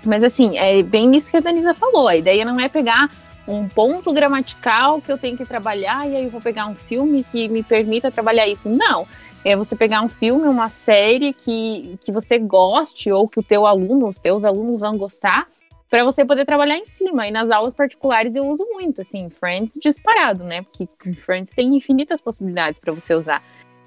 Mas 0.03 0.23
assim, 0.23 0.57
é 0.57 0.83
bem 0.83 1.07
nisso 1.07 1.31
que 1.31 1.37
a 1.37 1.41
Danisa 1.41 1.75
falou, 1.75 2.09
a 2.09 2.17
ideia 2.17 2.47
não 2.47 2.59
é 2.59 2.67
pegar 2.67 3.11
um 3.47 3.69
ponto 3.69 4.11
gramatical 4.13 5.03
que 5.03 5.13
eu 5.13 5.19
tenho 5.19 5.37
que 5.37 5.45
trabalhar 5.45 6.09
e 6.09 6.17
aí 6.17 6.25
eu 6.25 6.31
vou 6.31 6.41
pegar 6.41 6.67
um 6.67 6.75
filme 6.75 7.27
que 7.31 7.49
me 7.51 7.63
permita 7.63 8.11
trabalhar 8.11 8.49
isso. 8.49 8.71
Não, 8.71 9.07
é 9.45 9.57
você 9.57 9.77
pegar 9.77 10.03
um 10.03 10.09
filme, 10.09 10.47
uma 10.47 10.71
série 10.71 11.33
que, 11.33 11.99
que 12.05 12.13
você 12.13 12.39
goste 12.39 13.11
ou 13.11 13.29
que 13.29 13.41
o 13.41 13.43
teu 13.43 13.67
aluno, 13.67 14.07
os 14.07 14.19
teus 14.19 14.45
alunos 14.45 14.81
vão 14.81 14.97
gostar, 14.97 15.47
para 15.91 16.05
você 16.05 16.25
poder 16.25 16.47
trabalhar 16.47 16.79
em 16.79 16.87
cima. 16.87 17.27
E 17.27 17.31
nas 17.31 17.51
aulas 17.51 17.75
particulares 17.75 18.35
eu 18.35 18.47
uso 18.47 18.65
muito, 18.71 19.03
assim, 19.03 19.29
Friends 19.29 19.79
disparado, 19.81 20.43
né? 20.43 20.63
Porque 20.63 20.87
Friends 21.15 21.53
tem 21.53 21.77
infinitas 21.77 22.21
possibilidades 22.21 22.79
para 22.79 22.93
você 22.93 23.15
usar. 23.15 23.43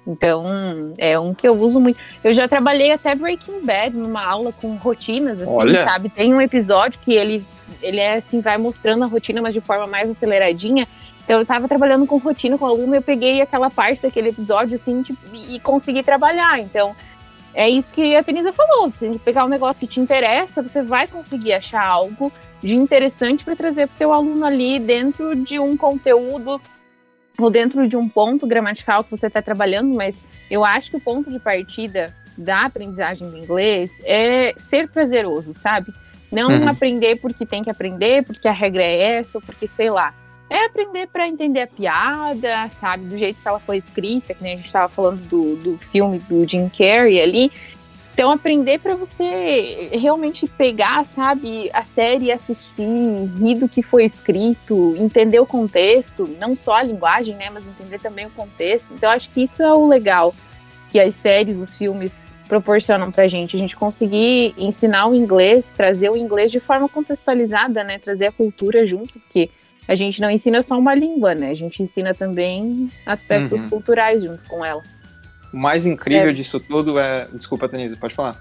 Então, 0.06 0.92
é 0.98 1.18
um 1.18 1.34
que 1.34 1.48
eu 1.48 1.54
uso 1.54 1.80
muito. 1.80 1.98
Eu 2.22 2.32
já 2.32 2.46
trabalhei 2.46 2.92
até 2.92 3.14
Breaking 3.14 3.64
Bad 3.64 3.96
numa 3.96 4.24
aula 4.24 4.52
com 4.52 4.76
rotinas, 4.76 5.42
assim, 5.42 5.52
Olha. 5.52 5.82
sabe? 5.82 6.08
Tem 6.08 6.32
um 6.32 6.40
episódio 6.40 7.00
que 7.02 7.12
ele, 7.12 7.44
ele 7.82 7.98
é 7.98 8.14
assim, 8.14 8.40
vai 8.40 8.56
mostrando 8.56 9.02
a 9.02 9.06
rotina, 9.08 9.42
mas 9.42 9.52
de 9.52 9.60
forma 9.60 9.86
mais 9.88 10.08
aceleradinha. 10.08 10.86
Então, 11.26 11.38
eu 11.38 11.42
estava 11.42 11.66
trabalhando 11.66 12.06
com 12.06 12.18
rotina 12.18 12.56
com 12.56 12.64
o 12.64 12.68
aluno, 12.68 12.94
eu 12.94 13.02
peguei 13.02 13.40
aquela 13.40 13.68
parte 13.68 14.00
daquele 14.00 14.28
episódio, 14.28 14.76
assim, 14.76 15.02
tipo, 15.02 15.18
e, 15.34 15.58
consegui 15.58 16.04
trabalhar. 16.04 16.60
Então, 16.60 16.94
é 17.52 17.68
isso 17.68 17.92
que 17.92 18.14
a 18.14 18.22
Tenisa 18.22 18.52
falou. 18.52 18.92
Se 18.94 19.18
pegar 19.18 19.44
um 19.44 19.48
negócio 19.48 19.80
que 19.80 19.88
te 19.88 19.98
interessa, 19.98 20.62
você 20.62 20.82
vai 20.82 21.08
conseguir 21.08 21.52
achar 21.54 21.84
algo 21.84 22.32
de 22.62 22.76
interessante 22.76 23.44
para 23.44 23.56
trazer 23.56 23.88
para 23.88 23.94
o 23.96 23.98
teu 23.98 24.12
aluno 24.12 24.46
ali 24.46 24.78
dentro 24.78 25.34
de 25.34 25.58
um 25.58 25.76
conteúdo 25.76 26.60
ou 27.36 27.50
dentro 27.50 27.88
de 27.88 27.96
um 27.96 28.08
ponto 28.08 28.46
gramatical 28.46 29.02
que 29.02 29.10
você 29.10 29.26
está 29.26 29.42
trabalhando, 29.42 29.92
mas 29.96 30.22
eu 30.48 30.64
acho 30.64 30.90
que 30.90 30.96
o 30.96 31.00
ponto 31.00 31.28
de 31.28 31.40
partida 31.40 32.14
da 32.38 32.66
aprendizagem 32.66 33.28
do 33.28 33.36
inglês 33.36 34.00
é 34.04 34.54
ser 34.56 34.88
prazeroso, 34.88 35.52
sabe? 35.52 35.92
Não 36.30 36.50
uhum. 36.50 36.68
aprender 36.68 37.16
porque 37.16 37.44
tem 37.44 37.64
que 37.64 37.70
aprender, 37.70 38.24
porque 38.24 38.46
a 38.46 38.52
regra 38.52 38.84
é 38.84 39.18
essa, 39.18 39.38
ou 39.38 39.42
porque 39.42 39.66
sei 39.66 39.90
lá 39.90 40.14
é 40.48 40.64
aprender 40.66 41.08
para 41.08 41.28
entender 41.28 41.62
a 41.62 41.66
piada, 41.66 42.68
sabe? 42.70 43.06
Do 43.06 43.16
jeito 43.16 43.42
que 43.42 43.48
ela 43.48 43.58
foi 43.58 43.78
escrita, 43.78 44.34
que 44.34 44.44
a 44.44 44.48
gente 44.48 44.64
estava 44.64 44.88
falando 44.88 45.20
do, 45.22 45.56
do 45.56 45.78
filme 45.78 46.18
do 46.20 46.48
Jim 46.48 46.68
Carrey 46.68 47.20
ali. 47.20 47.50
Então, 48.16 48.30
aprender 48.30 48.78
para 48.78 48.94
você 48.94 49.90
realmente 49.92 50.46
pegar, 50.46 51.04
sabe, 51.04 51.68
a 51.70 51.84
série, 51.84 52.32
assistir, 52.32 52.82
rir 53.38 53.56
do 53.56 53.68
que 53.68 53.82
foi 53.82 54.06
escrito, 54.06 54.94
entender 54.96 55.38
o 55.38 55.44
contexto, 55.44 56.26
não 56.40 56.56
só 56.56 56.76
a 56.76 56.82
linguagem, 56.82 57.34
né, 57.34 57.50
mas 57.50 57.66
entender 57.66 57.98
também 57.98 58.24
o 58.24 58.30
contexto. 58.30 58.94
Então, 58.94 59.10
acho 59.10 59.28
que 59.28 59.42
isso 59.42 59.62
é 59.62 59.70
o 59.70 59.86
legal 59.86 60.34
que 60.90 60.98
as 60.98 61.14
séries, 61.14 61.58
os 61.58 61.76
filmes 61.76 62.26
proporcionam 62.48 63.10
pra 63.10 63.28
gente, 63.28 63.54
a 63.54 63.58
gente 63.58 63.76
conseguir 63.76 64.54
ensinar 64.56 65.08
o 65.08 65.14
inglês, 65.14 65.74
trazer 65.76 66.08
o 66.08 66.16
inglês 66.16 66.50
de 66.50 66.58
forma 66.58 66.88
contextualizada, 66.88 67.84
né, 67.84 67.98
trazer 67.98 68.28
a 68.28 68.32
cultura 68.32 68.86
junto, 68.86 69.20
porque 69.20 69.50
a 69.88 69.94
gente 69.94 70.20
não 70.20 70.30
ensina 70.30 70.62
só 70.62 70.78
uma 70.78 70.94
língua, 70.94 71.34
né? 71.34 71.50
A 71.50 71.54
gente 71.54 71.82
ensina 71.82 72.14
também 72.14 72.90
aspectos 73.04 73.62
uhum. 73.62 73.70
culturais 73.70 74.22
junto 74.22 74.42
com 74.44 74.64
ela. 74.64 74.82
O 75.52 75.56
mais 75.56 75.86
incrível 75.86 76.30
é. 76.30 76.32
disso 76.32 76.58
tudo 76.60 76.98
é. 76.98 77.28
Desculpa, 77.32 77.68
Tanise, 77.68 77.96
pode 77.96 78.14
falar. 78.14 78.40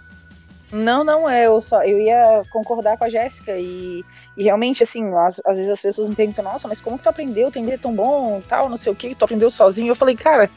Não, 0.71 1.03
não, 1.03 1.29
é, 1.29 1.45
eu 1.45 1.61
só 1.61 1.83
eu 1.83 1.99
ia 1.99 2.43
concordar 2.49 2.97
com 2.97 3.05
a 3.05 3.09
Jéssica 3.09 3.55
e, 3.55 4.03
e 4.35 4.43
realmente, 4.43 4.83
assim, 4.83 5.13
às, 5.13 5.39
às, 5.45 5.55
vezes 5.55 5.71
as 5.71 5.81
pessoas 5.81 6.09
me 6.09 6.15
perguntam, 6.15 6.43
nossa, 6.43 6.67
mas 6.67 6.81
como 6.81 6.97
que 6.97 7.03
tu 7.03 7.09
aprendeu? 7.09 7.51
Tu 7.51 7.59
inglês 7.59 7.79
é 7.79 7.81
tão 7.81 7.93
bom, 7.93 8.41
tal, 8.47 8.67
não 8.67 8.75
sei 8.75 8.91
o 8.91 8.95
que, 8.95 9.15
tu 9.15 9.23
aprendeu 9.23 9.49
sozinho. 9.49 9.91
Eu 9.91 9.95
falei, 9.95 10.15
cara, 10.15 10.49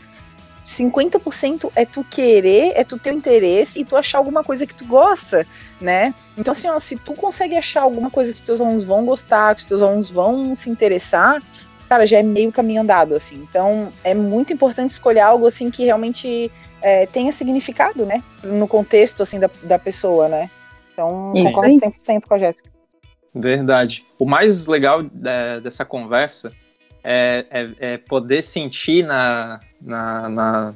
50% 0.69 1.71
é 1.75 1.87
tu 1.87 2.05
querer, 2.05 2.73
é 2.75 2.85
tu 2.85 2.99
ter 2.99 3.11
o 3.11 3.15
interesse 3.15 3.81
e 3.81 3.85
tu 3.85 3.97
achar 3.97 4.19
alguma 4.19 4.45
coisa 4.45 4.67
que 4.67 4.75
tu 4.75 4.85
gosta, 4.85 5.47
né? 5.81 6.15
Então, 6.37 6.53
assim, 6.53 6.69
ó, 6.69 6.79
se 6.79 6.97
tu 6.97 7.15
consegue 7.15 7.57
achar 7.57 7.83
alguma 7.83 8.11
coisa 8.11 8.33
que 8.33 8.39
os 8.39 8.45
teus 8.45 8.61
alunos 8.61 8.85
vão 8.85 9.07
gostar, 9.07 9.55
que 9.55 9.63
os 9.63 9.67
teus 9.67 9.83
alunos 9.83 10.11
vão 10.11 10.55
se 10.55 10.69
interessar, 10.69 11.43
cara, 11.89 12.07
já 12.07 12.19
é 12.19 12.23
meio 12.23 12.53
caminho 12.53 12.83
andado, 12.83 13.15
assim. 13.15 13.37
Então, 13.49 13.91
é 14.05 14.15
muito 14.15 14.53
importante 14.53 14.91
escolher 14.91 15.21
algo, 15.21 15.47
assim, 15.47 15.71
que 15.71 15.87
realmente 15.87 16.53
é, 16.83 17.07
tenha 17.07 17.33
significado, 17.33 18.05
né? 18.05 18.23
No 18.43 18.69
contexto, 18.69 19.23
assim, 19.23 19.41
da, 19.41 19.49
da 19.63 19.79
pessoa, 19.79 20.29
né? 20.29 20.51
Então, 20.93 21.33
Isso 21.35 21.47
concordo 21.47 21.81
aí. 21.83 21.93
100% 22.17 22.27
com 22.29 22.35
a 22.35 22.39
Jéssica. 22.39 22.69
Verdade. 23.35 24.05
O 24.19 24.27
mais 24.27 24.67
legal 24.67 25.03
é, 25.25 25.61
dessa 25.61 25.85
conversa 25.85 26.53
é, 27.11 27.47
é, 27.51 27.95
é 27.95 27.97
poder 27.97 28.43
sentir 28.43 29.03
na, 29.03 29.61
na, 29.81 30.29
na, 30.29 30.75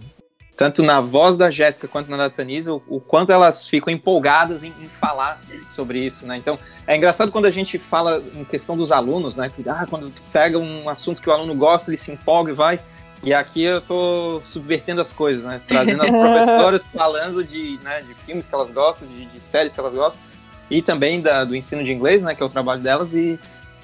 tanto 0.56 0.82
na 0.82 0.98
voz 0.98 1.36
da 1.36 1.50
Jéssica 1.50 1.86
quanto 1.86 2.10
na 2.10 2.16
da 2.16 2.30
Tanisa, 2.30 2.72
o, 2.72 2.82
o, 2.88 3.00
quanto 3.02 3.30
elas 3.30 3.66
ficam 3.66 3.92
empolgadas 3.92 4.64
em, 4.64 4.72
em, 4.80 4.88
falar 4.88 5.42
sobre 5.68 5.98
isso, 5.98 6.26
né? 6.26 6.38
Então, 6.38 6.58
é 6.86 6.96
engraçado 6.96 7.30
quando 7.30 7.44
a 7.44 7.50
gente 7.50 7.78
fala 7.78 8.22
em 8.34 8.44
questão 8.44 8.78
dos 8.78 8.92
alunos, 8.92 9.36
né? 9.36 9.52
Ah, 9.68 9.86
quando 9.86 10.08
tu 10.08 10.22
pega 10.32 10.58
um 10.58 10.88
assunto 10.88 11.20
que 11.20 11.28
o 11.28 11.32
aluno 11.34 11.54
gosta, 11.54 11.90
ele 11.90 11.98
se 11.98 12.10
empolga 12.10 12.50
e 12.50 12.54
vai. 12.54 12.80
E 13.22 13.34
aqui 13.34 13.62
eu 13.62 13.82
tô 13.82 14.40
subvertendo 14.42 15.02
as 15.02 15.12
coisas, 15.12 15.44
né? 15.44 15.60
Trazendo 15.68 16.02
as 16.02 16.10
professoras 16.16 16.86
falando 16.86 17.44
de, 17.44 17.78
né, 17.82 18.00
de 18.00 18.14
filmes 18.14 18.48
que 18.48 18.54
elas 18.54 18.70
gostam, 18.70 19.06
de, 19.06 19.26
de 19.26 19.38
séries 19.38 19.74
que 19.74 19.80
elas 19.80 19.92
gostam, 19.92 20.24
e 20.70 20.80
também 20.80 21.20
da, 21.20 21.44
do 21.44 21.54
ensino 21.54 21.84
de 21.84 21.92
inglês, 21.92 22.22
né? 22.22 22.34
Que 22.34 22.42
é 22.42 22.46
o 22.46 22.48
trabalho 22.48 22.80
delas, 22.80 23.14
e, 23.14 23.38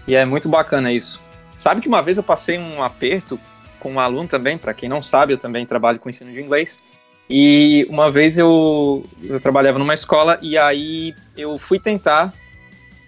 e 0.07 0.15
é 0.15 0.25
muito 0.25 0.49
bacana 0.49 0.91
isso. 0.91 1.28
Sabe 1.59 1.81
que 1.81 1.88
uma 1.88 2.03
vez 2.03 2.16
eu 2.16 2.23
passei 2.23 2.57
um 2.57 2.83
aperto 2.83 3.38
com 3.81 3.92
um 3.92 4.01
aluno 4.01 4.29
também, 4.29 4.57
para 4.57 4.73
quem 4.73 4.88
não 4.88 5.03
sabe, 5.03 5.35
eu 5.35 5.38
também 5.38 5.66
trabalho 5.66 5.99
com 5.99 6.09
ensino 6.09 6.33
de 6.33 6.40
inglês. 6.40 6.81
E 7.29 7.87
uma 7.90 8.11
vez 8.11 8.38
eu, 8.38 9.05
eu 9.23 9.38
trabalhava 9.38 9.79
numa 9.79 9.92
escola 9.92 10.38
e 10.40 10.57
aí 10.57 11.14
eu 11.37 11.59
fui 11.59 11.79
tentar 11.79 12.33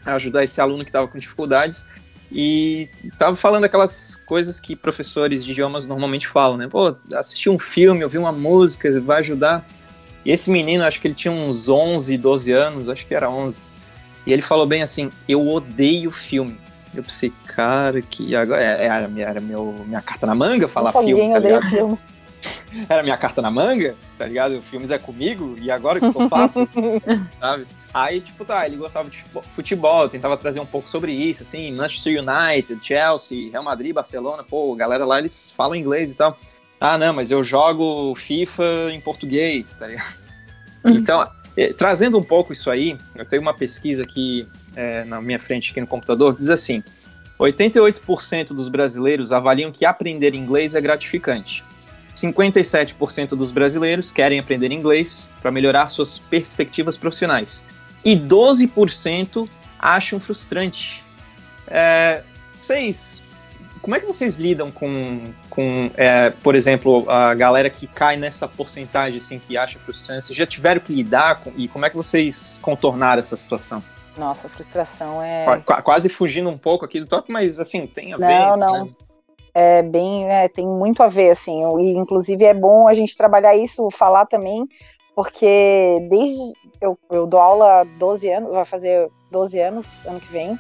ajudar 0.05 0.45
esse 0.45 0.61
aluno 0.61 0.85
que 0.85 0.91
estava 0.91 1.09
com 1.09 1.19
dificuldades 1.19 1.87
e 2.31 2.89
estava 3.05 3.35
falando 3.35 3.65
aquelas 3.65 4.17
coisas 4.27 4.61
que 4.61 4.77
professores 4.77 5.45
de 5.45 5.53
idiomas 5.53 5.87
normalmente 5.87 6.27
falam, 6.29 6.57
né? 6.57 6.69
Pô, 6.69 6.95
assistir 7.15 7.51
um 7.51 7.59
filme, 7.59 8.05
ouvir 8.05 8.19
uma 8.19 8.33
música, 8.33 9.01
vai 9.01 9.21
ajudar. 9.21 9.67
E 10.25 10.31
esse 10.31 10.51
menino, 10.51 10.85
acho 10.85 11.01
que 11.01 11.09
ele 11.09 11.15
tinha 11.15 11.33
uns 11.33 11.69
11, 11.69 12.17
12 12.17 12.53
anos, 12.53 12.89
acho 12.89 13.07
que 13.07 13.15
era 13.15 13.31
11. 13.31 13.63
E 14.27 14.33
ele 14.33 14.43
falou 14.43 14.67
bem 14.67 14.83
assim: 14.83 15.11
Eu 15.27 15.49
odeio 15.49 16.11
filme. 16.11 16.59
Eu 16.95 17.03
pensei, 17.03 17.33
cara, 17.47 18.03
que 18.03 18.35
agora 18.35 18.63
é, 18.63 18.87
era, 18.87 19.11
era 19.19 19.41
meu, 19.41 19.85
minha 19.87 20.03
carta 20.03 20.27
na 20.27 20.35
manga 20.35 20.67
falar 20.67 20.93
filme, 20.93 21.31
tá 21.31 21.39
ligado? 21.39 21.69
Filme. 21.69 21.99
Era 22.89 23.03
minha 23.03 23.19
carta 23.19 23.43
na 23.43 23.51
manga, 23.51 23.95
tá 24.17 24.25
ligado? 24.25 24.63
Filmes 24.63 24.91
é 24.91 24.99
comigo, 24.99 25.57
e 25.61 25.71
agora 25.71 25.99
o 25.99 26.13
que 26.13 26.19
eu 26.19 26.29
faço? 26.29 26.67
sabe? 27.39 27.67
Aí, 27.93 28.21
tipo, 28.21 28.45
tá, 28.45 28.65
ele 28.67 28.77
gostava 28.77 29.11
de 29.11 29.25
futebol, 29.53 30.09
tentava 30.09 30.37
trazer 30.37 30.61
um 30.61 30.67
pouco 30.67 30.89
sobre 30.89 31.13
isso, 31.13 31.43
assim, 31.43 31.73
Manchester 31.73 32.23
United, 32.23 32.79
Chelsea, 32.85 33.51
Real 33.51 33.65
Madrid, 33.65 33.93
Barcelona, 33.93 34.45
pô, 34.45 34.73
a 34.73 34.77
galera 34.77 35.05
lá, 35.05 35.19
eles 35.19 35.51
falam 35.51 35.75
inglês 35.75 36.13
e 36.13 36.17
tal. 36.17 36.39
Ah, 36.81 36.97
não, 36.97 37.13
mas 37.13 37.31
eu 37.31 37.43
jogo 37.43 38.15
FIFA 38.15 38.93
em 38.93 39.01
português, 39.01 39.75
tá 39.75 39.89
ligado? 39.89 40.19
Uhum. 40.85 40.93
Então, 40.93 41.29
eh, 41.57 41.73
trazendo 41.73 42.17
um 42.17 42.23
pouco 42.23 42.53
isso 42.53 42.71
aí, 42.71 42.97
eu 43.15 43.27
tenho 43.27 43.43
uma 43.43 43.53
pesquisa 43.53 44.05
aqui 44.05 44.47
é, 44.77 45.05
na 45.05 45.21
minha 45.21 45.39
frente 45.39 45.71
aqui 45.71 45.81
no 45.81 45.87
computador, 45.87 46.37
diz 46.37 46.49
assim: 46.49 46.83
88% 47.39 48.49
dos 48.49 48.69
brasileiros 48.69 49.33
avaliam 49.33 49.73
que 49.73 49.85
aprender 49.85 50.35
inglês 50.35 50.75
é 50.75 50.81
gratificante. 50.81 51.65
57% 52.15 53.29
dos 53.31 53.53
brasileiros 53.53 54.13
querem 54.13 54.39
aprender 54.39 54.73
inglês 54.73 55.31
para 55.41 55.51
melhorar 55.51 55.89
suas 55.89 56.19
perspectivas 56.19 56.97
profissionais. 56.97 57.65
E 58.05 58.17
12% 58.17 59.49
acham 59.79 60.21
frustrante. 60.21 61.03
É, 61.67 62.23
vocês 62.61 63.23
como 63.83 63.97
é 63.97 64.01
que 64.01 64.07
vocês 64.07 64.37
lidam 64.37 64.71
com, 64.71 65.33
com 65.49 65.91
é, 65.97 66.31
por 66.31 66.55
exemplo, 66.55 67.09
a 67.09 67.35
galera 67.35 67.71
que 67.71 67.87
cai 67.87 68.17
nessa 68.17 68.47
porcentagem 68.47 69.19
assim 69.19 69.39
que 69.39 69.57
acha 69.57 69.79
frustrante? 69.79 70.27
Vocês 70.27 70.37
já 70.37 70.47
tiveram 70.47 70.81
que 70.81 70.93
lidar 70.93 71.41
com, 71.41 71.53
e 71.57 71.67
como 71.67 71.87
é 71.87 71.91
que 71.91 71.97
vocês 71.97 72.59
contornaram 72.61 73.21
essa 73.21 73.37
situação? 73.37 73.83
Nossa, 74.17 74.49
frustração 74.49 75.23
é. 75.23 75.45
Qu 75.65 75.83
quase 75.83 76.09
fugindo 76.09 76.51
um 76.51 76.59
pouco 76.59 76.85
aqui 76.85 77.01
do 77.01 77.07
top, 77.07 77.31
mas 77.33 77.59
assim, 77.59 77.87
tem 77.87 78.13
a 78.13 78.19
não, 78.19 78.27
ver. 78.27 78.39
Não, 78.39 78.57
não. 78.57 78.85
Né? 78.85 78.91
É 79.53 79.83
bem, 79.83 80.31
é, 80.31 80.49
tem 80.49 80.67
muito 80.67 81.03
a 81.03 81.09
ver, 81.09 81.31
assim, 81.31 81.61
e 81.81 81.97
inclusive 81.97 82.45
é 82.45 82.55
bom 82.55 82.87
a 82.87 82.95
gente 82.95 83.17
trabalhar 83.17 83.57
isso, 83.57 83.91
falar 83.91 84.25
também, 84.27 84.65
porque 85.15 85.99
desde 86.09 86.53
eu, 86.81 86.97
eu 87.11 87.27
dou 87.27 87.41
aula 87.41 87.81
há 87.81 87.85
12 87.85 88.31
anos, 88.31 88.53
vai 88.53 88.65
fazer 88.65 89.11
12 89.31 89.59
anos 89.59 90.07
ano 90.07 90.21
que 90.21 90.31
vem, 90.31 90.57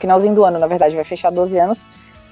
finalzinho 0.00 0.34
do 0.34 0.44
ano, 0.44 0.58
na 0.58 0.66
verdade, 0.66 0.96
vai 0.96 1.04
fechar 1.04 1.30
12 1.30 1.58
anos. 1.58 1.86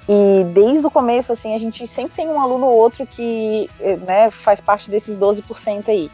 E 0.08 0.44
desde 0.52 0.84
o 0.84 0.90
começo, 0.90 1.32
assim, 1.32 1.54
a 1.54 1.58
gente 1.58 1.86
sempre 1.86 2.16
tem 2.16 2.28
um 2.28 2.40
aluno 2.40 2.66
ou 2.66 2.76
outro 2.76 3.06
que 3.06 3.70
né, 4.04 4.30
faz 4.30 4.60
parte 4.60 4.90
desses 4.90 5.16
12% 5.16 5.88
aí. 5.88 6.10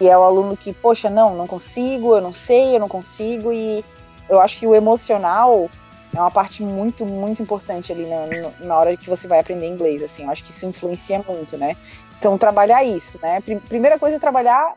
E 0.00 0.08
é 0.08 0.16
o 0.16 0.22
aluno 0.22 0.56
que, 0.56 0.72
poxa, 0.72 1.08
não, 1.08 1.36
não 1.36 1.46
consigo, 1.46 2.16
eu 2.16 2.20
não 2.20 2.32
sei, 2.32 2.76
eu 2.76 2.80
não 2.80 2.88
consigo. 2.88 3.52
E 3.52 3.84
eu 4.28 4.40
acho 4.40 4.58
que 4.58 4.66
o 4.66 4.74
emocional 4.74 5.70
é 6.16 6.20
uma 6.20 6.30
parte 6.30 6.62
muito, 6.62 7.06
muito 7.06 7.42
importante 7.42 7.92
ali 7.92 8.06
na, 8.06 8.50
na 8.66 8.76
hora 8.76 8.96
que 8.96 9.08
você 9.08 9.26
vai 9.26 9.40
aprender 9.40 9.66
inglês, 9.66 10.02
assim. 10.02 10.24
Eu 10.24 10.30
acho 10.30 10.44
que 10.44 10.50
isso 10.50 10.66
influencia 10.66 11.24
muito, 11.26 11.56
né? 11.56 11.76
Então, 12.18 12.38
trabalhar 12.38 12.84
isso, 12.84 13.18
né? 13.22 13.40
Primeira 13.68 13.98
coisa 13.98 14.16
é 14.16 14.20
trabalhar 14.20 14.74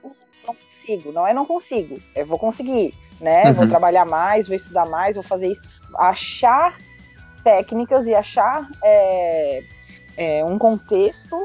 não 0.47 0.55
consigo. 0.55 1.11
Não 1.11 1.27
é 1.27 1.33
não 1.33 1.45
consigo, 1.45 1.99
é 2.15 2.23
vou 2.23 2.39
conseguir, 2.39 2.93
né? 3.19 3.47
Uhum. 3.47 3.53
Vou 3.53 3.67
trabalhar 3.67 4.05
mais, 4.05 4.47
vou 4.47 4.55
estudar 4.55 4.85
mais, 4.85 5.15
vou 5.15 5.23
fazer 5.23 5.51
isso. 5.51 5.61
Achar 5.95 6.77
técnicas 7.43 8.07
e 8.07 8.15
achar 8.15 8.67
é, 8.83 9.63
é, 10.17 10.45
um 10.45 10.57
contexto 10.57 11.43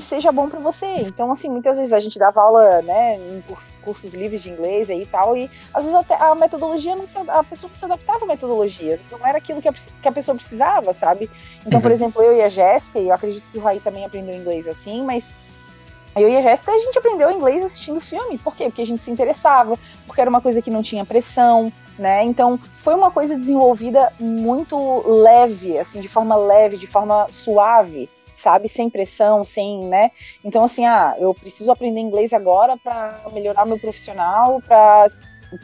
que 0.00 0.08
seja 0.08 0.32
bom 0.32 0.48
para 0.48 0.60
você. 0.60 0.86
Então, 0.98 1.30
assim, 1.30 1.48
muitas 1.48 1.76
vezes 1.76 1.92
a 1.92 2.00
gente 2.00 2.18
dava 2.18 2.40
aula, 2.40 2.82
né, 2.82 3.16
em 3.16 3.42
cursos, 3.42 3.78
cursos 3.82 4.14
livres 4.14 4.42
de 4.42 4.50
inglês 4.50 4.90
aí 4.90 5.02
e 5.02 5.06
tal, 5.06 5.36
e 5.36 5.50
às 5.72 5.84
vezes 5.84 5.98
até 5.98 6.14
a 6.14 6.34
metodologia 6.34 6.96
não 6.96 7.06
se, 7.06 7.18
a 7.18 7.42
pessoa 7.44 7.68
não 7.68 7.76
se 7.76 7.84
adaptava 7.84 8.24
à 8.24 8.28
metodologia, 8.28 8.98
não 9.10 9.26
era 9.26 9.38
aquilo 9.38 9.60
que 9.62 9.68
a, 9.68 9.72
que 9.72 10.08
a 10.08 10.12
pessoa 10.12 10.34
precisava, 10.34 10.92
sabe? 10.92 11.30
Então, 11.60 11.78
uhum. 11.78 11.82
por 11.82 11.90
exemplo, 11.90 12.22
eu 12.22 12.36
e 12.36 12.42
a 12.42 12.48
Jéssica, 12.48 12.98
e 12.98 13.08
eu 13.08 13.14
acredito 13.14 13.44
que 13.50 13.58
o 13.58 13.62
Raí 13.62 13.80
também 13.80 14.04
aprendeu 14.04 14.34
inglês 14.34 14.66
assim, 14.66 15.02
mas 15.04 15.32
eu 16.16 16.28
e 16.28 16.36
a 16.36 16.42
Jéssica, 16.42 16.72
a 16.72 16.78
gente 16.78 16.98
aprendeu 16.98 17.30
inglês 17.30 17.62
assistindo 17.62 18.00
filme. 18.00 18.38
Por 18.38 18.56
quê? 18.56 18.64
Porque 18.64 18.82
a 18.82 18.86
gente 18.86 19.02
se 19.02 19.10
interessava, 19.10 19.78
porque 20.06 20.20
era 20.20 20.30
uma 20.30 20.40
coisa 20.40 20.62
que 20.62 20.70
não 20.70 20.82
tinha 20.82 21.04
pressão, 21.04 21.70
né? 21.98 22.22
Então, 22.24 22.58
foi 22.82 22.94
uma 22.94 23.10
coisa 23.10 23.36
desenvolvida 23.36 24.12
muito 24.18 24.76
leve, 25.06 25.78
assim, 25.78 26.00
de 26.00 26.08
forma 26.08 26.34
leve, 26.34 26.78
de 26.78 26.86
forma 26.86 27.26
suave, 27.28 28.08
sabe? 28.46 28.68
Sem 28.68 28.88
pressão, 28.88 29.44
sem, 29.44 29.84
né? 29.86 30.12
Então, 30.44 30.62
assim, 30.62 30.86
ah, 30.86 31.16
eu 31.18 31.34
preciso 31.34 31.72
aprender 31.72 31.98
inglês 31.98 32.32
agora 32.32 32.76
para 32.76 33.20
melhorar 33.32 33.66
meu 33.66 33.76
profissional, 33.76 34.62
para 34.62 35.10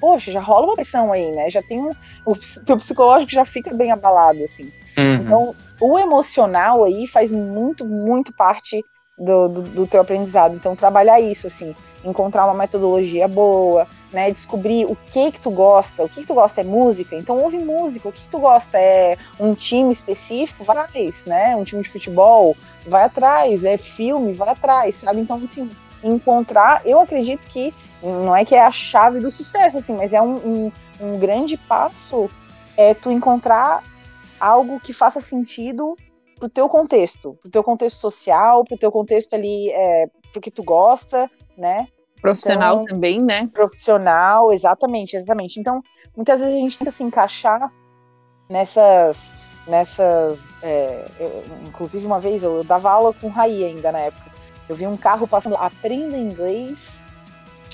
Poxa, 0.01 0.31
já 0.31 0.41
rola 0.41 0.67
uma 0.67 0.75
pressão 0.75 1.13
aí, 1.13 1.33
né? 1.33 1.51
Já 1.51 1.61
tem 1.61 1.81
um. 1.81 1.91
O 2.25 2.37
teu 2.65 2.79
psicológico 2.79 3.33
já 3.33 3.45
fica 3.45 3.75
bem 3.75 3.91
abalado, 3.91 4.43
assim. 4.45 4.73
Uhum. 4.97 5.15
Então, 5.15 5.57
o 5.81 5.99
emocional 5.99 6.85
aí 6.85 7.07
faz 7.09 7.33
muito, 7.33 7.85
muito 7.85 8.33
parte 8.33 8.85
do, 9.19 9.49
do, 9.49 9.63
do, 9.63 9.87
teu 9.87 10.01
aprendizado. 10.01 10.55
Então, 10.55 10.77
trabalhar 10.77 11.21
isso, 11.21 11.49
assim, 11.49 11.75
encontrar 12.05 12.47
uma 12.47 12.55
metodologia 12.55 13.29
boa, 13.29 13.87
né? 14.13 14.31
Descobrir 14.31 14.87
o 14.87 14.97
que 14.97 15.33
que 15.33 15.41
tu 15.41 15.51
gosta. 15.51 16.05
O 16.05 16.09
que 16.09 16.21
que 16.21 16.27
tu 16.27 16.35
gosta 16.35 16.61
é 16.61 16.65
música, 16.65 17.17
então 17.17 17.39
ouve 17.39 17.59
música. 17.59 18.09
O 18.09 18.13
que 18.13 18.23
que 18.23 18.29
tu 18.29 18.39
gosta 18.39 18.79
é 18.79 19.17
um 19.39 19.55
time 19.55 19.93
específico, 19.93 20.65
vai 20.65 20.79
atrás, 20.79 21.25
né? 21.27 21.57
Um 21.57 21.65
time 21.65 21.83
de 21.83 21.91
futebol, 21.91 22.57
vai 22.87 23.05
atrás. 23.05 23.65
É 23.65 23.77
filme, 23.77 24.35
vai 24.35 24.51
atrás, 24.51 24.97
sabe? 24.97 25.21
Então, 25.21 25.41
assim, 25.43 25.71
encontrar, 26.03 26.83
eu 26.85 27.01
acredito 27.01 27.47
que 27.47 27.73
não 28.03 28.35
é 28.35 28.45
que 28.45 28.55
é 28.55 28.65
a 28.65 28.73
chave 28.73 29.21
do 29.21 29.31
sucesso, 29.31 29.79
assim, 29.79 29.95
mas 29.95 30.13
é 30.13 30.21
um, 30.21 30.35
um, 30.35 30.73
um 31.01 31.19
grande 31.19 31.57
passo 31.57 32.29
é 32.77 32.95
tu 32.95 33.11
encontrar 33.11 33.85
algo 34.41 34.81
que 34.81 34.93
faça 34.93 35.21
sentido 35.21 35.97
pro 36.39 36.49
teu 36.49 36.69
contexto, 36.69 37.39
pro 37.41 37.51
teu 37.51 37.63
contexto 37.63 37.99
social, 37.99 38.65
pro 38.65 38.77
teu 38.77 38.91
contexto 38.91 39.35
ali, 39.35 39.71
é, 39.71 40.07
pro 40.33 40.41
que 40.41 40.51
tu 40.51 40.63
gosta, 40.65 41.31
né? 41.57 41.87
Profissional 42.21 42.75
então, 42.75 42.85
também, 42.85 43.21
né? 43.21 43.49
Profissional, 43.53 44.53
exatamente, 44.53 45.17
exatamente. 45.17 45.59
Então, 45.59 45.83
muitas 46.17 46.41
vezes 46.41 46.55
a 46.55 46.61
gente 46.61 46.79
tenta 46.79 46.91
se 46.91 47.03
encaixar 47.03 47.73
nessas, 48.49 49.33
nessas, 49.67 50.51
é, 50.63 51.05
eu, 51.19 51.45
inclusive 51.67 52.07
uma 52.07 52.21
vez 52.21 52.45
eu, 52.45 52.55
eu 52.57 52.65
dava 52.65 52.91
aula 52.91 53.13
com 53.13 53.29
Raí 53.29 53.65
ainda 53.65 53.91
na 53.91 53.99
época. 53.99 54.31
Eu 54.69 54.77
vi 54.77 54.87
um 54.87 54.97
carro 54.97 55.27
passando, 55.27 55.57
aprenda 55.57 56.17
inglês 56.17 57.03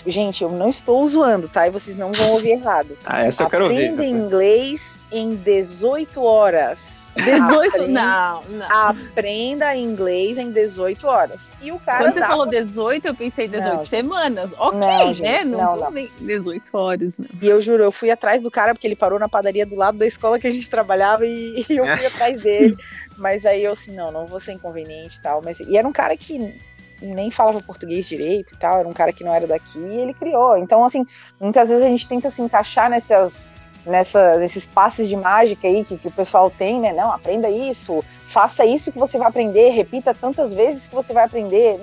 Gente, 0.06 0.42
eu 0.42 0.50
não 0.50 0.68
estou 0.68 1.06
zoando, 1.06 1.48
tá? 1.48 1.66
E 1.66 1.70
vocês 1.70 1.96
não 1.96 2.12
vão 2.12 2.32
ouvir 2.32 2.50
errado. 2.50 2.96
Ah, 3.04 3.24
essa 3.24 3.42
eu 3.42 3.50
quero 3.50 3.64
ouvir. 3.64 3.88
Aprenda 3.88 4.04
inglês 4.04 5.00
em 5.10 5.34
18 5.34 6.22
horas. 6.22 7.07
18? 7.24 7.74
Aprenda, 7.74 7.88
não, 7.88 8.42
não. 8.44 8.66
Aprenda 8.70 9.76
inglês 9.76 10.38
em 10.38 10.50
18 10.50 11.06
horas. 11.06 11.52
E 11.60 11.72
o 11.72 11.78
cara. 11.78 12.04
Quando 12.04 12.14
você 12.14 12.20
falou 12.20 12.46
18, 12.46 13.06
eu 13.06 13.14
pensei 13.14 13.48
18 13.48 13.76
não, 13.76 13.84
semanas. 13.84 14.54
Ok, 14.58 14.78
não, 14.78 15.06
né? 15.08 15.14
gente, 15.14 15.44
Não, 15.46 15.76
não, 15.76 15.90
não. 15.90 16.08
18 16.20 16.76
horas, 16.76 17.14
não. 17.18 17.26
E 17.40 17.48
eu 17.48 17.60
juro, 17.60 17.82
eu 17.82 17.92
fui 17.92 18.10
atrás 18.10 18.42
do 18.42 18.50
cara 18.50 18.72
porque 18.72 18.86
ele 18.86 18.96
parou 18.96 19.18
na 19.18 19.28
padaria 19.28 19.66
do 19.66 19.76
lado 19.76 19.98
da 19.98 20.06
escola 20.06 20.38
que 20.38 20.46
a 20.46 20.50
gente 20.50 20.68
trabalhava 20.68 21.26
e, 21.26 21.64
e 21.68 21.76
eu 21.76 21.86
fui 21.86 22.06
atrás 22.06 22.40
dele. 22.40 22.76
Mas 23.16 23.44
aí 23.44 23.64
eu 23.64 23.72
assim, 23.72 23.94
não, 23.94 24.12
não 24.12 24.26
vou 24.26 24.38
ser 24.38 24.52
inconveniente 24.52 25.18
e 25.18 25.22
tal. 25.22 25.42
Mas, 25.42 25.60
e 25.60 25.76
era 25.76 25.86
um 25.86 25.92
cara 25.92 26.16
que 26.16 26.54
nem 27.00 27.30
falava 27.30 27.60
português 27.62 28.06
direito 28.06 28.54
e 28.54 28.56
tal, 28.56 28.78
era 28.78 28.88
um 28.88 28.92
cara 28.92 29.12
que 29.12 29.22
não 29.22 29.32
era 29.32 29.46
daqui 29.46 29.78
e 29.78 30.00
ele 30.00 30.14
criou. 30.14 30.56
Então, 30.56 30.84
assim, 30.84 31.06
muitas 31.40 31.68
vezes 31.68 31.84
a 31.84 31.88
gente 31.88 32.08
tenta 32.08 32.30
se 32.30 32.42
encaixar 32.42 32.90
nessas 32.90 33.52
nessa, 33.88 34.36
nesses 34.36 34.66
passes 34.66 35.08
de 35.08 35.16
mágica 35.16 35.66
aí 35.66 35.84
que, 35.84 35.96
que 35.96 36.08
o 36.08 36.12
pessoal 36.12 36.50
tem, 36.50 36.80
né? 36.80 36.92
Não, 36.92 37.10
aprenda 37.10 37.50
isso, 37.50 38.04
faça 38.26 38.64
isso 38.64 38.92
que 38.92 38.98
você 38.98 39.18
vai 39.18 39.28
aprender, 39.28 39.70
repita 39.70 40.14
tantas 40.14 40.54
vezes 40.54 40.86
que 40.86 40.94
você 40.94 41.12
vai 41.12 41.24
aprender. 41.24 41.80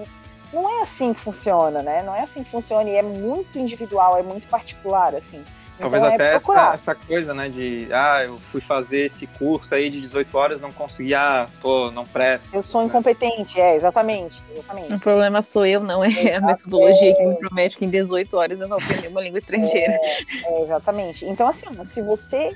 Não 0.54 0.70
é 0.70 0.84
assim 0.84 1.14
que 1.14 1.20
funciona, 1.20 1.82
né? 1.82 2.04
Não 2.04 2.16
é 2.16 2.22
assim 2.22 2.44
que 2.44 2.50
funciona 2.50 2.90
e 2.90 2.96
é 2.96 3.04
muito 3.04 3.58
individual, 3.58 4.18
é 4.18 4.24
muito 4.24 4.48
particular, 4.48 5.14
assim. 5.16 5.44
Talvez 5.80 6.04
então, 6.04 6.16
até 6.16 6.32
é 6.32 6.36
essa, 6.36 6.74
essa, 6.74 6.96
coisa, 6.96 7.34
né, 7.34 7.50
de, 7.50 7.90
ah, 7.92 8.24
eu 8.24 8.38
fui 8.38 8.62
fazer 8.62 9.02
esse 9.02 9.28
curso 9.28 9.76
aí 9.76 9.90
de 9.90 10.00
18 10.00 10.38
horas, 10.38 10.62
não 10.62 10.72
consegui, 10.72 11.14
ah, 11.14 11.48
pô, 11.62 11.92
não 11.92 12.06
presto. 12.06 12.56
Eu 12.56 12.64
sou 12.64 12.82
né? 12.82 12.88
incompetente, 12.88 13.60
é, 13.60 13.76
exatamente, 13.76 14.42
exatamente. 14.54 14.94
O 14.94 15.00
problema 15.00 15.42
sou 15.42 15.66
eu, 15.66 15.82
não 15.82 16.04
é 16.04 16.36
a 16.36 16.42
metodologia 16.42 17.16
que 17.16 17.26
me 17.26 17.38
promete 17.38 17.78
que 17.78 17.86
em 17.86 17.90
18 17.90 18.38
horas 18.38 18.62
eu 18.62 18.70
vou 18.70 18.78
aprender 18.78 19.10
uma 19.10 19.22
língua 19.22 19.38
estrangeira. 19.38 19.94
É, 19.94 20.22
é, 20.46 20.62
exatamente. 20.64 21.26
Então, 21.26 21.48
assim, 21.48 21.66
se 21.84 22.02
você 22.02 22.56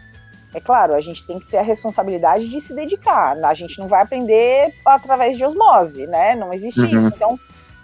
é 0.54 0.60
claro, 0.60 0.94
a 0.94 1.02
gente 1.02 1.26
tem 1.28 1.40
que 1.40 1.48
ter 1.48 1.58
a 1.58 1.62
responsabilidade 1.62 2.48
de 2.48 2.60
se 2.60 2.74
dedicar. 2.74 3.38
A 3.44 3.54
gente 3.54 3.78
não 3.78 3.88
vai 3.88 4.02
aprender 4.02 4.74
através 4.86 5.38
de 5.38 5.46
osmose, 5.46 6.08
né? 6.08 6.36
Não 6.36 6.52
existe 6.54 6.80
uhum. 6.80 6.88
isso. 6.88 7.08
Então, 7.16 7.40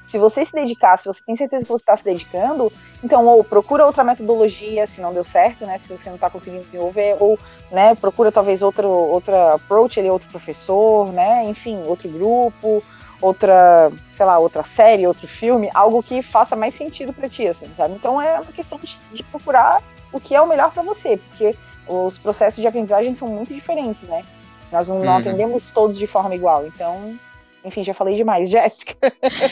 se 0.06 0.18
você 0.18 0.46
se 0.46 0.54
dedicar, 0.54 0.98
se 0.98 1.08
você 1.08 1.22
tem 1.26 1.36
certeza 1.36 1.66
que 1.66 1.72
você 1.72 1.82
está 1.82 1.98
se 1.98 2.04
dedicando, 2.04 2.72
então 3.04 3.26
ou 3.26 3.44
procura 3.44 3.86
outra 3.86 4.04
metodologia, 4.04 4.86
se 4.86 5.02
não 5.02 5.14
deu 5.14 5.24
certo, 5.24 5.66
né? 5.66 5.78
Se 5.78 5.96
você 5.96 6.10
não 6.10 6.16
está 6.16 6.30
conseguindo 6.30 6.64
desenvolver, 6.64 7.18
ou 7.20 7.40
né, 7.72 7.96
procura 7.96 8.32
talvez 8.32 8.62
outro, 8.62 8.88
outra 8.88 9.56
approach 9.56 10.00
ali, 10.00 10.10
outro 10.10 10.30
professor, 10.30 11.12
né? 11.12 11.44
Enfim, 11.46 11.82
outro 11.88 12.08
grupo, 12.10 12.84
outra, 13.20 13.92
sei 14.10 14.26
lá, 14.26 14.38
outra 14.38 14.64
série, 14.64 15.08
outro 15.08 15.28
filme, 15.28 15.70
algo 15.74 16.04
que 16.04 16.22
faça 16.22 16.56
mais 16.56 16.76
sentido 16.76 17.12
para 17.12 17.28
ti, 17.28 17.48
assim, 17.48 17.70
sabe? 17.76 17.96
Então 17.96 18.22
é 18.22 18.40
uma 18.40 18.52
questão 18.52 18.80
de, 18.80 19.24
procurar 19.24 19.82
o 20.12 20.20
que 20.20 20.36
é 20.36 20.42
o 20.42 20.48
melhor 20.48 20.72
para 20.72 20.84
você, 20.84 21.18
porque 21.18 21.56
os 21.88 22.18
processos 22.18 22.62
de 22.62 22.68
aprendizagem 22.68 23.14
são 23.14 23.28
muito 23.28 23.54
diferentes, 23.54 24.04
né? 24.04 24.22
Nós 24.72 24.88
não, 24.88 25.00
não 25.00 25.14
uhum. 25.14 25.20
aprendemos 25.20 25.72
todos 25.72 25.98
de 25.98 26.08
forma 26.08 26.36
igual, 26.36 26.66
então 26.66 27.18
enfim, 27.66 27.84
já 27.84 27.94
falei 27.94 28.16
demais, 28.16 28.48
Jéssica. 28.52 28.96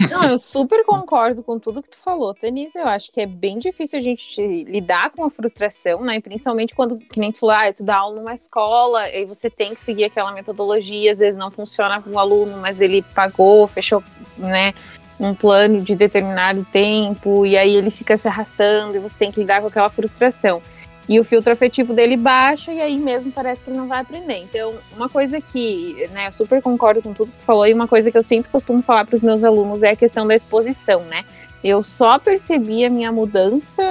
Não, 0.10 0.24
eu 0.26 0.40
super 0.40 0.86
concordo 0.86 1.44
com 1.44 1.60
tudo 1.60 1.82
que 1.82 1.90
tu 1.90 1.98
falou, 1.98 2.36
Denise. 2.40 2.78
Eu 2.78 2.88
acho 2.88 3.12
que 3.12 3.20
é 3.20 3.26
bem 3.26 3.60
difícil 3.60 4.00
a 4.00 4.02
gente 4.02 4.42
lidar 4.64 5.10
com 5.10 5.24
a 5.24 5.30
frustração, 5.30 6.02
né? 6.04 6.22
Principalmente 6.22 6.76
quando, 6.76 6.98
que 6.98 7.20
nem 7.20 7.32
tu 7.32 7.40
falou, 7.40 7.56
ah, 7.56 7.74
tu 7.74 7.84
dá 7.84 7.98
aula 7.98 8.16
numa 8.16 8.34
escola 8.34 9.10
e 9.10 9.26
você 9.26 9.50
tem 9.50 9.74
que 9.74 9.82
seguir 9.82 10.06
aquela 10.06 10.32
metodologia, 10.32 11.12
às 11.12 11.20
vezes 11.20 11.38
não 11.38 11.50
funciona 11.50 12.02
com 12.02 12.12
o 12.12 12.20
aluno, 12.20 12.58
mas 12.58 12.80
ele 12.80 13.02
pagou, 13.02 13.68
fechou, 13.68 14.04
né? 14.38 14.74
Um 15.20 15.34
plano 15.34 15.82
de 15.82 15.96
determinado 15.96 16.66
tempo, 16.72 17.46
e 17.46 17.58
aí 17.58 17.76
ele 17.76 17.92
fica 17.92 18.18
se 18.18 18.28
arrastando 18.28 18.98
e 18.98 19.00
você 19.00 19.18
tem 19.18 19.32
que 19.32 19.40
lidar 19.40 19.62
com 19.62 19.68
aquela 19.68 19.90
frustração 19.90 20.62
e 21.08 21.20
o 21.20 21.24
filtro 21.24 21.52
afetivo 21.52 21.94
dele 21.94 22.16
baixa 22.16 22.72
e 22.72 22.82
aí 22.82 22.98
mesmo 22.98 23.32
parece 23.32 23.64
que 23.64 23.70
ele 23.70 23.78
não 23.78 23.88
vai 23.88 24.02
aprender. 24.02 24.38
Então, 24.38 24.74
uma 24.96 25.10
coisa 25.10 25.42
que, 25.42 26.08
né, 26.12 26.28
eu 26.28 26.32
super 26.32 26.62
concordo 26.62 27.02
com 27.02 27.14
tudo 27.14 27.32
que 27.32 27.38
tu 27.40 27.44
falou 27.44 27.68
e 27.68 27.74
uma 27.74 27.88
coisa 27.88 28.10
que 28.10 28.18
eu 28.18 28.24
sempre 28.24 28.50
costumo 28.50 28.82
falar 28.82 29.06
para 29.06 29.16
os 29.16 29.22
meus 29.22 29.44
alunos 29.44 29.84
é 29.84 29.92
a 29.92 29.96
questão 29.96 30.26
da 30.26 30.34
exposição, 30.34 31.02
né? 31.04 31.26
Eu 31.64 31.82
só 31.84 32.20
percebi 32.20 32.84
a 32.86 32.90
minha 32.90 33.12
mudança 33.12 33.84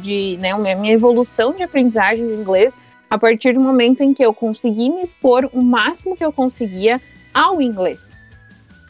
de, 0.00 0.36
né, 0.38 0.52
a 0.52 0.58
minha 0.58 0.92
evolução 0.92 1.52
de 1.52 1.62
aprendizagem 1.62 2.26
de 2.26 2.34
inglês 2.34 2.78
a 3.08 3.18
partir 3.18 3.52
do 3.52 3.60
momento 3.60 4.02
em 4.02 4.12
que 4.12 4.24
eu 4.24 4.34
consegui 4.34 4.90
me 4.90 5.02
expor 5.02 5.48
o 5.52 5.62
máximo 5.62 6.16
que 6.16 6.24
eu 6.24 6.32
conseguia 6.32 7.00
ao 7.32 7.60
inglês. 7.60 8.16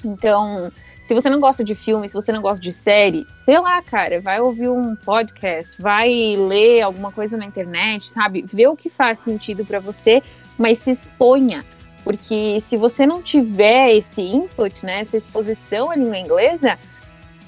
Então, 0.04 0.70
se 1.06 1.14
você 1.14 1.30
não 1.30 1.38
gosta 1.38 1.62
de 1.62 1.76
filme, 1.76 2.08
se 2.08 2.14
você 2.16 2.32
não 2.32 2.42
gosta 2.42 2.60
de 2.60 2.72
série, 2.72 3.24
sei 3.38 3.60
lá, 3.60 3.80
cara, 3.80 4.20
vai 4.20 4.40
ouvir 4.40 4.68
um 4.68 4.96
podcast, 4.96 5.80
vai 5.80 6.10
ler 6.36 6.82
alguma 6.82 7.12
coisa 7.12 7.36
na 7.36 7.44
internet, 7.44 8.12
sabe? 8.12 8.44
Vê 8.44 8.66
o 8.66 8.74
que 8.74 8.90
faz 8.90 9.20
sentido 9.20 9.64
para 9.64 9.78
você, 9.78 10.20
mas 10.58 10.80
se 10.80 10.90
exponha. 10.90 11.64
Porque 12.02 12.58
se 12.60 12.76
você 12.76 13.06
não 13.06 13.22
tiver 13.22 13.94
esse 13.94 14.20
input, 14.20 14.84
né, 14.84 14.98
essa 14.98 15.16
exposição 15.16 15.92
à 15.92 15.94
língua 15.94 16.18
inglesa, 16.18 16.76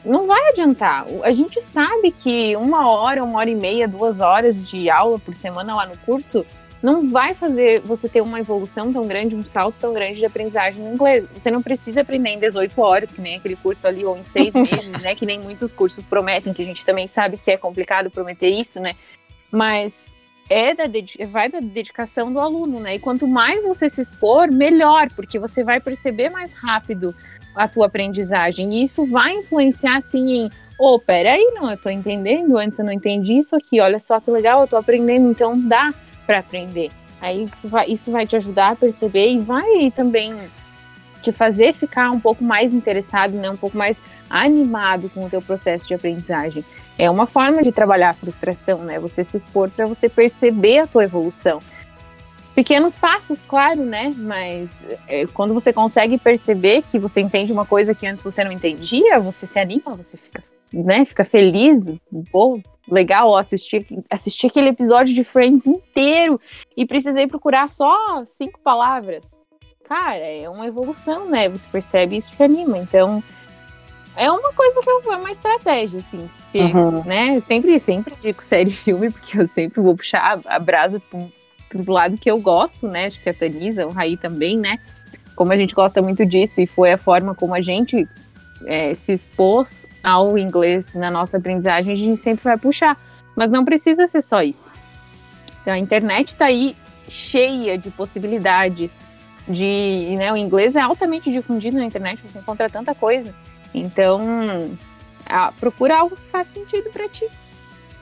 não 0.04 0.28
vai 0.28 0.50
adiantar. 0.50 1.04
A 1.24 1.32
gente 1.32 1.60
sabe 1.60 2.12
que 2.12 2.54
uma 2.54 2.88
hora, 2.88 3.24
uma 3.24 3.40
hora 3.40 3.50
e 3.50 3.56
meia, 3.56 3.88
duas 3.88 4.20
horas 4.20 4.64
de 4.64 4.88
aula 4.88 5.18
por 5.18 5.34
semana 5.34 5.74
lá 5.74 5.84
no 5.84 5.96
curso 5.98 6.46
não 6.82 7.10
vai 7.10 7.34
fazer 7.34 7.80
você 7.80 8.08
ter 8.08 8.20
uma 8.20 8.38
evolução 8.38 8.92
tão 8.92 9.06
grande, 9.06 9.34
um 9.34 9.44
salto 9.44 9.76
tão 9.80 9.92
grande 9.92 10.16
de 10.16 10.24
aprendizagem 10.24 10.80
no 10.80 10.92
inglês. 10.92 11.26
Você 11.26 11.50
não 11.50 11.62
precisa 11.62 12.02
aprender 12.02 12.30
em 12.30 12.38
18 12.38 12.80
horas, 12.80 13.10
que 13.10 13.20
nem 13.20 13.36
aquele 13.36 13.56
curso 13.56 13.86
ali, 13.86 14.04
ou 14.04 14.16
em 14.16 14.22
seis 14.22 14.54
meses, 14.54 14.90
né? 15.02 15.14
Que 15.14 15.26
nem 15.26 15.40
muitos 15.40 15.72
cursos 15.74 16.04
prometem, 16.04 16.52
que 16.52 16.62
a 16.62 16.64
gente 16.64 16.84
também 16.84 17.08
sabe 17.08 17.36
que 17.36 17.50
é 17.50 17.56
complicado 17.56 18.10
prometer 18.10 18.48
isso, 18.48 18.80
né? 18.80 18.94
Mas 19.50 20.16
é 20.48 20.74
da 20.74 20.84
vai 21.28 21.50
da 21.50 21.60
dedicação 21.60 22.32
do 22.32 22.38
aluno, 22.38 22.80
né? 22.80 22.94
E 22.94 22.98
quanto 22.98 23.26
mais 23.26 23.64
você 23.64 23.90
se 23.90 24.00
expor, 24.00 24.50
melhor, 24.50 25.10
porque 25.14 25.38
você 25.38 25.64
vai 25.64 25.80
perceber 25.80 26.30
mais 26.30 26.52
rápido 26.52 27.14
a 27.54 27.68
tua 27.68 27.86
aprendizagem. 27.86 28.72
E 28.74 28.84
isso 28.84 29.04
vai 29.04 29.34
influenciar, 29.34 29.96
assim, 29.96 30.44
em 30.44 30.50
ô, 30.78 30.94
oh, 30.94 30.98
peraí, 31.00 31.42
não, 31.54 31.68
eu 31.68 31.76
tô 31.76 31.90
entendendo, 31.90 32.56
antes 32.56 32.78
eu 32.78 32.84
não 32.84 32.92
entendi 32.92 33.36
isso 33.36 33.56
aqui, 33.56 33.80
olha 33.80 33.98
só 33.98 34.20
que 34.20 34.30
legal, 34.30 34.60
eu 34.60 34.68
tô 34.68 34.76
aprendendo, 34.76 35.28
então 35.28 35.58
dá 35.58 35.92
para 36.28 36.40
aprender. 36.40 36.90
Aí 37.22 37.48
isso 37.50 37.68
vai, 37.68 37.86
isso 37.86 38.12
vai 38.12 38.26
te 38.26 38.36
ajudar 38.36 38.72
a 38.72 38.76
perceber 38.76 39.30
e 39.30 39.40
vai 39.40 39.90
também 39.90 40.36
te 41.22 41.32
fazer 41.32 41.74
ficar 41.74 42.10
um 42.10 42.20
pouco 42.20 42.44
mais 42.44 42.74
interessado, 42.74 43.32
né, 43.32 43.50
um 43.50 43.56
pouco 43.56 43.76
mais 43.76 44.04
animado 44.28 45.10
com 45.12 45.24
o 45.24 45.30
teu 45.30 45.40
processo 45.40 45.88
de 45.88 45.94
aprendizagem. 45.94 46.62
É 46.98 47.10
uma 47.10 47.26
forma 47.26 47.62
de 47.62 47.72
trabalhar 47.72 48.10
a 48.10 48.14
frustração, 48.14 48.80
né? 48.80 48.98
Você 48.98 49.22
se 49.24 49.36
expor 49.36 49.70
para 49.70 49.86
você 49.86 50.08
perceber 50.08 50.80
a 50.80 50.86
tua 50.86 51.04
evolução. 51.04 51.60
Pequenos 52.56 52.96
passos, 52.96 53.40
claro, 53.40 53.84
né? 53.84 54.12
Mas 54.16 54.84
é, 55.06 55.24
quando 55.28 55.54
você 55.54 55.72
consegue 55.72 56.18
perceber 56.18 56.82
que 56.82 56.98
você 56.98 57.20
entende 57.20 57.52
uma 57.52 57.64
coisa 57.64 57.94
que 57.94 58.04
antes 58.04 58.22
você 58.22 58.42
não 58.42 58.50
entendia, 58.50 59.20
você 59.20 59.46
se 59.46 59.60
anima, 59.60 59.94
você 59.96 60.18
fica, 60.18 60.42
né? 60.72 61.04
Fica 61.04 61.24
feliz. 61.24 61.88
Pô, 62.32 62.60
legal, 62.90 63.36
assistir, 63.36 63.86
assistir 64.10 64.46
aquele 64.46 64.68
episódio 64.68 65.14
de 65.14 65.24
Friends 65.24 65.66
inteiro 65.66 66.40
e 66.76 66.86
precisei 66.86 67.26
procurar 67.26 67.68
só 67.68 68.24
cinco 68.24 68.60
palavras. 68.60 69.40
Cara, 69.84 70.16
é 70.18 70.48
uma 70.48 70.66
evolução, 70.66 71.28
né? 71.28 71.48
Você 71.48 71.68
percebe 71.70 72.16
isso 72.16 72.36
te 72.36 72.42
anima. 72.42 72.76
Então, 72.76 73.22
é 74.16 74.30
uma 74.30 74.52
coisa 74.52 74.82
que 74.82 74.90
eu, 74.90 75.12
é 75.12 75.16
uma 75.16 75.30
estratégia, 75.30 76.00
assim, 76.00 76.28
se, 76.28 76.58
uhum. 76.58 77.04
né? 77.04 77.36
Eu 77.36 77.40
sempre, 77.40 77.78
sempre 77.80 78.12
digo 78.20 78.44
série 78.44 78.70
e 78.70 78.74
filme, 78.74 79.10
porque 79.10 79.40
eu 79.40 79.46
sempre 79.46 79.80
vou 79.80 79.96
puxar 79.96 80.40
a 80.44 80.58
brasa 80.58 81.00
pro, 81.00 81.26
pro 81.68 81.92
lado 81.92 82.18
que 82.18 82.30
eu 82.30 82.38
gosto, 82.38 82.86
né? 82.86 83.06
Acho 83.06 83.22
que 83.22 83.30
a 83.30 83.34
Tanisa, 83.34 83.86
o 83.86 83.90
Raí 83.90 84.16
também, 84.16 84.58
né? 84.58 84.78
Como 85.34 85.52
a 85.52 85.56
gente 85.56 85.74
gosta 85.74 86.02
muito 86.02 86.26
disso 86.26 86.60
e 86.60 86.66
foi 86.66 86.92
a 86.92 86.98
forma 86.98 87.34
como 87.34 87.54
a 87.54 87.60
gente 87.60 88.08
é, 88.66 88.94
se 88.94 89.12
expôs 89.12 89.90
ao 90.02 90.36
inglês 90.36 90.94
na 90.94 91.10
nossa 91.10 91.36
aprendizagem, 91.36 91.92
a 91.92 91.96
gente 91.96 92.18
sempre 92.18 92.44
vai 92.44 92.56
puxar. 92.56 92.96
Mas 93.36 93.50
não 93.50 93.64
precisa 93.64 94.06
ser 94.06 94.22
só 94.22 94.42
isso. 94.42 94.72
Então, 95.62 95.74
a 95.74 95.78
internet 95.78 96.28
está 96.28 96.46
aí 96.46 96.76
cheia 97.08 97.78
de 97.78 97.90
possibilidades 97.90 99.00
de, 99.48 100.14
né, 100.18 100.30
o 100.32 100.36
inglês 100.36 100.76
é 100.76 100.80
altamente 100.80 101.30
difundido 101.30 101.78
na 101.78 101.84
internet, 101.84 102.20
você 102.22 102.38
encontra 102.38 102.68
tanta 102.68 102.94
coisa. 102.94 103.34
Então, 103.72 104.76
a, 105.26 105.52
procura 105.52 105.96
algo 105.96 106.16
que 106.16 106.30
faz 106.30 106.48
sentido 106.48 106.90
para 106.90 107.08
ti. 107.08 107.26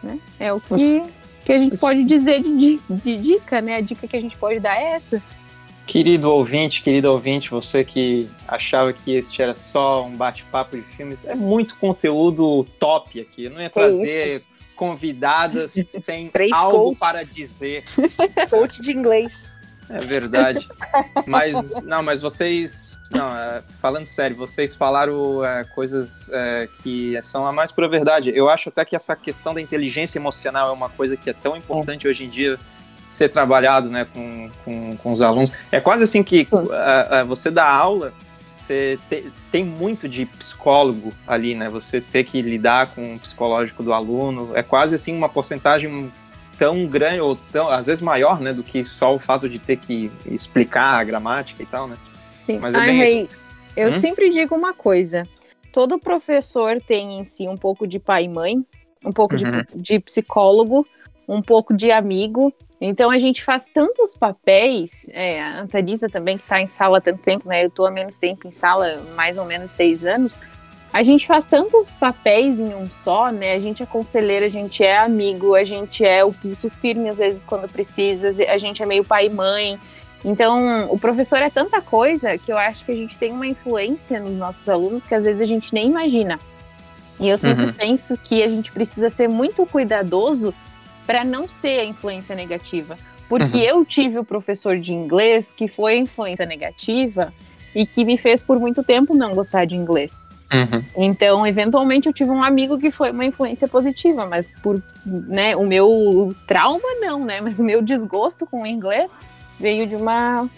Né? 0.03 0.19
É 0.39 0.53
o 0.53 0.61
que, 0.61 1.03
que 1.45 1.53
a 1.53 1.59
gente 1.59 1.79
pode 1.79 2.05
dizer 2.05 2.43
de, 2.43 2.81
de, 2.89 3.17
dica, 3.17 3.61
né? 3.61 3.77
A 3.77 3.81
dica 3.81 4.07
que 4.07 4.17
a 4.17 4.21
gente 4.21 4.37
pode 4.37 4.61
dar 4.61 4.77
é 4.77 4.95
essa. 4.95 5.23
Querido 5.87 6.31
ouvinte, 6.33 6.83
querido 6.83 7.13
ouvinte, 7.13 7.49
você 7.49 7.85
que 7.85 8.29
achava 8.49 8.93
que 8.93 9.13
este 9.13 9.41
era 9.41 9.55
só 9.55 10.05
um 10.05 10.17
bate-papo 10.17 10.77
de 10.77 10.83
filmes, 10.83 11.25
é 11.25 11.35
muito 11.35 11.77
conteúdo 11.77 12.65
top 12.79 13.21
aqui. 13.21 13.45
Eu 13.45 13.53
não 13.53 13.61
ia 13.61 13.71
trazer 13.71 14.43
convidadas 14.75 15.75
sem 16.03 16.29
Três 16.29 16.53
algo 16.53 16.97
coaches. 16.97 16.99
para 16.99 17.23
dizer. 17.23 17.85
Coach 18.51 18.83
de 18.83 18.91
inglês. 18.91 19.33
É 19.89 20.01
verdade. 20.01 20.67
Mas, 21.25 21.83
não, 21.85 22.03
mas 22.03 22.21
vocês. 22.21 22.99
Não, 23.13 23.29
é, 23.29 23.63
falando 23.81 24.05
sério, 24.05 24.37
vocês 24.37 24.75
falaram 24.75 25.45
é, 25.45 25.63
coisas 25.65 26.29
é, 26.33 26.69
que 26.83 27.17
são 27.23 27.47
a 27.47 27.53
mais 27.53 27.71
pura 27.71 27.89
verdade. 27.89 28.33
Eu 28.35 28.49
acho 28.49 28.69
até 28.69 28.85
que 28.85 28.97
essa 28.97 29.15
questão 29.15 29.55
da 29.55 29.61
inteligência 29.61 30.19
emocional 30.19 30.69
é 30.69 30.73
uma 30.73 30.89
coisa 30.89 31.17
que 31.17 31.31
é 31.31 31.33
tão 31.33 31.57
importante 31.57 32.09
hoje 32.09 32.25
em 32.25 32.29
dia 32.29 32.59
ser 33.09 33.29
trabalhado 33.29 33.89
né, 33.89 34.07
com, 34.13 34.51
com, 34.65 34.97
com 34.97 35.13
os 35.13 35.23
alunos. 35.23 35.53
É 35.71 35.81
quase 35.81 36.05
assim 36.05 36.23
que 36.23 36.47
uh, 36.51 36.59
uh, 36.59 37.27
você 37.27 37.51
dá 37.51 37.69
aula, 37.69 38.13
você 38.61 38.99
te, 39.09 39.33
tem 39.51 39.65
muito 39.65 40.09
de 40.09 40.27
psicólogo 40.27 41.13
ali, 41.27 41.55
né? 41.55 41.69
Você 41.69 42.01
ter 42.01 42.25
que 42.25 42.43
lidar 42.43 42.89
com 42.89 43.15
o 43.15 43.19
psicológico 43.19 43.83
do 43.83 43.93
aluno. 43.93 44.51
É 44.55 44.63
quase 44.63 44.95
assim 44.97 45.17
uma 45.17 45.29
porcentagem 45.29 46.13
tão 46.59 46.87
grande, 46.87 47.21
ou 47.21 47.37
tão, 47.53 47.69
às 47.69 47.87
vezes 47.87 48.03
maior, 48.03 48.41
né, 48.41 48.53
do 48.53 48.63
que 48.63 48.85
só 48.85 49.15
o 49.15 49.19
fato 49.19 49.49
de 49.49 49.59
ter 49.59 49.77
que 49.77 50.11
explicar 50.25 50.95
a 50.95 51.05
gramática 51.05 51.63
e 51.63 51.67
tal, 51.67 51.87
né? 51.87 51.97
Sim. 52.45 52.59
Mas 52.59 52.75
é 52.75 52.79
Ai, 52.79 52.87
bem 52.87 52.97
Rei, 52.97 53.23
isso. 53.23 53.31
eu 53.77 53.89
hum? 53.89 53.93
sempre 53.93 54.31
digo 54.31 54.55
uma 54.55 54.73
coisa. 54.73 55.29
Todo 55.73 55.99
professor 55.99 56.81
tem 56.81 57.21
em 57.21 57.25
si 57.25 57.47
um 57.47 57.57
pouco 57.57 57.87
de 57.87 57.99
pai 57.99 58.25
e 58.25 58.29
mãe, 58.29 58.65
um 59.05 59.13
pouco 59.13 59.35
uhum. 59.35 59.51
de, 59.51 59.67
de 59.75 60.01
psicólogo, 60.01 60.87
um 61.29 61.43
pouco 61.43 61.75
de 61.75 61.91
amigo. 61.91 62.53
Então 62.81 63.11
a 63.11 63.19
gente 63.19 63.43
faz 63.43 63.71
tantos 63.71 64.15
papéis, 64.15 65.09
é, 65.13 65.41
a 65.41 65.63
Antalisa 65.63 66.09
também, 66.09 66.37
que 66.37 66.43
está 66.43 66.61
em 66.61 66.67
sala 66.67 66.99
há 66.99 67.01
tanto 67.01 67.23
tempo, 67.23 67.49
né? 67.49 67.65
Eu 67.65 67.69
estou 67.69 67.87
há 67.87 67.91
menos 67.91 68.19
tempo 68.19 68.47
em 68.47 68.51
sala, 68.51 69.01
mais 69.15 69.39
ou 69.39 69.45
menos 69.45 69.71
seis 69.71 70.05
anos. 70.05 70.41
A 70.93 71.03
gente 71.03 71.27
faz 71.27 71.47
tantos 71.47 71.97
papéis 71.97 72.61
em 72.61 72.75
um 72.75 72.91
só, 72.91 73.31
né? 73.31 73.55
A 73.55 73.59
gente 73.59 73.83
é 73.83 73.87
conselheiro, 73.87 74.45
a 74.45 74.49
gente 74.49 74.85
é 74.85 74.99
amigo, 74.99 75.55
a 75.55 75.65
gente 75.65 76.05
é 76.05 76.25
o 76.25 76.33
pulso 76.33 76.71
firme 76.71 77.09
às 77.09 77.19
vezes 77.19 77.45
quando 77.45 77.69
precisa, 77.69 78.29
a 78.51 78.59
gente 78.59 78.83
é 78.83 78.87
meio 78.87 79.05
pai 79.05 79.27
e 79.27 79.31
mãe. 79.31 79.81
Então, 80.25 80.91
o 80.91 80.99
professor 80.99 81.39
é 81.39 81.49
tanta 81.49 81.81
coisa 81.81 82.37
que 82.37 82.53
eu 82.53 82.59
acho 82.59 82.85
que 82.85 82.93
a 82.93 82.97
gente 82.97 83.19
tem 83.19 83.33
uma 83.33 83.47
influência 83.47 84.19
nos 84.21 84.37
nossos 84.37 84.69
alunos 84.69 85.05
que 85.05 85.15
às 85.15 85.25
vezes 85.25 85.41
a 85.41 85.47
gente 85.47 85.73
nem 85.73 85.87
imagina. 85.87 86.39
E 87.19 87.29
eu 87.29 87.39
sempre 87.39 87.67
uhum. 87.67 87.73
penso 87.73 88.19
que 88.19 88.43
a 88.43 88.49
gente 88.49 88.73
precisa 88.73 89.09
ser 89.09 89.29
muito 89.29 89.65
cuidadoso 89.67 90.53
para 91.07 91.25
não 91.25 91.49
ser 91.49 91.81
a 91.81 91.85
influência 91.85 92.35
negativa. 92.35 92.99
Porque 93.29 93.57
uhum. 93.57 93.63
eu 93.63 93.85
tive 93.85 94.19
o 94.19 94.25
professor 94.25 94.79
de 94.79 94.93
inglês 94.93 95.53
que 95.53 95.67
foi 95.67 95.95
a 95.95 95.99
influência 95.99 96.47
negativa 96.47 97.29
e 97.75 97.85
que 97.85 98.05
me 98.05 98.17
fez 98.17 98.43
por 98.43 98.59
muito 98.61 98.83
tempo 98.83 99.15
não 99.15 99.35
gostar 99.35 99.65
de 99.65 99.75
inglês. 99.75 100.27
Uhum. 100.53 100.85
Então, 100.97 101.47
eventualmente, 101.47 102.07
eu 102.07 102.13
tive 102.13 102.31
um 102.31 102.43
amigo 102.43 102.79
que 102.79 102.91
foi 102.91 103.11
uma 103.11 103.25
influência 103.25 103.67
positiva, 103.67 104.27
mas 104.27 104.53
por 104.63 104.81
né, 105.05 105.57
o 105.57 105.67
meu 105.67 106.35
trauma, 106.47 106.89
não, 107.01 107.25
né? 107.25 107.41
Mas 107.41 107.59
o 107.59 107.65
meu 107.65 107.83
desgosto 107.83 108.47
com 108.47 108.63
o 108.63 108.67
inglês 108.67 109.19
veio 109.59 109.87
de 109.87 109.97
uma 109.97 110.49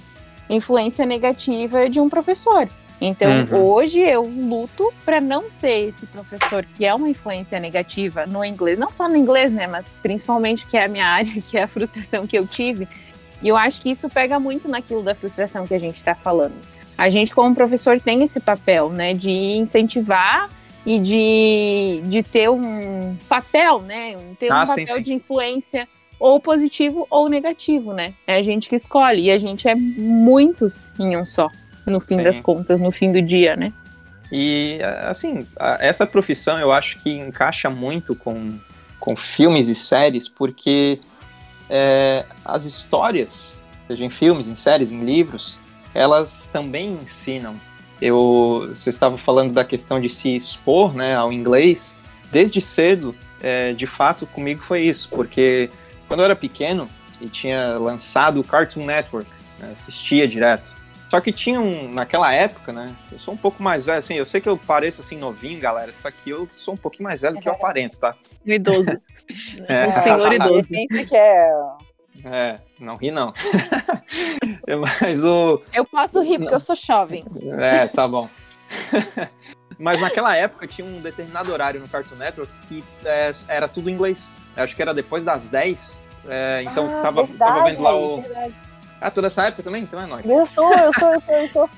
influência 0.51 1.07
negativa 1.07 1.89
de 1.89 2.01
um 2.01 2.09
professor. 2.09 2.69
Então, 3.01 3.47
uhum. 3.47 3.65
hoje 3.65 4.01
eu 4.01 4.23
luto 4.23 4.93
para 5.05 5.21
não 5.21 5.49
ser 5.49 5.89
esse 5.89 6.05
professor 6.07 6.65
que 6.77 6.85
é 6.85 6.93
uma 6.93 7.09
influência 7.09 7.61
negativa 7.61 8.27
no 8.27 8.45
inglês, 8.45 8.79
não 8.79 8.91
só 8.91 9.09
no 9.09 9.17
inglês, 9.17 9.53
né, 9.53 9.67
mas 9.69 9.93
principalmente 10.03 10.67
que 10.67 10.77
é 10.77 10.85
a 10.85 10.89
minha 10.89 11.07
área, 11.09 11.41
que 11.43 11.57
é 11.57 11.63
a 11.63 11.69
frustração 11.69 12.27
que 12.27 12.37
eu 12.37 12.47
tive. 12.47 12.89
E 13.43 13.49
eu 13.49 13.57
acho 13.57 13.81
que 13.81 13.91
isso 13.91 14.09
pega 14.09 14.41
muito 14.41 14.69
naquilo 14.69 15.03
da 15.03 15.15
frustração 15.15 15.67
que 15.67 15.75
a 15.75 15.79
gente 15.79 15.97
está 15.97 16.15
falando 16.15 16.55
a 16.99 17.09
gente, 17.09 17.33
como 17.33 17.55
professor, 17.55 18.01
tem 18.01 18.25
esse 18.25 18.41
papel, 18.41 18.91
né, 18.91 19.15
de 19.15 19.31
incentivar 19.31 20.51
e 20.85 20.99
de, 20.99 22.03
de 22.07 22.25
ter 22.25 22.51
um 22.51 23.17
papel, 23.29 23.81
né, 23.83 24.17
ter 24.37 24.51
ah, 24.51 24.65
um 24.65 24.67
papel 24.67 24.87
sim, 24.87 24.95
sim. 24.95 25.03
de 25.03 25.15
influência 25.15 25.87
ou 26.19 26.41
positivo 26.41 27.07
ou 27.09 27.29
negativo, 27.29 27.93
né? 27.93 28.13
É 28.27 28.35
a 28.35 28.43
gente 28.43 28.69
que 28.69 28.75
escolhe 28.75 29.27
e 29.27 29.31
a 29.31 29.39
gente 29.39 29.69
é 29.69 29.77
muitos 29.77 30.93
em 30.99 31.17
um 31.17 31.25
só, 31.25 31.49
no 31.89 32.01
fim 32.01 32.17
sim. 32.17 32.23
das 32.23 32.41
contas, 32.41 32.81
no 32.81 32.91
fim 32.91 33.13
do 33.13 33.21
dia, 33.23 33.57
né? 33.57 33.73
E, 34.31 34.79
assim, 35.07 35.47
essa 35.81 36.07
profissão 36.07 36.59
eu 36.59 36.71
acho 36.71 36.99
que 37.01 37.11
encaixa 37.11 37.71
muito 37.71 38.15
com, 38.15 38.59
com 39.01 39.17
filmes 39.17 39.69
e 39.69 39.75
séries, 39.75 40.29
porque 40.29 41.01
é, 41.71 42.25
as 42.45 42.65
histórias, 42.65 43.63
seja 43.87 44.05
em 44.05 44.11
filmes, 44.11 44.49
em 44.49 44.57
séries, 44.57 44.93
em 44.93 45.01
livros, 45.01 45.59
elas 45.95 46.49
também 46.53 46.99
ensinam. 47.03 47.59
Eu, 48.01 48.71
você 48.75 48.91
estava 48.91 49.17
falando 49.17 49.53
da 49.53 49.65
questão 49.65 50.01
de 50.01 50.09
se 50.09 50.37
expor 50.37 50.95
né, 50.95 51.17
ao 51.17 51.33
inglês. 51.33 51.97
Desde 52.31 52.61
cedo, 52.61 53.17
é, 53.41 53.73
de 53.73 53.87
fato, 53.87 54.27
comigo 54.27 54.61
foi 54.63 54.83
isso, 54.83 55.09
porque 55.09 55.71
quando 56.07 56.21
eu 56.21 56.25
era 56.25 56.37
pequeno, 56.37 56.89
e 57.21 57.29
tinha 57.29 57.79
lançado 57.79 58.41
o 58.41 58.45
Cartoon 58.45 58.85
Network, 58.85 59.29
né, 59.59 59.71
assistia 59.73 60.27
direto. 60.29 60.75
Só 61.11 61.21
que 61.21 61.33
tinha 61.33 61.59
um, 61.61 61.91
naquela 61.93 62.33
época, 62.35 62.73
né? 62.73 62.95
Eu 63.11 63.19
sou 63.19 63.33
um 63.33 63.37
pouco 63.37 63.63
mais 63.63 63.85
velho, 63.85 63.99
assim, 63.99 64.15
eu 64.15 64.27
sei 64.27 64.41
que 64.41 64.49
eu 64.49 64.59
pareço 64.59 65.01
assim 65.01 65.17
novinho, 65.17 65.59
galera, 65.59 65.93
só 65.93 66.11
que 66.11 66.29
eu 66.31 66.47
sou 66.51 66.75
um 66.75 66.77
pouquinho 66.77 67.05
mais 67.05 67.21
velho 67.23 67.37
do 67.37 67.41
que 67.41 67.49
eu 67.49 67.53
aparento, 67.53 67.99
tá? 67.99 68.15
Um 68.47 68.53
idoso. 68.53 69.01
É. 69.69 69.89
Um 69.89 69.93
senhor 69.95 70.33
idoso. 70.35 70.69
Pensa 70.71 71.05
que 71.05 71.17
é. 71.17 71.51
É, 72.25 72.59
não 72.81 72.97
ri 72.97 73.11
não. 73.11 73.33
Mas 75.03 75.25
o. 75.25 75.63
Eu 75.73 75.85
posso 75.85 76.21
rir 76.23 76.39
porque 76.39 76.55
eu 76.55 76.61
sou 76.61 76.77
jovem. 76.77 77.25
É, 77.59 77.87
tá 77.87 78.09
bom. 78.09 78.29
Mas 79.79 80.01
naquela 80.01 80.35
época 80.35 80.67
tinha 80.67 80.87
um 80.87 81.01
determinado 81.01 81.53
horário 81.53 81.81
no 81.81 81.89
Cartoon 81.89 82.17
Network 82.17 82.53
que 82.67 82.83
é, 83.05 83.31
era 83.49 83.69
tudo 83.69 83.89
em 83.89 83.93
inglês. 83.93 84.35
Eu 84.57 84.65
acho 84.65 84.75
que 84.75 84.83
era 84.83 84.93
depois 84.93 85.25
das 85.25 85.49
10. 85.49 86.03
É, 86.29 86.63
então 86.65 86.87
Ah, 86.99 87.03
tava, 87.03 87.23
verdade, 87.25 87.39
tava 87.55 87.65
vendo 87.71 87.83
lá 87.83 87.95
o. 87.95 88.21
verdade. 88.21 88.55
Ah, 89.01 89.11
toda 89.11 89.27
essa 89.29 89.47
época 89.47 89.63
também? 89.63 89.83
Então 89.83 90.01
é 90.01 90.07
nóis. 90.07 90.29
Eu 90.29 90.45
sou, 90.47 90.73
eu 90.75 90.93
sou, 90.93 91.13
eu 91.15 91.21
sou, 91.21 91.35
eu 91.35 91.49
sou. 91.49 91.71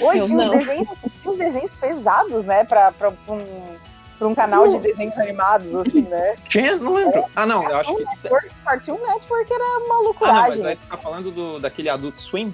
Oi, 0.00 0.20
Eu 0.20 0.24
tinha 0.26 0.38
uns, 0.38 0.50
desenhos, 0.58 0.88
tinha 1.22 1.32
uns 1.32 1.36
desenhos 1.38 1.70
pesados, 1.80 2.44
né? 2.44 2.64
Pra, 2.64 2.90
pra, 2.90 3.12
pra 3.12 3.34
um, 3.34 3.76
pra 4.18 4.28
um 4.28 4.34
canal 4.34 4.66
de 4.68 4.78
desenhos 4.78 5.16
animados, 5.18 5.72
assim, 5.76 6.02
né? 6.02 6.34
Tinha? 6.48 6.76
Não 6.76 6.94
lembro. 6.94 7.24
Ah, 7.36 7.46
não, 7.46 7.62
eu 7.62 7.76
acho 7.76 7.94
que. 7.94 8.04
Network, 8.04 8.50
Cartoon 8.64 8.98
Network 9.06 9.52
era 9.52 9.64
uma 9.64 10.14
Ah, 10.22 10.32
não, 10.32 10.48
mas 10.48 10.64
aí 10.64 10.76
tu 10.76 10.86
tá 10.88 10.96
falando 10.96 11.30
do, 11.30 11.60
daquele 11.60 11.88
Adult 11.88 12.18
Swim? 12.18 12.52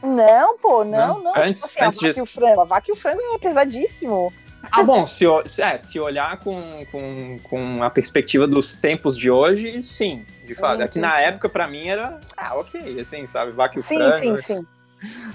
Não, 0.00 0.56
pô, 0.58 0.84
não, 0.84 1.14
Não? 1.18 1.24
não. 1.24 1.32
Antes- 1.36 1.62
tipo 1.72 1.84
assim, 1.84 1.86
antes 1.86 1.98
a 1.98 2.06
vaca 2.06 2.12
disso. 2.12 2.20
e 2.20 2.22
o 2.22 2.26
frango. 2.26 2.60
A 2.60 2.64
vaca 2.64 2.86
e 2.88 2.92
o 2.92 2.96
frango 2.96 3.20
é 3.34 3.38
pesadíssimo. 3.38 4.32
Ah, 4.70 4.82
bom, 4.82 5.06
se, 5.06 5.24
é, 5.62 5.78
se 5.78 5.98
olhar 6.00 6.38
com, 6.38 6.84
com, 6.90 7.36
com 7.44 7.82
a 7.82 7.88
perspectiva 7.90 8.46
dos 8.46 8.74
tempos 8.76 9.16
de 9.16 9.30
hoje, 9.30 9.82
sim, 9.82 10.24
de 10.44 10.54
fato. 10.54 10.78
Sim, 10.78 10.82
É 10.82 10.86
que 10.88 10.94
sim, 10.94 11.00
na 11.00 11.16
sim. 11.16 11.22
época, 11.24 11.48
pra 11.48 11.66
mim, 11.68 11.86
era, 11.86 12.20
ah, 12.36 12.56
ok, 12.58 12.98
assim, 13.00 13.26
sabe, 13.26 13.52
vaca 13.52 13.76
e 13.78 13.80
o 13.80 13.82
Sim, 13.84 13.96
frango. 13.98 14.36
sim, 14.42 14.54
sim. 14.54 14.66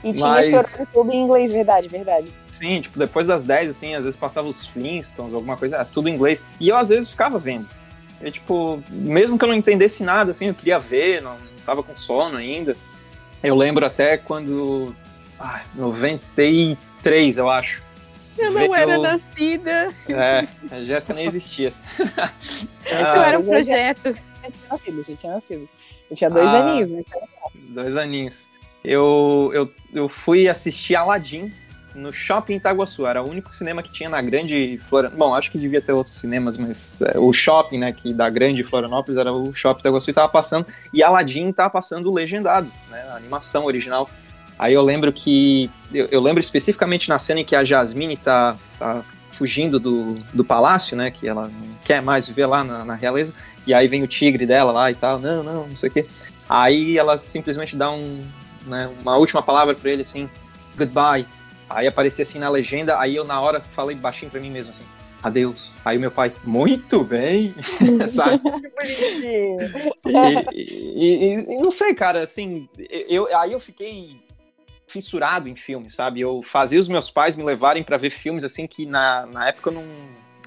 E 0.04 0.14
tinha 0.14 0.28
Mas- 0.28 0.46
esse 0.48 0.56
horário 0.56 0.88
todo 0.94 1.12
em 1.14 1.24
inglês, 1.24 1.52
verdade, 1.52 1.88
verdade. 1.88 2.28
Sim, 2.52 2.82
tipo, 2.82 3.00
depois 3.00 3.26
das 3.28 3.46
10, 3.46 3.70
assim, 3.70 3.96
às 3.96 4.04
vezes 4.04 4.20
passava 4.20 4.48
os 4.48 4.66
Flintstones, 4.68 5.34
alguma 5.34 5.56
coisa, 5.56 5.78
era 5.78 5.86
tudo 5.86 6.10
em 6.10 6.14
inglês. 6.16 6.46
E 6.60 6.68
eu, 6.70 6.76
às 6.76 6.90
vezes, 6.90 7.10
ficava 7.10 7.40
vendo. 7.40 7.68
E, 8.22 8.30
tipo, 8.30 8.84
mesmo 8.90 9.38
que 9.38 9.44
eu 9.46 9.48
não 9.50 9.56
entendesse 9.56 10.04
nada, 10.04 10.32
assim, 10.32 10.48
eu 10.48 10.54
queria 10.54 10.80
ver, 10.80 11.22
não, 11.22 11.34
não 11.36 11.60
tava 11.66 11.82
com 11.82 11.96
sono 11.96 12.38
ainda. 12.38 12.76
Eu 13.42 13.56
lembro 13.56 13.86
até 13.86 14.18
quando... 14.18 14.94
Ah, 15.40 15.62
93, 15.76 17.38
eu 17.38 17.50
acho. 17.50 17.82
Eu 18.38 18.52
Veio- 18.52 18.68
não 18.68 18.76
era 18.76 18.98
nascida. 18.98 19.94
É, 20.10 20.48
a 20.72 20.84
Jéssica 20.84 21.14
nem 21.14 21.26
existia. 21.28 21.74
Isso 22.00 22.68
Ah, 22.92 23.28
era 23.28 23.40
um 23.40 23.46
projeto. 23.46 24.08
Eu 24.08 24.52
tinha 24.52 24.68
nascido, 24.70 24.98
eu 25.00 25.04
já 25.04 25.16
tinha 25.16 25.34
nascido. 25.34 25.70
Eu 26.10 26.18
tinha 26.18 26.30
dois 26.30 26.46
Ah. 26.48 26.60
aninhos, 26.60 26.90
mas 26.90 27.06
Dois 27.70 27.96
aninhos. 27.98 28.50
Eu, 28.84 29.52
eu, 29.54 29.72
eu 29.94 30.10
fui 30.10 30.50
assistir 30.50 30.96
Aladdin 30.96 31.54
no 31.96 32.12
Shopping 32.12 32.56
Itaguaçu. 32.56 33.06
Era 33.06 33.22
o 33.24 33.30
único 33.30 33.50
cinema 33.50 33.82
que 33.82 33.92
tinha 33.92 34.10
na 34.10 34.22
grande 34.22 34.78
Florianópolis. 34.90 35.20
Bom, 35.30 35.36
acho 35.36 35.52
que 35.52 35.58
devia 35.58 35.82
ter 35.82 35.94
outros 35.94 36.16
cinemas, 36.20 36.58
mas 36.58 37.02
é, 37.02 37.18
o 37.18 37.32
shopping, 37.32 37.78
né, 37.78 37.94
que 37.94 38.14
da 38.14 38.30
grande 38.30 38.64
Florianópolis 38.64 39.18
era 39.20 39.32
o 39.32 39.54
Shopping 39.54 39.80
Itaguaçu 39.82 40.10
e 40.10 40.14
tava 40.14 40.28
passando. 40.30 40.66
E 40.92 41.02
Aladdin 41.04 41.52
tava 41.54 41.70
passando 41.70 42.12
legendado, 42.12 42.70
né, 42.90 43.02
a 43.12 43.16
animação 43.16 43.66
original. 43.66 44.10
Aí 44.58 44.74
eu 44.74 44.82
lembro 44.82 45.12
que. 45.12 45.70
Eu, 45.94 46.08
eu 46.12 46.22
lembro 46.22 46.40
especificamente 46.40 47.10
na 47.10 47.20
cena 47.20 47.40
em 47.42 47.46
que 47.46 47.56
a 47.56 47.64
Jasmine 47.64 48.16
tá, 48.18 48.58
tá 48.80 49.04
fugindo 49.32 49.80
do, 49.80 50.16
do 50.34 50.44
palácio, 50.44 50.96
né, 50.96 51.10
que 51.12 51.28
ela 51.28 51.48
não 51.48 51.78
quer 51.84 52.02
mais 52.02 52.28
viver 52.28 52.46
lá 52.46 52.64
na, 52.64 52.86
na 52.86 52.96
realeza. 52.96 53.34
E 53.66 53.74
aí 53.74 53.88
vem 53.88 54.04
o 54.04 54.08
tigre 54.08 54.46
dela 54.46 54.72
lá 54.72 54.92
e 54.92 54.96
tal. 54.96 55.20
Não, 55.20 55.42
não, 55.44 55.68
não 55.68 55.76
sei 55.76 55.90
o 55.90 55.92
quê. 55.94 56.06
Aí 56.50 56.98
ela 56.98 57.18
simplesmente 57.18 57.76
dá 57.76 57.90
um, 57.92 58.24
né, 58.66 58.90
uma 59.02 59.18
última 59.18 59.42
palavra 59.42 59.74
pra 59.74 59.90
ele, 59.92 60.02
assim, 60.02 60.30
goodbye. 60.78 61.26
Aí 61.70 61.88
aparecia 61.88 62.24
assim 62.24 62.38
na 62.40 62.50
legenda, 62.50 63.00
aí 63.00 63.16
eu 63.16 63.24
na 63.24 63.40
hora 63.42 63.60
falei 63.62 63.96
baixinho 63.96 64.30
pra 64.30 64.40
mim 64.40 64.52
mesmo, 64.52 64.72
assim, 64.72 64.84
adeus. 65.24 65.74
Aí 65.84 65.98
o 65.98 66.00
meu 66.00 66.12
pai, 66.12 66.32
muito 66.44 67.04
bem, 67.04 67.56
sabe? 68.08 68.42
E, 70.06 70.62
e- 70.62 71.36
e- 71.36 71.54
e 71.54 71.58
não 71.62 71.72
sei, 71.72 71.94
cara, 71.96 72.22
assim, 72.24 72.68
eu, 73.08 73.28
aí 73.38 73.54
eu 73.54 73.60
fiquei 73.60 74.18
fissurado 74.94 75.50
em 75.50 75.56
filmes, 75.56 75.94
sabe? 75.96 76.22
Eu 76.22 76.42
fazia 76.44 76.80
os 76.80 76.88
meus 76.88 77.10
pais 77.10 77.36
me 77.36 77.44
levarem 77.44 77.84
pra 77.84 77.98
ver 77.98 78.12
filmes, 78.12 78.44
assim, 78.44 78.68
que 78.68 78.86
na, 78.86 79.26
na 79.26 79.48
época 79.50 79.70
eu 79.72 79.74
não, 79.74 79.84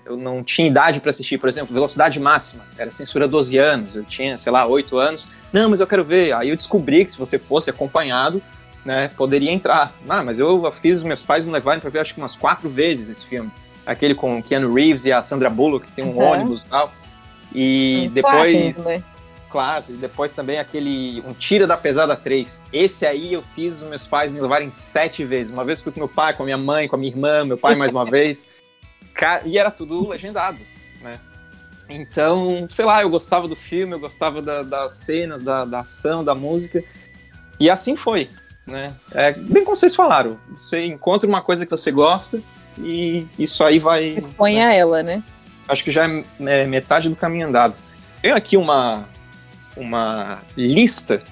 eu 0.04 0.16
não 0.16 0.42
tinha 0.44 0.68
idade 0.68 1.00
pra 1.00 1.10
assistir, 1.10 1.36
por 1.36 1.48
exemplo, 1.48 1.74
Velocidade 1.74 2.20
Máxima, 2.20 2.64
era 2.78 2.90
censura 2.92 3.26
12 3.26 3.58
anos, 3.58 3.96
eu 3.96 4.04
tinha, 4.04 4.38
sei 4.38 4.52
lá, 4.52 4.64
8 4.66 4.96
anos. 4.96 5.28
Não, 5.52 5.68
mas 5.68 5.80
eu 5.80 5.86
quero 5.86 6.04
ver. 6.04 6.32
Aí 6.34 6.48
eu 6.50 6.56
descobri 6.56 7.04
que 7.04 7.10
se 7.12 7.18
você 7.18 7.38
fosse 7.38 7.68
acompanhado, 7.70 8.40
né, 8.84 9.08
poderia 9.16 9.50
entrar. 9.50 9.92
Ah, 10.08 10.22
mas 10.22 10.38
eu 10.38 10.70
fiz 10.72 10.98
os 10.98 11.02
meus 11.02 11.22
pais 11.22 11.44
me 11.44 11.50
levarem 11.50 11.80
pra 11.80 11.90
ver 11.90 11.98
acho 11.98 12.14
que 12.14 12.20
umas 12.20 12.36
quatro 12.36 12.68
vezes 12.68 13.08
esse 13.08 13.26
filme. 13.26 13.50
Aquele 13.84 14.14
com 14.14 14.38
o 14.38 14.42
Keanu 14.42 14.72
Reeves 14.72 15.04
e 15.06 15.12
a 15.12 15.20
Sandra 15.22 15.50
Bullock, 15.50 15.86
que 15.86 15.92
tem 15.92 16.04
um 16.04 16.16
Uhum. 16.16 16.30
ônibus 16.30 16.62
e 16.62 16.66
tal. 16.66 16.92
E 17.54 18.06
Um 18.10 18.12
depois 18.14 18.52
clássico, 18.52 18.88
né? 18.88 19.02
Classe, 19.50 19.92
e 19.92 19.96
depois 19.96 20.32
também 20.32 20.58
aquele 20.58 21.22
Um 21.26 21.32
Tira 21.32 21.66
da 21.66 21.76
Pesada 21.76 22.14
3. 22.16 22.62
Esse 22.72 23.06
aí 23.06 23.32
eu 23.32 23.42
fiz 23.54 23.80
os 23.80 23.88
meus 23.88 24.06
pais 24.06 24.30
me 24.30 24.40
levarem 24.40 24.70
sete 24.70 25.24
vezes. 25.24 25.52
Uma 25.52 25.64
vez 25.64 25.80
fui 25.80 25.92
com 25.92 26.00
meu 26.00 26.08
pai, 26.08 26.34
com 26.34 26.42
a 26.42 26.46
minha 26.46 26.58
mãe, 26.58 26.88
com 26.88 26.96
a 26.96 26.98
minha 26.98 27.10
irmã, 27.10 27.44
meu 27.44 27.56
pai 27.58 27.74
mais 27.74 27.92
uma 27.92 28.04
vez. 28.10 28.48
E 29.44 29.58
era 29.58 29.70
tudo 29.70 30.08
legendado, 30.08 30.58
né? 31.00 31.18
Então, 31.88 32.66
sei 32.70 32.84
lá, 32.84 33.02
eu 33.02 33.08
gostava 33.08 33.46
do 33.46 33.56
filme, 33.56 33.92
eu 33.94 34.00
gostava 34.00 34.42
da- 34.42 34.62
das 34.62 34.92
cenas, 34.94 35.42
da, 35.42 35.64
da 35.64 35.80
ação, 35.80 36.24
da 36.24 36.34
música. 36.34 36.82
E 37.60 37.70
assim 37.70 37.96
foi, 37.96 38.28
né? 38.66 38.92
É 39.12 39.32
bem 39.32 39.64
como 39.64 39.76
vocês 39.76 39.94
falaram. 39.94 40.38
Você 40.58 40.84
encontra 40.84 41.28
uma 41.28 41.40
coisa 41.40 41.64
que 41.64 41.70
você 41.70 41.90
gosta 41.90 42.40
e 42.78 43.26
isso 43.38 43.62
aí 43.64 43.78
vai... 43.78 44.04
Exponha 44.04 44.72
ela, 44.74 45.02
né? 45.02 45.22
acho 45.68 45.82
que 45.82 45.90
já 45.90 46.08
é, 46.08 46.24
é 46.46 46.66
metade 46.66 47.08
do 47.08 47.16
caminho 47.16 47.48
andado. 47.48 47.76
Tenho 48.22 48.36
aqui 48.36 48.56
uma, 48.56 49.08
uma 49.76 50.42
lista 50.56 51.22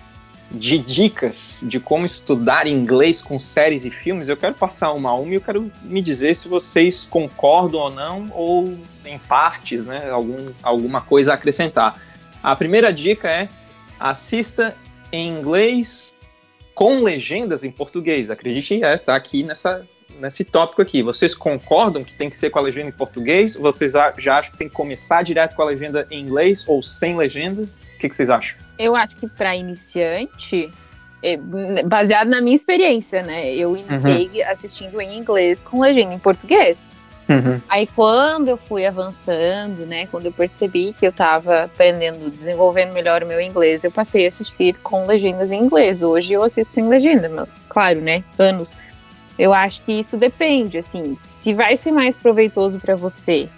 de 0.50 0.78
dicas 0.78 1.60
de 1.62 1.80
como 1.80 2.06
estudar 2.06 2.66
inglês 2.66 3.20
com 3.20 3.38
séries 3.38 3.84
e 3.84 3.90
filmes. 3.90 4.28
Eu 4.28 4.36
quero 4.36 4.54
passar 4.54 4.92
uma 4.92 5.10
a 5.10 5.14
uma 5.14 5.32
e 5.32 5.34
eu 5.34 5.40
quero 5.40 5.70
me 5.82 6.00
dizer 6.00 6.34
se 6.36 6.48
vocês 6.48 7.04
concordam 7.04 7.80
ou 7.80 7.90
não, 7.90 8.30
ou 8.32 8.78
em 9.04 9.18
partes, 9.18 9.84
né? 9.84 10.08
Algum, 10.10 10.52
alguma 10.62 11.00
coisa 11.00 11.32
a 11.32 11.34
acrescentar. 11.34 12.00
A 12.42 12.54
primeira 12.54 12.92
dica 12.92 13.28
é 13.28 13.48
assista 13.98 14.76
em 15.10 15.28
inglês 15.28 16.12
com 16.74 17.02
legendas 17.02 17.64
em 17.64 17.70
português. 17.70 18.30
Acredite, 18.30 18.82
é, 18.82 18.96
tá 18.96 19.14
aqui 19.14 19.42
nessa, 19.42 19.86
nesse 20.20 20.44
tópico 20.44 20.82
aqui. 20.82 21.02
Vocês 21.02 21.34
concordam 21.34 22.04
que 22.04 22.14
tem 22.14 22.28
que 22.28 22.36
ser 22.36 22.50
com 22.50 22.58
a 22.58 22.62
legenda 22.62 22.88
em 22.88 22.92
português? 22.92 23.56
Vocês 23.56 23.92
já 24.18 24.38
acham 24.38 24.52
que 24.52 24.58
tem 24.58 24.68
que 24.68 24.74
começar 24.74 25.22
direto 25.22 25.54
com 25.54 25.62
a 25.62 25.66
legenda 25.66 26.06
em 26.10 26.20
inglês 26.20 26.64
ou 26.66 26.82
sem 26.82 27.16
legenda? 27.16 27.68
O 27.94 27.98
que, 27.98 28.08
que 28.08 28.16
vocês 28.16 28.30
acham? 28.30 28.56
Eu 28.78 28.94
acho 28.96 29.16
que 29.16 29.28
para 29.28 29.56
iniciante, 29.56 30.70
é, 31.22 31.36
baseado 31.86 32.28
na 32.28 32.40
minha 32.40 32.54
experiência, 32.54 33.22
né? 33.22 33.54
Eu 33.54 33.76
iniciei 33.76 34.42
assistindo 34.42 35.00
em 35.00 35.16
inglês 35.16 35.62
com 35.62 35.80
legenda 35.80 36.14
em 36.14 36.18
português. 36.18 36.90
Aí 37.68 37.86
quando 37.86 38.48
eu 38.48 38.56
fui 38.56 38.84
avançando, 38.84 39.86
né, 39.86 40.06
quando 40.06 40.26
eu 40.26 40.32
percebi 40.32 40.92
que 40.92 41.06
eu 41.06 41.10
estava 41.10 41.64
aprendendo, 41.64 42.30
desenvolvendo 42.30 42.92
melhor 42.92 43.22
o 43.22 43.26
meu 43.26 43.40
inglês, 43.40 43.82
eu 43.82 43.90
passei 43.90 44.26
a 44.26 44.28
assistir 44.28 44.74
com 44.82 45.06
legendas 45.06 45.50
em 45.50 45.62
inglês. 45.62 46.02
Hoje 46.02 46.34
eu 46.34 46.42
assisto 46.42 46.74
sem 46.74 46.86
legenda, 46.86 47.28
mas 47.28 47.56
claro, 47.68 48.00
né, 48.00 48.22
anos. 48.38 48.76
Eu 49.36 49.52
acho 49.52 49.82
que 49.82 49.92
isso 49.92 50.16
depende, 50.16 50.78
assim, 50.78 51.14
se 51.16 51.52
vai 51.54 51.76
ser 51.76 51.90
mais 51.90 52.16
proveitoso 52.16 52.78
para 52.78 52.94
você, 52.94 53.48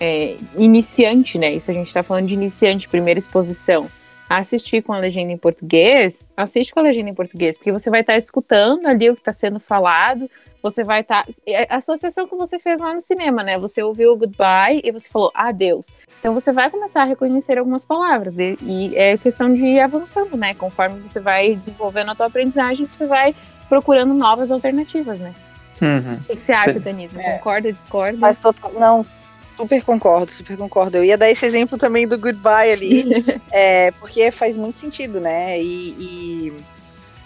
é, 0.00 0.36
iniciante, 0.56 1.38
né, 1.38 1.52
isso 1.52 1.70
a 1.70 1.74
gente 1.74 1.88
está 1.88 2.02
falando 2.02 2.26
de 2.26 2.34
iniciante, 2.34 2.88
primeira 2.88 3.18
exposição, 3.18 3.88
assistir 4.28 4.82
com 4.82 4.92
a 4.92 4.98
legenda 4.98 5.32
em 5.32 5.36
português, 5.36 6.28
assiste 6.36 6.72
com 6.72 6.80
a 6.80 6.84
legenda 6.84 7.10
em 7.10 7.14
português, 7.14 7.58
porque 7.58 7.72
você 7.72 7.90
vai 7.90 8.00
estar 8.00 8.16
escutando 8.16 8.86
ali 8.86 9.10
o 9.10 9.14
que 9.14 9.20
está 9.20 9.32
sendo 9.32 9.58
falado, 9.60 10.30
você 10.62 10.84
vai 10.84 11.00
estar. 11.00 11.26
é 11.46 11.66
a 11.72 11.76
associação 11.76 12.26
que 12.28 12.36
você 12.36 12.58
fez 12.58 12.80
lá 12.80 12.92
no 12.92 13.00
cinema, 13.00 13.42
né? 13.42 13.58
Você 13.58 13.82
ouviu 13.82 14.12
o 14.12 14.16
goodbye 14.16 14.80
e 14.84 14.92
você 14.92 15.08
falou 15.08 15.32
adeus. 15.34 15.92
Então 16.20 16.34
você 16.34 16.52
vai 16.52 16.70
começar 16.70 17.02
a 17.02 17.06
reconhecer 17.06 17.58
algumas 17.58 17.86
palavras. 17.86 18.36
E, 18.38 18.56
e 18.62 18.96
é 18.96 19.16
questão 19.16 19.52
de 19.52 19.64
ir 19.64 19.80
avançando, 19.80 20.36
né? 20.36 20.54
Conforme 20.54 21.00
você 21.00 21.18
vai 21.18 21.54
desenvolvendo 21.54 22.10
a 22.10 22.14
tua 22.14 22.26
aprendizagem, 22.26 22.86
você 22.86 23.06
vai 23.06 23.34
procurando 23.68 24.12
novas 24.12 24.50
alternativas, 24.50 25.20
né? 25.20 25.34
O 26.20 26.24
que, 26.24 26.36
que 26.36 26.42
você 26.42 26.52
acha, 26.52 26.78
Danisa? 26.78 27.18
É. 27.20 27.38
Concorda, 27.38 27.72
discorda? 27.72 28.18
Mas 28.18 28.36
total, 28.36 28.70
não, 28.74 29.06
super 29.60 29.82
concordo, 29.84 30.32
super 30.32 30.56
concordo. 30.56 30.96
Eu 30.98 31.04
ia 31.04 31.18
dar 31.18 31.30
esse 31.30 31.44
exemplo 31.44 31.76
também 31.78 32.08
do 32.08 32.18
goodbye 32.18 32.72
ali, 32.72 33.04
é, 33.52 33.90
porque 33.92 34.30
faz 34.30 34.56
muito 34.56 34.78
sentido, 34.78 35.20
né? 35.20 35.60
E, 35.60 35.90
e 35.98 36.52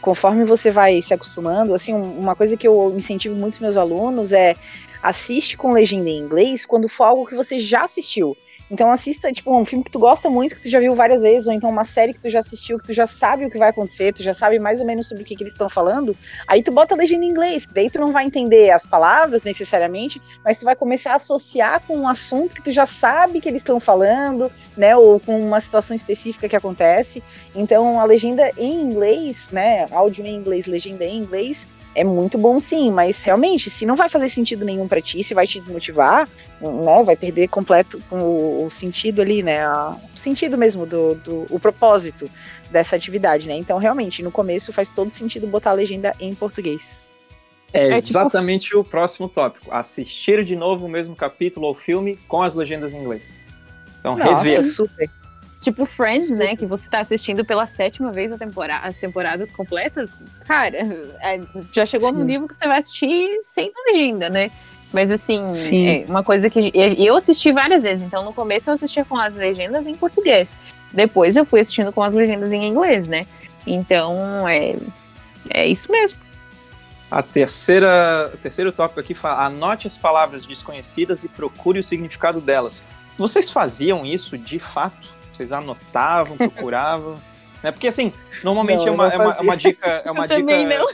conforme 0.01 0.45
você 0.45 0.71
vai 0.71 1.01
se 1.01 1.15
acostumando, 1.15 1.73
assim, 1.75 1.95
um- 1.95 2.19
uma 2.19 2.35
coisa 2.35 2.57
que 2.57 2.67
eu 2.67 2.93
incentivo 2.97 3.35
muito 3.35 3.55
os 3.55 3.61
meus 3.61 3.77
alunos 3.77 4.33
é 4.33 4.57
assiste 5.03 5.57
com 5.57 5.73
legenda 5.73 6.09
em 6.09 6.19
inglês 6.19 6.65
quando 6.65 6.89
for 6.89 7.05
algo 7.05 7.27
que 7.27 7.35
você 7.35 7.59
já 7.59 7.85
assistiu. 7.85 8.37
Então 8.71 8.91
assista, 8.91 9.31
tipo, 9.33 9.57
um 9.57 9.65
filme 9.65 9.85
que 9.85 9.91
tu 9.91 9.99
gosta 9.99 10.31
muito, 10.31 10.55
que 10.55 10.63
tu 10.63 10.69
já 10.69 10.81
viu 10.81 10.95
várias 10.95 11.23
vezes, 11.23 11.47
ou 11.47 11.53
então 11.53 11.69
uma 11.69 11.85
série 11.85 12.15
que 12.15 12.21
tu 12.21 12.31
já 12.31 12.39
assistiu, 12.39 12.79
que 12.79 12.87
tu 12.87 12.93
já 12.93 13.07
sabe 13.07 13.45
o 13.45 13.51
que 13.51 13.59
vai 13.59 13.69
acontecer, 13.69 14.13
tu 14.13 14.23
já 14.23 14.33
sabe 14.33 14.59
mais 14.59 14.81
ou 14.81 14.87
menos 14.87 15.07
sobre 15.07 15.23
o 15.23 15.27
que, 15.27 15.37
que 15.37 15.43
eles 15.43 15.53
estão 15.53 15.69
falando, 15.69 16.17
aí 16.47 16.63
tu 16.63 16.73
bota 16.73 16.95
a 16.95 16.99
legenda 16.99 17.25
em 17.25 17.29
inglês, 17.29 17.67
que 17.67 17.75
daí 17.75 17.91
tu 17.91 18.01
não 18.01 18.11
vai 18.11 18.25
entender 18.25 18.71
as 18.71 18.87
palavras 18.87 19.43
necessariamente, 19.43 20.21
mas 20.45 20.59
tu 20.59 20.65
vai 20.65 20.75
começar 20.75 21.13
a 21.13 21.17
associar 21.17 21.83
com 21.87 21.97
um 21.97 22.09
assunto 22.09 22.55
que 22.55 22.63
tu 22.63 22.73
já 22.73 22.87
sabe 22.87 23.41
que 23.41 23.49
eles 23.49 23.61
estão 23.61 23.79
falando, 23.79 24.51
né, 24.77 24.97
ou 24.97 25.21
com 25.21 25.39
uma 25.41 25.61
situação 25.61 25.95
específica 25.95 26.49
que 26.49 26.57
acontece. 26.57 27.23
Então 27.55 28.01
a 28.01 28.05
legenda 28.05 28.51
em 28.57 28.81
inglês, 28.81 29.51
né, 29.51 29.87
áudio 29.91 30.25
em 30.25 30.35
inglês, 30.35 30.67
legenda 30.67 31.05
em 31.05 31.19
inglês, 31.19 31.69
é 31.95 32.05
muito 32.05 32.37
bom 32.37 32.59
sim, 32.59 32.91
mas 32.91 33.23
realmente, 33.23 33.71
se 33.71 33.87
não 33.87 33.95
vai 33.95 34.09
fazer 34.09 34.29
sentido 34.29 34.65
nenhum 34.65 34.89
para 34.89 35.01
ti, 35.01 35.23
se 35.23 35.35
vai 35.35 35.47
te 35.47 35.59
desmotivar, 35.59 36.29
né, 36.61 37.03
vai 37.05 37.17
perder 37.17 37.49
completo 37.49 38.03
o, 38.11 38.65
o 38.67 38.71
sentido 38.71 39.23
ali, 39.23 39.43
né, 39.43 39.65
a, 39.65 39.97
o 40.15 40.19
sentido 40.19 40.59
mesmo 40.59 40.85
do, 40.87 41.15
do 41.15 41.47
o 41.51 41.59
propósito 41.59 42.29
dessa 42.71 42.97
atividade, 42.97 43.47
né? 43.49 43.55
Então, 43.55 43.79
realmente, 43.79 44.23
no 44.23 44.31
começo 44.31 44.73
faz 44.73 44.89
todo 44.89 45.11
sentido 45.11 45.47
botar 45.47 45.71
a 45.71 45.75
legenda 45.75 46.15
em 46.19 46.35
português. 46.35 47.11
É, 47.73 47.89
é 47.89 47.97
exatamente 47.97 48.67
tipo... 48.67 48.81
o 48.81 48.85
próximo 48.85 49.29
tópico. 49.29 49.73
Assistir 49.73 50.45
de 50.45 50.55
novo 50.55 50.87
o 50.87 50.89
mesmo 50.89 51.15
capítulo 51.15 51.67
ou 51.67 51.75
filme 51.75 52.17
com 52.29 52.43
as 52.43 52.55
legendas 52.55 52.95
em 52.95 52.99
inglês. 52.99 53.41
Então, 54.01 54.17
Nossa, 54.17 54.43
rever. 54.43 54.65
super. 54.65 55.11
Tipo 55.65 55.87
Friends, 55.87 56.31
né? 56.31 56.55
Que 56.55 56.67
você 56.67 56.91
tá 56.91 57.01
assistindo 57.01 57.45
pela 57.45 57.67
sétima 57.67 58.13
vez 58.13 58.31
a 58.31 58.37
temporada, 58.37 58.87
as 58.87 58.99
temporadas 58.99 59.51
completas. 59.51 60.15
Cara, 60.47 60.77
é, 60.77 61.41
já 61.73 61.87
chegou 61.87 62.11
Sim. 62.11 62.17
no 62.17 62.25
nível 62.25 62.47
que 62.47 62.55
você 62.55 62.69
vai 62.69 62.79
assistir 62.79 63.41
sem 63.43 63.73
legenda, 63.89 64.29
né? 64.29 64.51
Mas 64.93 65.11
assim, 65.11 65.49
é 65.89 66.05
uma 66.07 66.23
coisa 66.23 66.49
que 66.49 66.71
eu 66.75 67.17
assisti 67.17 67.51
várias 67.51 67.83
vezes. 67.83 68.03
Então 68.03 68.23
no 68.23 68.33
começo 68.33 68.69
eu 68.69 68.75
assistia 68.75 69.05
com 69.05 69.17
as 69.17 69.39
legendas 69.39 69.87
em 69.87 69.95
português. 69.95 70.57
Depois 70.93 71.35
eu 71.35 71.45
fui 71.45 71.61
assistindo 71.61 71.91
com 71.91 72.03
as 72.03 72.13
legendas 72.13 72.53
em 72.53 72.65
inglês, 72.65 73.09
né? 73.09 73.27
Então 73.67 74.47
é, 74.47 74.77
é 75.51 75.67
isso 75.67 75.91
mesmo. 75.91 76.19
A 77.11 77.23
terceira, 77.23 78.31
o 78.35 78.37
terceiro 78.37 78.71
tópico 78.71 79.01
aqui 79.01 79.15
fala: 79.15 79.47
anote 79.47 79.87
as 79.87 79.97
palavras 79.97 80.45
desconhecidas 80.45 81.25
e 81.25 81.29
procure 81.29 81.79
o 81.79 81.83
significado 81.83 82.41
delas. 82.41 82.85
Vocês 83.17 83.51
faziam 83.51 84.05
isso 84.05 84.37
de 84.37 84.59
fato? 84.59 85.15
Vocês 85.37 85.53
anotavam, 85.53 86.37
procuravam? 86.37 87.21
né? 87.63 87.73
Porque 87.73 87.89
assim, 87.89 88.13
normalmente 88.43 88.87
não, 88.87 88.93
é, 88.93 88.95
uma, 88.95 89.09
é, 89.09 89.17
uma, 89.17 89.35
é, 89.35 89.41
uma, 89.41 89.57
dica. 89.57 90.03
É 90.05 90.11
uma 90.11 90.27
dica. 90.29 90.41
Também 90.41 90.67
não. 90.67 90.87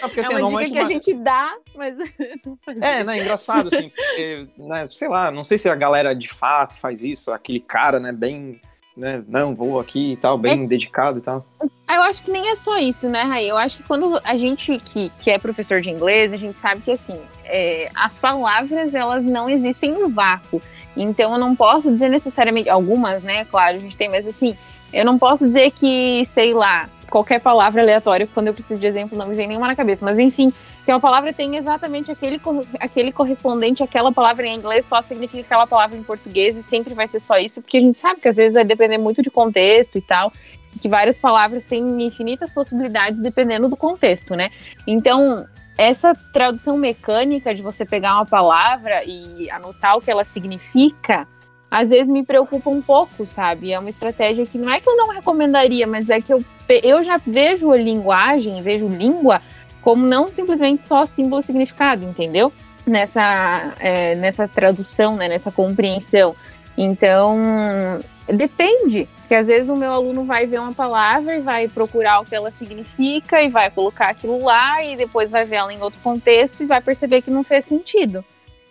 Não, 0.00 0.08
porque, 0.08 0.20
assim, 0.20 0.34
é 0.34 0.44
uma 0.44 0.64
dica 0.64 0.72
que 0.72 0.78
uma... 0.78 0.86
a 0.86 0.90
gente 0.90 1.14
dá, 1.14 1.56
mas 1.74 1.96
É, 2.82 3.04
né, 3.04 3.20
engraçado, 3.20 3.68
assim, 3.72 3.90
porque, 3.90 4.40
né, 4.58 4.86
sei 4.90 5.08
lá, 5.08 5.30
não 5.30 5.44
sei 5.44 5.56
se 5.56 5.68
a 5.68 5.74
galera 5.74 6.14
de 6.14 6.28
fato 6.28 6.76
faz 6.76 7.04
isso, 7.04 7.30
aquele 7.30 7.60
cara, 7.60 8.00
né, 8.00 8.10
bem, 8.10 8.60
né, 8.96 9.22
não, 9.28 9.54
vou 9.54 9.78
aqui 9.78 10.12
e 10.12 10.16
tal, 10.16 10.36
bem 10.36 10.64
é... 10.64 10.66
dedicado 10.66 11.18
e 11.18 11.22
tal. 11.22 11.40
Eu 11.60 12.02
acho 12.02 12.24
que 12.24 12.30
nem 12.30 12.48
é 12.48 12.56
só 12.56 12.76
isso, 12.78 13.08
né, 13.08 13.22
Raí? 13.22 13.48
Eu 13.48 13.56
acho 13.56 13.76
que 13.76 13.82
quando 13.84 14.18
a 14.24 14.36
gente 14.36 14.78
que, 14.78 15.10
que 15.20 15.30
é 15.30 15.38
professor 15.38 15.80
de 15.80 15.90
inglês, 15.90 16.32
a 16.32 16.36
gente 16.36 16.58
sabe 16.58 16.80
que, 16.80 16.90
assim, 16.90 17.20
é, 17.44 17.88
as 17.94 18.14
palavras, 18.14 18.94
elas 18.96 19.22
não 19.22 19.48
existem 19.48 19.92
no 19.92 20.08
vácuo. 20.08 20.60
Então 20.96 21.32
eu 21.32 21.38
não 21.38 21.54
posso 21.54 21.90
dizer 21.92 22.08
necessariamente, 22.08 22.68
algumas, 22.68 23.22
né, 23.22 23.44
claro, 23.44 23.76
a 23.76 23.80
gente 23.80 23.96
tem, 23.96 24.08
mas 24.08 24.26
assim, 24.26 24.56
eu 24.92 25.04
não 25.04 25.18
posso 25.18 25.46
dizer 25.46 25.70
que, 25.72 26.24
sei 26.26 26.54
lá, 26.54 26.88
qualquer 27.10 27.40
palavra 27.40 27.82
aleatória, 27.82 28.28
quando 28.32 28.48
eu 28.48 28.54
preciso 28.54 28.80
de 28.80 28.86
exemplo, 28.86 29.16
não 29.16 29.28
me 29.28 29.34
vem 29.34 29.46
nenhuma 29.46 29.66
na 29.66 29.76
cabeça, 29.76 30.04
mas 30.04 30.18
enfim, 30.18 30.52
que 30.84 30.92
uma 30.92 31.00
palavra 31.00 31.32
tem 31.32 31.56
exatamente 31.56 32.10
aquele, 32.10 32.40
aquele 32.78 33.10
correspondente 33.10 33.82
àquela 33.82 34.12
palavra 34.12 34.46
em 34.46 34.54
inglês, 34.54 34.86
só 34.86 35.00
significa 35.00 35.42
aquela 35.42 35.66
palavra 35.66 35.96
em 35.96 36.02
português 36.02 36.56
e 36.56 36.62
sempre 36.62 36.94
vai 36.94 37.08
ser 37.08 37.20
só 37.20 37.38
isso, 37.38 37.62
porque 37.62 37.78
a 37.78 37.80
gente 37.80 37.98
sabe 37.98 38.20
que 38.20 38.28
às 38.28 38.36
vezes 38.36 38.54
vai 38.54 38.64
depender 38.64 38.98
muito 38.98 39.22
de 39.22 39.30
contexto 39.30 39.96
e 39.96 40.02
tal, 40.02 40.32
que 40.80 40.88
várias 40.88 41.18
palavras 41.18 41.66
têm 41.66 42.02
infinitas 42.04 42.52
possibilidades 42.52 43.20
dependendo 43.20 43.68
do 43.68 43.76
contexto, 43.76 44.34
né? 44.34 44.50
Então, 44.86 45.46
essa 45.76 46.14
tradução 46.32 46.76
mecânica 46.76 47.54
de 47.54 47.62
você 47.62 47.84
pegar 47.84 48.14
uma 48.16 48.26
palavra 48.26 49.04
e 49.04 49.50
anotar 49.50 49.96
o 49.96 50.00
que 50.00 50.10
ela 50.10 50.24
significa, 50.24 51.26
às 51.70 51.90
vezes 51.90 52.08
me 52.08 52.24
preocupa 52.24 52.70
um 52.70 52.80
pouco, 52.80 53.26
sabe? 53.26 53.72
É 53.72 53.78
uma 53.78 53.90
estratégia 53.90 54.46
que 54.46 54.56
não 54.56 54.72
é 54.72 54.80
que 54.80 54.88
eu 54.88 54.96
não 54.96 55.08
recomendaria, 55.08 55.86
mas 55.86 56.08
é 56.08 56.20
que 56.20 56.32
eu, 56.32 56.44
eu 56.82 57.02
já 57.02 57.16
vejo 57.16 57.72
a 57.72 57.76
linguagem, 57.76 58.62
vejo 58.62 58.86
língua 58.86 59.42
como 59.82 60.06
não 60.06 60.30
simplesmente 60.30 60.82
só 60.82 61.04
símbolo 61.04 61.42
significado, 61.42 62.04
entendeu? 62.04 62.52
Nessa, 62.86 63.74
é, 63.80 64.14
nessa 64.14 64.46
tradução, 64.46 65.16
né, 65.16 65.28
nessa 65.28 65.50
compreensão. 65.50 66.36
Então, 66.76 68.00
depende. 68.28 69.08
Porque 69.20 69.34
às 69.34 69.46
vezes 69.46 69.70
o 69.70 69.76
meu 69.76 69.90
aluno 69.90 70.24
vai 70.24 70.46
ver 70.46 70.60
uma 70.60 70.74
palavra 70.74 71.36
e 71.36 71.40
vai 71.40 71.66
procurar 71.66 72.20
o 72.20 72.26
que 72.26 72.34
ela 72.34 72.50
significa 72.50 73.42
e 73.42 73.48
vai 73.48 73.70
colocar 73.70 74.10
aquilo 74.10 74.42
lá 74.44 74.84
e 74.84 74.96
depois 74.96 75.30
vai 75.30 75.44
ver 75.46 75.56
ela 75.56 75.72
em 75.72 75.80
outro 75.80 75.98
contexto 76.00 76.62
e 76.62 76.66
vai 76.66 76.82
perceber 76.82 77.22
que 77.22 77.30
não 77.30 77.42
fez 77.42 77.64
sentido, 77.64 78.22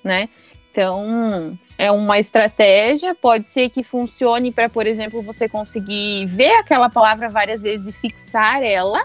né? 0.04 0.30
Então, 0.72 1.58
é 1.78 1.92
uma 1.92 2.20
estratégia, 2.20 3.16
pode 3.16 3.48
ser 3.48 3.70
que 3.70 3.84
funcione 3.84 4.52
para, 4.52 4.70
por 4.70 4.88
exemplo, 4.88 5.22
você 5.22 5.50
conseguir 5.50 6.26
ver 6.28 6.52
aquela 6.54 6.90
palavra 6.90 7.30
várias 7.30 7.62
vezes 7.64 7.88
e 7.88 7.92
fixar 7.92 8.62
ela, 8.62 9.04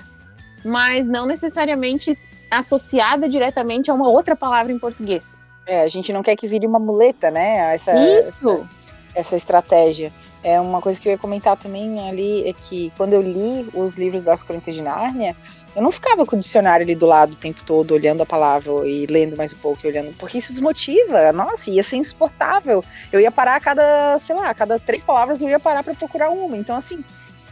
mas 0.64 1.08
não 1.08 1.26
necessariamente 1.26 2.16
associada 2.50 3.28
diretamente 3.28 3.90
a 3.90 3.94
uma 3.94 4.08
outra 4.08 4.36
palavra 4.36 4.72
em 4.72 4.78
português. 4.78 5.40
É, 5.66 5.82
a 5.82 5.88
gente 5.88 6.12
não 6.12 6.22
quer 6.22 6.36
que 6.36 6.46
vire 6.46 6.66
uma 6.66 6.78
muleta, 6.78 7.30
né? 7.30 7.74
Essa, 7.74 7.92
Isso. 8.18 8.48
Essa, 8.48 8.77
essa 9.14 9.36
estratégia. 9.36 10.12
É 10.42 10.60
uma 10.60 10.80
coisa 10.80 11.00
que 11.00 11.08
eu 11.08 11.12
ia 11.12 11.18
comentar 11.18 11.56
também 11.56 12.08
ali 12.08 12.48
é 12.48 12.52
que 12.52 12.92
quando 12.96 13.12
eu 13.12 13.20
li 13.20 13.68
os 13.74 13.96
livros 13.96 14.22
das 14.22 14.44
Crônicas 14.44 14.74
de 14.74 14.82
Nárnia, 14.82 15.36
eu 15.74 15.82
não 15.82 15.90
ficava 15.90 16.24
com 16.24 16.36
o 16.36 16.38
dicionário 16.38 16.84
ali 16.84 16.94
do 16.94 17.06
lado 17.06 17.32
o 17.32 17.36
tempo 17.36 17.62
todo, 17.64 17.92
olhando 17.92 18.22
a 18.22 18.26
palavra 18.26 18.70
e 18.88 19.06
lendo 19.06 19.36
mais 19.36 19.52
um 19.52 19.58
pouco, 19.58 19.86
olhando, 19.86 20.14
porque 20.16 20.38
isso 20.38 20.52
desmotiva. 20.52 21.32
Nossa, 21.32 21.70
ia 21.70 21.82
ser 21.82 21.96
insuportável. 21.96 22.84
Eu 23.12 23.20
ia 23.20 23.30
parar 23.30 23.56
a 23.56 23.60
cada, 23.60 24.18
sei 24.18 24.36
lá, 24.36 24.48
a 24.48 24.54
cada 24.54 24.78
três 24.78 25.02
palavras 25.02 25.42
eu 25.42 25.48
ia 25.48 25.58
parar 25.58 25.82
para 25.82 25.94
procurar 25.94 26.30
uma. 26.30 26.56
Então, 26.56 26.76
assim, 26.76 27.04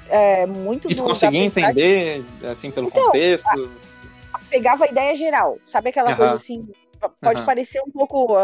é 0.08 0.46
muito. 0.46 0.90
E 0.90 0.94
tu 0.94 1.02
conseguia 1.02 1.44
entender, 1.44 2.24
assim, 2.44 2.70
pelo 2.70 2.86
então, 2.86 3.06
contexto? 3.06 3.46
A, 4.32 4.38
a, 4.38 4.40
pegava 4.48 4.84
a 4.84 4.88
ideia 4.88 5.14
geral, 5.16 5.58
sabe 5.62 5.90
aquela 5.90 6.10
uhum. 6.10 6.16
coisa 6.16 6.34
assim, 6.34 6.68
pode 7.08 7.40
uhum. 7.40 7.46
parecer 7.46 7.80
um 7.80 7.90
pouco. 7.90 8.34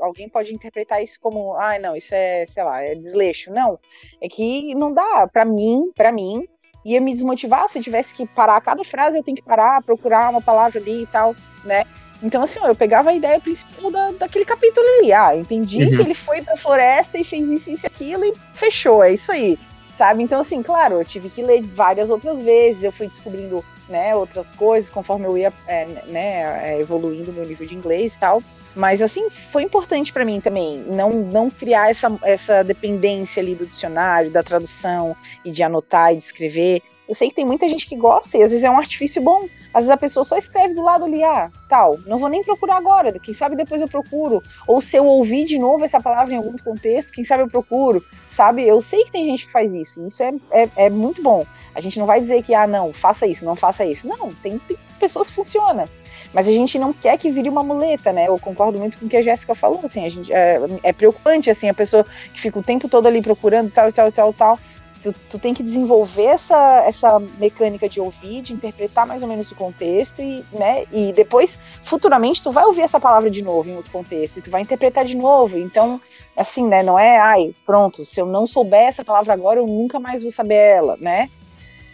Alguém 0.00 0.28
pode 0.28 0.54
interpretar 0.54 1.02
isso 1.02 1.18
como, 1.20 1.54
ah, 1.54 1.78
não, 1.78 1.96
isso 1.96 2.14
é, 2.14 2.46
sei 2.46 2.62
lá, 2.62 2.82
é 2.82 2.94
desleixo. 2.94 3.50
Não. 3.50 3.78
É 4.20 4.28
que 4.28 4.74
não 4.74 4.92
dá. 4.92 5.28
para 5.32 5.44
mim, 5.44 5.90
para 5.94 6.12
mim, 6.12 6.46
ia 6.84 7.00
me 7.00 7.12
desmotivar 7.12 7.68
se 7.68 7.78
eu 7.78 7.82
tivesse 7.82 8.14
que 8.14 8.26
parar 8.26 8.60
cada 8.60 8.84
frase, 8.84 9.18
eu 9.18 9.22
tenho 9.22 9.36
que 9.36 9.42
parar, 9.42 9.82
procurar 9.82 10.30
uma 10.30 10.40
palavra 10.40 10.80
ali 10.80 11.02
e 11.02 11.06
tal, 11.06 11.34
né? 11.64 11.84
Então, 12.22 12.42
assim, 12.42 12.58
ó, 12.62 12.68
eu 12.68 12.74
pegava 12.74 13.10
a 13.10 13.14
ideia 13.14 13.40
principal 13.40 13.90
da, 13.90 14.12
daquele 14.12 14.44
capítulo 14.44 14.86
ali. 14.98 15.12
Ah, 15.12 15.36
entendi 15.36 15.82
uhum. 15.82 15.90
que 15.90 16.02
ele 16.02 16.14
foi 16.14 16.40
pra 16.42 16.56
floresta 16.56 17.18
e 17.18 17.24
fez 17.24 17.48
isso, 17.48 17.70
isso, 17.70 17.86
aquilo 17.86 18.24
e 18.24 18.34
fechou, 18.54 19.02
é 19.02 19.12
isso 19.12 19.32
aí, 19.32 19.58
sabe? 19.94 20.22
Então, 20.22 20.40
assim, 20.40 20.62
claro, 20.62 20.96
eu 20.96 21.04
tive 21.04 21.28
que 21.28 21.42
ler 21.42 21.62
várias 21.62 22.10
outras 22.10 22.40
vezes, 22.40 22.84
eu 22.84 22.92
fui 22.92 23.08
descobrindo 23.08 23.64
né, 23.88 24.14
outras 24.14 24.52
coisas 24.52 24.90
conforme 24.90 25.26
eu 25.26 25.36
ia 25.36 25.52
é, 25.66 25.84
né, 26.06 26.72
é, 26.72 26.80
evoluindo 26.80 27.32
meu 27.32 27.44
nível 27.44 27.66
de 27.66 27.74
inglês 27.74 28.14
e 28.14 28.18
tal. 28.18 28.42
Mas 28.74 29.00
assim, 29.00 29.30
foi 29.30 29.62
importante 29.62 30.12
para 30.12 30.24
mim 30.24 30.38
também 30.38 30.78
não, 30.86 31.10
não 31.10 31.50
criar 31.50 31.90
essa, 31.90 32.14
essa 32.22 32.62
dependência 32.62 33.42
ali 33.42 33.54
do 33.54 33.66
dicionário, 33.66 34.30
da 34.30 34.42
tradução 34.42 35.16
e 35.44 35.50
de 35.50 35.62
anotar 35.62 36.12
e 36.12 36.16
de 36.16 36.22
escrever. 36.22 36.82
Eu 37.08 37.14
sei 37.14 37.28
que 37.28 37.36
tem 37.36 37.46
muita 37.46 37.68
gente 37.68 37.88
que 37.88 37.96
gosta 37.96 38.36
e 38.36 38.42
às 38.42 38.50
vezes 38.50 38.64
é 38.64 38.70
um 38.70 38.76
artifício 38.76 39.22
bom. 39.22 39.48
Às 39.72 39.82
vezes 39.82 39.90
a 39.90 39.96
pessoa 39.96 40.24
só 40.24 40.36
escreve 40.36 40.74
do 40.74 40.82
lado 40.82 41.04
ali, 41.04 41.22
ah, 41.22 41.50
tal, 41.68 41.98
não 42.06 42.18
vou 42.18 42.28
nem 42.28 42.42
procurar 42.42 42.76
agora, 42.76 43.12
quem 43.18 43.34
sabe 43.34 43.56
depois 43.56 43.80
eu 43.80 43.88
procuro. 43.88 44.42
Ou 44.66 44.80
se 44.80 44.96
eu 44.96 45.04
ouvir 45.04 45.44
de 45.44 45.58
novo 45.58 45.84
essa 45.84 46.00
palavra 46.00 46.34
em 46.34 46.36
algum 46.36 46.56
contexto, 46.56 47.12
quem 47.12 47.24
sabe 47.24 47.42
eu 47.42 47.48
procuro, 47.48 48.04
sabe? 48.26 48.66
Eu 48.66 48.80
sei 48.80 49.04
que 49.04 49.12
tem 49.12 49.24
gente 49.26 49.46
que 49.46 49.52
faz 49.52 49.72
isso, 49.72 50.02
e 50.02 50.06
isso 50.08 50.22
é, 50.22 50.32
é, 50.50 50.68
é 50.76 50.90
muito 50.90 51.22
bom. 51.22 51.46
A 51.76 51.80
gente 51.82 51.98
não 51.98 52.06
vai 52.06 52.22
dizer 52.22 52.42
que, 52.42 52.54
ah, 52.54 52.66
não, 52.66 52.90
faça 52.90 53.26
isso, 53.26 53.44
não 53.44 53.54
faça 53.54 53.84
isso. 53.84 54.08
Não, 54.08 54.32
tem, 54.42 54.58
tem 54.60 54.78
pessoas 54.98 55.28
que 55.28 55.34
funcionam. 55.34 55.86
Mas 56.32 56.48
a 56.48 56.52
gente 56.52 56.78
não 56.78 56.90
quer 56.90 57.18
que 57.18 57.30
vire 57.30 57.50
uma 57.50 57.62
muleta, 57.62 58.14
né? 58.14 58.28
Eu 58.28 58.38
concordo 58.38 58.78
muito 58.78 58.96
com 58.98 59.04
o 59.04 59.08
que 59.10 59.16
a 59.18 59.22
Jéssica 59.22 59.54
falou, 59.54 59.80
assim, 59.84 60.06
a 60.06 60.08
gente, 60.08 60.32
é, 60.32 60.58
é 60.82 60.92
preocupante, 60.92 61.50
assim, 61.50 61.68
a 61.68 61.74
pessoa 61.74 62.04
que 62.32 62.40
fica 62.40 62.58
o 62.58 62.62
tempo 62.62 62.88
todo 62.88 63.06
ali 63.06 63.20
procurando 63.20 63.70
tal, 63.70 63.92
tal, 63.92 64.10
tal, 64.10 64.32
tal. 64.32 64.58
Tu, 65.02 65.12
tu, 65.30 65.38
tem 65.38 65.52
que 65.52 65.62
desenvolver 65.62 66.24
essa, 66.24 66.82
essa 66.86 67.20
mecânica 67.38 67.88
de 67.88 68.00
ouvir, 68.00 68.40
de 68.40 68.54
interpretar 68.54 69.06
mais 69.06 69.22
ou 69.22 69.28
menos 69.28 69.52
o 69.52 69.54
contexto 69.54 70.22
e, 70.22 70.42
né, 70.50 70.84
e 70.90 71.12
depois, 71.12 71.58
futuramente, 71.84 72.42
tu 72.42 72.50
vai 72.50 72.64
ouvir 72.64 72.80
essa 72.80 72.98
palavra 72.98 73.30
de 73.30 73.42
novo 73.42 73.68
em 73.68 73.76
outro 73.76 73.92
contexto 73.92 74.38
e 74.38 74.42
tu 74.42 74.50
vai 74.50 74.62
interpretar 74.62 75.04
de 75.04 75.14
novo. 75.14 75.58
Então, 75.58 76.00
assim, 76.34 76.66
né, 76.66 76.82
não 76.82 76.98
é, 76.98 77.18
ai, 77.18 77.54
pronto, 77.64 78.04
se 78.04 78.20
eu 78.20 78.26
não 78.26 78.46
souber 78.46 78.88
essa 78.88 79.04
palavra 79.04 79.34
agora, 79.34 79.60
eu 79.60 79.66
nunca 79.66 80.00
mais 80.00 80.22
vou 80.22 80.32
saber 80.32 80.54
ela, 80.54 80.96
né? 80.96 81.28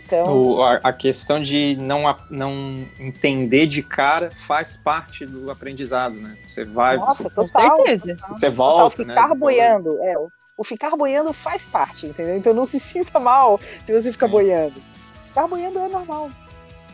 Então... 0.04 0.26
O, 0.26 0.62
a, 0.62 0.74
a, 0.82 0.92
questão 0.92 1.40
de 1.40 1.76
não, 1.80 2.02
não 2.28 2.86
entender 2.98 3.66
de 3.66 3.82
cara 3.82 4.30
faz 4.30 4.76
parte 4.76 5.24
do 5.24 5.50
aprendizado, 5.50 6.14
né? 6.14 6.36
Você 6.46 6.64
vai. 6.64 6.96
Nossa, 6.96 7.24
você, 7.24 7.30
total. 7.30 7.70
Com 7.70 7.76
certeza. 7.76 8.16
Total. 8.16 8.36
Você 8.36 8.50
volta, 8.50 8.96
total, 8.96 9.14
ficar 9.14 9.28
né? 9.28 9.34
boiando. 9.34 10.02
É, 10.02 10.14
o 10.56 10.64
ficar 10.64 10.96
boiando 10.96 11.32
faz 11.32 11.62
parte, 11.62 12.06
entendeu? 12.06 12.36
Então 12.36 12.52
não 12.52 12.66
se 12.66 12.78
sinta 12.80 13.18
mal 13.18 13.58
se 13.86 13.92
você 13.92 14.12
ficar 14.12 14.28
boiando. 14.28 14.80
Ficar 15.28 15.46
boiando 15.46 15.78
é 15.78 15.88
normal. 15.88 16.30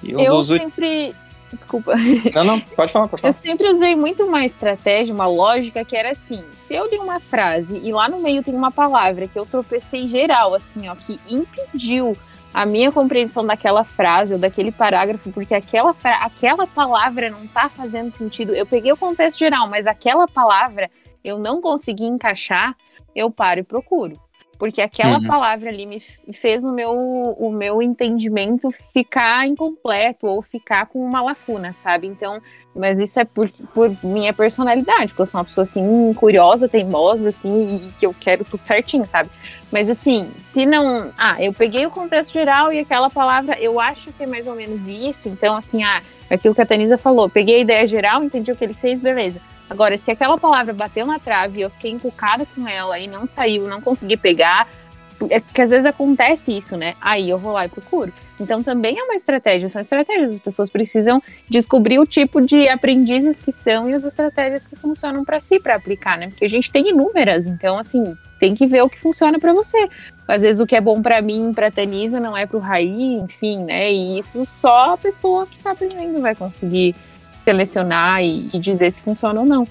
Um 0.05 0.21
eu 0.21 0.43
sempre. 0.43 1.15
Desculpa. 1.53 1.95
Não, 2.35 2.45
não, 2.45 2.61
pode 2.61 2.93
falar, 2.93 3.09
pode 3.09 3.23
falar. 3.23 3.31
Eu 3.31 3.33
sempre 3.33 3.69
usei 3.69 3.97
muito 3.97 4.25
uma 4.25 4.45
estratégia, 4.45 5.15
uma 5.15 5.27
lógica 5.27 5.85
que 5.85 5.97
era 5.97 6.11
assim: 6.11 6.45
se 6.53 6.75
eu 6.75 6.89
li 6.91 6.99
uma 6.99 7.21
frase 7.21 7.81
e 7.83 7.93
lá 7.93 8.09
no 8.09 8.21
meio 8.21 8.43
tem 8.43 8.55
uma 8.55 8.71
palavra 8.71 9.27
que 9.27 9.39
eu 9.39 9.47
tropecei 9.47 10.09
geral, 10.09 10.55
assim, 10.55 10.89
ó, 10.89 10.95
que 10.95 11.19
impediu 11.29 12.17
a 12.53 12.67
minha 12.67 12.93
compreensão 12.93 13.47
daquela 13.47 13.85
frase 13.85 14.35
ou 14.35 14.39
daquele 14.39 14.73
parágrafo, 14.73 15.31
porque 15.33 15.55
aquela, 15.55 15.95
aquela 16.21 16.67
palavra 16.67 17.31
não 17.31 17.47
tá 17.47 17.69
fazendo 17.69 18.13
sentido. 18.13 18.55
Eu 18.55 18.67
peguei 18.67 18.93
o 18.93 18.97
contexto 18.97 19.39
geral, 19.39 19.69
mas 19.69 19.87
aquela 19.87 20.27
palavra 20.27 20.91
eu 21.25 21.39
não 21.39 21.61
consegui 21.61 22.05
encaixar, 22.05 22.77
eu 23.15 23.31
paro 23.31 23.61
e 23.61 23.65
procuro 23.67 24.19
porque 24.59 24.81
aquela 24.81 25.19
uhum. 25.19 25.27
palavra 25.27 25.69
ali 25.69 25.87
me 25.87 26.01
fez 26.33 26.65
o 26.65 26.73
meu, 26.73 26.91
o 26.93 27.51
meu 27.51 27.81
entendimento 27.81 28.71
ficar 28.93 29.47
incompleto 29.47 30.27
ou 30.27 30.43
ficar 30.43 30.87
com 30.87 30.99
uma 30.99 31.23
lacuna, 31.23 31.73
sabe? 31.73 32.09
Então, 32.09 32.43
mas 32.75 32.99
isso 32.99 33.21
é 33.21 33.25
por, 33.25 33.49
por 33.73 33.95
minha 34.03 34.33
personalidade, 34.33 35.09
porque 35.09 35.23
eu 35.23 35.27
sou 35.27 35.39
uma 35.39 35.45
pessoa 35.45 35.63
assim, 35.63 36.13
curiosa, 36.15 36.69
teimosa, 36.69 37.29
assim, 37.29 37.77
e 37.77 37.93
que 37.93 38.05
eu 38.05 38.15
quero 38.19 38.45
tudo 38.45 38.65
certinho, 38.65 39.07
sabe? 39.07 39.31
Mas 39.71 39.89
assim, 39.89 40.29
se 40.39 40.67
não. 40.67 41.13
Ah, 41.17 41.37
eu 41.43 41.53
peguei 41.53 41.87
o 41.87 41.91
contexto 41.91 42.33
geral 42.33 42.73
e 42.73 42.81
aquela 42.81 43.09
palavra, 43.09 43.57
eu 43.61 43.79
acho 43.79 44.13
que 44.13 44.25
é 44.25 44.27
mais 44.27 44.47
ou 44.47 44.57
menos 44.57 44.89
isso, 44.89 45.29
então, 45.29 45.55
assim, 45.55 45.85
ah, 45.85 46.03
aquilo 46.31 46.55
que 46.55 46.63
a 46.63 46.67
Tanisa 46.67 46.99
falou, 46.99 47.31
peguei 47.31 47.57
a 47.57 47.61
ideia 47.61 47.87
geral, 47.87 48.25
entendi 48.25 48.51
o 48.51 48.57
que 48.57 48.65
ele 48.65 48.75
fez, 48.75 48.99
beleza 48.99 49.41
Agora, 49.69 49.97
se 49.99 50.11
aquela 50.11 50.39
palavra 50.39 50.73
bateu 50.73 51.07
na 51.07 51.19
trave 51.19 51.59
e 51.59 51.63
eu 51.63 51.71
fiquei 51.71 51.91
encucada 51.91 52.47
com 52.55 52.67
ela 52.67 52.99
e 52.99 53.07
não 53.07 53.29
saiu, 53.29 53.69
não 53.69 53.81
consegui 53.81 54.17
pegar, 54.17 54.67
é 55.31 55.41
que 55.41 55.61
às 55.61 55.71
vezes 55.71 55.85
acontece 55.85 56.57
isso, 56.57 56.77
né? 56.77 56.95
Aí 57.01 57.29
eu 57.29 57.37
vou 57.37 57.53
lá 57.53 57.67
e 57.67 57.69
procuro. 57.69 58.13
Então 58.41 58.63
também 58.63 58.99
é 58.99 59.03
uma 59.03 59.15
estratégia, 59.15 59.69
são 59.69 59.81
estratégias. 59.81 60.31
As 60.31 60.39
pessoas 60.39 60.71
precisam 60.71 61.21
descobrir 61.49 61.99
o 61.99 62.07
tipo 62.07 62.41
de 62.41 62.69
aprendizes 62.69 63.41
que 63.41 63.51
são 63.51 63.91
e 63.91 63.95
as 63.95 64.05
estratégias 64.05 64.65
que 64.65 64.77
funcionam 64.77 65.25
para 65.25 65.41
si, 65.41 65.59
para 65.59 65.75
aplicar, 65.75 66.17
né? 66.17 66.29
Porque 66.29 66.45
a 66.45 66.51
gente 66.51 66.71
tem 66.71 66.91
inúmeras, 66.91 67.47
então 67.47 67.79
assim, 67.79 68.17
tem 68.39 68.55
que 68.55 68.67
ver 68.67 68.83
o 68.83 68.89
que 68.89 68.99
funciona 68.99 69.39
para 69.39 69.53
você. 69.53 69.89
Às 70.27 70.43
vezes 70.43 70.61
o 70.61 70.67
que 70.67 70.77
é 70.77 70.81
bom 70.81 71.03
para 71.03 71.21
mim, 71.21 71.53
para 71.53 71.71
Tanisa, 71.71 72.21
não 72.21 72.37
é 72.37 72.47
para 72.47 72.57
o 72.57 72.61
Raí, 72.61 73.15
enfim, 73.15 73.65
né? 73.65 73.91
E 73.93 74.19
isso 74.19 74.45
só 74.47 74.93
a 74.93 74.99
pessoa 74.99 75.47
que 75.47 75.57
está 75.57 75.73
aprendendo 75.73 76.21
vai 76.21 76.35
conseguir 76.35 76.95
selecionar 77.49 78.23
e, 78.23 78.51
e 78.53 78.59
dizer 78.59 78.93
se 78.93 79.01
funciona 79.01 79.41
ou 79.41 79.47
não. 79.47 79.67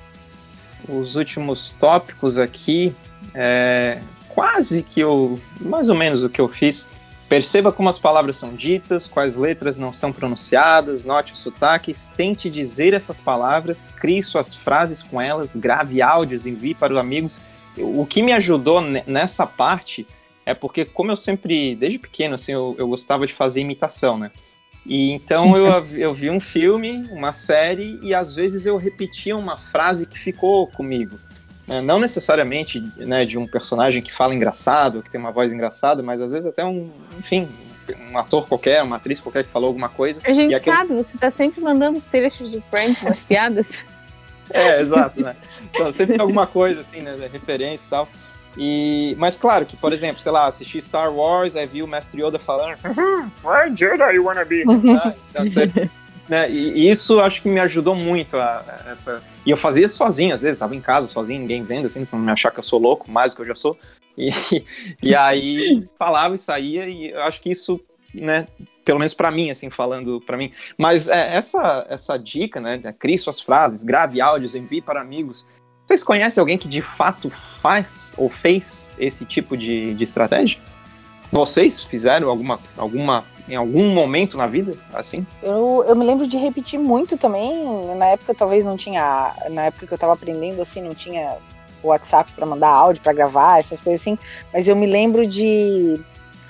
Os 0.90 1.16
últimos 1.16 1.70
tópicos 1.70 2.40
aqui, 2.40 2.96
é, 3.36 4.00
quase 4.30 4.82
que 4.82 5.00
eu, 5.00 5.40
mais 5.60 5.88
ou 5.88 5.96
menos 5.96 6.24
o 6.24 6.30
que 6.30 6.42
eu 6.42 6.48
fiz. 6.48 6.88
Perceba 7.30 7.72
como 7.72 7.90
as 7.90 8.00
palavras 8.00 8.38
são 8.38 8.56
ditas, 8.56 9.08
quais 9.08 9.36
letras 9.36 9.78
não 9.78 9.92
são 9.92 10.14
pronunciadas, 10.14 11.04
note 11.04 11.34
os 11.34 11.40
sotaques, 11.40 12.08
tente 12.16 12.50
dizer 12.50 12.94
essas 12.94 13.20
palavras, 13.20 13.94
crie 13.96 14.24
suas 14.24 14.56
frases 14.56 15.04
com 15.04 15.22
elas, 15.22 15.56
grave 15.56 16.02
áudios, 16.02 16.46
envie 16.46 16.74
para 16.74 16.94
os 16.94 17.00
amigos. 17.00 17.42
O 17.78 18.06
que 18.06 18.24
me 18.24 18.32
ajudou 18.32 18.82
nessa 19.06 19.46
parte 19.46 20.08
é 20.46 20.54
porque, 20.54 20.86
como 20.86 21.12
eu 21.12 21.18
sempre, 21.18 21.76
desde 21.76 22.00
pequeno, 22.00 22.36
assim, 22.36 22.54
eu, 22.54 22.76
eu 22.80 22.88
gostava 22.88 23.28
de 23.28 23.34
fazer 23.34 23.60
imitação, 23.60 24.18
né? 24.18 24.32
E 24.88 25.12
então 25.12 25.56
eu, 25.58 25.86
eu 25.98 26.14
vi 26.14 26.30
um 26.30 26.40
filme, 26.40 27.06
uma 27.12 27.34
série, 27.34 28.00
e 28.02 28.16
às 28.16 28.34
vezes 28.34 28.66
eu 28.66 28.78
repetia 28.78 29.36
uma 29.36 29.58
frase 29.58 30.06
que 30.06 30.18
ficou 30.18 30.66
comigo. 30.66 31.20
Né? 31.68 31.82
Não 31.82 32.00
necessariamente 32.00 32.82
né, 32.96 33.26
de 33.26 33.38
um 33.38 33.46
personagem 33.46 34.02
que 34.02 34.14
fala 34.14 34.34
engraçado, 34.34 35.04
que 35.04 35.12
tem 35.12 35.20
uma 35.20 35.32
voz 35.32 35.52
engraçada, 35.52 36.02
mas 36.02 36.22
às 36.22 36.32
vezes 36.32 36.46
até 36.46 36.64
um, 36.64 36.90
enfim, 37.20 37.50
um 38.10 38.18
ator 38.18 38.48
qualquer, 38.48 38.82
uma 38.82 38.96
atriz 38.96 39.20
qualquer 39.20 39.44
que 39.44 39.50
falou 39.50 39.68
alguma 39.68 39.90
coisa. 39.90 40.22
A 40.24 40.32
gente 40.32 40.56
aquilo... 40.56 40.76
sabe, 40.76 40.94
você 40.96 41.18
tá 41.18 41.30
sempre 41.30 41.62
mandando 41.62 41.98
os 41.98 42.06
trechos 42.06 42.52
de 42.52 42.62
Friends 42.72 43.04
nas 43.04 43.22
piadas. 43.24 43.84
É, 44.50 44.80
exato, 44.80 45.22
né? 45.22 45.36
Então, 45.70 45.92
sempre 45.92 46.14
tem 46.14 46.22
alguma 46.22 46.48
coisa, 46.48 46.80
assim, 46.80 47.02
né, 47.02 47.30
referência 47.32 47.86
e 47.86 47.90
tal. 47.90 48.08
E, 48.58 49.16
mas 49.20 49.38
claro 49.38 49.66
que, 49.66 49.78
por 49.78 49.94
exemplo, 49.94 50.22
sei 50.22 50.32
lá, 50.32 50.48
assisti 50.48 50.82
Star 50.82 51.14
Wars, 51.14 51.56
aí 51.56 51.68
vi 51.68 51.84
o 51.84 51.88
Mestre 51.88 52.24
Yoda 52.24 52.40
falando 52.40 52.80
Why 53.44 53.76
Jedi 53.76 54.16
you 54.16 54.26
wanna 54.26 54.44
be? 54.44 54.64
ah, 54.98 55.14
então, 55.30 55.46
você, 55.46 55.72
né, 56.28 56.50
e, 56.50 56.90
isso 56.90 57.20
acho 57.20 57.42
que 57.44 57.50
me 57.50 57.60
ajudou 57.60 57.96
muito 57.96 58.36
a, 58.36 58.84
a, 58.86 58.92
essa... 58.92 59.22
E 59.46 59.52
eu 59.52 59.58
fazia 59.58 59.88
sozinho, 59.88 60.34
às 60.34 60.42
vezes, 60.42 60.56
estava 60.56 60.76
em 60.76 60.82
casa 60.82 61.08
sozinho, 61.08 61.40
ninguém 61.40 61.64
vendo, 61.64 61.86
assim, 61.86 62.04
pra 62.04 62.18
não 62.18 62.26
me 62.26 62.32
achar 62.32 62.52
que 62.52 62.60
eu 62.60 62.64
sou 62.64 62.80
louco, 62.80 63.10
mais 63.10 63.32
do 63.32 63.38
que 63.38 63.42
eu 63.44 63.48
já 63.48 63.56
sou. 63.56 63.78
E, 64.18 64.32
e 65.04 65.16
aí 65.16 65.86
falava 65.98 66.34
e 66.34 66.40
saía, 66.40 66.88
e 66.88 67.12
eu 67.12 67.22
acho 67.22 67.40
que 67.40 67.52
isso, 67.52 67.80
né, 68.14 68.48
pelo 68.84 68.98
menos 68.98 69.14
para 69.14 69.30
mim, 69.30 69.52
assim, 69.52 69.70
falando 69.70 70.20
para 70.20 70.36
mim. 70.36 70.52
Mas 70.78 71.08
é, 71.08 71.36
essa, 71.36 71.86
essa 71.90 72.18
dica, 72.18 72.60
né, 72.60 72.82
crie 72.98 73.20
suas 73.20 73.40
frases, 73.40 73.84
grave 73.84 74.20
áudios, 74.20 74.56
envie 74.56 74.82
para 74.82 75.00
amigos, 75.00 75.48
vocês 75.88 76.04
conhecem 76.04 76.42
alguém 76.42 76.58
que 76.58 76.68
de 76.68 76.82
fato 76.82 77.30
faz 77.30 78.12
ou 78.18 78.30
fez 78.30 78.90
esse 79.00 79.24
tipo 79.24 79.56
de, 79.56 79.94
de 79.94 80.04
estratégia? 80.04 80.60
Vocês 81.32 81.82
fizeram 81.82 82.30
alguma, 82.30 82.60
alguma 82.76 83.24
em 83.48 83.56
algum 83.56 83.94
momento 83.94 84.38
na 84.38 84.48
vida, 84.48 84.76
assim? 84.94 85.26
Eu, 85.42 85.86
eu 85.88 85.96
me 85.96 86.06
lembro 86.06 86.28
de 86.28 86.38
repetir 86.38 86.78
muito 86.78 87.18
também. 87.18 87.64
Na 87.96 88.08
época 88.08 88.36
talvez 88.36 88.66
não 88.66 88.76
tinha, 88.76 89.34
na 89.50 89.64
época 89.64 89.88
que 89.88 89.94
eu 89.94 89.98
tava 89.98 90.12
aprendendo 90.12 90.62
assim, 90.62 90.82
não 90.82 90.94
tinha 90.94 91.38
WhatsApp 91.82 92.34
para 92.34 92.46
mandar 92.46 92.68
áudio, 92.68 93.02
para 93.02 93.14
gravar, 93.14 93.60
essas 93.60 93.82
coisas 93.82 94.02
assim. 94.02 94.18
Mas 94.52 94.68
eu 94.68 94.76
me 94.76 94.86
lembro 94.86 95.26
de 95.26 96.02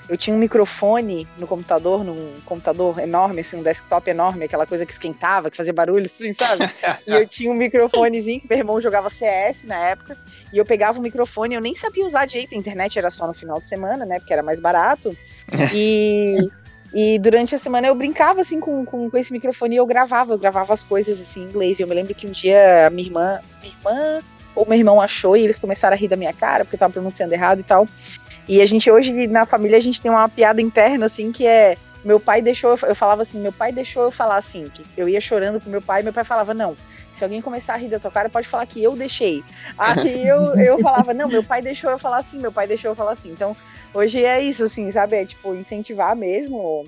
eu 0.08 0.16
tinha 0.16 0.34
um 0.34 0.38
microfone 0.38 1.28
no 1.36 1.46
computador, 1.46 2.02
num 2.02 2.40
computador 2.44 2.98
enorme, 2.98 3.42
assim, 3.42 3.58
um 3.58 3.62
desktop 3.62 4.08
enorme, 4.08 4.46
aquela 4.46 4.66
coisa 4.66 4.86
que 4.86 4.92
esquentava, 4.92 5.50
que 5.50 5.56
fazia 5.56 5.72
barulho, 5.72 6.06
assim, 6.06 6.32
sabe? 6.32 6.70
e 7.06 7.14
eu 7.14 7.26
tinha 7.26 7.50
um 7.50 7.54
microfonezinho, 7.54 8.40
meu 8.48 8.58
irmão 8.58 8.80
jogava 8.80 9.10
CS 9.10 9.64
na 9.64 9.76
época, 9.76 10.16
e 10.52 10.56
eu 10.56 10.64
pegava 10.64 10.98
o 10.98 11.02
microfone, 11.02 11.54
eu 11.54 11.60
nem 11.60 11.74
sabia 11.74 12.06
usar 12.06 12.24
direito, 12.24 12.54
a 12.54 12.58
internet 12.58 12.98
era 12.98 13.10
só 13.10 13.26
no 13.26 13.34
final 13.34 13.60
de 13.60 13.66
semana, 13.66 14.06
né, 14.06 14.18
porque 14.18 14.32
era 14.32 14.42
mais 14.42 14.60
barato, 14.60 15.14
e... 15.74 16.48
E 16.94 17.18
durante 17.18 17.54
a 17.54 17.58
semana 17.58 17.86
eu 17.86 17.94
brincava 17.94 18.40
assim 18.40 18.58
com, 18.58 18.82
com, 18.82 19.10
com, 19.10 19.18
esse 19.18 19.30
microfone 19.30 19.74
e 19.74 19.78
eu 19.78 19.84
gravava, 19.84 20.32
eu 20.32 20.38
gravava 20.38 20.72
as 20.72 20.82
coisas 20.82 21.20
assim 21.20 21.42
em 21.42 21.44
inglês. 21.44 21.78
E 21.78 21.82
eu 21.82 21.86
me 21.86 21.94
lembro 21.94 22.14
que 22.14 22.26
um 22.26 22.30
dia 22.30 22.86
a 22.86 22.88
minha 22.88 23.06
irmã, 23.06 23.40
minha 23.60 23.74
irmã 23.74 24.22
ou 24.54 24.66
meu 24.66 24.78
irmão 24.78 24.98
achou 24.98 25.36
e 25.36 25.42
eles 25.42 25.58
começaram 25.58 25.94
a 25.94 25.98
rir 25.98 26.08
da 26.08 26.16
minha 26.16 26.32
cara 26.32 26.64
porque 26.64 26.76
eu 26.76 26.80
tava 26.80 26.94
pronunciando 26.94 27.34
errado 27.34 27.60
e 27.60 27.62
tal. 27.62 27.86
E 28.48 28.62
a 28.62 28.66
gente 28.66 28.90
hoje, 28.90 29.26
na 29.26 29.44
família, 29.44 29.76
a 29.76 29.80
gente 29.80 30.00
tem 30.00 30.10
uma 30.10 30.28
piada 30.28 30.62
interna, 30.62 31.06
assim, 31.06 31.30
que 31.30 31.46
é. 31.46 31.76
Meu 32.04 32.18
pai 32.18 32.40
deixou, 32.40 32.78
eu 32.86 32.94
falava 32.94 33.22
assim, 33.22 33.40
meu 33.40 33.52
pai 33.52 33.72
deixou 33.72 34.04
eu 34.04 34.10
falar 34.10 34.36
assim, 34.36 34.70
que 34.72 34.84
eu 34.96 35.08
ia 35.08 35.20
chorando 35.20 35.60
pro 35.60 35.68
meu 35.68 35.82
pai, 35.82 36.02
meu 36.02 36.12
pai 36.12 36.24
falava, 36.24 36.54
não, 36.54 36.76
se 37.10 37.24
alguém 37.24 37.42
começar 37.42 37.74
a 37.74 37.76
rir 37.76 37.88
da 37.88 37.98
tua 37.98 38.10
cara, 38.10 38.28
pode 38.28 38.46
falar 38.46 38.64
que 38.66 38.82
eu 38.82 38.96
deixei. 38.96 39.42
Aí 39.76 40.24
eu, 40.26 40.54
eu 40.56 40.78
falava, 40.78 41.12
não, 41.12 41.28
meu 41.28 41.42
pai 41.42 41.60
deixou 41.60 41.90
eu 41.90 41.98
falar 41.98 42.18
assim, 42.18 42.38
meu 42.38 42.52
pai 42.52 42.68
deixou 42.68 42.92
eu 42.92 42.94
falar 42.94 43.12
assim. 43.12 43.32
Então, 43.32 43.56
hoje 43.92 44.24
é 44.24 44.40
isso, 44.40 44.64
assim, 44.64 44.90
sabe? 44.92 45.16
É 45.16 45.26
tipo, 45.26 45.54
incentivar 45.54 46.14
mesmo, 46.14 46.84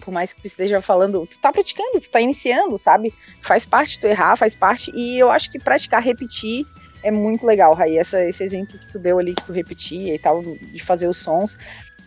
por 0.00 0.12
mais 0.12 0.32
que 0.34 0.40
tu 0.40 0.46
esteja 0.46 0.82
falando, 0.82 1.26
tu 1.26 1.40
tá 1.40 1.52
praticando, 1.52 2.00
tu 2.00 2.10
tá 2.10 2.20
iniciando, 2.20 2.76
sabe? 2.76 3.14
Faz 3.40 3.64
parte 3.64 4.00
tu 4.00 4.06
errar, 4.06 4.36
faz 4.36 4.56
parte, 4.56 4.90
e 4.94 5.18
eu 5.18 5.30
acho 5.30 5.50
que 5.50 5.58
praticar, 5.58 6.02
repetir, 6.02 6.66
é 7.04 7.10
muito 7.10 7.46
legal, 7.46 7.74
Raí. 7.74 7.98
Essa, 7.98 8.22
esse 8.24 8.42
exemplo 8.42 8.78
que 8.78 8.86
tu 8.86 8.98
deu 8.98 9.18
ali, 9.18 9.34
que 9.34 9.44
tu 9.44 9.52
repetia 9.52 10.14
e 10.14 10.18
tal, 10.18 10.42
de 10.42 10.82
fazer 10.82 11.06
os 11.06 11.18
sons, 11.18 11.58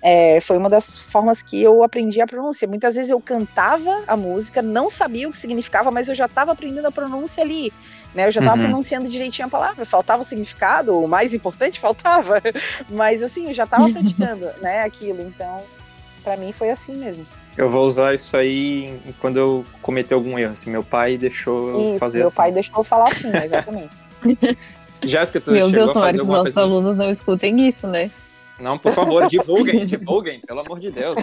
é, 0.01 0.41
foi 0.41 0.57
uma 0.57 0.69
das 0.69 0.97
formas 0.97 1.41
que 1.41 1.61
eu 1.61 1.83
aprendi 1.83 2.19
a 2.19 2.27
pronúncia. 2.27 2.67
Muitas 2.67 2.95
vezes 2.95 3.09
eu 3.09 3.21
cantava 3.21 4.03
a 4.07 4.17
música, 4.17 4.61
não 4.61 4.89
sabia 4.89 5.29
o 5.29 5.31
que 5.31 5.37
significava, 5.37 5.91
mas 5.91 6.09
eu 6.09 6.15
já 6.15 6.25
estava 6.25 6.51
aprendendo 6.51 6.87
a 6.87 6.91
pronúncia 6.91 7.43
ali. 7.43 7.71
Né, 8.15 8.25
eu 8.25 8.31
já 8.31 8.41
estava 8.41 8.57
uhum. 8.57 8.67
pronunciando 8.67 9.09
direitinho 9.09 9.47
a 9.47 9.51
palavra, 9.51 9.85
faltava 9.85 10.23
o 10.23 10.25
significado, 10.25 10.97
o 10.97 11.07
mais 11.07 11.33
importante 11.33 11.79
faltava, 11.79 12.41
mas 12.89 13.21
assim, 13.21 13.47
eu 13.47 13.53
já 13.53 13.65
estava 13.65 13.87
praticando, 13.91 14.49
né, 14.59 14.81
aquilo, 14.81 15.21
então, 15.21 15.61
para 16.23 16.35
mim 16.37 16.51
foi 16.51 16.71
assim 16.71 16.95
mesmo. 16.95 17.27
Eu 17.55 17.69
vou 17.69 17.85
usar 17.85 18.15
isso 18.15 18.35
aí 18.35 18.99
quando 19.19 19.37
eu 19.37 19.65
cometer 19.81 20.13
algum 20.13 20.39
erro, 20.39 20.53
assim, 20.53 20.71
meu 20.71 20.83
pai 20.83 21.17
deixou 21.17 21.93
eu 21.93 21.99
fazer 21.99 22.19
meu 22.19 22.27
assim. 22.27 22.35
Meu 22.35 22.43
pai 22.43 22.51
deixou 22.51 22.77
eu 22.79 22.83
falar 22.83 23.09
assim, 23.09 23.29
exatamente. 23.35 23.93
Jéssica, 25.03 25.39
tu 25.39 25.51
Meu 25.51 25.69
Deus, 25.69 25.91
tomara 25.91 26.13
que 26.13 26.21
os 26.21 26.27
nossos 26.27 26.57
alunos 26.57 26.95
não 26.95 27.09
escutem 27.09 27.67
isso, 27.67 27.87
né? 27.87 28.11
Não, 28.59 28.77
por 28.77 28.91
favor, 28.91 29.27
divulguem, 29.29 29.85
divulguem, 29.85 30.39
pelo 30.39 30.61
amor 30.61 30.79
de 30.79 30.91
Deus. 30.91 31.17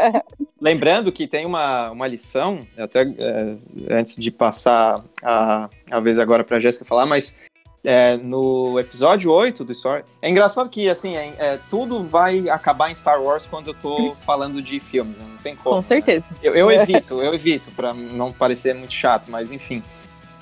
Lembrando 0.60 1.12
que 1.12 1.26
tem 1.26 1.46
uma, 1.46 1.90
uma 1.90 2.06
lição, 2.06 2.66
até 2.76 3.02
é, 3.02 3.56
antes 3.90 4.16
de 4.16 4.30
passar 4.30 5.04
a, 5.22 5.68
a 5.90 6.00
vez 6.00 6.18
agora 6.18 6.44
para 6.44 6.56
a 6.56 6.60
Jéssica 6.60 6.84
falar, 6.84 7.06
mas 7.06 7.36
é, 7.84 8.16
no 8.16 8.78
episódio 8.78 9.30
8 9.32 9.64
do 9.64 9.72
Story. 9.72 10.04
É 10.20 10.30
engraçado 10.30 10.68
que, 10.68 10.88
assim, 10.88 11.16
é, 11.16 11.34
é, 11.38 11.58
tudo 11.68 12.04
vai 12.04 12.48
acabar 12.48 12.90
em 12.90 12.94
Star 12.94 13.20
Wars 13.20 13.46
quando 13.46 13.68
eu 13.68 13.74
tô 13.74 14.14
falando 14.20 14.62
de 14.62 14.78
filmes, 14.78 15.16
né? 15.16 15.24
Não 15.28 15.38
tem 15.38 15.56
como. 15.56 15.76
Com 15.76 15.82
certeza. 15.82 16.32
Né? 16.32 16.38
Eu, 16.42 16.54
eu 16.54 16.70
evito, 16.72 17.20
eu 17.20 17.34
evito, 17.34 17.70
para 17.72 17.92
não 17.92 18.32
parecer 18.32 18.74
muito 18.74 18.92
chato, 18.92 19.30
mas 19.30 19.50
enfim. 19.50 19.82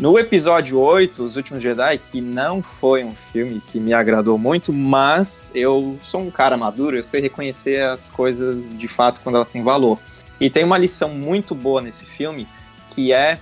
No 0.01 0.19
episódio 0.19 0.81
8, 0.81 1.23
Os 1.23 1.37
Últimos 1.37 1.63
Jedi, 1.63 1.99
que 1.99 2.23
não 2.23 2.63
foi 2.63 3.05
um 3.05 3.15
filme 3.15 3.61
que 3.61 3.79
me 3.79 3.93
agradou 3.93 4.39
muito, 4.39 4.73
mas 4.73 5.53
eu 5.55 5.99
sou 6.01 6.23
um 6.23 6.31
cara 6.31 6.57
maduro, 6.57 6.97
eu 6.97 7.05
sei 7.05 7.21
reconhecer 7.21 7.83
as 7.83 8.09
coisas 8.09 8.73
de 8.73 8.89
fato 8.89 9.21
quando 9.21 9.35
elas 9.35 9.51
têm 9.51 9.63
valor. 9.63 9.99
E 10.41 10.49
tem 10.49 10.65
uma 10.65 10.79
lição 10.79 11.11
muito 11.11 11.55
boa 11.55 11.83
nesse 11.83 12.07
filme, 12.07 12.49
que 12.89 13.13
é 13.13 13.39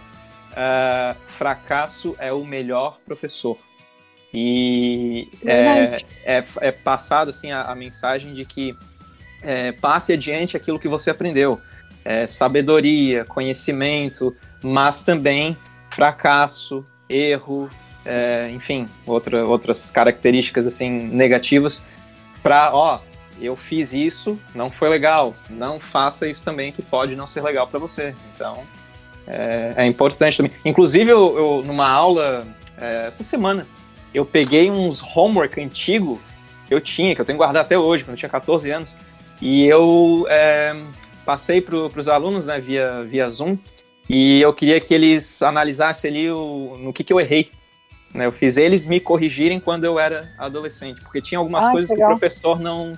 uh, 0.51 1.17
fracasso 1.27 2.17
é 2.19 2.33
o 2.33 2.45
melhor 2.45 2.99
professor. 3.07 3.57
E 4.35 5.31
é, 5.47 6.03
é, 6.25 6.45
é, 6.61 6.73
passado 6.73 7.29
assim 7.29 7.53
a, 7.53 7.63
a, 7.71 7.75
mensagem 7.77 8.35
de 8.35 8.45
que 8.45 8.77
é, 9.43 9.71
passe 9.71 10.13
adiante 10.13 10.57
aquilo 10.57 10.81
que 10.81 10.89
você 10.89 11.09
aprendeu. 11.09 11.61
É, 12.05 12.27
sabedoria, 12.27 13.25
conhecimento, 13.25 14.35
mas 14.61 15.03
também 15.03 15.57
fracasso, 15.99 16.87
erro, 17.09 17.69
é, 18.07 18.49
enfim, 18.53 18.87
outra, 19.05 19.45
outras 19.45 19.91
características 19.91 20.65
assim 20.65 20.89
negativas 20.89 21.85
para, 22.41 22.73
ó, 22.73 23.01
eu 23.41 23.57
fiz 23.57 23.93
isso, 23.93 24.39
não 24.55 24.71
foi 24.71 24.89
legal, 24.89 25.35
não 25.51 25.81
faça 25.81 26.29
isso 26.29 26.45
também 26.45 26.71
que 26.71 26.83
pode 26.83 27.17
não 27.17 27.27
ser 27.27 27.43
legal 27.43 27.67
para 27.67 27.81
você. 27.81 28.15
Então, 28.33 28.63
é, 29.27 29.75
é, 29.77 29.87
importante 29.87 30.37
também. 30.37 30.53
Inclusive, 30.65 31.11
eu, 31.11 31.37
eu 31.37 31.63
numa 31.67 31.89
aula 31.89 32.47
é, 32.81 33.09
essa 33.09 33.25
semana, 33.25 33.67
eu 34.15 34.25
peguei 34.25 34.71
uns 34.71 35.03
homework 35.03 35.61
antigo 35.61 36.23
que 36.69 36.73
eu 36.73 36.81
tinha, 36.81 37.13
que 37.13 37.21
eu 37.21 37.25
tenho 37.25 37.39
guardado 37.39 37.65
até 37.65 37.77
hoje, 37.77 38.05
quando 38.05 38.13
eu 38.13 38.19
tinha 38.19 38.29
14 38.29 38.71
anos, 38.71 38.97
e 39.43 39.67
eu 39.67 40.29
é, 40.31 40.77
passei 41.25 41.61
para 41.61 41.75
os 41.77 42.09
alunos 42.09 42.47
né, 42.47 42.61
via, 42.61 43.03
via 43.03 43.29
Zoom, 43.29 43.59
e 44.09 44.41
eu 44.41 44.53
queria 44.55 44.81
que 44.81 44.95
eles 44.95 45.43
analisassem 45.43 46.11
ali 46.11 46.31
o, 46.31 46.77
no 46.79 46.93
que, 46.93 47.05
que 47.05 47.13
eu 47.13 47.21
errei. 47.21 47.51
Né? 48.15 48.27
Eu 48.27 48.33
fiz 48.33 48.57
eles 48.57 48.85
me 48.85 48.99
corrigirem 48.99 49.61
quando 49.61 49.85
eu 49.85 49.99
era 49.99 50.33
adolescente, 50.39 51.01
porque 51.03 51.21
tinha 51.21 51.39
algumas 51.39 51.67
ah, 51.67 51.71
coisas 51.71 51.91
que, 51.91 51.97
que 51.97 52.03
o 52.03 52.07
professor 52.07 52.59
não, 52.59 52.97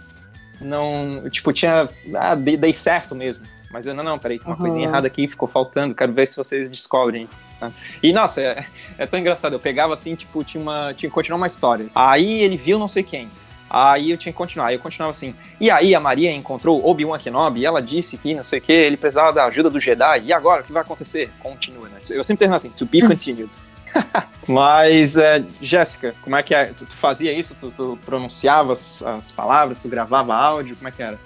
não. 0.61 1.29
Tipo, 1.31 1.53
tinha. 1.53 1.89
Ah, 2.15 2.35
dei 2.35 2.75
certo 2.75 3.15
mesmo. 3.15 3.45
Mas 3.71 3.87
eu, 3.87 3.95
não, 3.95 4.03
não, 4.03 4.19
peraí, 4.19 4.39
tem 4.39 4.49
uma 4.49 4.55
uhum. 4.55 4.61
coisinha 4.61 4.89
errada 4.89 5.07
aqui, 5.07 5.29
ficou 5.29 5.47
faltando, 5.47 5.95
quero 5.95 6.13
ver 6.13 6.27
se 6.27 6.37
vocês 6.37 6.73
descobrem. 6.73 7.29
Tá? 7.61 7.71
E, 8.03 8.13
nossa, 8.13 8.41
é, 8.41 8.67
é, 8.99 9.07
tão 9.07 9.19
engraçado, 9.19 9.53
eu 9.53 9.61
pegava 9.61 9.95
assim, 9.95 10.17
tipo, 10.17 10.43
tinha, 10.43 10.61
uma, 10.61 10.93
tinha 10.93 11.09
que 11.09 11.15
continuar 11.15 11.37
uma 11.37 11.47
história. 11.47 11.89
Aí 11.95 12.43
ele 12.43 12.57
viu 12.57 12.81
não 12.81 12.89
sei 12.89 13.05
quem. 13.05 13.31
Aí 13.71 14.11
eu 14.11 14.18
tinha 14.18 14.33
que 14.33 14.37
continuar. 14.37 14.66
Aí 14.66 14.75
eu 14.75 14.81
continuava 14.81 15.12
assim. 15.12 15.33
E 15.61 15.71
aí 15.71 15.95
a 15.95 16.01
Maria 16.01 16.33
encontrou 16.33 16.85
Obi-Wan 16.85 17.18
Kenobi 17.18 17.61
e 17.61 17.66
ela 17.66 17.81
disse 17.81 18.18
que 18.18 18.35
não 18.35 18.43
sei 18.43 18.59
o 18.59 18.62
que, 18.62 18.73
ele 18.73 18.97
precisava 18.97 19.33
da 19.33 19.45
ajuda 19.45 19.71
do 19.71 19.79
Jedi. 19.79 20.25
E 20.25 20.33
agora, 20.33 20.62
o 20.62 20.64
que 20.64 20.73
vai 20.73 20.83
acontecer? 20.83 21.31
Continua, 21.39 21.89
né? 21.89 22.01
Eu 22.11 22.25
sempre 22.25 22.41
termino 22.41 22.57
assim, 22.57 22.71
to 22.71 22.85
be 22.85 23.01
continued. 23.01 23.55
Mas, 24.47 25.16
é, 25.16 25.45
Jéssica, 25.61 26.14
como 26.23 26.35
é 26.35 26.43
que 26.43 26.55
é? 26.55 26.66
Tu, 26.66 26.85
tu 26.85 26.97
fazia 26.97 27.33
isso? 27.33 27.55
Tu, 27.55 27.71
tu 27.71 27.99
pronunciava 28.05 28.73
as, 28.73 29.03
as, 29.03 29.31
palavras? 29.31 29.81
Tu 29.81 29.89
gravava 29.89 30.35
áudio? 30.35 30.77
Como 30.77 30.89
é 30.89 30.91
que 30.91 31.03
era? 31.03 31.18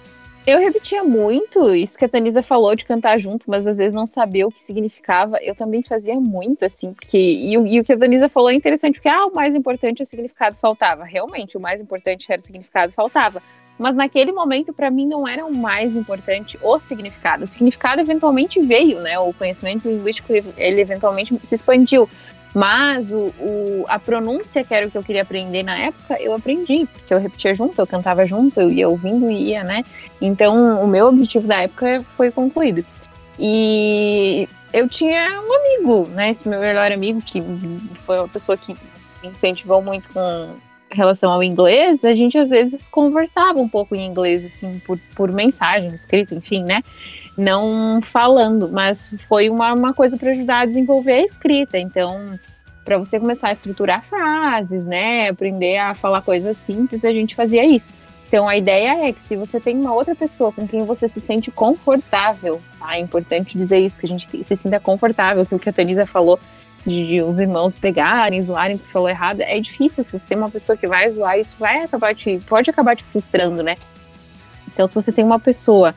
Eu 0.47 0.59
repetia 0.59 1.03
muito 1.03 1.74
isso 1.74 1.99
que 1.99 2.05
a 2.05 2.09
Tanisa 2.09 2.42
falou 2.42 2.76
de 2.76 2.84
cantar 2.84 3.18
junto, 3.18 3.49
mas 3.49 3.66
às 3.66 3.78
vezes 3.78 3.95
não 3.95 4.07
sabia 4.07 4.47
o 4.47 4.53
que 4.53 4.61
significava. 4.61 5.38
Eu 5.40 5.55
também 5.55 5.82
fazia 5.82 6.20
muito, 6.20 6.66
assim, 6.66 6.92
porque. 6.92 7.16
E, 7.16 7.55
e 7.55 7.80
o 7.80 7.84
que 7.84 7.95
a 7.95 7.99
Tanisa 7.99 8.28
falou 8.28 8.51
é 8.51 8.55
interessante, 8.55 8.97
porque 8.97 9.09
ah, 9.09 9.24
o 9.24 9.34
mais 9.34 9.55
importante 9.55 10.01
é 10.01 10.03
o 10.03 10.07
significado 10.07 10.55
faltava. 10.55 11.03
Realmente, 11.05 11.57
o 11.57 11.61
mais 11.61 11.80
importante 11.80 12.26
era 12.30 12.38
o 12.38 12.42
significado 12.42 12.92
faltava. 12.92 13.42
Mas 13.78 13.97
naquele 13.97 14.32
momento, 14.32 14.72
para 14.72 14.90
mim, 14.90 15.07
não 15.07 15.26
era 15.26 15.45
o 15.45 15.55
mais 15.55 15.97
importante 15.97 16.59
o 16.62 16.78
significado. 16.78 17.45
O 17.45 17.47
significado 17.47 18.01
eventualmente 18.03 18.61
veio, 18.61 19.01
né? 19.01 19.18
O 19.18 19.32
conhecimento 19.32 19.88
linguístico, 19.88 20.30
ele 20.32 20.80
eventualmente 20.80 21.38
se 21.42 21.55
expandiu. 21.55 22.09
Mas 22.55 23.11
o, 23.11 23.32
o, 23.40 23.84
a 23.88 23.98
pronúncia, 23.98 24.62
que 24.62 24.72
era 24.72 24.86
o 24.86 24.90
que 24.90 24.96
eu 24.96 25.02
queria 25.02 25.22
aprender 25.22 25.64
na 25.64 25.76
época, 25.76 26.16
eu 26.20 26.32
aprendi, 26.32 26.86
porque 26.86 27.12
eu 27.12 27.18
repetia 27.18 27.52
junto, 27.52 27.80
eu 27.80 27.86
cantava 27.86 28.24
junto, 28.24 28.61
eu 28.61 28.70
ia 28.70 28.88
ouvindo 28.88 29.28
e 29.28 29.50
ia, 29.50 29.64
né? 29.64 29.84
Então, 30.20 30.80
o 30.80 30.86
meu 30.86 31.07
objetivo 31.07 31.48
da 31.48 31.62
época 31.62 32.05
foi 32.16 32.30
concluído. 32.30 32.84
E 33.38 34.48
eu 34.72 34.88
tinha 34.88 35.40
um 35.40 35.52
amigo, 35.52 36.09
né? 36.11 36.30
Esse 36.30 36.48
meu 36.48 36.61
melhor 36.61 36.92
amigo, 36.92 37.20
que 37.20 37.42
foi 38.00 38.18
uma 38.18 38.28
pessoa 38.28 38.57
que 38.57 38.76
me 39.20 39.30
incentivou 39.30 39.82
muito 39.82 40.09
com 40.11 40.55
relação 40.94 41.32
ao 41.32 41.42
inglês, 41.42 42.05
a 42.05 42.14
gente 42.14 42.38
às 42.38 42.50
vezes 42.50 42.88
conversava 42.88 43.59
um 43.61 43.68
pouco 43.68 43.96
em 43.96 44.07
inglês, 44.07 44.44
assim, 44.44 44.80
por, 44.86 44.96
por 45.16 45.32
mensagem, 45.32 45.92
escrita, 45.92 46.36
enfim, 46.36 46.62
né? 46.62 46.82
Não 47.37 48.01
falando, 48.03 48.70
mas 48.70 49.14
foi 49.28 49.51
uma, 49.51 49.72
uma 49.72 49.93
coisa 49.93 50.16
para 50.16 50.30
ajudar 50.30 50.61
a 50.61 50.66
desenvolver 50.66 51.12
a 51.12 51.22
escrita. 51.22 51.78
Então, 51.78 52.39
para 52.85 52.99
você 52.99 53.18
começar 53.18 53.49
a 53.49 53.53
estruturar 53.53 54.05
frases, 54.05 54.87
né, 54.87 55.28
aprender 55.28 55.78
a 55.78 55.95
falar 55.95 56.22
coisas 56.22 56.57
simples, 56.57 57.05
a 57.05 57.12
gente 57.12 57.35
fazia 57.35 57.64
isso. 57.64 57.93
Então, 58.28 58.49
a 58.49 58.57
ideia 58.57 59.09
é 59.09 59.12
que 59.12 59.22
se 59.22 59.37
você 59.37 59.61
tem 59.61 59.76
uma 59.76 59.95
outra 59.95 60.14
pessoa 60.14 60.53
com 60.53 60.66
quem 60.66 60.85
você 60.85 61.07
se 61.07 61.20
sente 61.20 61.51
confortável, 61.51 62.61
tá? 62.80 62.97
é 62.97 63.01
importante 63.01 63.57
dizer 63.57 63.78
isso, 63.78 63.99
que 63.99 64.07
a 64.07 64.09
gente 64.09 64.45
se 64.45 64.57
sinta 64.57 64.80
confortável, 64.80 65.43
aquilo 65.43 65.61
que 65.61 65.68
a 65.68 65.72
Tanisa 65.72 66.05
falou, 66.05 66.39
de, 66.85 67.07
de, 67.07 67.22
os 67.22 67.41
irmãos 67.41 67.76
pegarem, 67.76 68.43
zoarem 68.43 68.76
que 68.76 68.87
falou 68.87 69.09
errado, 69.09 69.41
é 69.41 69.59
difícil. 69.61 70.05
Se 70.05 70.12
você 70.12 70.28
tem 70.28 70.37
uma 70.37 70.51
pessoa 70.51 70.76
que 70.76 70.87
vai 70.87 71.11
zoar, 71.11 71.39
isso 71.39 71.57
vai 71.59 71.85
acabar 71.85 72.14
te, 72.14 72.39
pode 72.47 72.68
acabar 72.68 72.97
te 72.97 73.05
frustrando, 73.05 73.62
né? 73.62 73.76
Então, 74.72 74.89
se 74.89 74.95
você 74.95 75.12
tem 75.12 75.24
uma 75.24 75.39
pessoa 75.39 75.95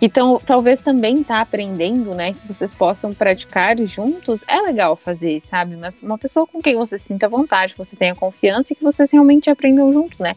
então, 0.00 0.40
talvez 0.44 0.80
também 0.80 1.24
tá 1.24 1.40
aprendendo, 1.40 2.14
né, 2.14 2.32
que 2.32 2.46
vocês 2.46 2.72
possam 2.72 3.12
praticar 3.12 3.76
juntos, 3.84 4.44
é 4.46 4.60
legal 4.60 4.96
fazer, 4.96 5.40
sabe? 5.40 5.76
Mas 5.76 6.00
uma 6.02 6.16
pessoa 6.16 6.46
com 6.46 6.62
quem 6.62 6.76
você 6.76 6.96
sinta 6.96 7.28
vontade, 7.28 7.72
que 7.72 7.78
você 7.78 7.96
tenha 7.96 8.14
confiança 8.14 8.72
e 8.72 8.76
que 8.76 8.82
vocês 8.82 9.10
realmente 9.10 9.50
aprendam 9.50 9.92
junto, 9.92 10.22
né? 10.22 10.36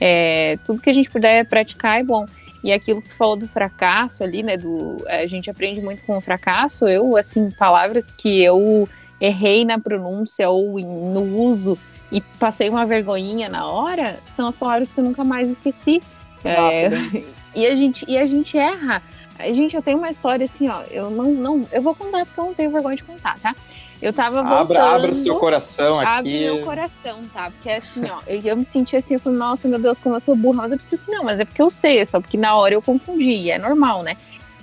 É, 0.00 0.58
tudo 0.66 0.82
que 0.82 0.90
a 0.90 0.92
gente 0.92 1.10
puder 1.10 1.48
praticar 1.48 2.00
é 2.00 2.04
bom. 2.04 2.26
E 2.62 2.72
aquilo 2.72 3.00
que 3.00 3.08
tu 3.08 3.16
falou 3.16 3.36
do 3.36 3.48
fracasso 3.48 4.22
ali, 4.22 4.42
né, 4.42 4.56
do 4.56 5.02
a 5.08 5.26
gente 5.26 5.48
aprende 5.48 5.80
muito 5.80 6.04
com 6.04 6.16
o 6.16 6.20
fracasso. 6.20 6.86
Eu, 6.86 7.16
assim, 7.16 7.50
palavras 7.52 8.10
que 8.10 8.42
eu 8.42 8.86
errei 9.20 9.64
na 9.64 9.78
pronúncia 9.78 10.50
ou 10.50 10.78
no 10.78 11.22
uso 11.22 11.78
e 12.12 12.20
passei 12.38 12.68
uma 12.68 12.84
vergonhinha 12.84 13.48
na 13.48 13.66
hora, 13.66 14.18
são 14.26 14.46
as 14.48 14.56
palavras 14.56 14.92
que 14.92 15.00
eu 15.00 15.04
nunca 15.04 15.24
mais 15.24 15.50
esqueci. 15.50 16.02
Nossa, 16.44 17.16
é, 17.16 17.24
E 17.54 17.66
a 17.66 17.74
gente, 17.74 18.04
e 18.08 18.16
a 18.16 18.26
gente 18.26 18.56
erra. 18.56 19.02
A 19.38 19.52
gente, 19.52 19.76
eu 19.76 19.82
tenho 19.82 19.98
uma 19.98 20.10
história 20.10 20.44
assim, 20.44 20.68
ó. 20.68 20.82
Eu 20.90 21.10
não, 21.10 21.30
não. 21.32 21.66
Eu 21.72 21.82
vou 21.82 21.94
contar 21.94 22.26
porque 22.26 22.40
eu 22.40 22.44
não 22.44 22.54
tenho 22.54 22.70
vergonha 22.70 22.96
de 22.96 23.04
contar, 23.04 23.38
tá? 23.40 23.54
Eu 24.00 24.12
tava 24.12 24.42
voltando. 24.42 24.60
Abra, 24.60 24.82
abra 24.94 25.14
seu 25.14 25.36
coração 25.36 25.98
aqui. 25.98 26.08
Abre 26.08 26.40
meu 26.40 26.64
coração, 26.64 27.22
tá? 27.32 27.50
Porque 27.50 27.68
assim, 27.68 28.04
ó, 28.08 28.20
eu, 28.26 28.40
eu 28.42 28.56
me 28.56 28.64
senti 28.64 28.96
assim, 28.96 29.14
eu 29.14 29.20
falei, 29.20 29.38
nossa, 29.38 29.66
meu 29.66 29.78
Deus, 29.78 29.98
como 29.98 30.14
eu 30.14 30.20
sou 30.20 30.36
burra. 30.36 30.62
Mas 30.62 30.72
eu 30.72 30.78
preciso 30.78 31.02
assim, 31.02 31.12
não, 31.12 31.24
mas 31.24 31.40
é 31.40 31.44
porque 31.44 31.60
eu 31.60 31.70
sei, 31.70 31.98
é 31.98 32.04
só 32.04 32.20
porque 32.20 32.36
na 32.36 32.54
hora 32.54 32.74
eu 32.74 32.82
confundi, 32.82 33.30
e 33.30 33.50
é 33.50 33.58
normal, 33.58 34.02
né? 34.02 34.16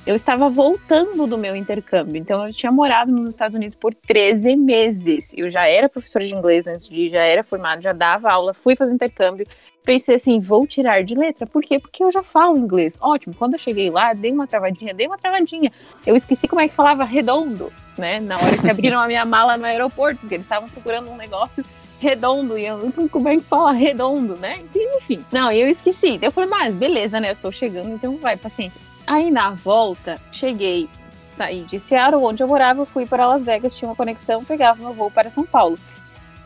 Eu 0.05 0.15
estava 0.15 0.51
voltando 0.51 1.25
do 1.25 1.35
meu 1.35 1.55
intercâmbio, 1.55 2.17
então 2.17 2.45
eu 2.45 2.53
tinha 2.53 2.71
morado 2.71 3.11
nos 3.11 3.25
Estados 3.27 3.55
Unidos 3.55 3.73
por 3.73 3.91
13 3.91 4.55
meses. 4.55 5.33
Eu 5.35 5.49
já 5.49 5.67
era 5.67 5.89
professora 5.89 6.23
de 6.23 6.35
inglês 6.35 6.67
antes 6.67 6.87
de, 6.87 7.09
já 7.09 7.23
era 7.23 7.41
formada, 7.41 7.81
já 7.81 7.91
dava 7.91 8.31
aula, 8.31 8.53
fui 8.53 8.75
fazer 8.75 8.93
intercâmbio. 8.93 9.47
Pensei 9.83 10.13
assim, 10.15 10.39
vou 10.39 10.67
tirar 10.67 11.03
de 11.03 11.15
letra. 11.15 11.47
Por 11.47 11.63
quê? 11.63 11.79
Porque 11.79 12.03
eu 12.03 12.11
já 12.11 12.21
falo 12.21 12.55
inglês. 12.55 12.99
Ótimo. 13.01 13.33
Quando 13.33 13.53
eu 13.53 13.59
cheguei 13.59 13.89
lá, 13.89 14.13
dei 14.13 14.31
uma 14.31 14.45
travadinha, 14.45 14.93
dei 14.93 15.07
uma 15.07 15.17
travadinha. 15.17 15.71
Eu 16.05 16.15
esqueci 16.15 16.47
como 16.47 16.61
é 16.61 16.67
que 16.67 16.75
falava 16.75 17.03
redondo, 17.03 17.73
né? 17.97 18.19
Na 18.19 18.37
hora 18.37 18.57
que 18.59 18.69
abriram 18.69 18.99
a 18.99 19.07
minha 19.07 19.25
mala 19.25 19.57
no 19.57 19.65
aeroporto, 19.65 20.19
porque 20.19 20.35
eles 20.35 20.45
estavam 20.45 20.69
procurando 20.69 21.09
um 21.09 21.17
negócio 21.17 21.65
redondo, 21.99 22.57
e 22.59 22.65
eu 22.65 22.93
como 23.09 23.27
é 23.27 23.37
que 23.37 23.43
fala 23.43 23.71
redondo, 23.71 24.35
né? 24.35 24.61
Enfim. 24.97 25.25
Não, 25.31 25.51
eu 25.51 25.67
esqueci. 25.67 26.19
Eu 26.21 26.31
falei, 26.31 26.49
mas 26.49 26.75
beleza, 26.75 27.19
né? 27.19 27.29
Eu 27.29 27.33
estou 27.33 27.51
chegando, 27.51 27.91
então 27.91 28.17
vai, 28.17 28.37
paciência. 28.37 28.79
Aí 29.07 29.29
na 29.29 29.51
volta, 29.51 30.19
cheguei, 30.31 30.89
saí 31.37 31.63
de 31.63 31.79
Seattle, 31.79 32.23
onde 32.23 32.41
eu 32.41 32.47
morava, 32.47 32.85
fui 32.85 33.05
para 33.05 33.27
Las 33.27 33.43
Vegas, 33.43 33.75
tinha 33.75 33.89
uma 33.89 33.95
conexão, 33.95 34.43
pegava 34.43 34.81
meu 34.81 34.93
voo 34.93 35.11
para 35.11 35.29
São 35.29 35.45
Paulo. 35.45 35.77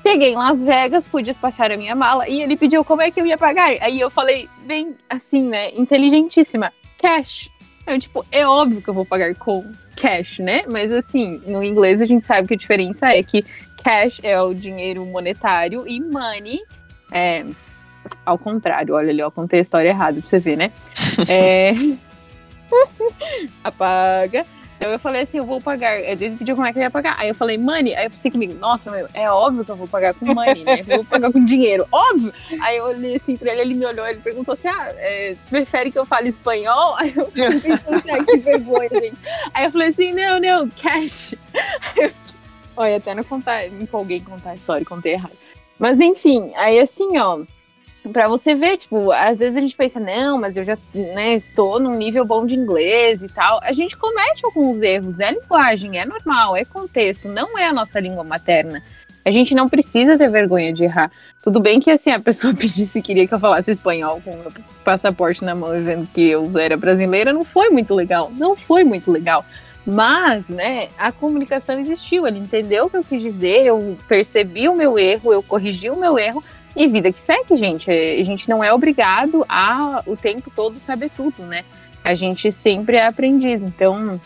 Cheguei 0.01 0.33
em 0.33 0.35
Las 0.35 0.63
Vegas, 0.63 1.07
fui 1.07 1.23
despachar 1.23 1.71
a 1.71 1.77
minha 1.77 1.95
mala 1.95 2.27
e 2.27 2.41
ele 2.41 2.55
pediu 2.55 2.83
como 2.83 3.01
é 3.01 3.11
que 3.11 3.19
eu 3.19 3.25
ia 3.25 3.37
pagar. 3.37 3.69
Aí 3.81 3.99
eu 3.99 4.09
falei, 4.09 4.49
bem 4.65 4.95
assim, 5.09 5.43
né, 5.43 5.71
inteligentíssima, 5.75 6.71
cash. 6.97 7.49
Eu, 7.85 7.99
tipo, 7.99 8.25
é 8.31 8.45
óbvio 8.45 8.81
que 8.81 8.89
eu 8.89 8.93
vou 8.93 9.05
pagar 9.05 9.33
com 9.35 9.65
cash, 9.95 10.39
né? 10.39 10.63
Mas 10.67 10.91
assim, 10.91 11.41
no 11.45 11.63
inglês 11.63 12.01
a 12.01 12.05
gente 12.05 12.25
sabe 12.25 12.47
que 12.47 12.53
a 12.53 12.57
diferença 12.57 13.07
é 13.09 13.23
que 13.23 13.43
cash 13.83 14.19
é 14.23 14.39
o 14.41 14.53
dinheiro 14.53 15.05
monetário 15.05 15.87
e 15.87 15.99
money 15.99 16.61
é 17.11 17.45
ao 18.25 18.37
contrário. 18.37 18.95
Olha 18.95 19.09
ali, 19.09 19.21
ó, 19.21 19.29
contei 19.29 19.59
a 19.59 19.61
história 19.61 19.89
errada 19.89 20.19
pra 20.19 20.27
você 20.27 20.39
ver, 20.39 20.57
né? 20.57 20.71
É. 21.27 21.73
Apaga. 23.63 24.45
Então 24.79 24.89
eu 24.89 24.97
falei 24.97 25.23
assim, 25.23 25.37
eu 25.37 25.45
vou 25.45 25.59
pagar. 25.59 25.99
Ele 25.99 26.37
pediu 26.37 26.55
como 26.55 26.65
é 26.65 26.71
que 26.71 26.79
eu 26.79 26.83
ia 26.83 26.89
pagar. 26.89 27.15
Aí 27.19 27.27
eu 27.27 27.35
falei, 27.35 27.57
money. 27.57 27.93
Aí 27.93 28.05
eu 28.05 28.09
pensei 28.09 28.31
comigo, 28.31 28.53
nossa, 28.53 28.89
meu, 28.89 29.09
é 29.13 29.29
óbvio 29.29 29.65
que 29.65 29.71
eu 29.71 29.75
vou 29.75 29.89
pagar 29.89 30.13
com 30.13 30.25
money, 30.33 30.63
né? 30.63 30.83
Vou 30.83 31.03
pagar 31.03 31.33
com 31.33 31.43
dinheiro, 31.43 31.85
óbvio. 31.91 32.33
Aí 32.61 32.77
eu 32.77 32.85
olhei 32.85 33.17
assim 33.17 33.35
pra 33.35 33.51
ele, 33.51 33.61
ele 33.61 33.73
me 33.73 33.85
olhou, 33.85 34.07
ele 34.07 34.21
perguntou 34.21 34.53
assim, 34.53 34.69
ah, 34.69 34.93
é, 34.95 35.35
você 35.37 35.49
prefere 35.49 35.91
que 35.91 35.99
eu 35.99 36.05
fale 36.05 36.29
espanhol? 36.29 36.95
Aí 36.95 37.13
eu 37.13 37.25
pensei 37.25 37.73
assim, 37.73 38.11
ah, 38.11 38.23
que 38.23 38.37
vergonha, 38.37 38.89
gente. 38.89 39.17
Aí 39.53 39.65
eu 39.65 39.71
falei 39.71 39.89
assim, 39.89 40.13
não, 40.13 40.39
não, 40.39 40.69
cash. 40.69 41.35
Olha, 42.77 42.95
até 42.95 43.13
não 43.13 43.25
contar, 43.25 43.69
me 43.69 43.83
empolguei 43.83 44.19
em 44.19 44.23
contar 44.23 44.51
a 44.51 44.55
história 44.55 44.85
contei 44.85 45.13
errado. 45.13 45.35
Mas 45.77 45.99
enfim, 45.99 46.53
aí 46.55 46.79
assim, 46.79 47.17
ó, 47.17 47.35
pra 48.11 48.27
você 48.27 48.55
ver, 48.55 48.77
tipo, 48.77 49.11
às 49.11 49.39
vezes 49.39 49.57
a 49.57 49.59
gente 49.59 49.75
pensa, 49.75 49.99
não, 49.99 50.37
mas 50.37 50.55
eu 50.55 50.63
já, 50.63 50.77
né, 50.93 51.41
tô 51.55 51.79
num 51.79 51.95
nível 51.95 52.25
bom 52.25 52.45
de 52.45 52.55
inglês 52.55 53.21
e 53.21 53.29
tal. 53.29 53.59
A 53.63 53.71
gente 53.73 53.97
comete 53.97 54.45
alguns 54.45 54.81
erros, 54.81 55.19
é 55.19 55.31
linguagem, 55.31 55.97
é 55.97 56.05
normal, 56.05 56.55
é 56.55 56.63
contexto, 56.65 57.27
não 57.27 57.57
é 57.57 57.65
a 57.65 57.73
nossa 57.73 57.99
língua 57.99 58.23
materna. 58.23 58.83
A 59.25 59.31
gente 59.31 59.53
não 59.53 59.67
precisa 59.67 60.17
ter 60.17 60.29
vergonha 60.29 60.73
de 60.73 60.85
errar. 60.85 61.11
Tudo 61.43 61.59
bem 61.59 61.79
que 61.79 61.91
assim, 61.91 62.11
a 62.11 62.19
pessoa 62.19 62.53
pedisse 62.55 63.01
queria 63.01 63.27
que 63.27 63.33
eu 63.33 63.39
falasse 63.39 63.71
espanhol 63.71 64.21
com 64.23 64.31
o 64.31 64.37
meu 64.37 64.51
passaporte 64.83 65.43
na 65.43 65.53
mão 65.53 65.69
vendo 65.83 66.07
que 66.07 66.29
eu 66.29 66.49
era 66.57 66.77
brasileira, 66.77 67.33
não 67.33 67.43
foi 67.43 67.69
muito 67.69 67.93
legal. 67.93 68.31
Não 68.31 68.55
foi 68.55 68.83
muito 68.83 69.11
legal. 69.11 69.45
Mas, 69.85 70.49
né, 70.49 70.89
a 70.97 71.11
comunicação 71.11 71.79
existiu, 71.79 72.27
ele 72.27 72.37
entendeu 72.37 72.85
o 72.85 72.89
que 72.89 72.97
eu 72.97 73.03
quis 73.03 73.21
dizer, 73.21 73.65
eu 73.65 73.97
percebi 74.07 74.67
o 74.67 74.75
meu 74.75 74.99
erro, 74.99 75.33
eu 75.33 75.41
corrigi 75.41 75.89
o 75.89 75.95
meu 75.95 76.19
erro, 76.19 76.43
e 76.75 76.87
vida 76.87 77.11
que 77.11 77.19
segue, 77.19 77.55
gente. 77.57 77.89
A 77.91 78.23
gente 78.23 78.49
não 78.49 78.63
é 78.63 78.73
obrigado 78.73 79.45
a 79.49 80.03
o 80.05 80.15
tempo 80.15 80.51
todo 80.55 80.79
saber 80.79 81.09
tudo, 81.15 81.43
né? 81.43 81.63
A 82.03 82.15
gente 82.15 82.51
sempre 82.51 82.97
é 82.97 83.05
aprendiz. 83.05 83.61
Então, 83.61 84.19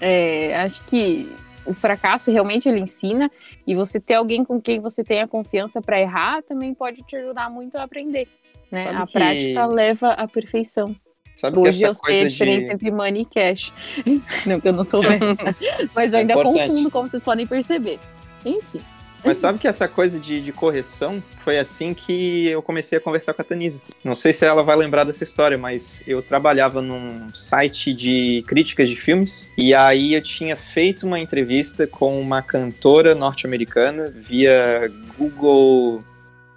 é, 0.00 0.60
acho 0.62 0.82
que 0.82 1.30
o 1.64 1.74
fracasso 1.74 2.30
realmente 2.30 2.68
ele 2.68 2.80
ensina 2.80 3.28
e 3.66 3.74
você 3.74 4.00
ter 4.00 4.14
alguém 4.14 4.44
com 4.44 4.60
quem 4.60 4.80
você 4.80 5.04
tenha 5.04 5.26
confiança 5.28 5.80
para 5.80 6.00
errar 6.00 6.42
também 6.42 6.74
pode 6.74 7.02
te 7.02 7.16
ajudar 7.16 7.50
muito 7.50 7.76
a 7.76 7.84
aprender. 7.84 8.28
Né? 8.70 8.88
a 8.88 9.04
que... 9.06 9.12
prática 9.12 9.66
leva 9.66 10.10
à 10.10 10.28
perfeição. 10.28 10.94
Sabe 11.34 11.58
Hoje 11.58 11.82
eu 11.82 11.94
sei 11.94 12.22
a 12.22 12.28
diferença 12.28 12.68
de... 12.68 12.74
entre 12.74 12.90
money 12.90 13.22
e 13.22 13.24
cash. 13.24 13.72
não 14.46 14.60
que 14.60 14.68
eu 14.68 14.72
não 14.72 14.84
soubesse. 14.84 15.24
Mas 15.94 16.12
eu 16.12 16.18
é 16.18 16.20
ainda 16.22 16.34
importante. 16.34 16.68
confundo, 16.68 16.90
como 16.90 17.08
vocês 17.08 17.24
podem 17.24 17.46
perceber. 17.46 17.98
Enfim. 18.44 18.80
Mas 19.24 19.38
sabe 19.38 19.58
que 19.58 19.68
essa 19.68 19.86
coisa 19.86 20.18
de, 20.18 20.40
de, 20.40 20.52
correção 20.52 21.22
foi 21.38 21.58
assim 21.58 21.92
que 21.94 22.48
eu 22.48 22.62
comecei 22.62 22.98
a 22.98 23.00
conversar 23.00 23.34
com 23.34 23.42
a 23.42 23.44
Tanisa. 23.44 23.80
Não 24.02 24.14
sei 24.14 24.32
se 24.32 24.44
ela 24.44 24.62
vai 24.62 24.76
lembrar 24.76 25.04
dessa 25.04 25.24
história, 25.24 25.58
mas 25.58 26.02
eu 26.06 26.22
trabalhava 26.22 26.80
num 26.80 27.32
site 27.34 27.92
de 27.92 28.44
críticas 28.46 28.88
de 28.88 28.96
filmes 28.96 29.48
e 29.56 29.74
aí 29.74 30.14
eu 30.14 30.22
tinha 30.22 30.56
feito 30.56 31.06
uma 31.06 31.18
entrevista 31.18 31.86
com 31.86 32.20
uma 32.20 32.42
cantora 32.42 33.14
norte-americana 33.14 34.12
via 34.14 34.90
Google 35.18 36.02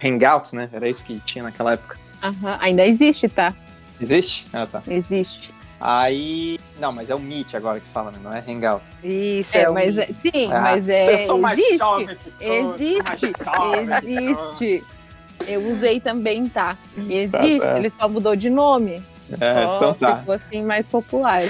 Hangouts, 0.04 0.54
né? 0.54 0.70
Era 0.72 0.90
isso 0.90 1.04
que 1.04 1.20
tinha 1.26 1.44
naquela 1.44 1.74
época. 1.74 1.98
Aham, 2.22 2.58
ainda 2.60 2.86
existe, 2.86 3.28
tá? 3.28 3.54
Existe? 4.00 4.46
Ah, 4.52 4.66
tá. 4.66 4.84
Existe. 4.88 5.54
Aí. 5.80 6.60
Não, 6.80 6.92
mas 6.92 7.10
é 7.10 7.16
o 7.16 7.20
Meet 7.20 7.56
agora 7.56 7.80
que 7.80 7.88
fala, 7.88 8.12
né? 8.12 8.20
Não 8.22 8.34
é 8.34 8.44
Hangout. 8.48 8.90
Isso, 9.04 9.58
é, 9.58 9.62
é 9.62 9.70
mas 9.70 9.98
é, 9.98 10.08
Sim, 10.08 10.52
ah, 10.52 10.62
mas 10.62 10.88
é. 10.88 11.16
Eu 11.16 11.20
sou 11.28 11.40
mais 11.40 11.60
existe. 11.60 11.78
Jovem 11.78 12.18
existe. 12.40 13.34
existe. 14.08 14.84
Eu 15.48 15.66
usei 15.68 16.00
também, 16.00 16.48
tá? 16.48 16.76
tá 16.76 17.02
existe, 17.02 17.60
tá 17.60 17.78
ele 17.78 17.90
só 17.90 18.08
mudou 18.08 18.36
de 18.36 18.50
nome. 18.50 19.04
É, 19.40 19.64
só 19.64 19.76
então 19.76 19.94
tá. 19.94 20.18
Ficou 20.20 20.36
assim 20.36 20.64
mais 20.64 20.88
popular. 20.88 21.44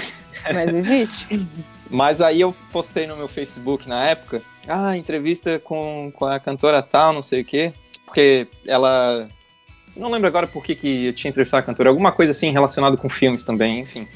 Mas 0.52 0.74
existe. 0.74 1.46
mas 1.88 2.20
aí 2.20 2.40
eu 2.40 2.54
postei 2.72 3.06
no 3.06 3.16
meu 3.16 3.28
Facebook 3.28 3.88
na 3.88 4.08
época. 4.08 4.42
Ah, 4.66 4.96
entrevista 4.96 5.58
com, 5.58 6.10
com 6.12 6.24
a 6.24 6.40
cantora 6.40 6.82
tal, 6.82 7.12
não 7.12 7.22
sei 7.22 7.42
o 7.42 7.44
quê. 7.44 7.72
Porque 8.04 8.48
ela 8.66 9.28
não 9.96 10.10
lembro 10.10 10.26
agora 10.26 10.46
por 10.46 10.64
que, 10.64 10.74
que 10.74 11.06
eu 11.06 11.12
tinha 11.12 11.30
entrevistado 11.30 11.62
a 11.62 11.66
cantora, 11.66 11.88
alguma 11.88 12.12
coisa 12.12 12.32
assim 12.32 12.50
relacionada 12.50 12.96
com 12.96 13.08
filmes 13.08 13.44
também, 13.44 13.80
enfim. 13.80 14.08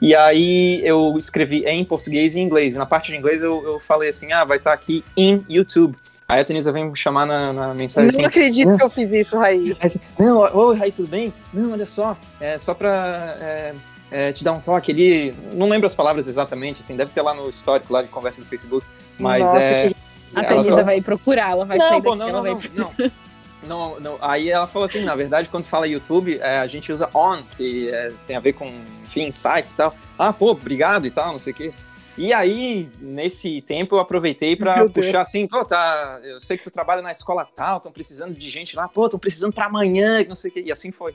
E 0.00 0.14
aí 0.14 0.80
eu 0.84 1.16
escrevi 1.18 1.64
em 1.64 1.84
português 1.84 2.34
e 2.34 2.40
em 2.40 2.42
inglês. 2.42 2.74
E 2.74 2.78
na 2.78 2.86
parte 2.86 3.10
de 3.10 3.16
inglês 3.18 3.42
eu, 3.42 3.62
eu 3.64 3.80
falei 3.80 4.10
assim, 4.10 4.32
ah, 4.32 4.44
vai 4.44 4.58
estar 4.58 4.70
tá 4.70 4.74
aqui 4.74 5.02
em 5.16 5.44
YouTube. 5.48 5.96
Aí 6.28 6.40
a 6.40 6.44
Tenisa 6.44 6.72
vem 6.72 6.90
me 6.90 6.96
chamar 6.96 7.24
na, 7.24 7.52
na 7.52 7.74
mensagem 7.74 8.10
Não 8.10 8.18
assim, 8.18 8.26
acredito 8.26 8.76
que 8.76 8.82
eu 8.82 8.90
fiz 8.90 9.12
isso, 9.12 9.38
Raí. 9.38 9.76
Assim, 9.80 10.00
não, 10.18 10.38
oi, 10.38 10.76
Raí, 10.76 10.90
tudo 10.90 11.08
bem? 11.08 11.32
Não, 11.52 11.72
olha 11.72 11.86
só, 11.86 12.16
é 12.40 12.58
só 12.58 12.74
pra 12.74 13.36
é, 13.40 13.74
é, 14.10 14.32
te 14.32 14.42
dar 14.42 14.52
um 14.52 14.60
toque 14.60 14.90
ali. 14.90 15.34
Não 15.52 15.68
lembro 15.68 15.86
as 15.86 15.94
palavras 15.94 16.26
exatamente, 16.26 16.80
assim, 16.82 16.96
deve 16.96 17.12
ter 17.12 17.22
lá 17.22 17.32
no 17.32 17.48
histórico, 17.48 17.92
lá 17.92 18.02
de 18.02 18.08
conversa 18.08 18.40
do 18.40 18.46
Facebook. 18.48 18.84
Mas 19.18 19.42
Nossa, 19.42 19.58
é... 19.58 19.88
Que... 19.88 19.96
A 20.34 20.44
Tenisa 20.44 20.70
só... 20.70 20.84
vai 20.84 21.00
procurar, 21.00 21.52
ela 21.52 21.64
vai 21.64 21.78
não, 21.78 21.88
sair 21.88 22.02
daqui, 22.02 22.16
não, 22.16 22.28
ela 22.28 22.42
não, 22.42 22.42
vai... 22.42 22.70
Não, 22.74 22.92
não. 22.98 23.12
Não, 23.66 24.00
não, 24.00 24.18
aí 24.20 24.50
ela 24.50 24.66
falou 24.66 24.86
assim, 24.86 25.02
na 25.02 25.14
verdade, 25.14 25.48
quando 25.48 25.64
fala 25.64 25.86
YouTube, 25.86 26.38
é, 26.40 26.58
a 26.58 26.66
gente 26.66 26.92
usa 26.92 27.10
on, 27.14 27.42
que 27.56 27.88
é, 27.90 28.12
tem 28.26 28.36
a 28.36 28.40
ver 28.40 28.52
com, 28.52 28.66
enfim, 29.04 29.30
sites 29.30 29.72
e 29.72 29.76
tal. 29.76 29.94
Ah, 30.18 30.32
pô, 30.32 30.52
obrigado 30.52 31.06
e 31.06 31.10
tal, 31.10 31.32
não 31.32 31.38
sei 31.38 31.52
o 31.52 31.56
quê. 31.56 31.74
E 32.18 32.32
aí, 32.32 32.88
nesse 32.98 33.60
tempo, 33.60 33.96
eu 33.96 34.00
aproveitei 34.00 34.56
para 34.56 34.88
puxar 34.88 35.20
assim, 35.20 35.46
pô, 35.46 35.64
tá, 35.64 36.18
eu 36.24 36.40
sei 36.40 36.56
que 36.56 36.64
tu 36.64 36.70
trabalha 36.70 37.02
na 37.02 37.12
escola 37.12 37.46
tal, 37.54 37.76
estão 37.76 37.92
precisando 37.92 38.34
de 38.34 38.48
gente 38.48 38.74
lá, 38.74 38.88
pô, 38.88 39.04
estão 39.04 39.20
precisando 39.20 39.52
para 39.52 39.66
amanhã, 39.66 40.24
não 40.26 40.34
sei 40.34 40.50
o 40.50 40.54
quê. 40.54 40.62
E 40.64 40.72
assim 40.72 40.90
foi. 40.90 41.14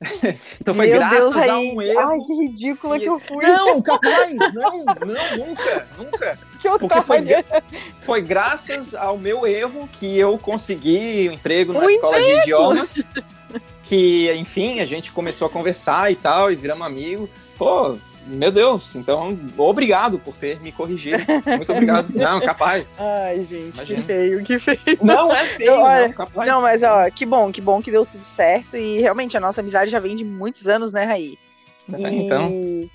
então 0.60 0.74
foi 0.74 0.88
Meu 0.88 0.98
graças 0.98 1.32
Deus, 1.32 1.48
a 1.48 1.58
um 1.58 1.80
erro. 1.82 2.08
Ai, 2.10 2.18
que 2.18 2.34
ridícula 2.34 2.98
que 2.98 3.06
eu 3.06 3.20
fui. 3.20 3.46
Não, 3.46 3.80
capaz, 3.80 4.54
não, 4.54 4.84
não, 4.84 5.46
nunca, 5.46 5.88
nunca. 5.98 6.38
Que 6.60 6.68
eu 6.68 6.78
Porque 6.78 7.02
foi, 7.02 7.18
foi 8.00 8.22
graças 8.22 8.94
ao 8.94 9.18
meu 9.18 9.46
erro 9.46 9.86
que 9.92 10.18
eu 10.18 10.38
consegui 10.38 11.28
um 11.28 11.34
emprego 11.34 11.72
na 11.74 11.84
escola 11.84 12.18
emprego. 12.18 12.34
de 12.34 12.42
idiomas. 12.42 13.02
Que, 13.84 14.32
enfim, 14.32 14.80
a 14.80 14.86
gente 14.86 15.12
começou 15.12 15.46
a 15.46 15.50
conversar 15.50 16.10
e 16.10 16.16
tal, 16.16 16.50
e 16.50 16.56
viramos 16.56 16.86
amigo. 16.86 17.28
Pô, 17.58 17.96
meu 18.26 18.50
Deus, 18.50 18.94
então 18.96 19.38
obrigado 19.56 20.18
por 20.18 20.36
ter 20.36 20.60
me 20.60 20.72
corrigido. 20.72 21.22
Muito 21.56 21.72
obrigado. 21.72 22.08
Não, 22.14 22.40
capaz. 22.40 22.90
Ai, 22.98 23.44
gente, 23.44 23.76
Imagina. 23.76 24.00
que 24.00 24.06
feio, 24.06 24.44
que 24.44 24.58
feio. 24.58 24.80
Não 25.00 25.32
é 25.32 25.44
feio, 25.46 25.76
não, 25.76 26.02
não, 26.02 26.12
capaz. 26.12 26.48
Não, 26.50 26.62
mas 26.62 26.82
ó, 26.82 27.08
que 27.10 27.24
bom, 27.24 27.52
que 27.52 27.60
bom 27.60 27.80
que 27.80 27.90
deu 27.90 28.04
tudo 28.04 28.24
certo. 28.24 28.76
E 28.76 29.00
realmente 29.00 29.36
a 29.36 29.40
nossa 29.40 29.60
amizade 29.60 29.90
já 29.90 29.98
vem 29.98 30.16
de 30.16 30.24
muitos 30.24 30.66
anos, 30.66 30.92
né, 30.92 31.04
Raí? 31.04 31.38
É, 31.92 32.08
então. 32.10 32.48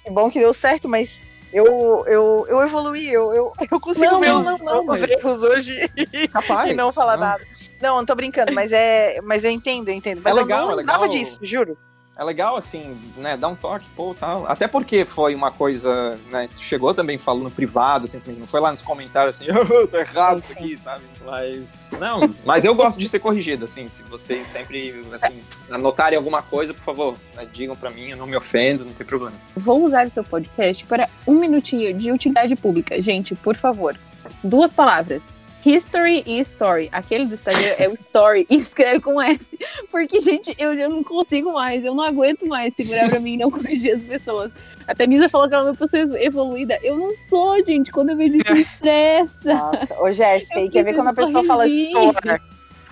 Que 0.04 0.12
bom 0.12 0.30
que 0.30 0.40
deu 0.40 0.54
certo, 0.54 0.90
mas 0.90 1.22
eu, 1.54 2.04
eu, 2.08 2.46
eu 2.50 2.62
evoluí, 2.62 3.10
eu, 3.10 3.34
eu, 3.34 3.54
eu 3.70 3.80
consigo 3.80 4.06
não, 4.06 4.20
ver 4.20 4.30
não, 4.30 4.54
os, 4.56 4.62
não, 4.62 4.86
os 4.86 5.02
erros 5.02 5.44
hoje 5.44 5.90
Capaz, 6.32 6.72
e 6.72 6.76
não 6.76 6.92
falar 6.92 7.16
não. 7.16 7.24
nada. 7.24 7.44
Não, 7.82 7.98
não 7.98 8.06
tô 8.06 8.16
brincando, 8.16 8.52
mas 8.54 8.72
é. 8.72 9.20
Mas 9.22 9.46
eu 9.46 9.52
entendo, 9.52 9.90
eu 9.90 9.96
entendo. 9.96 10.22
Mas 10.24 10.36
é 10.36 10.42
legal, 10.42 10.60
eu 10.62 10.66
não 10.68 10.74
é 10.74 10.98
legal. 10.98 11.08
disso, 11.08 11.40
juro 11.42 11.78
é 12.22 12.24
legal, 12.24 12.56
assim, 12.56 12.96
né, 13.18 13.36
dar 13.36 13.48
um 13.48 13.56
toque, 13.56 13.88
pô, 13.96 14.14
tal. 14.14 14.46
Até 14.46 14.68
porque 14.68 15.04
foi 15.04 15.34
uma 15.34 15.52
coisa, 15.52 16.20
né, 16.30 16.48
chegou 16.56 16.94
também 16.94 17.18
falando 17.18 17.50
privado, 17.50 18.06
assim, 18.06 18.22
não 18.38 18.46
foi 18.46 18.60
lá 18.60 18.70
nos 18.70 18.84
comentários 18.84 19.42
assim, 19.42 19.50
oh, 19.52 19.88
tô 19.88 19.98
errado 19.98 20.38
isso 20.38 20.52
aqui, 20.52 20.78
sabe? 20.78 21.02
Mas, 21.26 21.92
não, 22.00 22.32
mas 22.46 22.64
eu 22.64 22.76
gosto 22.76 23.00
de 23.00 23.08
ser 23.08 23.18
corrigido, 23.18 23.66
assim, 23.66 23.90
se 23.90 24.04
vocês 24.04 24.48
sempre, 24.48 25.04
assim, 25.12 25.42
anotarem 25.72 26.16
alguma 26.16 26.44
coisa, 26.44 26.76
por 26.76 26.84
favor, 26.84 27.16
né, 27.36 27.48
digam 27.52 27.76
para 27.76 27.90
mim, 27.90 28.10
eu 28.10 28.18
não 28.18 28.28
me 28.28 28.38
ofendo, 28.38 28.86
não 28.86 28.94
tem 28.94 29.06
problema. 29.06 29.36
Vou 29.56 29.84
usar 29.84 30.06
o 30.06 30.10
seu 30.12 30.24
podcast 30.24 30.86
para 30.86 31.10
um 31.26 31.40
minutinho 31.40 31.92
de 31.92 32.12
utilidade 32.12 32.56
pública. 32.56 33.02
Gente, 33.02 33.34
por 33.34 33.56
favor, 33.56 33.98
duas 34.44 34.72
palavras 34.72 35.28
History 35.66 36.24
e 36.26 36.40
Story. 36.42 36.90
Aquele 36.92 37.26
do 37.26 37.34
Instagram 37.34 37.76
é 37.78 37.88
o 37.88 37.94
Story 37.94 38.46
e 38.50 38.56
escreve 38.56 39.00
com 39.00 39.22
S. 39.22 39.58
Porque, 39.90 40.20
gente, 40.20 40.56
eu 40.58 40.76
já 40.76 40.90
não 40.90 41.04
consigo 41.04 41.54
mais, 41.54 41.86
eu 41.86 41.94
não 41.94 42.04
aguento 42.04 42.48
mais 42.48 42.76
segurar 42.76 43.10
pra 43.10 43.20
mim 43.20 43.34
e 43.34 43.38
não 43.38 43.52
corrigir 43.52 43.94
as 43.94 44.02
pessoas. 44.02 44.54
A 44.88 44.96
Tamisa 44.96 45.30
falou 45.30 45.48
que 45.48 45.54
ela 45.54 45.68
é 45.68 45.72
uma 45.72 45.78
pessoa 45.78 46.04
evoluída. 46.22 46.80
Eu 46.82 46.98
não 46.98 47.16
sou, 47.16 47.64
gente. 47.66 47.92
Quando 47.92 48.10
eu 48.10 48.18
vejo 48.18 48.36
isso, 48.36 48.54
me 48.54 48.62
estressa. 48.62 49.54
Nossa, 49.54 50.02
ô 50.02 50.12
Jéssica, 50.12 50.70
quer 50.70 50.84
ver 50.84 50.96
quando 50.96 51.10
a 51.10 51.14
pessoa 51.14 51.46
corrigir. 51.46 51.92
fala 51.94 52.16
store? 52.16 52.42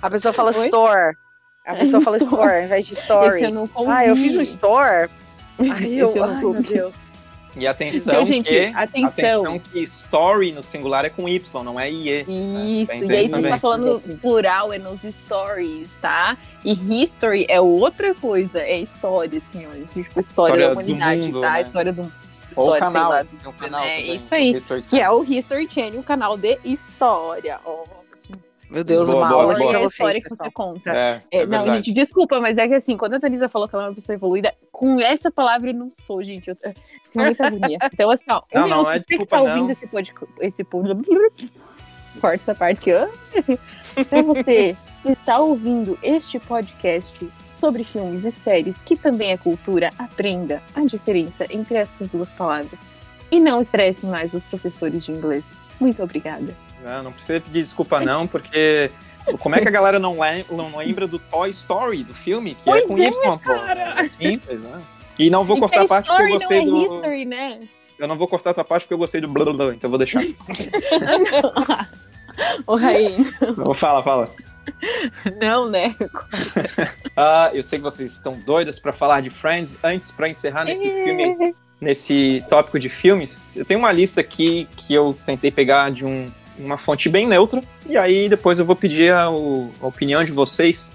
A 0.01 0.09
pessoa 0.09 0.33
fala 0.33 0.51
Oi? 0.51 0.65
store. 0.65 1.17
A 1.65 1.75
pessoa 1.75 2.01
é, 2.01 2.03
fala 2.05 2.17
store. 2.17 2.35
store 2.35 2.57
ao 2.57 2.63
invés 2.63 2.87
de 2.87 2.93
story. 2.93 3.43
Eu 3.43 3.69
ah, 3.89 4.05
eu 4.05 4.15
fiz 4.15 4.35
um 4.35 4.41
store. 4.41 5.09
Ai, 5.59 5.93
eu, 5.93 6.15
eu 6.15 6.23
ai, 6.23 6.39
meu 6.39 6.53
Deus. 6.53 6.93
E 7.59 7.67
atenção, 7.67 8.13
então, 8.13 8.25
gente, 8.25 8.49
que, 8.49 8.71
atenção. 8.75 9.07
atenção 9.07 9.59
que 9.59 9.79
story 9.83 10.51
no 10.51 10.63
singular 10.63 11.05
é 11.05 11.09
com 11.09 11.27
Y, 11.27 11.63
não 11.63 11.79
é 11.79 11.91
IE. 11.91 12.23
Né? 12.23 12.65
Isso, 12.81 13.05
né? 13.05 13.13
e 13.13 13.17
aí 13.17 13.27
você 13.27 13.39
está 13.39 13.57
falando 13.57 14.01
plural, 14.19 14.71
é 14.71 14.77
nos 14.77 15.01
stories, 15.01 15.89
tá? 16.01 16.37
E 16.63 17.01
history 17.01 17.45
é 17.49 17.59
outra 17.59 18.13
coisa, 18.13 18.59
é 18.59 18.79
história, 18.79 19.37
assim, 19.37 19.65
ó, 19.65 19.71
tipo, 19.85 20.19
história, 20.19 20.21
história 20.21 20.67
da 20.67 20.71
humanidade, 20.73 21.21
mundo, 21.21 21.41
tá? 21.41 21.53
Né? 21.53 21.61
História 21.61 21.93
do 21.93 22.11
História, 22.51 22.73
Ou 22.73 22.79
canal, 22.79 23.11
lá, 23.11 23.25
um 23.45 23.51
canal 23.53 23.83
é 23.83 23.97
também, 23.97 24.15
isso 24.15 24.33
aí, 24.33 24.81
que 24.81 24.99
é 24.99 25.09
o 25.09 25.23
History 25.23 25.67
Channel, 25.69 25.99
o 25.99 26.03
canal 26.03 26.35
de 26.35 26.57
história. 26.65 27.59
Ó, 27.63 27.85
meu 28.69 28.83
Deus, 28.83 29.09
boa, 29.09 29.19
uma 29.19 29.33
aula 29.33 29.63
é 29.63 29.75
a 29.77 29.83
história 29.83 30.21
que 30.21 30.29
você 30.29 30.51
conta. 30.51 30.91
É, 30.91 31.21
é, 31.31 31.39
é 31.41 31.45
não, 31.45 31.65
gente, 31.65 31.91
desculpa, 31.91 32.39
mas 32.39 32.57
é 32.57 32.67
que 32.67 32.75
assim, 32.75 32.95
quando 32.95 33.15
a 33.15 33.19
Thalisa 33.19 33.49
falou 33.49 33.67
que 33.67 33.75
ela 33.75 33.85
é 33.85 33.87
uma 33.89 33.95
pessoa 33.95 34.15
evoluída, 34.15 34.53
com 34.71 35.01
essa 35.01 35.31
palavra 35.31 35.71
eu 35.71 35.75
não 35.75 35.91
sou, 35.91 36.21
gente. 36.21 36.49
Eu, 36.49 36.55
muita 37.13 37.47
agonia. 37.47 37.77
Então, 37.91 38.09
assim, 38.11 38.25
ó, 38.29 38.37
um 38.37 38.59
não, 38.59 38.63
minuto, 38.63 38.83
não, 38.83 38.91
é 38.91 38.99
você 38.99 39.17
que 39.17 39.23
está 39.23 39.41
ouvindo 39.41 39.71
esse 39.71 39.87
podcast. 39.87 40.33
Esse 40.39 40.63
Corta 42.19 42.35
essa 42.35 42.55
parte 42.55 42.91
aqui, 42.91 44.05
Pra 44.09 44.21
você 44.21 44.75
que 45.03 45.11
está 45.11 45.39
ouvindo 45.39 45.97
este 46.03 46.39
podcast 46.39 47.29
sobre 47.57 47.83
filmes 47.83 48.25
e 48.25 48.31
séries, 48.31 48.81
que 48.81 48.95
também 48.95 49.31
é 49.31 49.37
cultura, 49.37 49.91
aprenda 49.97 50.61
a 50.75 50.83
diferença 50.85 51.45
entre 51.49 51.77
essas 51.77 52.09
duas 52.09 52.31
palavras. 52.31 52.85
E 53.31 53.39
não 53.39 53.61
estresse 53.61 54.05
mais 54.05 54.33
os 54.33 54.43
professores 54.43 55.05
de 55.05 55.11
inglês. 55.11 55.57
Muito 55.79 56.01
obrigada. 56.03 56.55
Não, 56.83 57.03
não 57.03 57.11
precisa 57.11 57.39
pedir 57.39 57.61
desculpa, 57.61 57.99
não, 57.99 58.27
porque. 58.27 58.91
Como 59.39 59.53
é 59.55 59.61
que 59.61 59.67
a 59.67 59.71
galera 59.71 59.99
não, 59.99 60.17
lembra 60.77 61.05
do 61.07 61.19
Toy 61.19 61.49
Story, 61.51 62.03
do 62.03 62.13
filme, 62.15 62.55
que 62.55 62.63
pois 62.65 62.83
é 62.83 62.87
com 62.87 62.97
é, 62.97 63.07
Y, 63.07 63.11
pô? 63.21 63.37
cara. 63.37 64.01
É 64.01 64.05
simples, 64.05 64.63
né? 64.63 64.81
E 65.19 65.29
não 65.29 65.45
vou 65.45 65.57
E 65.57 65.59
cortar 65.59 65.81
a 65.83 65.87
parte 65.87 66.07
porque 66.07 66.23
eu 66.23 66.29
gostei 66.29 66.65
não 66.65 66.75
é 66.75 66.79
do. 66.87 66.95
history, 66.95 67.25
né? 67.25 67.59
Eu 67.99 68.07
não 68.07 68.17
vou 68.17 68.27
cortar 68.27 68.51
a 68.51 68.53
tua 68.53 68.63
parte 68.63 68.83
porque 68.83 68.93
eu 68.93 68.97
gostei 68.97 69.19
do 69.21 69.27
blá 69.27 69.43
blá 69.43 69.53
blá, 69.53 69.73
então 69.73 69.87
eu 69.87 69.89
vou 69.89 69.97
deixar. 69.99 70.23
Ô, 72.65 72.75
Rainha, 72.75 73.25
fala, 73.75 74.01
fala. 74.01 74.29
não, 75.41 75.69
né? 75.69 75.93
Ah, 77.17 77.51
eu 77.53 77.61
sei 77.61 77.79
que 77.79 77.83
vocês 77.83 78.13
estão 78.13 78.39
doidas 78.39 78.79
pra 78.79 78.93
falar 78.93 79.19
de 79.21 79.29
Friends. 79.29 79.77
Antes, 79.83 80.09
pra 80.09 80.29
encerrar 80.29 80.63
nesse 80.63 80.89
filme, 80.89 81.53
nesse 81.81 82.41
tópico 82.47 82.79
de 82.79 82.87
filmes, 82.87 83.57
eu 83.57 83.65
tenho 83.65 83.79
uma 83.79 83.91
lista 83.91 84.21
aqui 84.21 84.69
que 84.77 84.93
eu 84.93 85.13
tentei 85.25 85.51
pegar 85.51 85.91
de 85.91 86.05
um- 86.05 86.31
uma 86.59 86.77
fonte 86.77 87.09
bem 87.09 87.27
neutra. 87.27 87.63
E 87.87 87.97
aí 87.97 88.29
depois 88.29 88.59
eu 88.59 88.65
vou 88.65 88.75
pedir 88.75 89.13
a, 89.13 89.23
a 89.23 89.87
opinião 89.87 90.23
de 90.23 90.31
vocês. 90.31 90.91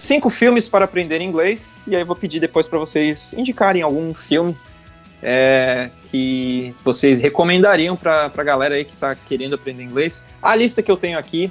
Cinco 0.00 0.30
filmes 0.30 0.68
para 0.68 0.84
aprender 0.84 1.20
inglês. 1.20 1.84
E 1.86 1.94
aí 1.94 2.02
eu 2.02 2.06
vou 2.06 2.16
pedir 2.16 2.40
depois 2.40 2.66
para 2.66 2.78
vocês 2.78 3.32
indicarem 3.34 3.82
algum 3.82 4.14
filme 4.14 4.56
é, 5.22 5.90
que 6.10 6.74
vocês 6.84 7.20
recomendariam 7.20 7.96
para 7.96 8.32
a 8.36 8.42
galera 8.42 8.74
aí 8.74 8.84
que 8.84 8.94
está 8.94 9.14
querendo 9.14 9.54
aprender 9.54 9.82
inglês. 9.82 10.26
A 10.42 10.56
lista 10.56 10.82
que 10.82 10.90
eu 10.90 10.96
tenho 10.96 11.18
aqui 11.18 11.50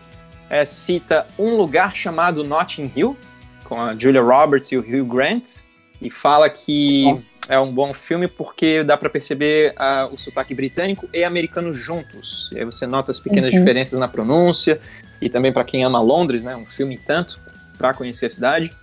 é, 0.50 0.66
cita 0.66 1.26
Um 1.40 1.56
Lugar 1.56 1.96
Chamado 1.96 2.44
Notting 2.44 2.92
Hill, 2.94 3.18
com 3.64 3.80
a 3.80 3.96
Julia 3.98 4.22
Roberts 4.22 4.72
e 4.72 4.78
o 4.78 4.82
Hugh 4.82 5.06
Grant, 5.06 5.62
e 6.02 6.10
fala 6.10 6.50
que 6.50 7.24
é 7.52 7.60
um 7.60 7.70
bom 7.70 7.94
filme 7.94 8.30
porque 8.30 8.82
dá 8.82 8.96
para 8.96 9.10
perceber 9.10 9.74
ah, 9.76 10.08
o 10.10 10.18
sotaque 10.18 10.56
britânico 10.56 11.10
e 11.14 11.22
americano 11.22 11.74
juntos. 11.74 12.50
E 12.54 12.60
aí 12.60 12.64
você 12.64 12.88
nota 12.88 13.12
as 13.12 13.20
pequenas 13.20 13.54
Uhum. 13.54 13.60
diferenças 13.60 14.00
na 14.00 14.08
pronúncia, 14.08 14.80
e 15.22 15.30
também 15.30 15.52
para 15.52 15.66
quem 15.66 15.84
ama 15.84 16.02
Londres, 16.02 16.44
né, 16.44 16.56
um 16.56 16.66
filme 16.66 16.98
tanto, 16.98 17.38
para 17.78 17.94
conhecer 17.94 18.28
a 18.28 18.30
cidade. 18.30 18.74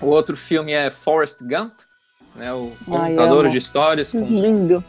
O 0.00 0.06
outro 0.06 0.36
filme 0.36 0.72
é 0.72 0.90
Forrest 0.92 1.40
Gump, 1.42 1.72
né, 2.36 2.52
o 2.52 2.72
contador 2.86 3.48
de 3.48 3.58
histórias, 3.58 4.12
com 4.12 4.24
Lindo. 4.24 4.82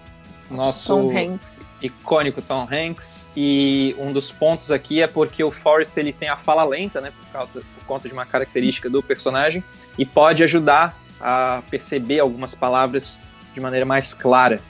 nosso 0.52 0.88
Tom 0.88 1.10
Hanks. 1.18 1.65
icônico 1.81 2.43
Tom 2.43 2.68
Hanks. 2.72 3.26
E 3.35 3.95
um 3.97 4.11
dos 4.11 4.31
pontos 4.31 4.72
aqui 4.72 5.02
é 5.02 5.07
porque 5.07 5.43
o 5.43 5.49
Forrest 5.49 5.97
ele 5.97 6.14
tem 6.14 6.30
a 6.30 6.38
fala 6.38 6.64
lenta, 6.64 7.02
né, 7.02 7.11
por, 7.11 7.27
causa, 7.31 7.53
por 7.53 7.85
conta 7.88 8.07
de 8.07 8.14
uma 8.14 8.26
característica 8.26 8.88
do 8.88 9.02
personagem, 9.02 9.64
e 9.97 10.06
pode 10.06 10.43
ajudar 10.43 10.95
a 11.20 11.62
perceber 11.70 12.20
algumas 12.20 12.54
palavras 12.54 13.20
de 13.54 13.60
maneira 13.60 13.86
mais 13.86 14.14
clara. 14.14 14.62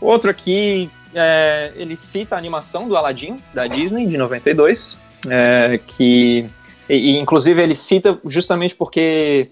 Outro 0.00 0.30
aqui, 0.30 0.90
é, 1.14 1.72
ele 1.76 1.96
cita 1.96 2.34
a 2.34 2.38
animação 2.38 2.88
do 2.88 2.96
Aladdin, 2.96 3.36
da 3.52 3.66
Disney, 3.66 4.06
de 4.06 4.16
92, 4.16 4.98
é, 5.28 5.78
que, 5.86 6.46
e, 6.88 7.18
inclusive, 7.18 7.62
ele 7.62 7.74
cita 7.74 8.18
justamente 8.24 8.74
porque 8.74 9.50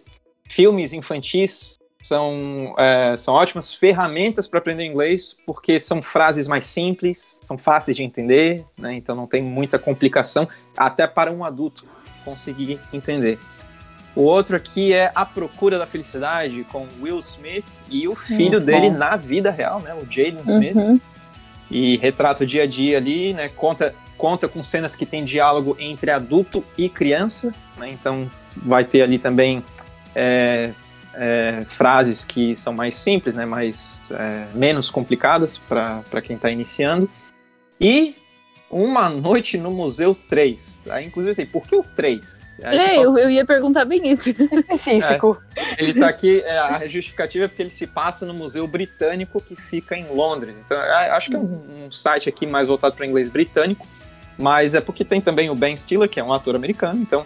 filmes 0.48 0.92
infantis 0.92 1.78
são, 2.02 2.74
é, 2.78 3.16
são 3.18 3.34
ótimas 3.34 3.72
ferramentas 3.72 4.46
para 4.46 4.58
aprender 4.58 4.84
inglês, 4.84 5.36
porque 5.44 5.78
são 5.78 6.00
frases 6.00 6.48
mais 6.48 6.66
simples, 6.66 7.38
são 7.42 7.58
fáceis 7.58 7.96
de 7.96 8.02
entender, 8.02 8.64
né, 8.78 8.94
então 8.94 9.14
não 9.14 9.26
tem 9.26 9.42
muita 9.42 9.78
complicação, 9.78 10.48
até 10.76 11.06
para 11.06 11.30
um 11.30 11.44
adulto 11.44 11.84
conseguir 12.24 12.80
entender. 12.92 13.38
O 14.18 14.22
outro 14.22 14.56
aqui 14.56 14.92
é 14.92 15.12
A 15.14 15.24
Procura 15.24 15.78
da 15.78 15.86
Felicidade, 15.86 16.66
com 16.72 16.88
Will 17.00 17.20
Smith 17.20 17.64
e 17.88 18.08
o 18.08 18.16
filho 18.16 18.50
Muito 18.50 18.66
dele 18.66 18.90
bom. 18.90 18.98
na 18.98 19.14
vida 19.14 19.48
real, 19.48 19.78
né? 19.78 19.94
O 19.94 20.00
Jaden 20.10 20.42
Smith. 20.44 20.74
Uhum. 20.74 21.00
E 21.70 21.96
retrata 21.98 22.42
o 22.42 22.46
dia 22.46 22.64
a 22.64 22.66
dia 22.66 22.96
ali, 22.96 23.32
né? 23.32 23.48
Conta, 23.48 23.94
conta 24.16 24.48
com 24.48 24.60
cenas 24.60 24.96
que 24.96 25.06
tem 25.06 25.24
diálogo 25.24 25.76
entre 25.78 26.10
adulto 26.10 26.64
e 26.76 26.88
criança, 26.88 27.54
né? 27.76 27.92
Então 27.92 28.28
vai 28.56 28.82
ter 28.84 29.02
ali 29.02 29.20
também 29.20 29.62
é, 30.16 30.72
é, 31.14 31.64
frases 31.68 32.24
que 32.24 32.56
são 32.56 32.72
mais 32.72 32.96
simples, 32.96 33.36
né? 33.36 33.46
Mais, 33.46 34.00
é, 34.10 34.46
menos 34.52 34.90
complicadas 34.90 35.58
para 35.58 36.20
quem 36.24 36.34
está 36.34 36.50
iniciando. 36.50 37.08
E 37.80 38.16
Uma 38.70 39.08
Noite 39.08 39.56
no 39.56 39.70
Museu 39.70 40.14
3. 40.28 40.84
Aí, 40.90 41.06
inclusive, 41.06 41.34
tem, 41.34 41.46
por 41.46 41.66
que 41.66 41.74
o 41.74 41.82
3? 41.82 42.46
Aí 42.62 42.76
É, 42.78 42.88
fala- 42.90 43.02
eu, 43.02 43.18
eu 43.18 43.30
ia 43.30 43.44
perguntar 43.46 43.84
bem 43.86 44.06
isso. 44.10 44.28
Específico. 44.52 45.40
ele 45.78 45.94
tá 45.98 46.08
aqui, 46.08 46.40
é, 46.44 46.58
a 46.58 46.86
justificativa 46.86 47.46
é 47.46 47.48
porque 47.48 47.62
ele 47.62 47.70
se 47.70 47.86
passa 47.86 48.26
no 48.26 48.34
Museu 48.34 48.66
Britânico 48.66 49.40
que 49.40 49.56
fica 49.56 49.96
em 49.96 50.06
Londres. 50.12 50.54
Então, 50.64 50.76
é, 50.80 51.10
acho 51.10 51.30
que 51.30 51.36
é 51.36 51.38
um, 51.38 51.86
um 51.86 51.90
site 51.90 52.28
aqui 52.28 52.46
mais 52.46 52.66
voltado 52.68 52.94
para 52.94 53.06
inglês 53.06 53.30
britânico, 53.30 53.86
mas 54.36 54.74
é 54.74 54.80
porque 54.80 55.04
tem 55.04 55.20
também 55.20 55.48
o 55.48 55.54
Ben 55.54 55.74
Stiller, 55.76 56.08
que 56.08 56.20
é 56.20 56.24
um 56.24 56.32
ator 56.32 56.54
americano, 56.54 57.00
então 57.00 57.24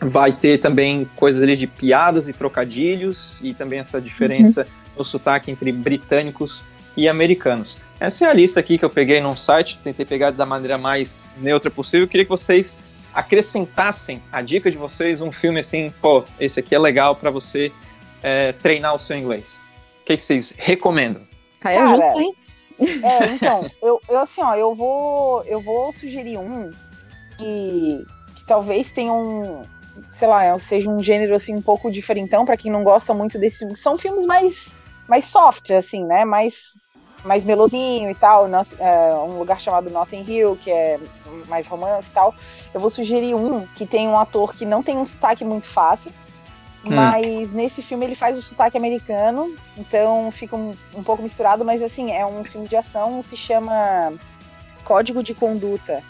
vai 0.00 0.32
ter 0.32 0.56
também 0.58 1.08
coisas 1.14 1.42
ali 1.42 1.56
de 1.56 1.66
piadas 1.66 2.26
e 2.26 2.32
trocadilhos 2.32 3.38
e 3.42 3.52
também 3.52 3.80
essa 3.80 4.00
diferença 4.00 4.66
no 4.96 5.04
sotaque 5.04 5.50
entre 5.50 5.70
britânicos 5.72 6.64
e 6.96 7.06
americanos. 7.06 7.78
Essa 8.00 8.24
é 8.24 8.28
a 8.30 8.32
lista 8.32 8.58
aqui 8.58 8.78
que 8.78 8.84
eu 8.84 8.88
peguei 8.88 9.20
num 9.20 9.36
site, 9.36 9.78
tentei 9.78 10.06
pegar 10.06 10.30
da 10.30 10.46
maneira 10.46 10.78
mais 10.78 11.30
neutra 11.36 11.70
possível. 11.70 12.04
Eu 12.04 12.08
queria 12.08 12.24
que 12.24 12.30
vocês 12.30 12.80
acrescentassem 13.12 14.22
a 14.32 14.40
dica 14.40 14.70
de 14.70 14.78
vocês 14.78 15.20
um 15.20 15.30
filme 15.30 15.60
assim, 15.60 15.92
pô, 16.00 16.24
esse 16.38 16.58
aqui 16.58 16.74
é 16.74 16.78
legal 16.78 17.14
para 17.14 17.30
você 17.30 17.70
é, 18.22 18.52
treinar 18.52 18.94
o 18.94 18.98
seu 18.98 19.18
inglês. 19.18 19.68
O 20.00 20.06
que, 20.06 20.16
que 20.16 20.22
vocês 20.22 20.54
recomendam? 20.56 21.20
Saia 21.52 21.80
Cara, 21.80 21.88
justa, 21.90 22.18
hein? 22.22 22.34
É, 22.80 23.26
então, 23.34 23.70
eu, 23.82 24.00
eu 24.08 24.18
assim, 24.20 24.40
ó, 24.42 24.54
eu 24.54 24.74
vou, 24.74 25.44
eu 25.44 25.60
vou 25.60 25.92
sugerir 25.92 26.38
um 26.38 26.70
que, 27.36 28.06
que 28.36 28.46
talvez 28.46 28.90
tenha 28.90 29.12
um, 29.12 29.62
sei 30.10 30.26
lá, 30.26 30.58
seja 30.58 30.88
um 30.88 31.02
gênero 31.02 31.34
assim 31.34 31.54
um 31.54 31.60
pouco 31.60 31.90
diferentão 31.90 32.46
para 32.46 32.56
quem 32.56 32.72
não 32.72 32.82
gosta 32.82 33.12
muito 33.12 33.38
desse, 33.38 33.76
são 33.76 33.98
filmes 33.98 34.24
mais 34.24 34.78
mais 35.06 35.24
soft 35.24 35.70
assim, 35.72 36.04
né? 36.04 36.24
Mais 36.24 36.74
mais 37.24 37.44
melosinho 37.44 38.10
e 38.10 38.14
tal, 38.14 38.46
é, 38.78 39.14
um 39.14 39.38
lugar 39.38 39.60
chamado 39.60 39.90
Notting 39.90 40.24
Hill, 40.26 40.56
que 40.56 40.70
é 40.70 40.98
mais 41.48 41.66
romance 41.66 42.08
e 42.08 42.12
tal. 42.12 42.34
Eu 42.72 42.80
vou 42.80 42.90
sugerir 42.90 43.34
um 43.34 43.66
que 43.74 43.86
tem 43.86 44.08
um 44.08 44.18
ator 44.18 44.54
que 44.54 44.64
não 44.64 44.82
tem 44.82 44.96
um 44.96 45.04
sotaque 45.04 45.44
muito 45.44 45.66
fácil, 45.66 46.12
Hum. 46.84 46.94
mas 46.94 47.52
nesse 47.52 47.82
filme 47.82 48.06
ele 48.06 48.14
faz 48.14 48.38
o 48.38 48.42
sotaque 48.42 48.76
americano, 48.76 49.54
então 49.76 50.30
fica 50.30 50.56
um, 50.56 50.72
um 50.94 51.02
pouco 51.02 51.22
misturado, 51.22 51.62
mas 51.64 51.82
assim, 51.82 52.10
é 52.10 52.24
um 52.24 52.42
filme 52.42 52.66
de 52.66 52.76
ação, 52.76 53.22
se 53.22 53.36
chama 53.36 54.14
Código 54.84 55.22
de 55.22 55.34
Conduta. 55.34 56.02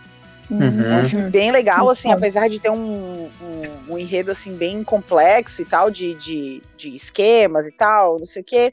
Uhum. 0.51 0.93
É 0.93 1.01
um 1.01 1.05
filme 1.05 1.31
bem 1.31 1.53
legal, 1.53 1.89
assim, 1.89 2.09
bom. 2.09 2.15
apesar 2.15 2.49
de 2.49 2.59
ter 2.59 2.71
um, 2.71 3.25
um, 3.25 3.93
um 3.93 3.99
enredo 3.99 4.33
assim 4.33 4.53
bem 4.55 4.83
complexo 4.83 5.63
e 5.63 5.65
tal, 5.65 5.91
de, 5.91 6.15
de, 6.15 6.63
de 6.77 6.95
esquemas 6.95 7.69
e 7.69 7.73
tal, 7.73 8.19
não 8.19 8.27
sei 8.27 8.43
o 8.43 8.45
quê. 8.45 8.73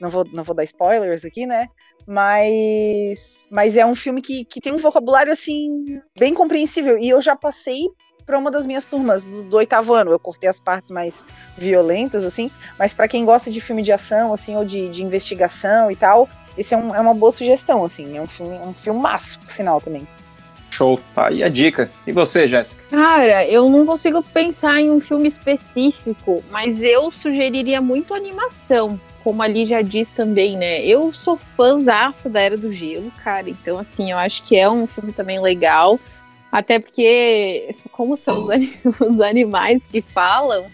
Não 0.00 0.10
vou, 0.10 0.24
não 0.32 0.42
vou 0.42 0.54
dar 0.54 0.64
spoilers 0.64 1.24
aqui, 1.24 1.46
né? 1.46 1.68
Mas, 2.04 3.46
mas 3.50 3.76
é 3.76 3.86
um 3.86 3.94
filme 3.94 4.20
que, 4.20 4.44
que 4.44 4.60
tem 4.60 4.72
um 4.72 4.78
vocabulário 4.78 5.32
assim 5.32 6.00
bem 6.18 6.34
compreensível. 6.34 6.98
E 6.98 7.08
eu 7.08 7.20
já 7.20 7.36
passei 7.36 7.86
para 8.26 8.38
uma 8.38 8.50
das 8.50 8.66
minhas 8.66 8.84
turmas 8.84 9.22
do, 9.22 9.44
do 9.44 9.56
oitavo 9.56 9.94
ano. 9.94 10.10
Eu 10.10 10.18
cortei 10.18 10.48
as 10.50 10.60
partes 10.60 10.90
mais 10.90 11.24
violentas, 11.56 12.24
assim, 12.24 12.50
mas 12.76 12.94
para 12.94 13.06
quem 13.06 13.24
gosta 13.24 13.50
de 13.50 13.60
filme 13.60 13.82
de 13.82 13.92
ação, 13.92 14.32
assim, 14.32 14.56
ou 14.56 14.64
de, 14.64 14.88
de 14.88 15.04
investigação 15.04 15.88
e 15.90 15.96
tal, 15.96 16.28
esse 16.58 16.74
é, 16.74 16.76
um, 16.76 16.94
é 16.94 17.00
uma 17.00 17.14
boa 17.14 17.30
sugestão, 17.30 17.84
assim. 17.84 18.16
É 18.16 18.20
um 18.20 18.26
filme, 18.26 18.56
um 18.58 18.74
filmaço, 18.74 19.38
por 19.38 19.50
sinal 19.50 19.80
também. 19.80 20.06
Show, 20.82 21.00
tá 21.14 21.28
aí 21.28 21.44
a 21.44 21.48
dica. 21.48 21.90
E 22.06 22.10
você, 22.12 22.48
Jéssica? 22.48 22.82
Cara, 22.90 23.46
eu 23.46 23.68
não 23.70 23.86
consigo 23.86 24.20
pensar 24.22 24.80
em 24.80 24.90
um 24.90 25.00
filme 25.00 25.28
específico, 25.28 26.38
mas 26.50 26.82
eu 26.82 27.12
sugeriria 27.12 27.80
muito 27.80 28.12
animação, 28.12 28.98
como 29.22 29.40
ali 29.42 29.64
já 29.64 29.80
diz 29.80 30.10
também, 30.10 30.56
né? 30.56 30.84
Eu 30.84 31.12
sou 31.12 31.36
fãzaça 31.36 32.28
da 32.28 32.40
Era 32.40 32.56
do 32.58 32.72
Gelo, 32.72 33.12
cara, 33.22 33.48
então 33.48 33.78
assim, 33.78 34.10
eu 34.10 34.18
acho 34.18 34.42
que 34.42 34.56
é 34.56 34.68
um 34.68 34.86
filme 34.88 35.12
também 35.12 35.40
legal, 35.40 36.00
até 36.50 36.80
porque 36.80 37.70
como 37.92 38.16
são 38.16 38.42
os, 38.42 38.50
ani- 38.50 38.76
os 39.00 39.20
animais 39.20 39.88
que 39.90 40.00
falam, 40.02 40.64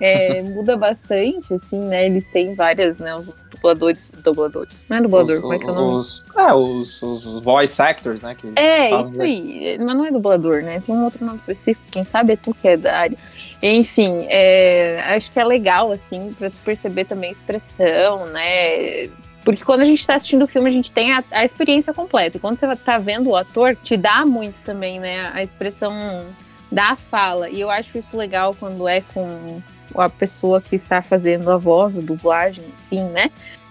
é, 0.00 0.42
muda 0.42 0.76
bastante, 0.76 1.54
assim, 1.54 1.78
né? 1.78 2.06
Eles 2.06 2.28
têm 2.28 2.54
várias, 2.54 2.98
né? 2.98 3.14
Os 3.14 3.46
dubladores, 3.50 4.10
dubladores, 4.22 4.82
não 4.88 4.96
é 4.96 5.00
dublador, 5.00 5.36
os, 5.36 5.40
como 5.40 5.54
é 5.54 5.58
que 5.58 5.64
é 5.64 5.70
o 5.70 5.74
nome? 5.74 5.96
os, 5.96 6.26
é, 6.36 6.52
os, 6.52 7.02
os 7.02 7.38
voice 7.38 7.80
actors, 7.80 8.22
né? 8.22 8.34
Que 8.34 8.50
É, 8.56 9.00
isso 9.00 9.22
aí. 9.22 9.78
Mas 9.78 9.96
não 9.96 10.04
é 10.04 10.10
dublador, 10.10 10.62
né? 10.62 10.82
Tem 10.84 10.94
um 10.94 11.04
outro 11.04 11.24
nome 11.24 11.38
específico. 11.38 11.86
Quem 11.90 12.04
sabe 12.04 12.32
é 12.32 12.36
tu 12.36 12.52
que 12.54 12.68
é 12.68 12.76
da 12.76 12.96
área. 12.96 13.16
Enfim, 13.62 14.26
é, 14.28 15.00
acho 15.14 15.32
que 15.32 15.38
é 15.38 15.44
legal, 15.44 15.90
assim, 15.90 16.32
pra 16.34 16.50
tu 16.50 16.56
perceber 16.64 17.04
também 17.04 17.30
a 17.30 17.32
expressão, 17.32 18.26
né? 18.26 19.08
Porque 19.44 19.64
quando 19.64 19.82
a 19.82 19.84
gente 19.84 20.04
tá 20.06 20.14
assistindo 20.14 20.42
o 20.42 20.48
filme, 20.48 20.68
a 20.68 20.72
gente 20.72 20.90
tem 20.90 21.12
a, 21.12 21.22
a 21.30 21.44
experiência 21.44 21.92
completa. 21.92 22.36
E 22.36 22.40
quando 22.40 22.58
você 22.58 22.74
tá 22.76 22.98
vendo 22.98 23.30
o 23.30 23.36
ator, 23.36 23.76
te 23.76 23.96
dá 23.96 24.26
muito 24.26 24.62
também, 24.62 24.98
né? 24.98 25.30
A 25.32 25.42
expressão 25.42 26.26
da 26.72 26.96
fala. 26.96 27.48
E 27.48 27.60
eu 27.60 27.70
acho 27.70 27.96
isso 27.96 28.16
legal 28.16 28.54
quando 28.58 28.88
é 28.88 29.00
com 29.00 29.62
a 30.00 30.08
pessoa 30.08 30.60
que 30.60 30.74
está 30.74 31.00
fazendo 31.02 31.50
a 31.50 31.56
voz, 31.56 31.96
a 31.96 32.00
dublagem, 32.00 32.64
enfim, 32.86 33.04
né? 33.10 33.30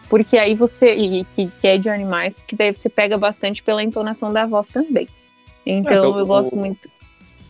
Porque 0.09 0.37
aí 0.37 0.55
você, 0.55 0.93
e 0.93 1.23
que, 1.35 1.47
que 1.59 1.67
é 1.67 1.77
de 1.77 1.89
animais, 1.89 2.35
que 2.47 2.55
daí 2.55 2.73
você 2.73 2.87
pega 2.89 3.17
bastante 3.17 3.63
pela 3.63 3.81
entonação 3.83 4.31
da 4.31 4.45
voz 4.45 4.67
também. 4.67 5.07
Então 5.65 5.93
É, 6.03 6.19
eu 6.19 6.23
o- 6.23 6.25
gosto 6.25 6.53
o- 6.55 6.59
muito. 6.59 6.89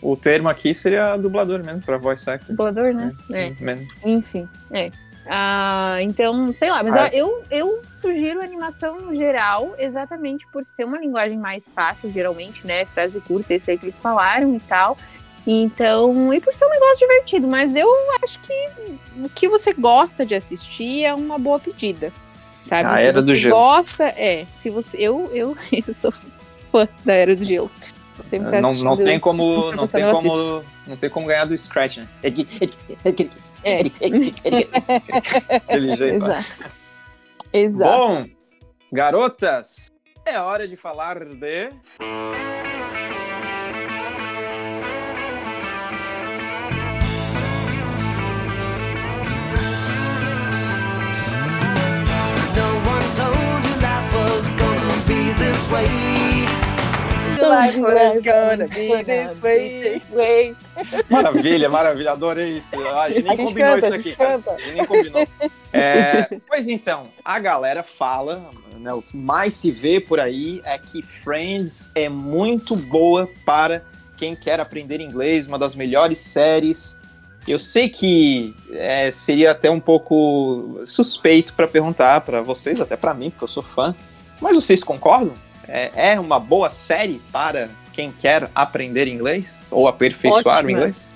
O 0.02 0.16
termo 0.18 0.50
aqui 0.50 0.74
seria 0.74 1.16
dublador 1.18 1.64
mesmo, 1.64 1.82
pra 1.82 1.98
voice 1.98 2.30
actor. 2.30 2.50
Dublador, 2.50 2.94
né? 2.94 3.14
É. 3.32 3.50
Mesmo. 3.60 3.88
Enfim, 4.06 4.48
é. 4.72 4.92
Ah, 5.26 5.98
então, 6.02 6.54
sei 6.54 6.70
lá, 6.70 6.84
mas 6.84 6.96
Ah. 6.98 7.10
eu, 7.14 7.44
eu 7.50 7.82
sugiro 7.88 8.42
animação 8.44 9.00
no 9.00 9.16
geral, 9.16 9.74
exatamente 9.78 10.46
por 10.52 10.64
ser 10.66 10.84
uma 10.84 10.98
linguagem 11.00 11.38
mais 11.38 11.72
fácil, 11.72 12.12
geralmente, 12.12 12.68
né? 12.68 12.84
Frase 12.88 13.22
curta, 13.22 13.54
isso 13.54 13.72
aí 13.72 13.78
que 13.78 13.86
eles 13.86 13.98
falaram 13.98 14.54
e 14.54 14.60
tal. 14.60 14.98
Então, 15.46 16.34
e 16.34 16.40
por 16.40 16.54
ser 16.54 16.66
um 16.66 16.70
negócio 16.70 17.00
divertido, 17.00 17.48
mas 17.48 17.76
eu 17.76 17.90
acho 18.24 18.40
que 18.40 18.70
o 19.18 19.30
que 19.30 19.50
você 19.50 19.74
gosta 19.74 20.26
de 20.26 20.36
assistir 20.36 21.04
é 21.04 21.14
uma 21.14 21.38
boa 21.38 21.60
pedida. 21.60 22.14
Sabe? 22.62 22.88
A 22.90 22.96
se 22.96 23.04
Era 23.04 23.22
você 23.22 23.28
do 23.28 23.36
Gelo. 23.36 23.56
gosta, 23.56 24.06
é. 24.06 24.46
Se 24.54 24.70
você. 24.70 24.98
Eu, 24.98 25.30
eu, 25.34 25.58
eu 25.86 25.94
sou 25.94 26.14
fã 26.72 26.88
da 27.04 27.14
Era 27.14 27.36
do 27.36 27.44
Gelo. 27.44 27.70
Não, 28.62 28.74
não 28.76 28.98
tem 28.98 29.20
como, 29.20 29.72
não 29.76 29.86
tem 29.86 30.12
como, 30.12 30.64
não 30.88 30.96
tem 30.96 31.10
como 31.10 31.28
ganhar 31.28 31.46
do 31.46 31.58
Scratch, 31.58 31.98
né? 31.98 32.08
É. 33.64 33.82
Aquele 35.56 35.96
jeito. 35.96 36.26
Exato. 36.26 36.46
Exato. 37.52 37.98
Bom, 37.98 38.26
garotas, 38.92 39.88
é 40.26 40.40
hora 40.40 40.68
de 40.68 40.78
falar 40.78 41.20
de. 41.26 41.72
Way. 55.74 56.14
Life 57.42 57.78
was 57.78 58.22
gonna 58.22 58.68
be 58.68 59.04
this 59.04 59.42
way. 59.42 59.84
This 59.84 60.12
way. 60.12 60.56
Maravilha, 61.10 61.70
maravilha, 61.70 62.12
adorei 62.12 62.58
isso. 62.58 62.76
A 62.76 63.10
gente 63.10 63.24
nem 63.24 63.34
A 63.34 63.36
gente 63.36 63.48
combinou 63.48 63.82
canta, 63.82 63.88
isso 63.88 63.96
aqui. 63.96 64.16
A 64.22 64.58
gente 64.58 64.74
nem 64.74 64.86
combinou. 64.86 65.28
É, 65.74 66.40
pois 66.48 66.68
então, 66.68 67.08
a 67.26 67.40
galera 67.40 67.84
fala, 67.84 68.42
né, 68.80 68.94
o 68.94 69.02
que 69.02 69.18
mais 69.18 69.56
se 69.56 69.72
vê 69.72 70.00
por 70.00 70.20
aí 70.20 70.62
é 70.64 70.78
que 70.78 71.02
Friends 71.02 71.92
é 71.96 72.08
muito 72.08 72.76
boa 72.88 73.28
para 73.46 73.82
quem 74.16 74.36
quer 74.36 74.60
aprender 74.60 75.02
inglês, 75.02 75.48
uma 75.48 75.58
das 75.58 75.76
melhores 75.76 76.20
séries. 76.20 77.02
Eu 77.46 77.60
sei 77.60 77.90
que 77.90 78.56
é, 78.72 79.12
seria 79.12 79.52
até 79.52 79.70
um 79.70 79.80
pouco 79.80 80.82
suspeito 80.86 81.54
para 81.54 81.68
perguntar 81.68 82.22
para 82.22 82.42
vocês, 82.42 82.80
até 82.80 82.96
para 82.96 83.14
mim, 83.14 83.32
porque 83.32 83.44
eu 83.44 83.50
sou 83.50 83.64
fã. 83.64 83.94
Mas 84.40 84.56
vocês 84.56 84.84
concordam? 84.84 85.34
É, 85.76 86.12
é 86.12 86.20
uma 86.20 86.40
boa 86.40 86.70
série 86.70 87.20
para 87.32 87.68
quem 87.94 88.12
quer 88.12 88.48
aprender 88.54 89.08
inglês 89.08 89.70
ou 89.72 89.88
aperfeiçoar 89.88 90.58
Ótima. 90.58 90.68
o 90.68 90.72
inglês? 90.72 91.12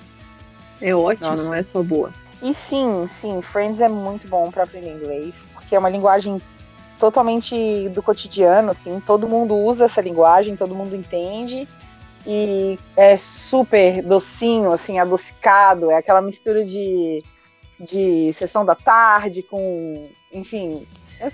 É 0.80 0.92
ótimo, 0.92 1.36
não 1.36 1.54
é 1.54 1.62
só 1.62 1.80
boa. 1.80 2.12
E 2.42 2.52
sim, 2.52 3.06
sim, 3.06 3.40
Friends 3.40 3.80
é 3.80 3.88
muito 3.88 4.26
bom 4.26 4.50
para 4.50 4.64
aprender 4.64 4.90
inglês, 4.90 5.46
porque 5.54 5.76
é 5.76 5.78
uma 5.78 5.88
linguagem 5.88 6.42
totalmente 6.98 7.88
do 7.90 8.02
cotidiano, 8.02 8.72
assim, 8.72 9.00
todo 9.06 9.28
mundo 9.28 9.54
usa 9.54 9.84
essa 9.84 10.00
linguagem, 10.00 10.56
todo 10.56 10.74
mundo 10.74 10.96
entende 10.96 11.68
e 12.26 12.76
é 12.96 13.16
super 13.16 14.02
docinho, 14.02 14.72
assim, 14.72 14.98
adocicado, 14.98 15.92
é 15.92 15.96
aquela 15.96 16.20
mistura 16.20 16.64
de, 16.64 17.22
de 17.78 18.32
sessão 18.32 18.64
da 18.64 18.74
tarde 18.74 19.40
com, 19.40 20.08
enfim, 20.32 20.84
é, 21.20 21.28
é 21.28 21.30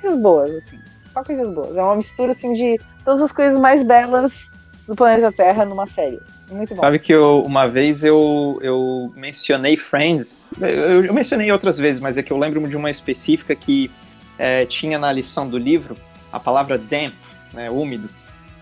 coisas 0.00 0.20
boas, 0.20 0.50
assim, 0.52 0.78
só 1.12 1.22
coisas 1.24 1.50
boas. 1.50 1.76
É 1.76 1.82
uma 1.82 1.96
mistura, 1.96 2.32
assim, 2.32 2.52
de 2.54 2.80
todas 3.04 3.20
as 3.22 3.32
coisas 3.32 3.58
mais 3.58 3.84
belas 3.84 4.50
do 4.86 4.94
planeta 4.94 5.30
Terra 5.32 5.64
numa 5.64 5.86
série. 5.86 6.16
assim. 6.16 6.32
Muito 6.50 6.70
bom. 6.70 6.76
Sabe 6.80 6.98
que 6.98 7.12
eu, 7.12 7.44
uma 7.44 7.66
vez 7.68 8.02
eu, 8.02 8.58
eu 8.62 9.12
mencionei 9.16 9.76
Friends, 9.76 10.50
eu, 10.60 11.04
eu 11.04 11.14
mencionei 11.14 11.50
outras 11.52 11.78
vezes, 11.78 12.00
mas 12.00 12.18
é 12.18 12.22
que 12.22 12.32
eu 12.32 12.38
lembro 12.38 12.66
de 12.68 12.76
uma 12.76 12.90
específica 12.90 13.54
que 13.54 13.90
é, 14.38 14.66
tinha 14.66 14.98
na 14.98 15.12
lição 15.12 15.48
do 15.48 15.56
livro 15.56 15.94
a 16.32 16.40
palavra 16.40 16.76
damp, 16.76 17.14
né, 17.52 17.70
úmido. 17.70 18.08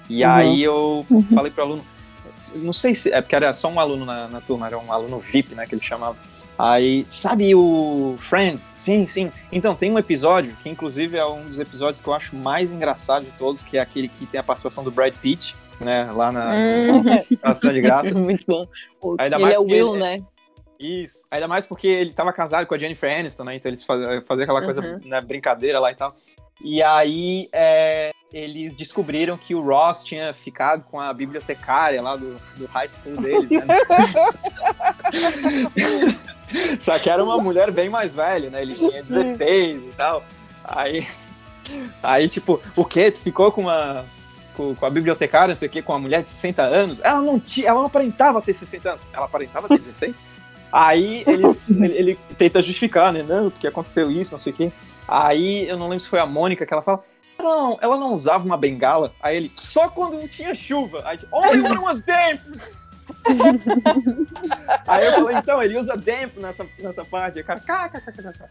E 0.08 0.22
Uhum. 0.24 0.30
aí 0.30 0.62
eu 0.62 1.06
Uhum. 1.08 1.22
falei 1.34 1.50
pro 1.50 1.62
aluno, 1.64 1.82
não 2.56 2.72
sei 2.74 2.94
se, 2.94 3.12
é 3.12 3.20
porque 3.22 3.36
era 3.36 3.52
só 3.54 3.68
um 3.68 3.78
aluno 3.80 4.04
na, 4.04 4.28
na 4.28 4.40
turma, 4.40 4.66
era 4.66 4.78
um 4.78 4.92
aluno 4.92 5.18
VIP, 5.18 5.54
né, 5.54 5.66
que 5.66 5.74
ele 5.74 5.82
chamava. 5.82 6.16
Aí, 6.58 7.06
sabe 7.08 7.54
o 7.54 8.16
Friends? 8.18 8.74
Sim, 8.76 9.06
sim. 9.06 9.30
Então, 9.52 9.74
tem 9.76 9.92
um 9.92 9.98
episódio, 9.98 10.56
que 10.62 10.68
inclusive 10.68 11.16
é 11.16 11.24
um 11.24 11.46
dos 11.46 11.60
episódios 11.60 12.00
que 12.00 12.08
eu 12.08 12.12
acho 12.14 12.34
mais 12.34 12.72
engraçado 12.72 13.24
de 13.24 13.32
todos, 13.32 13.62
que 13.62 13.78
é 13.78 13.80
aquele 13.80 14.08
que 14.08 14.26
tem 14.26 14.40
a 14.40 14.42
participação 14.42 14.82
do 14.82 14.90
Brad 14.90 15.14
Pitt, 15.14 15.54
né, 15.80 16.10
lá 16.10 16.32
na, 16.32 16.50
Hum. 16.52 17.04
na 17.42 17.50
Ação 17.50 17.72
de 17.72 17.80
Graças. 17.80 18.18
Muito 18.20 18.44
bom. 18.46 18.66
Ainda 19.18 19.36
ele 19.36 19.44
mais 19.44 19.54
é 19.54 19.58
o 19.60 19.62
Will, 19.62 19.94
ele- 19.94 19.98
né? 20.02 20.22
Isso. 20.80 21.22
Ainda 21.30 21.46
mais 21.48 21.66
porque 21.66 21.86
ele 21.88 22.12
tava 22.12 22.32
casado 22.32 22.66
com 22.66 22.74
a 22.74 22.78
Jennifer 22.78 23.12
Aniston, 23.18 23.44
né? 23.44 23.56
Então 23.56 23.68
eles 23.68 23.84
faziam 23.84 24.22
fazia 24.24 24.44
aquela 24.44 24.62
coisa, 24.62 24.80
Uhum. 24.80 25.00
né, 25.08 25.20
brincadeira 25.20 25.78
lá 25.80 25.90
e 25.90 25.94
tal. 25.94 26.14
E 26.60 26.82
aí 26.82 27.48
é, 27.52 28.10
eles 28.32 28.76
descobriram 28.76 29.38
que 29.38 29.54
o 29.54 29.62
Ross 29.62 30.04
tinha 30.04 30.34
ficado 30.34 30.84
com 30.84 31.00
a 31.00 31.12
bibliotecária 31.12 32.02
lá 32.02 32.16
do, 32.16 32.36
do 32.56 32.66
high 32.66 32.88
school 32.88 33.16
deles, 33.16 33.50
né? 33.50 33.64
Só 36.78 36.98
que 36.98 37.08
era 37.08 37.22
uma 37.22 37.38
mulher 37.38 37.70
bem 37.70 37.88
mais 37.88 38.14
velha, 38.14 38.50
né? 38.50 38.62
Ele 38.62 38.74
tinha 38.74 39.02
16 39.02 39.84
e 39.84 39.88
tal. 39.96 40.24
Aí, 40.64 41.06
aí 42.02 42.28
tipo, 42.28 42.60
o 42.76 42.84
quê? 42.84 43.10
Tu 43.10 43.20
ficou 43.20 43.52
com 43.52 43.62
uma 43.62 44.04
com, 44.54 44.74
com 44.74 44.84
a 44.84 44.90
bibliotecária, 44.90 45.48
não 45.48 45.54
sei 45.54 45.68
o 45.68 45.70
quê, 45.70 45.80
com 45.80 45.92
uma 45.92 46.00
mulher 46.00 46.22
de 46.22 46.30
60 46.30 46.62
anos? 46.62 46.98
Ela 47.02 47.22
não 47.22 47.38
tinha, 47.38 47.68
ela 47.68 47.78
não 47.78 47.86
aparentava 47.86 48.42
ter 48.42 48.52
60 48.52 48.88
anos. 48.88 49.06
Ela 49.12 49.26
aparentava 49.26 49.68
ter 49.68 49.78
16? 49.78 50.20
Aí 50.72 51.22
eles, 51.26 51.70
ele, 51.70 51.94
ele 51.94 52.18
tenta 52.36 52.60
justificar, 52.60 53.12
né? 53.12 53.22
Não, 53.22 53.50
porque 53.50 53.66
aconteceu 53.66 54.10
isso, 54.10 54.32
não 54.32 54.38
sei 54.38 54.52
o 54.52 54.56
quê. 54.56 54.72
Aí 55.08 55.66
eu 55.66 55.76
não 55.78 55.88
lembro 55.88 56.00
se 56.00 56.08
foi 56.08 56.20
a 56.20 56.26
Mônica 56.26 56.64
que 56.66 56.72
ela 56.72 56.82
fala. 56.82 57.02
Ela 57.38 57.56
não, 57.56 57.78
ela 57.80 57.96
não 57.96 58.12
usava 58.12 58.44
uma 58.44 58.56
bengala. 58.56 59.12
Aí 59.22 59.36
ele, 59.36 59.52
só 59.56 59.88
quando 59.88 60.18
não 60.18 60.28
tinha 60.28 60.54
chuva. 60.54 61.02
Aí, 61.04 61.18
only 61.32 61.60
when 61.62 61.72
it 61.72 61.78
was 61.78 62.02
damp. 62.02 62.40
Aí 64.86 65.06
eu 65.06 65.12
falei, 65.12 65.36
então, 65.36 65.62
ele 65.62 65.78
usa 65.78 65.96
damp 65.96 66.36
nessa, 66.36 66.66
nessa 66.78 67.04
parte. 67.04 67.38
Aí 67.38 67.42
o 67.42 67.46
cara, 67.46 67.60
kkkk. 67.60 68.44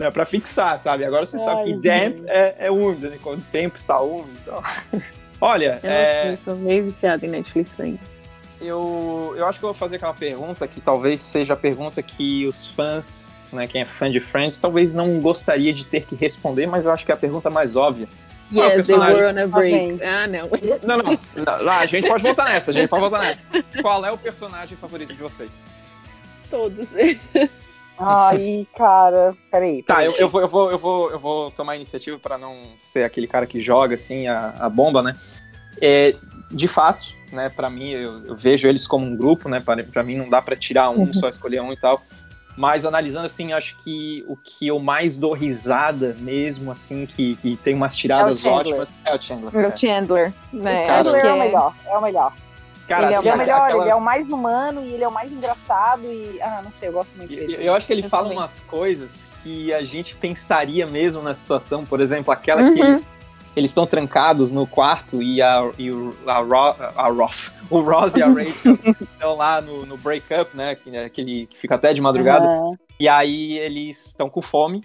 É 0.00 0.10
pra 0.10 0.24
fixar, 0.24 0.80
sabe? 0.82 1.04
Agora 1.04 1.26
você 1.26 1.38
sabe 1.40 1.60
Ai, 1.60 1.64
que 1.64 1.70
gente. 1.72 1.82
damp 1.82 2.24
é, 2.28 2.54
é 2.58 2.70
úmido, 2.70 3.10
né? 3.10 3.18
Quando 3.22 3.40
o 3.40 3.44
tempo 3.50 3.76
está 3.76 4.00
úmido. 4.00 4.30
Então. 4.40 4.62
Olha, 5.40 5.78
Eu, 5.82 5.90
é, 5.90 6.32
eu 6.32 6.36
sou 6.36 6.54
meio 6.56 6.84
viciada 6.84 7.24
em 7.24 7.28
Netflix 7.30 7.78
ainda. 7.78 8.00
eu, 8.60 9.34
eu 9.36 9.46
acho 9.46 9.58
que 9.58 9.64
eu 9.64 9.68
vou 9.68 9.74
fazer 9.74 9.96
aquela 9.96 10.14
pergunta 10.14 10.66
que 10.66 10.80
talvez 10.80 11.20
seja 11.20 11.54
a 11.54 11.56
pergunta 11.56 12.02
que 12.02 12.44
os 12.46 12.66
fãs, 12.66 13.32
né, 13.52 13.66
quem 13.66 13.82
é 13.82 13.84
fã 13.84 14.10
de 14.10 14.20
Friends, 14.20 14.58
talvez 14.58 14.92
não 14.92 15.20
gostaria 15.20 15.72
de 15.72 15.84
ter 15.84 16.02
que 16.02 16.14
responder, 16.14 16.66
mas 16.66 16.84
eu 16.84 16.92
acho 16.92 17.04
que 17.04 17.12
é 17.12 17.14
a 17.14 17.18
pergunta 17.18 17.48
mais 17.50 17.76
óbvia. 17.76 18.08
Qual 18.52 18.64
é 18.64 18.68
o 18.68 18.78
Yes, 18.78 18.86
they 18.86 18.96
personagem? 18.96 19.14
were 19.14 19.26
on 19.26 19.42
a 19.42 19.46
break. 19.46 19.92
Ok. 19.94 20.06
Ah, 20.06 20.26
não. 20.26 20.50
Não, 20.82 21.64
não, 21.64 21.72
a 21.72 21.86
gente 21.86 22.08
pode 22.08 22.22
voltar 22.22 22.44
nessa, 22.46 22.70
a 22.70 22.74
gente 22.74 22.88
pode 22.88 23.00
voltar 23.02 23.20
nessa. 23.20 23.40
Qual 23.82 24.04
é 24.04 24.10
o 24.10 24.18
personagem 24.18 24.76
favorito 24.78 25.14
de 25.14 25.20
vocês? 25.20 25.64
Todos. 26.50 26.94
Ai, 27.98 28.66
cara, 28.76 29.34
peraí. 29.50 29.82
Tá, 29.82 29.96
peraí. 29.96 30.06
eu, 30.06 30.14
eu, 30.14 30.28
vou, 30.28 30.40
eu, 30.40 30.48
vou, 30.48 30.70
eu, 30.70 30.78
vou, 30.78 31.10
eu 31.10 31.18
vou 31.18 31.50
tomar 31.50 31.72
a 31.72 31.76
iniciativa 31.76 32.18
para 32.18 32.38
não 32.38 32.56
ser 32.78 33.04
aquele 33.04 33.26
cara 33.26 33.46
que 33.46 33.60
joga 33.60 33.96
assim 33.96 34.28
a, 34.28 34.54
a 34.58 34.68
bomba, 34.68 35.02
né? 35.02 35.16
É, 35.80 36.14
de 36.50 36.68
fato, 36.68 37.14
né, 37.32 37.48
para 37.48 37.68
mim, 37.68 37.90
eu, 37.90 38.26
eu 38.26 38.36
vejo 38.36 38.68
eles 38.68 38.86
como 38.86 39.04
um 39.04 39.16
grupo, 39.16 39.48
né? 39.48 39.60
Para 39.60 40.02
mim 40.02 40.16
não 40.16 40.30
dá 40.30 40.40
para 40.40 40.56
tirar 40.56 40.90
um, 40.90 41.12
só 41.12 41.26
escolher 41.28 41.60
um 41.60 41.72
e 41.72 41.76
tal. 41.76 42.02
Mas 42.58 42.84
analisando 42.84 43.26
assim, 43.26 43.52
acho 43.52 43.76
que 43.84 44.24
o 44.26 44.36
que 44.36 44.66
eu 44.66 44.80
mais 44.80 45.16
dou 45.16 45.32
risada 45.32 46.16
mesmo, 46.18 46.72
assim, 46.72 47.06
que, 47.06 47.36
que 47.36 47.56
tem 47.56 47.72
umas 47.72 47.94
tiradas 47.94 48.40
Chandler. 48.40 48.58
ótimas, 48.74 48.94
é 49.04 49.14
o 49.14 49.22
Chandler. 49.22 49.56
O 49.72 49.76
Chandler. 49.76 50.32
O 50.52 50.56
né, 50.56 50.78
acho 50.80 51.04
Chandler 51.04 51.20
que 51.22 51.26
é 51.28 51.32
o 51.32 51.38
melhor, 51.38 51.74
é 51.86 51.96
o 51.98 52.02
melhor. 52.02 52.32
Cara, 52.88 53.04
Ele 53.04 53.12
é 53.14 53.16
o 53.16 53.18
assim, 53.20 53.28
é 53.28 53.34
o 53.34 53.38
melhor, 53.38 53.60
aquelas- 53.60 53.82
ele 53.82 53.90
é 53.90 53.94
o 53.94 54.00
mais 54.00 54.30
humano 54.30 54.82
e 54.82 54.92
ele 54.94 55.04
é 55.04 55.08
o 55.08 55.12
mais 55.12 55.30
engraçado 55.30 56.02
e. 56.04 56.40
Ah, 56.42 56.60
não 56.64 56.70
sei, 56.70 56.88
eu 56.88 56.92
gosto 56.94 57.16
muito 57.16 57.28
dele. 57.34 57.54
Eu, 57.54 57.60
eu 57.60 57.74
acho 57.74 57.86
que 57.86 57.92
ele 57.92 58.02
Eu 58.04 58.08
fala 58.08 58.24
também. 58.24 58.38
umas 58.38 58.58
coisas 58.60 59.28
que 59.42 59.72
a 59.74 59.84
gente 59.84 60.16
pensaria 60.16 60.86
mesmo 60.86 61.22
na 61.22 61.34
situação. 61.34 61.84
Por 61.84 62.00
exemplo, 62.00 62.32
aquela 62.32 62.62
que 62.72 62.80
Uhum. 62.80 62.86
eles 62.88 63.14
eles 63.58 63.70
estão 63.70 63.86
trancados 63.86 64.52
no 64.52 64.66
quarto 64.66 65.22
e 65.22 65.42
a, 65.42 65.70
e 65.76 65.90
o, 65.90 66.14
a, 66.26 66.38
Ro, 66.38 66.76
a 66.96 67.08
Ross, 67.08 67.52
o 67.68 67.80
Ross 67.80 68.14
e 68.16 68.22
a 68.22 68.28
Rachel 68.28 68.78
estão 69.00 69.36
lá 69.36 69.60
no, 69.60 69.84
no 69.84 69.96
break-up, 69.98 70.56
né? 70.56 70.74
que- 70.76 70.96
Aquele 70.96 71.46
que 71.46 71.58
fica 71.58 71.74
até 71.74 71.92
de 71.92 72.00
madrugada. 72.00 72.48
Aham. 72.48 72.78
E 73.00 73.08
aí 73.08 73.58
eles 73.58 74.06
estão 74.06 74.30
com 74.30 74.40
fome. 74.42 74.82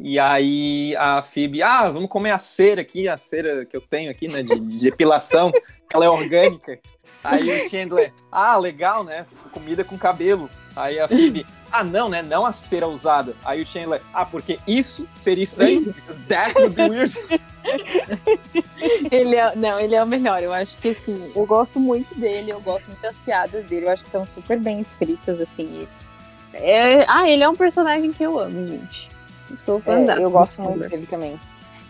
E 0.00 0.18
aí 0.18 0.94
a 0.96 1.22
Phoebe, 1.22 1.62
ah, 1.62 1.88
vamos 1.90 2.10
comer 2.10 2.32
a 2.32 2.38
cera 2.38 2.80
aqui, 2.80 3.08
a 3.08 3.16
cera 3.16 3.64
que 3.64 3.76
eu 3.76 3.80
tenho 3.80 4.10
aqui, 4.10 4.26
né, 4.26 4.42
de, 4.42 4.58
de 4.58 4.90
depilação, 4.90 5.52
ela 5.92 6.04
é 6.04 6.08
orgânica. 6.10 6.80
Aí 7.22 7.48
o 7.64 7.70
Chandler, 7.70 8.12
ah, 8.30 8.56
legal, 8.56 9.04
né, 9.04 9.24
comida 9.52 9.84
com 9.84 9.96
cabelo. 9.96 10.50
Aí 10.74 10.98
a 10.98 11.06
Phoebe, 11.06 11.46
ah, 11.70 11.84
não, 11.84 12.08
né, 12.08 12.22
não 12.22 12.44
a 12.44 12.52
cera 12.52 12.88
usada. 12.88 13.34
Aí 13.44 13.62
o 13.62 13.66
Chandler, 13.66 14.02
ah, 14.12 14.26
porque 14.26 14.58
isso 14.66 15.08
seria 15.16 15.44
estranho, 15.44 15.82
because 15.82 16.20
that 16.22 16.52
would 16.58 16.74
be 16.74 16.88
weird. 16.88 17.14
Ele 19.10 19.36
é, 19.36 19.56
não, 19.56 19.80
ele 19.80 19.94
é 19.94 20.02
o 20.02 20.06
melhor. 20.06 20.42
Eu 20.42 20.52
acho 20.52 20.78
que 20.78 20.88
assim, 20.88 21.32
eu 21.38 21.46
gosto 21.46 21.80
muito 21.80 22.14
dele, 22.14 22.50
eu 22.50 22.60
gosto 22.60 22.88
muito 22.88 23.00
das 23.00 23.18
piadas 23.18 23.64
dele, 23.66 23.86
eu 23.86 23.90
acho 23.90 24.04
que 24.04 24.10
são 24.10 24.24
super 24.26 24.58
bem 24.58 24.80
escritas, 24.80 25.40
assim. 25.40 25.88
É, 26.52 27.04
ah, 27.08 27.28
ele 27.28 27.42
é 27.42 27.48
um 27.48 27.56
personagem 27.56 28.12
que 28.12 28.22
eu 28.22 28.38
amo, 28.38 28.66
gente. 28.68 29.10
Eu 29.50 29.56
sou 29.56 29.80
fã 29.80 29.92
É, 29.92 30.22
eu 30.22 30.30
gosto 30.30 30.62
muito 30.62 30.88
dele 30.88 31.06
também. 31.06 31.40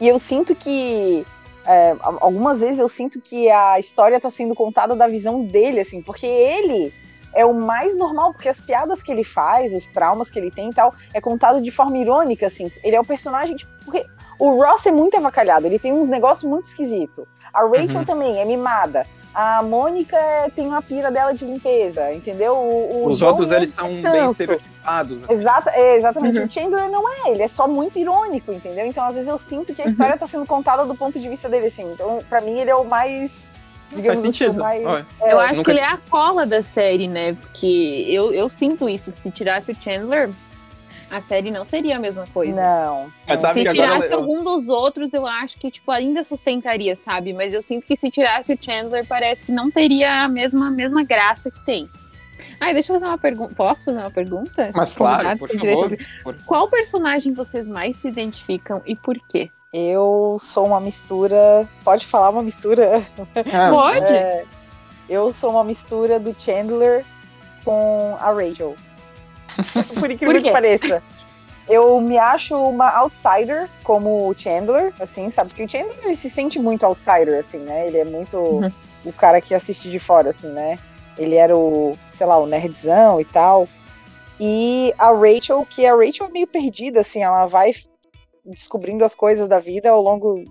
E 0.00 0.08
eu 0.08 0.18
sinto 0.18 0.54
que. 0.54 1.26
é, 1.66 1.96
algumas 2.00 2.60
vezes 2.60 2.78
eu 2.78 2.88
sinto 2.88 3.20
que 3.20 3.50
a 3.50 3.78
história 3.78 4.20
tá 4.20 4.30
sendo 4.30 4.54
contada 4.54 4.94
da 4.94 5.06
visão 5.06 5.44
dele, 5.44 5.80
assim, 5.80 6.00
porque 6.00 6.26
ele 6.26 6.92
é 7.34 7.44
o 7.44 7.52
mais 7.52 7.96
normal, 7.96 8.32
porque 8.32 8.48
as 8.48 8.60
piadas 8.60 9.02
que 9.02 9.10
ele 9.10 9.24
faz, 9.24 9.74
os 9.74 9.86
traumas 9.86 10.30
que 10.30 10.38
ele 10.38 10.50
tem 10.50 10.70
e 10.70 10.74
tal, 10.74 10.94
é 11.12 11.20
contado 11.20 11.60
de 11.60 11.70
forma 11.70 11.98
irônica, 11.98 12.46
assim. 12.46 12.70
Ele 12.82 12.96
é 12.96 13.00
o 13.00 13.04
personagem, 13.04 13.56
tipo, 13.56 13.72
porque 13.84 14.06
o 14.38 14.62
Ross 14.62 14.84
é 14.86 14.92
muito 14.92 15.16
avacalhado, 15.16 15.66
ele 15.66 15.78
tem 15.78 15.92
uns 15.92 16.06
negócios 16.06 16.48
muito 16.48 16.64
esquisitos. 16.64 17.24
A 17.52 17.62
Rachel 17.66 17.98
Uhum. 18.00 18.04
também 18.04 18.40
é 18.40 18.44
mimada. 18.44 19.06
A 19.34 19.62
Mônica 19.64 20.16
tem 20.54 20.66
uma 20.68 20.80
pira 20.80 21.10
dela 21.10 21.32
de 21.34 21.44
limpeza, 21.44 22.12
entendeu? 22.12 22.54
O, 22.54 23.04
o 23.04 23.08
Os 23.08 23.18
Joey 23.18 23.30
outros, 23.30 23.50
é 23.50 23.56
eles 23.56 23.70
são 23.70 23.88
bem 23.88 24.02
tanso. 24.02 24.30
estereotipados. 24.42 25.24
assim. 25.24 25.34
Exata, 25.34 25.70
é, 25.74 25.96
exatamente. 25.96 26.38
Uhum. 26.38 26.44
O 26.46 26.50
Chandler 26.52 26.88
não 26.88 27.08
é, 27.26 27.30
ele 27.32 27.42
é 27.42 27.48
só 27.48 27.66
muito 27.66 27.98
irônico, 27.98 28.52
entendeu? 28.52 28.86
Então, 28.86 29.04
às 29.04 29.14
vezes, 29.14 29.28
eu 29.28 29.36
sinto 29.38 29.74
que 29.74 29.82
a 29.82 29.86
Uhum. 29.86 29.90
história 29.90 30.16
tá 30.16 30.26
sendo 30.28 30.46
contada 30.46 30.84
do 30.84 30.94
ponto 30.94 31.18
de 31.18 31.28
vista 31.28 31.48
dele, 31.48 31.66
assim. 31.66 31.90
Então, 31.92 32.20
pra 32.28 32.40
mim, 32.40 32.58
ele 32.60 32.70
é 32.70 32.76
o 32.76 32.84
mais. 32.84 33.32
digamos 33.90 34.06
Faz 34.06 34.18
assim, 34.20 34.32
sentido. 34.32 34.60
mais- 34.60 34.82
é, 35.20 35.32
Eu 35.32 35.38
acho 35.40 35.54
nunca- 35.56 35.64
que 35.64 35.70
ele 35.70 35.80
é 35.80 35.84
a 35.88 35.98
cola 36.10 36.46
da 36.46 36.62
série, 36.62 37.06
né? 37.08 37.34
Porque 37.34 38.06
eu, 38.08 38.32
eu 38.32 38.48
sinto 38.48 38.88
isso. 38.88 39.12
que 39.12 39.20
Se 39.20 39.30
tirasse 39.32 39.72
o 39.72 39.76
Chandler, 39.80 40.28
a 41.10 41.20
série 41.20 41.50
não 41.50 41.64
seria 41.64 41.96
a 41.96 41.98
mesma 41.98 42.26
coisa. 42.32 42.54
Não. 42.54 43.06
Mas 43.26 43.40
sabe 43.42 43.54
Se 43.54 43.62
que 43.62 43.68
agora 43.68 43.92
tirasse 43.94 44.12
eu- 44.12 44.18
algum 44.18 44.42
dos 44.44 44.68
outros, 44.68 45.12
eu 45.14 45.26
acho 45.26 45.58
que, 45.58 45.70
tipo, 45.70 45.90
ainda 45.90 46.24
sustentaria, 46.24 46.96
sabe? 46.96 47.32
Mas 47.32 47.52
eu 47.52 47.62
sinto 47.62 47.86
que 47.86 47.96
se 47.96 48.10
tirasse 48.10 48.52
o 48.52 48.58
Chandler, 48.60 49.06
parece 49.06 49.44
que 49.44 49.52
não 49.52 49.70
teria 49.70 50.24
a 50.24 50.28
mesma, 50.28 50.70
mesma 50.70 51.02
graça 51.04 51.50
que 51.50 51.64
tem. 51.64 51.88
Ai, 52.60 52.72
deixa 52.74 52.92
eu 52.92 52.94
fazer 52.96 53.06
uma 53.06 53.18
pergunta. 53.18 53.54
Posso 53.54 53.84
fazer 53.84 53.98
uma 53.98 54.10
pergunta? 54.10 54.70
Mas 54.74 54.92
claro, 54.92 55.38
por 55.38 55.48
favor. 55.50 55.84
ouvir. 55.84 56.06
Qual 56.46 56.68
personagem 56.68 57.32
vocês 57.32 57.66
mais 57.68 57.96
se 57.96 58.08
identificam 58.08 58.82
e 58.84 58.96
por 58.96 59.16
quê? 59.28 59.50
Eu 59.72 60.36
sou 60.40 60.66
uma 60.66 60.80
mistura. 60.80 61.68
Pode 61.84 62.06
falar 62.06 62.30
uma 62.30 62.42
mistura? 62.42 63.02
Ah, 63.52 63.70
Pode? 63.70 64.06
É, 64.12 64.44
eu 65.08 65.32
sou 65.32 65.50
uma 65.50 65.64
mistura 65.64 66.18
do 66.20 66.34
Chandler 66.38 67.04
com 67.64 68.16
a 68.20 68.30
Rachel. 68.32 68.76
Por 69.98 70.10
incrível 70.10 70.34
Por 70.34 70.42
que 70.42 70.50
pareça. 70.50 71.02
Eu 71.68 71.98
me 72.00 72.18
acho 72.18 72.54
uma 72.56 72.90
outsider 72.98 73.68
como 73.82 74.28
o 74.28 74.34
Chandler, 74.34 74.92
assim, 75.00 75.30
sabe? 75.30 75.48
Porque 75.48 75.64
o 75.64 75.68
Chandler 75.68 75.96
ele 76.04 76.16
se 76.16 76.28
sente 76.28 76.58
muito 76.58 76.84
outsider, 76.84 77.38
assim, 77.38 77.58
né? 77.58 77.86
Ele 77.86 77.98
é 77.98 78.04
muito 78.04 78.36
Uhum. 78.36 78.70
o 79.06 79.12
cara 79.12 79.40
que 79.40 79.54
assiste 79.54 79.90
de 79.90 79.98
fora, 79.98 80.30
assim, 80.30 80.48
né? 80.48 80.78
Ele 81.16 81.36
era 81.36 81.56
o, 81.56 81.96
sei 82.12 82.26
lá, 82.26 82.38
o 82.38 82.46
nerdzão 82.46 83.20
e 83.20 83.24
tal. 83.24 83.66
E 84.38 84.92
a 84.98 85.10
Rachel, 85.12 85.64
que 85.68 85.86
a 85.86 85.94
Rachel 85.94 86.26
é 86.26 86.30
meio 86.30 86.46
perdida, 86.46 87.00
assim, 87.00 87.22
ela 87.22 87.46
vai 87.46 87.72
descobrindo 88.44 89.04
as 89.04 89.14
coisas 89.14 89.48
da 89.48 89.58
vida 89.58 89.90
ao 89.90 90.02
longo 90.02 90.44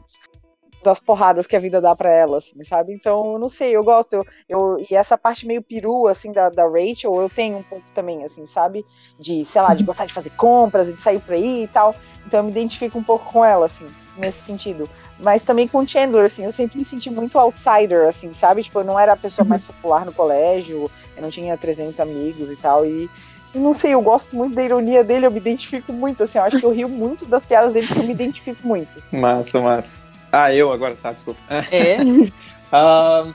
das 0.83 0.99
porradas 0.99 1.47
que 1.47 1.55
a 1.55 1.59
vida 1.59 1.79
dá 1.81 1.95
pra 1.95 2.11
ela, 2.11 2.37
assim, 2.37 2.63
sabe? 2.63 2.93
Então, 2.93 3.33
eu 3.33 3.39
não 3.39 3.49
sei, 3.49 3.75
eu 3.75 3.83
gosto. 3.83 4.13
Eu, 4.13 4.25
eu- 4.49 4.77
e 4.89 4.95
essa 4.95 5.17
parte 5.17 5.47
meio 5.47 5.61
perua, 5.61 6.11
assim, 6.11 6.31
da, 6.31 6.49
da 6.49 6.63
Rachel, 6.67 7.15
eu 7.21 7.29
tenho 7.29 7.57
um 7.57 7.63
pouco 7.63 7.85
também, 7.95 8.23
assim, 8.23 8.45
sabe? 8.45 8.85
De, 9.19 9.45
sei 9.45 9.61
lá, 9.61 9.73
de 9.73 9.83
gostar 9.83 10.05
de 10.05 10.13
fazer 10.13 10.29
compras, 10.31 10.93
de 10.93 11.01
sair 11.01 11.19
por 11.19 11.33
aí 11.33 11.63
e 11.63 11.67
tal. 11.67 11.95
Então, 12.25 12.39
eu 12.41 12.43
me 12.43 12.51
identifico 12.51 12.97
um 12.97 13.03
pouco 13.03 13.31
com 13.31 13.43
ela, 13.43 13.65
assim, 13.65 13.87
nesse 14.17 14.41
sentido. 14.43 14.89
Mas 15.19 15.41
também 15.41 15.67
com 15.67 15.87
Chandler, 15.87 16.25
assim, 16.25 16.43
eu 16.43 16.51
sempre 16.51 16.77
me 16.77 16.83
senti 16.85 17.09
muito 17.09 17.37
outsider, 17.39 18.07
assim, 18.07 18.33
sabe? 18.33 18.63
Tipo, 18.63 18.79
eu 18.79 18.83
não 18.83 18.99
era 18.99 19.13
a 19.13 19.17
pessoa 19.17 19.45
mais 19.45 19.63
popular 19.63 20.05
no 20.05 20.11
colégio, 20.13 20.89
eu 21.15 21.21
não 21.21 21.29
tinha 21.29 21.57
300 21.57 21.99
amigos 21.99 22.51
e 22.51 22.55
tal, 22.55 22.85
e 22.85 23.09
não 23.53 23.71
sei, 23.71 23.93
eu 23.93 24.01
gosto 24.01 24.35
muito 24.35 24.55
da 24.55 24.63
ironia 24.63 25.03
dele, 25.03 25.27
eu 25.27 25.31
me 25.31 25.37
identifico 25.37 25.93
muito, 25.93 26.23
assim, 26.23 26.39
eu 26.39 26.43
acho 26.43 26.57
que 26.59 26.65
eu 26.65 26.71
rio 26.73 26.89
muito 26.89 27.25
das 27.27 27.43
piadas 27.43 27.71
dele 27.73 27.85
porque 27.85 28.01
eu 28.01 28.05
me 28.07 28.13
identifico 28.13 28.67
muito. 28.67 29.01
Massa, 29.13 29.61
massa. 29.61 30.12
Ah, 30.35 30.51
eu 30.51 30.71
agora, 30.71 30.95
tá, 30.95 31.13
desculpa. 31.13 31.39
É. 31.49 31.97
Ah, 32.75 33.31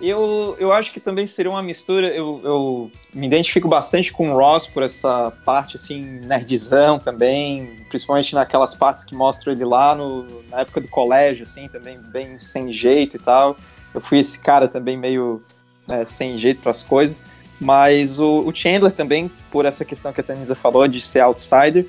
eu, 0.00 0.56
eu 0.60 0.72
acho 0.72 0.92
que 0.92 1.00
também 1.00 1.26
seria 1.26 1.50
uma 1.50 1.64
mistura. 1.64 2.06
Eu, 2.06 2.40
eu 2.44 2.92
me 3.12 3.26
identifico 3.26 3.66
bastante 3.66 4.12
com 4.12 4.30
o 4.30 4.38
Ross 4.38 4.68
por 4.68 4.84
essa 4.84 5.32
parte 5.44 5.76
assim, 5.76 6.00
nerdzão 6.00 6.96
também, 6.96 7.84
principalmente 7.88 8.36
naquelas 8.36 8.76
partes 8.76 9.02
que 9.02 9.16
mostram 9.16 9.52
ele 9.52 9.64
lá 9.64 9.96
no, 9.96 10.44
na 10.48 10.60
época 10.60 10.80
do 10.80 10.86
colégio, 10.86 11.42
assim, 11.42 11.66
também 11.66 11.98
bem 11.98 12.38
sem 12.38 12.72
jeito 12.72 13.16
e 13.16 13.18
tal. 13.18 13.56
Eu 13.92 14.00
fui 14.00 14.20
esse 14.20 14.38
cara 14.38 14.68
também 14.68 14.96
meio 14.96 15.42
né, 15.88 16.04
sem 16.04 16.38
jeito 16.38 16.60
para 16.60 16.70
as 16.70 16.84
coisas. 16.84 17.24
Mas 17.60 18.20
o, 18.20 18.46
o 18.46 18.54
Chandler 18.54 18.92
também, 18.92 19.28
por 19.50 19.64
essa 19.64 19.84
questão 19.84 20.12
que 20.12 20.20
a 20.20 20.24
Tanisa 20.24 20.54
falou, 20.54 20.86
de 20.86 21.00
ser 21.00 21.18
outsider. 21.18 21.84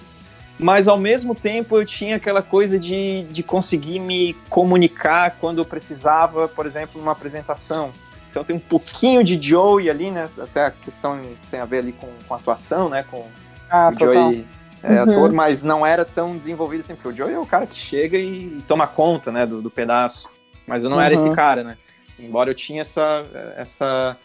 Mas 0.59 0.89
ao 0.89 0.97
mesmo 0.97 1.33
tempo 1.33 1.77
eu 1.77 1.85
tinha 1.85 2.17
aquela 2.17 2.41
coisa 2.41 2.77
de, 2.77 3.23
de 3.31 3.41
conseguir 3.41 3.97
me 3.99 4.33
comunicar 4.49 5.37
quando 5.39 5.59
eu 5.59 5.65
precisava, 5.65 6.49
por 6.49 6.65
exemplo, 6.65 6.99
numa 6.99 7.13
apresentação. 7.13 7.93
Então 8.29 8.43
tem 8.43 8.55
um 8.57 8.59
pouquinho 8.59 9.23
de 9.23 9.41
Joey 9.41 9.89
ali, 9.89 10.11
né? 10.11 10.27
Até 10.37 10.65
a 10.65 10.71
questão 10.71 11.19
tem 11.49 11.61
a 11.61 11.65
ver 11.65 11.79
ali 11.79 11.93
com, 11.93 12.07
com 12.27 12.35
atuação, 12.35 12.89
né? 12.89 13.03
Com 13.09 13.25
Ah, 13.69 13.89
o 13.95 13.97
Joey 13.97 14.45
é, 14.83 14.91
Uhum. 15.03 15.09
ator, 15.09 15.31
mas 15.33 15.63
não 15.63 15.85
era 15.85 16.03
tão 16.05 16.37
desenvolvido 16.37 16.81
assim, 16.81 16.93
porque 16.95 17.07
o 17.09 17.15
Joey 17.15 17.33
é 17.33 17.39
o 17.39 17.45
cara 17.45 17.65
que 17.65 17.77
chega 17.77 18.17
e 18.17 18.61
toma 18.67 18.85
conta, 18.85 19.31
né, 19.31 19.45
do, 19.45 19.61
do 19.61 19.69
pedaço. 19.69 20.29
Mas 20.67 20.83
eu 20.83 20.89
não 20.89 20.99
era 21.01 21.15
Uhum. 21.15 21.25
esse 21.25 21.35
cara, 21.35 21.63
né? 21.63 21.77
Embora 22.19 22.49
eu 22.49 22.55
tinha 22.55 22.81
essa, 22.81 23.25
essa, 23.57 24.17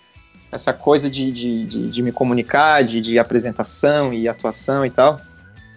essa 0.53 0.73
coisa 0.73 1.09
de, 1.09 1.31
de, 1.33 1.65
de, 1.65 1.91
de 1.91 2.03
me 2.03 2.11
comunicar, 2.13 2.83
de, 2.85 3.01
de 3.01 3.19
apresentação 3.19 4.13
e 4.13 4.29
atuação 4.29 4.85
e 4.85 4.91
tal. 4.91 5.21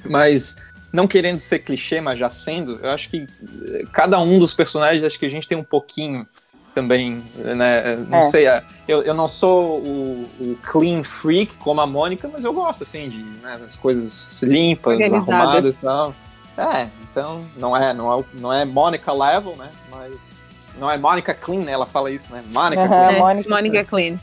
Mas 0.09 0.57
não 0.91 1.07
querendo 1.07 1.39
ser 1.39 1.59
clichê, 1.59 1.99
mas 2.01 2.17
já 2.17 2.29
sendo, 2.29 2.79
eu 2.81 2.89
acho 2.89 3.09
que 3.09 3.27
eh, 3.65 3.83
cada 3.91 4.19
um 4.19 4.39
dos 4.39 4.53
personagens, 4.53 5.03
acho 5.03 5.19
que 5.19 5.25
a 5.25 5.29
gente 5.29 5.47
tem 5.47 5.57
um 5.57 5.63
pouquinho 5.63 6.27
também, 6.73 7.23
né? 7.35 7.95
Não 8.07 8.19
É. 8.19 8.21
sei, 8.23 8.47
eh, 8.47 8.63
eu, 8.87 9.01
eu 9.03 9.13
não 9.13 9.27
sou 9.27 9.79
o, 9.81 10.29
o 10.39 10.57
clean 10.63 11.03
freak 11.03 11.55
como 11.57 11.81
a 11.81 11.87
Mônica, 11.87 12.27
mas 12.31 12.43
eu 12.45 12.53
gosto, 12.53 12.83
assim, 12.83 13.09
de 13.09 13.17
né, 13.41 13.59
as 13.65 13.75
coisas 13.75 14.41
limpas, 14.43 14.99
arrumadas 15.01 15.75
e 15.75 15.79
tal. 15.79 16.15
É, 16.57 16.89
então, 17.09 17.45
não 17.55 17.75
é, 17.77 17.93
não 17.93 18.19
é, 18.19 18.23
não 18.33 18.53
é 18.53 18.65
Mônica 18.65 19.11
level, 19.13 19.55
né? 19.57 19.69
Mas 19.91 20.37
não 20.79 20.89
é 20.89 20.97
Mônica 20.97 21.33
clean, 21.33 21.63
né? 21.63 21.71
Ela 21.71 21.85
fala 21.85 22.09
isso, 22.11 22.31
né? 22.31 22.43
Mônica 22.51 22.81
Aham. 22.83 22.89
clean. 22.89 23.11
É, 23.11 23.19
Mônica- 23.19 23.49
Mônica 23.49 23.83
Clean. 23.85 24.13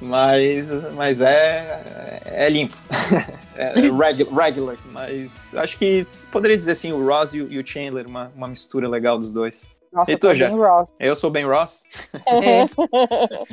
Mas, 0.00 0.68
mas 0.92 1.20
é, 1.20 2.20
é 2.24 2.48
limpo. 2.48 2.74
é 3.56 3.72
regu- 3.80 4.34
regular. 4.34 4.76
Mas 4.92 5.54
acho 5.56 5.78
que 5.78 6.06
poderia 6.30 6.56
dizer 6.58 6.72
assim, 6.72 6.92
o 6.92 7.06
Ross 7.06 7.32
e 7.34 7.40
o, 7.42 7.50
e 7.52 7.58
o 7.58 7.66
Chandler, 7.66 8.06
uma, 8.06 8.30
uma 8.36 8.48
mistura 8.48 8.88
legal 8.88 9.18
dos 9.18 9.32
dois. 9.32 9.66
Nossa, 9.92 10.10
E 10.10 10.16
tu, 10.16 10.34
Jéssica? 10.34 10.68
Ross. 10.68 10.92
Eu 10.98 11.14
sou 11.14 11.30
bem 11.30 11.44
Ross. 11.46 11.82
É. 12.26 12.64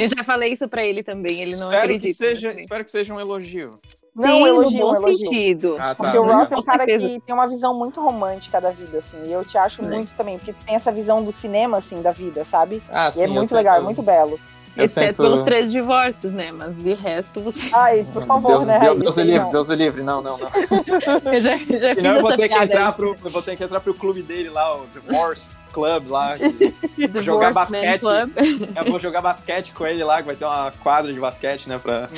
Eu 0.03 0.07
já 0.07 0.23
falei 0.23 0.51
isso 0.51 0.67
pra 0.67 0.83
ele 0.83 1.03
também, 1.03 1.39
ele 1.41 1.51
não 1.51 1.65
espero, 1.67 1.77
acredita. 1.83 2.07
que 2.07 2.13
seja, 2.15 2.51
espero 2.53 2.83
que 2.83 2.89
seja 2.89 3.13
um 3.13 3.19
elogio. 3.19 3.67
Não, 4.15 4.39
Sim, 4.39 4.47
elogio, 4.47 4.79
no 4.79 4.85
bom 4.87 4.95
elogio. 4.95 5.17
sentido. 5.17 5.75
Ah, 5.79 5.89
tá. 5.89 5.95
Porque 5.95 6.17
o. 6.17 6.23
Ross 6.23 6.51
é 6.51 6.57
um 6.57 6.61
cara 6.63 6.79
certeza. 6.79 7.07
que 7.07 7.19
tem 7.21 7.33
uma 7.35 7.47
visão 7.47 7.77
muito 7.77 8.01
romântica 8.01 8.59
da 8.59 8.71
vida, 8.71 8.97
assim. 8.97 9.17
E 9.25 9.31
eu 9.31 9.45
te 9.45 9.57
acho 9.57 9.81
É. 9.83 9.87
muito 9.87 10.13
também, 10.15 10.37
porque 10.37 10.51
tu 10.51 10.59
tem 10.65 10.75
essa 10.75 10.91
visão 10.91 11.23
do 11.23 11.31
cinema, 11.31 11.77
assim, 11.77 12.01
da 12.01 12.11
vida, 12.11 12.43
sabe? 12.43 12.81
Ah, 12.89 13.07
E 13.07 13.11
sim, 13.13 13.23
é 13.23 13.27
muito 13.27 13.53
legal, 13.55 13.77
é 13.77 13.81
muito 13.81 14.01
belo. 14.01 14.37
Exceto 14.77 15.07
tento- 15.07 15.17
pelos 15.17 15.41
três 15.43 15.71
divórcios, 15.71 16.31
né? 16.31 16.49
Mas 16.53 16.75
de 16.75 16.93
resto 16.93 17.41
você. 17.41 17.69
Ai, 17.73 18.05
por 18.13 18.25
favor, 18.25 18.47
Deus, 18.47 18.65
né? 18.65 18.79
Deus? 18.79 18.99
Deus 18.99 19.17
o 19.17 19.21
livre, 19.21 19.43
Não. 19.43 19.49
Deus 19.51 19.69
o 19.69 19.73
livre. 19.73 20.03
Não, 20.03 20.21
não, 20.21 20.37
não. 20.37 20.49
Eu 21.31 21.41
já, 21.41 21.57
já 21.57 21.59
fiz 21.59 21.93
Senão 21.93 22.15
eu 22.15 22.21
vou 22.21 22.29
essa 22.31 22.37
ter 22.37 22.47
que 22.47 22.55
piada 22.55 22.65
entrar 22.65 22.87
aí. 22.87 22.93
pro, 22.93 23.17
eu 23.23 23.29
vou 23.31 23.41
ter 23.41 23.55
que 23.57 23.63
entrar 23.63 23.79
pro 23.81 23.93
clube 23.93 24.21
dele 24.21 24.49
lá, 24.49 24.77
o 24.77 24.85
Divorce 24.93 25.57
Club 25.73 26.09
lá. 26.09 26.35
Divorce 26.97 27.21
jogar 27.21 27.47
Man 27.47 27.53
basquete. 27.53 28.01
Club. 28.01 28.31
eu 28.75 28.85
vou 28.91 28.99
jogar 28.99 29.21
basquete 29.21 29.73
com 29.73 29.85
ele 29.85 30.03
lá, 30.03 30.17
que 30.21 30.27
vai 30.27 30.35
ter 30.35 30.45
uma 30.45 30.71
quadra 30.81 31.11
de 31.13 31.19
basquete, 31.19 31.67
né, 31.67 31.77
pra... 31.77 32.09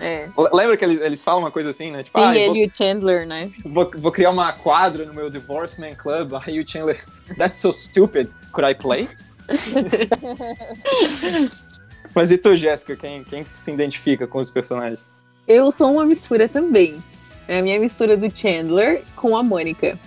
É. 0.00 0.28
Lembra 0.52 0.76
que 0.76 0.84
eles, 0.84 1.00
eles 1.00 1.22
falam 1.24 1.40
uma 1.40 1.50
coisa 1.50 1.70
assim, 1.70 1.90
né? 1.90 2.02
Tipo, 2.02 2.18
Sim, 2.18 2.24
ah, 2.24 2.36
eu 2.36 2.46
vou 2.46 2.54
ele 2.56 2.64
e 2.64 2.68
o 2.68 2.76
Chandler, 2.76 3.26
né? 3.26 3.50
vou, 3.64 3.90
vou 3.96 4.12
criar 4.12 4.30
uma 4.30 4.52
quadra 4.52 5.04
no 5.04 5.14
meu 5.14 5.30
Divorce 5.30 5.80
Man 5.80 5.94
Club. 5.94 6.32
Aí 6.46 6.60
o 6.60 6.68
Chandler, 6.68 7.04
that's 7.36 7.58
so 7.58 7.72
stupid. 7.72 8.30
Could 8.52 8.70
I 8.70 8.74
play? 8.74 9.08
Mas 12.14 12.32
e 12.32 12.38
tu, 12.38 12.56
Jéssica? 12.56 12.96
Quem, 12.96 13.22
quem 13.24 13.46
se 13.52 13.70
identifica 13.70 14.26
com 14.26 14.38
os 14.38 14.50
personagens? 14.50 15.00
Eu 15.46 15.70
sou 15.72 15.92
uma 15.92 16.04
mistura 16.04 16.48
também. 16.48 17.02
É 17.46 17.58
a 17.60 17.62
minha 17.62 17.78
mistura 17.80 18.16
do 18.16 18.28
Chandler 18.34 19.00
com 19.16 19.36
a 19.36 19.42
Mônica. 19.42 19.98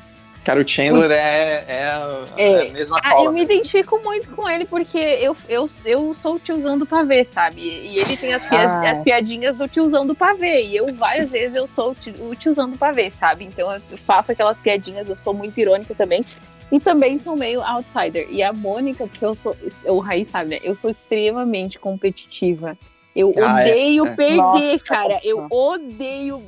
Cara, 0.43 0.59
o 0.59 0.67
Chandler 0.67 1.11
é, 1.11 1.65
é, 1.67 1.85
a- 1.85 2.25
É. 2.35 2.51
é 2.51 2.69
a 2.69 2.73
mesma 2.73 2.99
Ah, 3.03 3.11
cola. 3.11 3.25
eu 3.25 3.31
me 3.31 3.41
identifico 3.43 3.99
muito 4.03 4.31
com 4.31 4.49
ele 4.49 4.65
porque 4.65 4.97
eu, 4.97 5.35
eu, 5.47 5.67
eu 5.85 6.13
sou 6.15 6.35
o 6.35 6.39
tiozão 6.39 6.79
do 6.79 6.85
pavê, 6.85 7.23
sabe? 7.23 7.61
E 7.61 7.97
ele 7.99 8.17
tem 8.17 8.33
as, 8.33 8.43
Ah. 8.51 8.89
as 8.89 9.03
piadinhas 9.03 9.55
do 9.55 9.67
tiozão 9.67 10.05
do 10.05 10.15
pavê. 10.15 10.63
E 10.63 10.75
eu, 10.75 10.87
várias 10.95 11.31
vezes, 11.31 11.55
eu 11.55 11.67
sou 11.67 11.93
o 12.19 12.29
o 12.31 12.35
tiozão 12.35 12.67
do 12.69 12.75
pavê, 12.77 13.09
sabe? 13.11 13.45
Então 13.45 13.71
eu 13.71 13.79
faço 13.99 14.31
aquelas 14.31 14.57
piadinhas, 14.57 15.07
eu 15.07 15.15
sou 15.15 15.31
muito 15.33 15.55
irônica 15.59 15.93
também. 15.93 16.23
E 16.71 16.79
também 16.79 17.19
sou 17.19 17.35
meio 17.35 17.61
outsider. 17.61 18.27
E 18.29 18.41
a 18.41 18.53
Mônica, 18.53 19.05
porque 19.05 19.25
eu 19.25 19.35
sou. 19.35 19.55
O 19.87 19.99
Raiz 19.99 20.27
sabe, 20.29 20.51
né? 20.51 20.59
Eu 20.63 20.75
sou 20.75 20.89
extremamente 20.89 21.77
competitiva. 21.77 22.77
Eu 23.15 23.33
Ah, 23.43 23.61
é, 23.67 23.71
odeio 23.71 24.07
é. 24.07 24.15
perder, 24.15 24.37
Nossa, 24.37 24.79
cara. 24.85 25.19
Eu 25.23 25.47
odeio, 25.51 26.39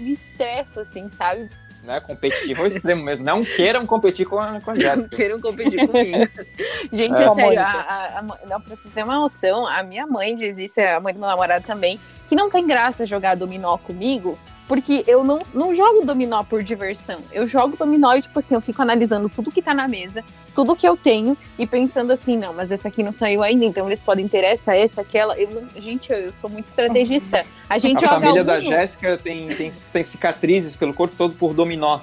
me 0.00 0.12
estresso, 0.12 0.80
assim, 0.80 1.08
sabe? 1.10 1.48
Né? 1.82 1.98
Competitivo 2.00 2.60
ao 2.60 2.66
extremo 2.68 3.02
mesmo. 3.02 3.24
Não 3.24 3.42
queiram 3.42 3.86
competir 3.86 4.26
com 4.26 4.38
a, 4.38 4.60
com 4.60 4.72
a 4.72 4.78
Jéssica. 4.78 5.16
queiram 5.16 5.40
competir 5.40 5.86
comigo. 5.86 6.28
Gente, 6.92 7.14
É. 7.14 7.22
é, 7.22 7.24
Com 7.24 7.32
a 7.32 7.34
sério, 7.34 7.60
a, 7.60 7.64
a, 7.64 8.18
a, 8.18 8.22
não, 8.22 8.60
pra 8.60 8.76
você 8.76 8.88
ter 8.94 9.02
uma 9.02 9.14
noção, 9.18 9.66
a 9.66 9.82
minha 9.82 10.06
mãe 10.06 10.36
diz 10.36 10.58
isso, 10.58 10.78
é 10.78 10.94
a 10.94 11.00
mãe 11.00 11.14
do 11.14 11.20
meu 11.20 11.28
namorado 11.30 11.64
também, 11.64 11.98
que 12.28 12.36
não 12.36 12.50
tem 12.50 12.66
graça 12.66 13.06
jogar 13.06 13.34
dominó 13.34 13.78
comigo, 13.78 14.38
porque 14.70 15.02
eu 15.08 15.24
não, 15.24 15.40
não 15.52 15.74
jogo 15.74 16.06
dominó 16.06 16.44
por 16.44 16.62
diversão. 16.62 17.18
Eu 17.32 17.44
jogo 17.44 17.76
dominó 17.76 18.14
e, 18.14 18.22
tipo 18.22 18.38
assim, 18.38 18.54
eu 18.54 18.60
fico 18.60 18.80
analisando 18.80 19.28
tudo 19.28 19.50
que 19.50 19.60
tá 19.60 19.74
na 19.74 19.88
mesa, 19.88 20.22
tudo 20.54 20.76
que 20.76 20.86
eu 20.86 20.96
tenho, 20.96 21.36
e 21.58 21.66
pensando 21.66 22.12
assim, 22.12 22.36
não, 22.36 22.54
mas 22.54 22.70
essa 22.70 22.86
aqui 22.86 23.02
não 23.02 23.12
saiu 23.12 23.42
ainda, 23.42 23.64
então 23.64 23.88
eles 23.88 24.00
podem 24.00 24.28
ter 24.28 24.44
essa, 24.44 24.72
essa, 24.76 25.00
aquela. 25.00 25.36
Eu 25.36 25.50
não- 25.50 25.82
gente, 25.82 26.12
eu, 26.12 26.18
eu 26.18 26.30
sou 26.30 26.48
muito 26.48 26.68
estrategista. 26.68 27.44
A 27.68 27.78
gente 27.78 28.04
A 28.04 28.08
joga 28.08 28.20
família 28.20 28.44
da. 28.44 28.60
Jéssica 28.60 29.18
tem, 29.18 29.48
tem, 29.48 29.72
tem 29.92 30.04
cicatrizes 30.04 30.76
pelo 30.76 30.94
corpo 30.94 31.16
todo 31.16 31.34
por 31.34 31.52
dominó. 31.52 31.98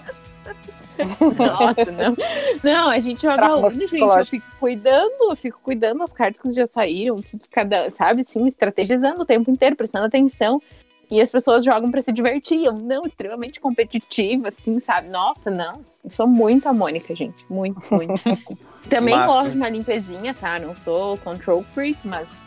Nossa, 1.37 1.85
não. 1.85 2.15
Não, 2.61 2.89
a 2.89 2.99
gente 2.99 3.21
joga 3.21 3.55
Uno, 3.55 3.87
gente. 3.87 3.97
Eu 3.97 4.25
fico 4.25 4.47
cuidando, 4.59 5.29
eu 5.29 5.35
fico 5.37 5.61
cuidando 5.63 5.99
das 5.99 6.11
cartas 6.11 6.41
que 6.41 6.51
já 6.51 6.67
saíram, 6.67 7.15
que 7.15 7.39
cada, 7.49 7.87
sabe, 7.89 8.23
assim, 8.23 8.45
estrategizando 8.45 9.21
o 9.21 9.25
tempo 9.25 9.49
inteiro, 9.49 9.77
prestando 9.77 10.05
atenção. 10.05 10.61
E 11.09 11.21
as 11.21 11.31
pessoas 11.31 11.63
jogam 11.63 11.89
pra 11.89 12.01
se 12.01 12.11
divertir. 12.11 12.63
Eu 12.63 12.73
não, 12.73 13.05
extremamente 13.05 13.59
competitiva, 13.59 14.49
assim, 14.49 14.79
sabe? 14.79 15.09
Nossa, 15.09 15.49
não. 15.49 15.81
Eu 16.03 16.11
sou 16.11 16.27
muito 16.27 16.67
a 16.67 16.73
Mônica, 16.73 17.15
gente. 17.15 17.45
Muito, 17.49 17.81
muito. 17.93 18.13
Também 18.89 19.15
gosto 19.25 19.51
de 19.51 19.57
uma 19.57 19.69
limpezinha, 19.69 20.33
tá? 20.33 20.59
Não 20.59 20.75
sou 20.75 21.17
control 21.17 21.63
freak, 21.73 22.07
mas 22.07 22.39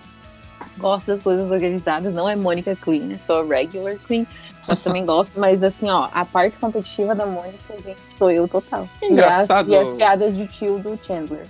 gosto 0.78 1.07
das 1.07 1.20
coisas 1.20 1.51
organizadas. 1.51 2.15
Não 2.15 2.28
é 2.28 2.37
Mônica 2.37 2.77
Clean, 2.77 3.12
é 3.12 3.19
só 3.19 3.47
regular 3.47 3.97
clean. 4.07 4.27
Mas 4.66 4.81
também 4.85 5.05
gosto, 5.05 5.39
mas 5.39 5.62
assim, 5.62 5.89
ó, 5.89 6.09
a 6.12 6.24
parte 6.24 6.57
competitiva 6.59 7.15
da 7.15 7.27
Mônica, 7.27 7.74
gente, 7.85 7.99
sou 8.19 8.31
eu 8.31 8.47
total. 8.47 8.89
Engraçado. 9.03 9.70
E 9.70 9.77
as, 9.77 9.82
e 9.82 9.85
as 9.85 9.97
piadas 9.97 10.37
de 10.37 10.47
tio 10.47 10.78
do 10.78 10.99
Chandler. 11.03 11.47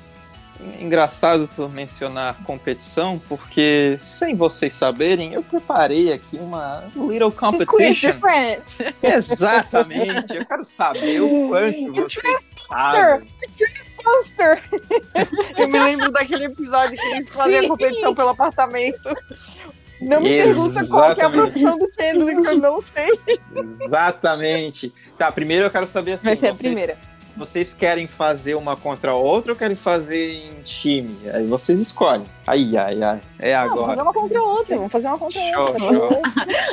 Engraçado 0.79 1.47
tu 1.47 1.69
mencionar 1.69 2.43
competição, 2.45 3.21
porque 3.29 3.97
sem 3.99 4.35
vocês 4.35 4.73
saberem, 4.75 5.35
eu 5.35 5.43
preparei 5.43 6.13
aqui 6.13 6.37
uma 6.37 6.85
little 6.97 7.31
competition. 7.31 8.11
Exatamente. 9.03 10.37
Eu 10.37 10.47
quero 10.47 10.65
saber 10.65 11.21
o 11.21 11.49
quanto 11.49 11.95
vocês 11.95 12.47
sabem. 12.69 13.29
Monster! 14.05 14.63
Eu 15.59 15.69
me 15.69 15.79
lembro 15.79 16.11
daquele 16.11 16.45
episódio 16.47 16.99
que 16.99 17.07
eles 17.09 17.33
faziam 17.33 17.65
a 17.65 17.69
competição 17.69 18.15
pelo 18.15 18.31
apartamento. 18.31 19.15
Não 20.01 20.21
me 20.23 20.31
pergunta 20.43 20.87
qual 20.89 21.15
que 21.15 21.21
é 21.21 21.25
a 21.25 21.29
Exatamente. 21.29 21.37
profissão 21.53 21.79
do 21.79 21.89
Chandler, 21.95 22.41
que 22.41 22.47
eu 22.49 22.57
não 22.57 22.83
sei. 22.83 23.21
Exatamente. 23.85 24.95
Tá, 25.19 25.31
primeiro 25.31 25.67
eu 25.67 25.71
quero 25.71 25.87
saber 25.87 26.13
assim. 26.13 26.25
Vai 26.27 26.37
ser 26.37 26.47
a 26.49 26.55
vocês- 26.55 26.59
primeira. 26.75 26.97
Vocês 27.37 27.73
querem 27.73 28.07
fazer 28.07 28.55
uma 28.55 28.77
contra 28.77 29.13
a 29.13 29.15
outra 29.15 29.53
ou 29.53 29.57
querem 29.59 29.77
fazer 29.77 30.35
em 30.35 30.63
time? 30.63 31.17
Aí 31.33 31.47
vocês 31.47 31.81
escolhem. 31.81 32.27
Ai, 32.47 32.77
ai, 32.77 33.03
ai. 33.03 33.21
É 33.39 33.55
Não, 33.55 33.69
vamos 33.71 33.81
fazer 33.87 33.93
agora. 33.93 34.03
uma 34.03 34.13
contra 34.13 34.39
a 34.39 34.43
outra. 34.43 34.77
Vamos 34.77 34.93
fazer 34.93 35.09
uma 35.09 35.19
contra 35.19 35.41
a 35.41 35.61
outra. 35.61 35.79
show. 35.81 36.23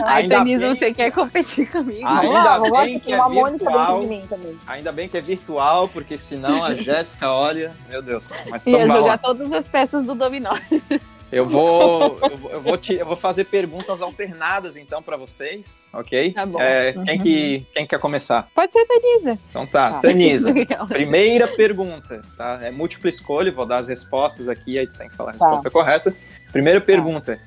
Ai, 0.04 0.24
Ainda 0.24 0.40
Denise, 0.40 0.66
bem- 0.66 0.76
você 0.76 0.94
quer 0.94 1.12
competir 1.12 1.72
comigo? 1.72 2.08
Ainda 2.08 2.34
lá, 2.44 2.58
vamos 2.58 2.72
lá, 2.72 2.84
bem 2.84 3.00
que 3.00 3.14
é 3.14 3.18
virtual. 3.18 4.00
dentro 4.00 4.00
de 4.02 4.08
mim 4.08 4.28
também. 4.28 4.60
Ainda 4.68 4.92
bem 4.92 5.08
que 5.10 5.18
é 5.18 5.22
virtual, 5.22 5.88
porque 5.88 6.18
senão 6.18 6.64
a 6.64 6.74
Jéssica 6.76 7.32
olha. 7.32 7.74
Meu 7.90 8.02
Deus. 8.02 8.32
Mas 8.50 8.66
Ia 8.66 8.86
jogar 8.88 9.02
lá. 9.02 9.18
todas 9.18 9.52
as 9.54 9.68
peças 9.68 10.06
do 10.06 10.16
dominó. 10.16 10.56
Eu 11.32 11.46
vou, 11.46 12.18
eu 12.32 12.38
vou, 12.38 12.52
eu 12.52 12.62
vou, 12.62 12.78
te- 12.78 12.94
eu 12.96 13.06
vou 13.06 13.16
fazer 13.16 13.44
perguntas 13.46 14.02
alternadas 14.02 14.78
então 14.78 15.02
pra 15.04 15.18
vocês, 15.18 15.86
ok? 15.92 16.32
Tá 16.34 16.46
bom. 16.46 16.62
É, 16.62 16.94
quem, 16.94 17.02
Uhum. 17.18 17.24
que, 17.24 17.66
quem 17.74 17.86
quer 17.88 18.00
começar? 18.00 18.48
Pode 18.56 18.72
ser 18.74 18.86
Denise. 18.86 19.38
Então 19.50 19.66
tá, 19.66 19.92
Tá. 19.94 20.00
Tanisa. 20.00 20.54
Primeira 20.88 21.48
pergunta, 21.48 22.22
tá? 22.38 22.60
É 22.64 22.72
múltipla 22.72 23.10
escolha, 23.10 23.52
vou 23.52 23.66
dar 23.66 23.78
as 23.80 23.88
respostas 23.88 24.48
aqui, 24.48 24.80
aí 24.80 24.88
tu 24.88 24.98
tem 24.98 25.10
que 25.10 25.16
falar 25.16 25.32
a 25.32 25.34
resposta 25.34 25.70
correta. 25.70 26.16
Primeira 26.52 26.80
pergunta. 26.80 27.40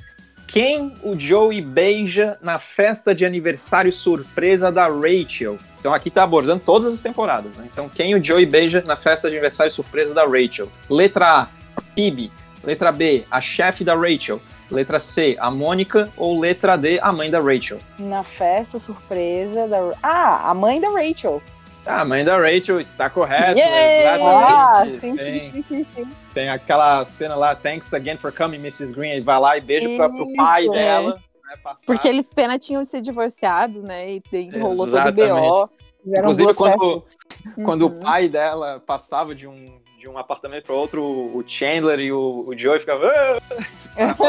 Quem 0.47 0.95
o 1.05 1.19
Joey 1.19 1.61
beija 1.61 2.37
na 2.43 2.59
festa 2.59 3.15
de 3.15 3.25
aniversário 3.25 3.93
surpresa 3.93 4.71
da 4.73 4.89
Rachel? 4.89 5.57
Então 5.79 5.95
aqui 5.95 6.11
tá 6.11 6.25
abordando 6.25 6.61
todas 6.67 6.93
as 6.93 7.01
temporadas, 7.01 7.53
né? 7.55 7.69
Então 7.73 7.89
quem 7.89 8.15
o 8.17 8.21
Joey 8.21 8.45
beija 8.47 8.83
na 8.83 8.97
festa 8.97 9.31
de 9.31 9.37
aniversário 9.37 9.71
surpresa 9.73 10.13
da 10.13 10.25
Rachel? 10.27 10.69
Letra 10.89 11.43
A, 11.43 11.49
Phoebe. 11.95 12.33
Letra 12.63 12.93
B, 12.93 13.25
a 13.31 13.41
chefe 13.41 13.85
da 13.85 13.95
Rachel. 13.95 14.41
Letra 14.71 15.01
C, 15.01 15.37
a 15.41 15.51
Mônica. 15.51 16.09
Ou 16.17 16.39
letra 16.39 16.77
D, 16.77 16.99
a 17.01 17.13
mãe 17.13 17.31
da 17.31 17.41
Rachel. 17.41 17.79
Na 17.99 18.23
festa 18.23 18.79
surpresa 18.79 19.67
da. 19.67 19.93
Ah, 20.03 20.51
a 20.51 20.55
mãe 20.55 20.81
da 20.81 20.89
Rachel. 20.91 21.43
Ah, 21.87 22.03
a 22.03 22.05
mãe 22.05 22.25
da 22.25 22.37
Rachel 22.37 22.79
está 22.79 23.09
correto, 23.11 23.59
Yeah! 23.59 24.23
Ah, 24.23 24.87
exatamente. 24.87 25.01
sim, 25.01 25.17
sim. 25.17 25.51
sim, 25.53 25.65
sim, 25.69 25.87
sim. 26.05 26.11
Tem 26.35 26.49
aquela 26.51 27.05
cena 27.05 27.35
lá, 27.35 27.55
thanks 27.57 27.93
again 27.95 28.17
for 28.17 28.31
coming, 28.31 28.59
Mrs. 28.59 28.93
Green. 28.95 29.11
Ele 29.13 29.25
vai 29.25 29.41
lá 29.41 29.57
e 29.57 29.61
beija 29.61 29.89
pra, 29.97 30.09
pro 30.09 30.23
Isso, 30.23 30.37
pai 30.37 30.67
é. 30.67 30.71
dela. 30.71 31.15
Né. 31.15 31.73
Porque 31.87 32.07
eles 32.07 32.31
pena 32.33 32.59
tinham 32.59 32.85
de 32.85 32.91
ser 32.91 33.01
divorciados, 33.01 33.83
né? 33.83 34.09
E 34.13 34.23
rolou 34.61 34.87
todo 34.87 34.95
o 34.95 34.97
Exatamente. 34.99 35.49
BO. 35.49 35.71
Inclusive, 36.07 36.55
quando, 36.55 37.01
festas. 37.01 37.17
quando 37.65 37.83
o 37.83 37.87
Uhum. 37.87 38.01
pai 38.01 38.29
dela 38.29 38.81
passava 38.87 39.35
de 39.35 39.47
um, 39.49 39.81
de 40.01 40.09
um 40.09 40.17
apartamento 40.17 40.65
para 40.65 40.75
outro, 40.75 41.03
o 41.03 41.45
Chandler 41.47 42.01
e 42.01 42.11
o, 42.11 42.45
o 42.49 42.59
Joey 42.59 42.81
ficavam 42.81 43.07
"Ah!" 43.07 43.39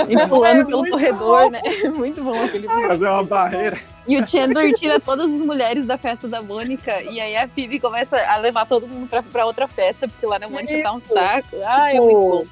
E 0.09 0.27
pulando 0.27 0.61
É 0.61 0.65
pelo 0.65 0.89
corredor, 0.89 1.49
né? 1.49 1.61
Muito 1.95 2.21
bom 2.21 2.43
aquele 2.43 2.67
fazer 2.67 3.07
uma 3.07 3.23
barreira. 3.23 3.79
E 4.05 4.17
o 4.17 4.27
Chandler 4.27 4.73
tira 4.73 4.99
todas 4.99 5.33
as 5.33 5.39
mulheres 5.39 5.85
da 5.85 5.97
festa 5.97 6.27
da 6.27 6.41
Mônica. 6.41 7.01
E 7.03 7.21
aí 7.21 7.37
a 7.37 7.47
Phoebe 7.47 7.79
começa 7.79 8.17
a 8.17 8.35
levar 8.37 8.65
todo 8.65 8.85
mundo 8.85 9.07
pra, 9.07 9.23
pra 9.23 9.45
outra 9.45 9.65
festa, 9.65 10.09
porque 10.09 10.25
lá 10.25 10.37
na 10.37 10.49
Mônica 10.49 10.83
tá 10.83 10.91
um 10.91 10.99
saco. 10.99 11.55
Ai, 11.65 11.95
é 11.95 11.99
muito 12.01 12.13
bom. 12.13 12.45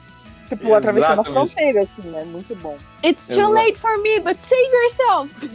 Tipo, 0.47 0.73
atravessando 0.73 1.19
a 1.19 1.21
Exatamente. 1.21 1.53
fronteira, 1.53 1.81
assim, 1.83 2.09
né? 2.09 2.23
Muito 2.23 2.55
bom. 2.55 2.77
It's 3.03 3.27
too 3.27 3.39
Exato. 3.39 3.53
late 3.53 3.77
for 3.77 3.97
me, 4.01 4.19
but 4.19 4.39
save 4.39 4.69
yourselves. 4.71 5.49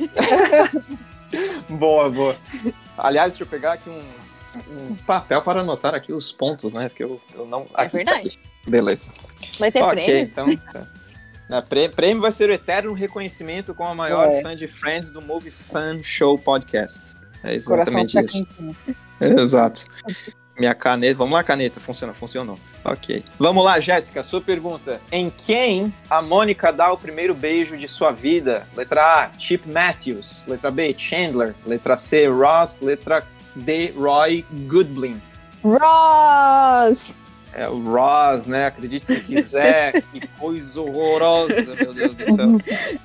Boa, 1.68 2.10
boa. 2.10 2.36
Aliás, 2.96 3.32
deixa 3.32 3.42
eu 3.42 3.48
pegar 3.48 3.72
aqui 3.72 3.90
um, 3.90 4.02
um 4.70 4.94
papel 4.94 5.40
para 5.42 5.60
anotar 5.60 5.94
aqui 5.94 6.12
os 6.12 6.30
pontos, 6.32 6.74
né? 6.74 6.88
Porque 6.88 7.04
eu, 7.04 7.20
eu 7.34 7.46
não. 7.46 7.62
É 7.76 7.82
aqui, 7.82 7.96
verdade. 7.96 8.38
Beleza. 8.66 9.10
Vai 9.58 9.70
ter 9.70 9.82
ok, 9.82 10.04
prêmio? 10.04 10.22
então. 10.22 10.56
Tá. 10.72 10.86
Na 11.48 11.60
prê- 11.60 11.88
prêmio 11.88 12.22
vai 12.22 12.32
ser 12.32 12.48
o 12.48 12.52
eterno 12.52 12.92
reconhecimento 12.94 13.74
como 13.74 13.90
a 13.90 13.94
maior 13.94 14.28
É. 14.28 14.40
fã 14.40 14.56
de 14.56 14.66
Friends 14.66 15.10
do 15.10 15.20
Movie 15.20 15.50
Fan 15.50 16.02
Show 16.02 16.38
Podcast. 16.38 17.14
É 17.42 17.58
Coração 17.60 17.76
exatamente 18.00 18.12
fica 18.18 18.38
isso. 18.38 18.76
Exato. 19.20 19.86
Minha 20.58 20.72
caneta. 20.74 21.16
Vamos 21.18 21.34
lá, 21.34 21.42
caneta. 21.44 21.80
Funciona, 21.80 22.14
funcionou. 22.14 22.58
Ok. 22.84 23.24
Vamos 23.38 23.64
lá, 23.64 23.80
Jéssica, 23.80 24.22
sua 24.22 24.40
pergunta. 24.40 25.00
Em 25.10 25.28
quem 25.28 25.92
a 26.08 26.22
Mônica 26.22 26.72
dá 26.72 26.92
o 26.92 26.96
primeiro 26.96 27.34
beijo 27.34 27.76
de 27.76 27.88
sua 27.88 28.10
vida? 28.12 28.66
Letra 28.76 29.24
A, 29.24 29.30
Chip 29.38 29.68
Matthews. 29.68 30.44
Letra 30.46 30.70
B, 30.70 30.94
Chandler. 30.96 31.54
Letra 31.66 31.96
C, 31.96 32.26
Ross. 32.28 32.80
Letra 32.80 33.22
D, 33.56 33.92
Roy 33.96 34.44
Goodblin. 34.66 35.20
Ross! 35.62 37.14
É 37.52 37.68
o 37.68 37.80
Ross, 37.84 38.46
né? 38.46 38.66
Acredite 38.66 39.06
se 39.06 39.20
quiser. 39.20 40.02
que 40.12 40.26
coisa 40.38 40.80
horrorosa, 40.80 41.74
meu 41.74 41.94
Deus 41.94 42.14
do 42.14 42.24
céu. 42.32 42.48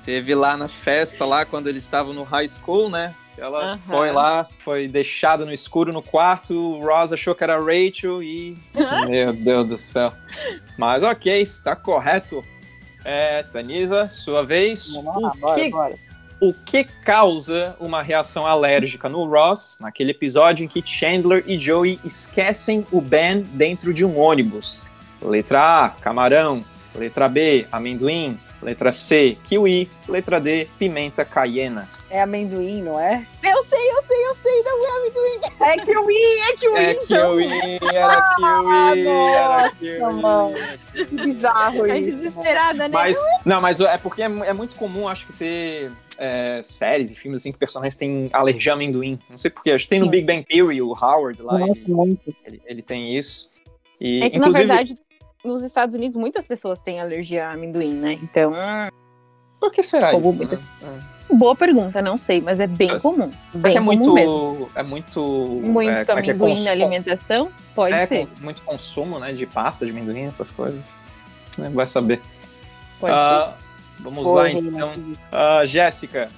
Teve 0.02 0.34
lá 0.34 0.56
na 0.56 0.66
festa, 0.66 1.24
lá 1.24 1.44
quando 1.44 1.68
eles 1.68 1.82
estavam 1.84 2.12
no 2.12 2.24
high 2.24 2.48
school, 2.48 2.90
né? 2.90 3.14
Ela 3.38 3.72
Aham. 3.72 3.80
foi 3.86 4.12
lá, 4.12 4.46
foi 4.58 4.88
deixada 4.88 5.46
no 5.46 5.52
escuro 5.52 5.92
no 5.92 6.02
quarto. 6.02 6.52
O 6.54 6.84
Ross 6.84 7.12
achou 7.12 7.34
que 7.34 7.44
era 7.44 7.56
a 7.56 7.58
Rachel 7.58 8.22
e. 8.22 8.58
meu 9.08 9.32
Deus 9.32 9.68
do 9.68 9.78
céu. 9.78 10.12
Mas 10.76 11.02
ok, 11.02 11.40
está 11.40 11.74
correto. 11.76 12.44
É, 13.04 13.42
Tanisa, 13.44 14.08
sua 14.08 14.44
vez. 14.44 14.92
Vamos 14.92 15.22
lá, 15.22 15.30
O 15.30 15.38
bora, 15.38 15.60
que 15.60 15.70
bora. 15.70 15.94
O 16.40 16.54
que 16.54 16.84
causa 16.84 17.76
uma 17.78 18.02
reação 18.02 18.46
alérgica 18.46 19.08
no 19.08 19.24
Ross, 19.26 19.76
naquele 19.78 20.12
episódio 20.12 20.64
em 20.64 20.68
que 20.68 20.82
Chandler 20.84 21.44
e 21.46 21.58
Joey 21.58 22.00
esquecem 22.04 22.86
o 22.90 23.00
Ben 23.00 23.42
dentro 23.42 23.92
de 23.92 24.04
um 24.04 24.18
ônibus? 24.18 24.84
Letra 25.20 25.84
A, 25.84 25.90
camarão. 25.90 26.64
Letra 26.94 27.28
B, 27.28 27.66
amendoim. 27.70 28.38
Letra 28.62 28.92
C, 28.92 29.38
kiwi. 29.44 29.88
Letra 30.08 30.38
D, 30.40 30.68
pimenta 30.78 31.24
cayena. 31.24 31.88
É 32.10 32.20
amendoim, 32.20 32.82
não 32.82 32.98
é? 33.00 33.24
Eu 33.42 33.62
sei, 33.64 33.90
eu 33.90 34.02
sei, 34.02 34.26
eu 34.26 34.34
sei, 34.34 34.62
não 34.62 34.86
é 34.86 34.98
amendoim. 34.98 35.40
É 35.60 35.84
kiwi, 35.84 36.14
é 36.48 36.52
kiwi, 36.56 36.78
É 36.78 36.92
então. 36.92 37.36
kiwi, 37.38 37.78
era 37.94 38.34
kiwi, 38.34 39.08
era 39.34 39.62
nossa, 39.62 39.76
kiwi. 39.76 39.98
mano. 40.22 40.54
Que 40.92 41.04
bizarro 41.04 41.84
Ai, 41.84 41.98
isso. 42.00 42.16
desesperada, 42.18 42.88
né? 42.88 42.90
Mas, 42.92 43.18
não, 43.44 43.60
mas 43.60 43.80
é 43.80 43.96
porque 43.96 44.22
é, 44.22 44.26
é 44.26 44.52
muito 44.52 44.74
comum, 44.76 45.08
acho 45.08 45.26
que, 45.26 45.32
ter 45.32 45.92
é, 46.18 46.60
séries 46.62 47.10
e 47.10 47.16
filmes 47.16 47.40
assim 47.40 47.52
que 47.52 47.58
personagens 47.58 47.96
têm 47.96 48.28
alergia 48.32 48.72
a 48.72 48.74
amendoim. 48.74 49.18
Não 49.30 49.38
sei 49.38 49.50
porquê. 49.50 49.70
Acho 49.70 49.84
que 49.84 49.90
tem 49.90 50.00
no 50.00 50.06
Sim. 50.06 50.10
Big 50.10 50.24
Bang 50.26 50.44
Theory, 50.44 50.82
o 50.82 50.92
Howard 50.92 51.40
lá, 51.40 51.58
Nossa, 51.58 51.80
ele, 51.80 51.94
muito. 51.94 52.34
ele, 52.44 52.60
ele 52.66 52.82
tem 52.82 53.16
isso. 53.16 53.48
E, 53.98 54.22
É 54.24 54.30
que, 54.30 54.36
inclusive, 54.36 54.66
na 54.66 54.74
verdade, 54.74 54.96
nos 55.44 55.62
Estados 55.62 55.94
Unidos, 55.94 56.16
muitas 56.16 56.46
pessoas 56.46 56.80
têm 56.80 57.00
alergia 57.00 57.48
a 57.48 57.52
amendoim, 57.52 57.94
né? 57.94 58.18
Então, 58.22 58.52
por 59.58 59.70
que 59.72 59.82
será 59.82 60.12
isso? 60.12 60.38
né? 60.44 60.58
boa 61.32 61.54
pergunta, 61.54 62.02
não 62.02 62.18
sei, 62.18 62.40
mas 62.40 62.58
é 62.58 62.66
bem 62.66 62.88
Mas- 62.88 63.02
comum. 63.02 63.30
Será 63.52 63.62
Bem 63.62 63.72
que 63.72 63.78
é 63.78 63.80
comum 63.80 63.84
muito, 63.96 64.12
mesmo. 64.14 64.70
é 64.74 64.82
muito, 64.82 65.20
Muito 65.62 65.88
é, 65.90 66.02
é 66.02 66.04
é, 66.08 66.12
amendoim 66.12 66.50
cons- 66.50 66.64
na 66.64 66.70
alimentação? 66.72 67.50
Pode 67.74 67.94
é, 67.94 68.04
ser. 68.06 68.26
com 68.26 68.40
muito 68.44 68.62
consumo, 68.62 69.18
né, 69.20 69.32
de 69.32 69.46
pasta, 69.46 69.84
de 69.86 69.92
amendoim, 69.92 70.24
essas 70.26 70.50
coisas. 70.50 70.80
Né, 71.56 71.70
Vai 71.72 71.86
saber. 71.86 72.20
Pode 72.98 73.14
Ah, 73.14 73.54
Vamos 74.00 74.26
Pô, 74.26 74.34
lá, 74.34 74.50
então. 74.50 74.94
Ah, 75.30 75.62
Jéssica, 75.66 76.30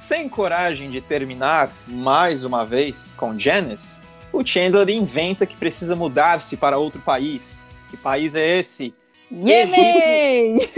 sem 0.00 0.28
coragem 0.28 0.90
de 0.90 1.00
terminar 1.00 1.72
mais 1.86 2.44
uma 2.44 2.64
vez 2.66 3.12
com 3.16 3.36
Janice, 3.38 4.02
o 4.32 4.44
Chandler 4.46 4.88
inventa 4.90 5.46
que 5.46 5.56
precisa 5.56 5.96
mudar-se 5.96 6.54
para 6.56 6.76
outro 6.78 7.00
país. 7.00 7.66
Que 7.90 7.96
país 7.96 8.34
é 8.34 8.58
esse? 8.58 8.94
Yemen! 9.30 10.68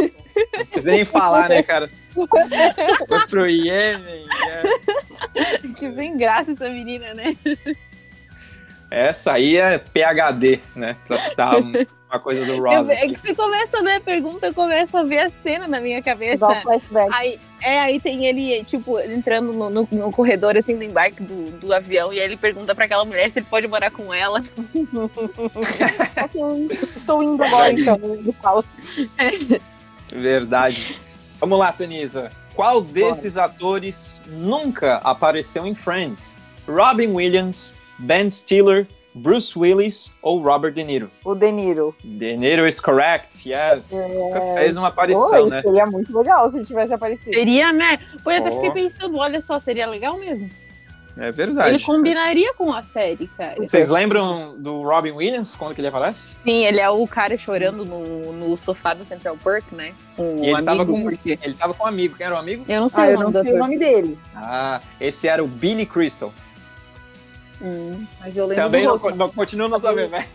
Não 0.58 0.66
precisa 0.66 0.92
nem 0.92 1.04
falar, 1.04 1.48
né, 1.48 1.62
cara? 1.62 1.88
Foi 2.14 3.26
pro 3.28 3.46
Iêmen. 3.48 4.26
é. 4.48 5.58
que 5.78 5.90
sem 5.90 6.16
graça 6.18 6.52
essa 6.52 6.68
menina, 6.68 7.14
né? 7.14 7.36
Essa 8.90 9.34
aí 9.34 9.56
é 9.56 9.78
PHD, 9.78 10.58
né? 10.74 10.96
Pra 11.06 11.18
citar 11.18 11.56
um- 11.60 11.70
uma 12.10 12.18
coisa 12.18 12.44
do 12.44 12.60
Ross. 12.60 12.88
Eu- 12.88 12.90
é 12.90 13.06
que 13.08 13.14
você 13.16 13.34
começa 13.34 13.78
a 13.78 13.82
ver 13.82 13.94
a 13.96 14.00
pergunta, 14.00 14.46
eu 14.48 14.54
começo 14.54 14.96
a 14.96 15.04
ver 15.04 15.18
a 15.20 15.30
cena 15.30 15.68
na 15.68 15.80
minha 15.80 16.02
cabeça. 16.02 16.38
Dá 16.38 16.48
um 16.48 16.60
flashback. 16.62 17.08
Aí, 17.12 17.40
é, 17.62 17.80
aí 17.80 18.00
tem 18.00 18.26
ele, 18.26 18.64
tipo, 18.64 18.98
entrando 19.00 19.52
no, 19.52 19.70
no- 19.70 19.88
no 19.90 20.12
corredor, 20.12 20.56
assim, 20.56 20.76
do 20.76 20.84
embarque 20.84 21.22
do, 21.22 21.56
do 21.58 21.72
avião, 21.72 22.12
e 22.12 22.18
aí 22.18 22.24
ele 22.24 22.36
pergunta 22.36 22.74
pra 22.74 22.84
aquela 22.86 23.04
mulher 23.04 23.28
se 23.30 23.38
ele 23.40 23.46
pode 23.46 23.68
morar 23.68 23.90
com 23.90 24.12
ela. 24.12 24.42
Estou 26.96 27.22
indo 27.22 27.42
agora, 27.42 27.72
então. 27.72 27.98
Eu 28.02 28.32
falo. 28.42 28.64
Verdade. 30.12 30.98
Vamos 31.38 31.58
lá, 31.58 31.72
Tanisa. 31.72 32.30
Qual 32.54 32.80
desses 32.82 33.38
atores 33.38 34.20
nunca 34.26 34.96
apareceu 34.96 35.64
em 35.66 35.74
Friends? 35.74 36.36
Robin 36.68 37.06
Williams, 37.08 37.74
Ben 37.98 38.28
Stiller, 38.30 38.86
Bruce 39.14 39.58
Willis 39.58 40.12
ou 40.22 40.40
Robert 40.40 40.72
De 40.72 40.84
Niro? 40.84 41.10
O 41.24 41.34
De 41.34 41.50
Niro. 41.50 41.94
De 42.04 42.36
Niro 42.36 42.66
is 42.66 42.78
correct, 42.78 43.48
yes. 43.48 43.92
Nunca 43.92 44.40
fez 44.54 44.76
uma 44.76 44.88
aparição, 44.88 45.44
Oi, 45.44 45.50
né? 45.50 45.62
Seria 45.62 45.86
muito 45.86 46.16
legal 46.16 46.50
se 46.50 46.58
ele 46.58 46.66
tivesse 46.66 46.92
aparecido. 46.94 47.32
Seria, 47.34 47.72
né? 47.72 47.98
Pô, 48.22 48.30
eu 48.30 48.38
até 48.38 48.50
fiquei 48.50 48.70
pensando, 48.70 49.16
olha 49.18 49.42
só, 49.42 49.58
seria 49.58 49.86
legal 49.86 50.16
mesmo. 50.18 50.48
É 51.18 51.32
verdade. 51.32 51.70
Ele 51.70 51.80
combinaria 51.80 52.54
com 52.54 52.72
a 52.72 52.82
série, 52.82 53.26
cara. 53.36 53.56
Vocês 53.56 53.90
lembram 53.90 54.54
do 54.56 54.80
Robin 54.82 55.10
Williams, 55.10 55.54
quando 55.56 55.74
que 55.74 55.80
ele 55.80 55.88
aparece? 55.88 56.28
Sim, 56.44 56.64
ele 56.64 56.78
é 56.80 56.88
o 56.88 57.06
cara 57.06 57.36
chorando 57.36 57.84
no, 57.84 58.32
no 58.32 58.56
sofá 58.56 58.94
do 58.94 59.04
Central 59.04 59.36
Park, 59.42 59.64
né? 59.72 59.92
Com 60.16 60.36
E 60.38 60.42
ele 60.44 60.52
o 60.52 60.56
amigo, 60.56 60.64
tava 60.64 60.86
com- 60.86 61.02
porque... 61.02 61.38
Ele 61.42 61.54
tava 61.54 61.74
com 61.74 61.82
um 61.84 61.86
amigo. 61.86 62.16
Quem 62.16 62.24
era 62.24 62.36
o 62.36 62.38
amigo? 62.38 62.64
Eu 62.66 62.80
não 62.80 62.88
sei 62.88 63.02
Ah, 63.02 63.06
o 63.06 63.10
eu 63.10 63.18
nome 63.18 63.24
não 63.24 63.42
do 63.42 63.44
sei 63.44 63.54
o 63.54 63.58
nome 63.58 63.76
dele. 63.78 64.18
Ah, 64.34 64.80
esse 65.00 65.26
era 65.28 65.42
o 65.44 65.48
Billy 65.48 65.84
Crystal. 65.84 66.32
Hum, 67.62 68.02
Mas 68.20 68.36
eu 68.36 68.46
lembro 68.46 68.64
Também 68.64 68.82
do 68.82 68.86
não, 68.88 68.96
rosto. 68.96 69.14
não 69.16 69.30
continua 69.30 69.68
não 69.68 69.78
sabendo, 69.78 70.10
né? 70.10 70.26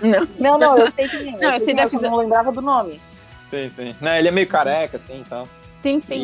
Não. 0.00 0.28
Não, 0.38 0.58
não, 0.58 0.78
eu 0.78 0.90
sei 0.92 1.08
quem 1.08 1.34
é. 1.34 1.38
Não, 1.38 1.50
eu 1.52 1.60
sei 1.60 1.74
é, 1.74 1.84
eu 1.84 1.88
só 1.88 2.00
não 2.00 2.16
lembrava 2.16 2.50
do 2.50 2.62
nome. 2.62 3.00
Sim, 3.46 3.68
sim. 3.68 3.94
Não, 4.00 4.12
ele 4.12 4.28
é 4.28 4.30
meio 4.30 4.46
careca, 4.48 4.96
assim, 4.96 5.20
e 5.20 5.24
tal. 5.24 5.46
Sim, 5.74 6.00
sim. 6.00 6.16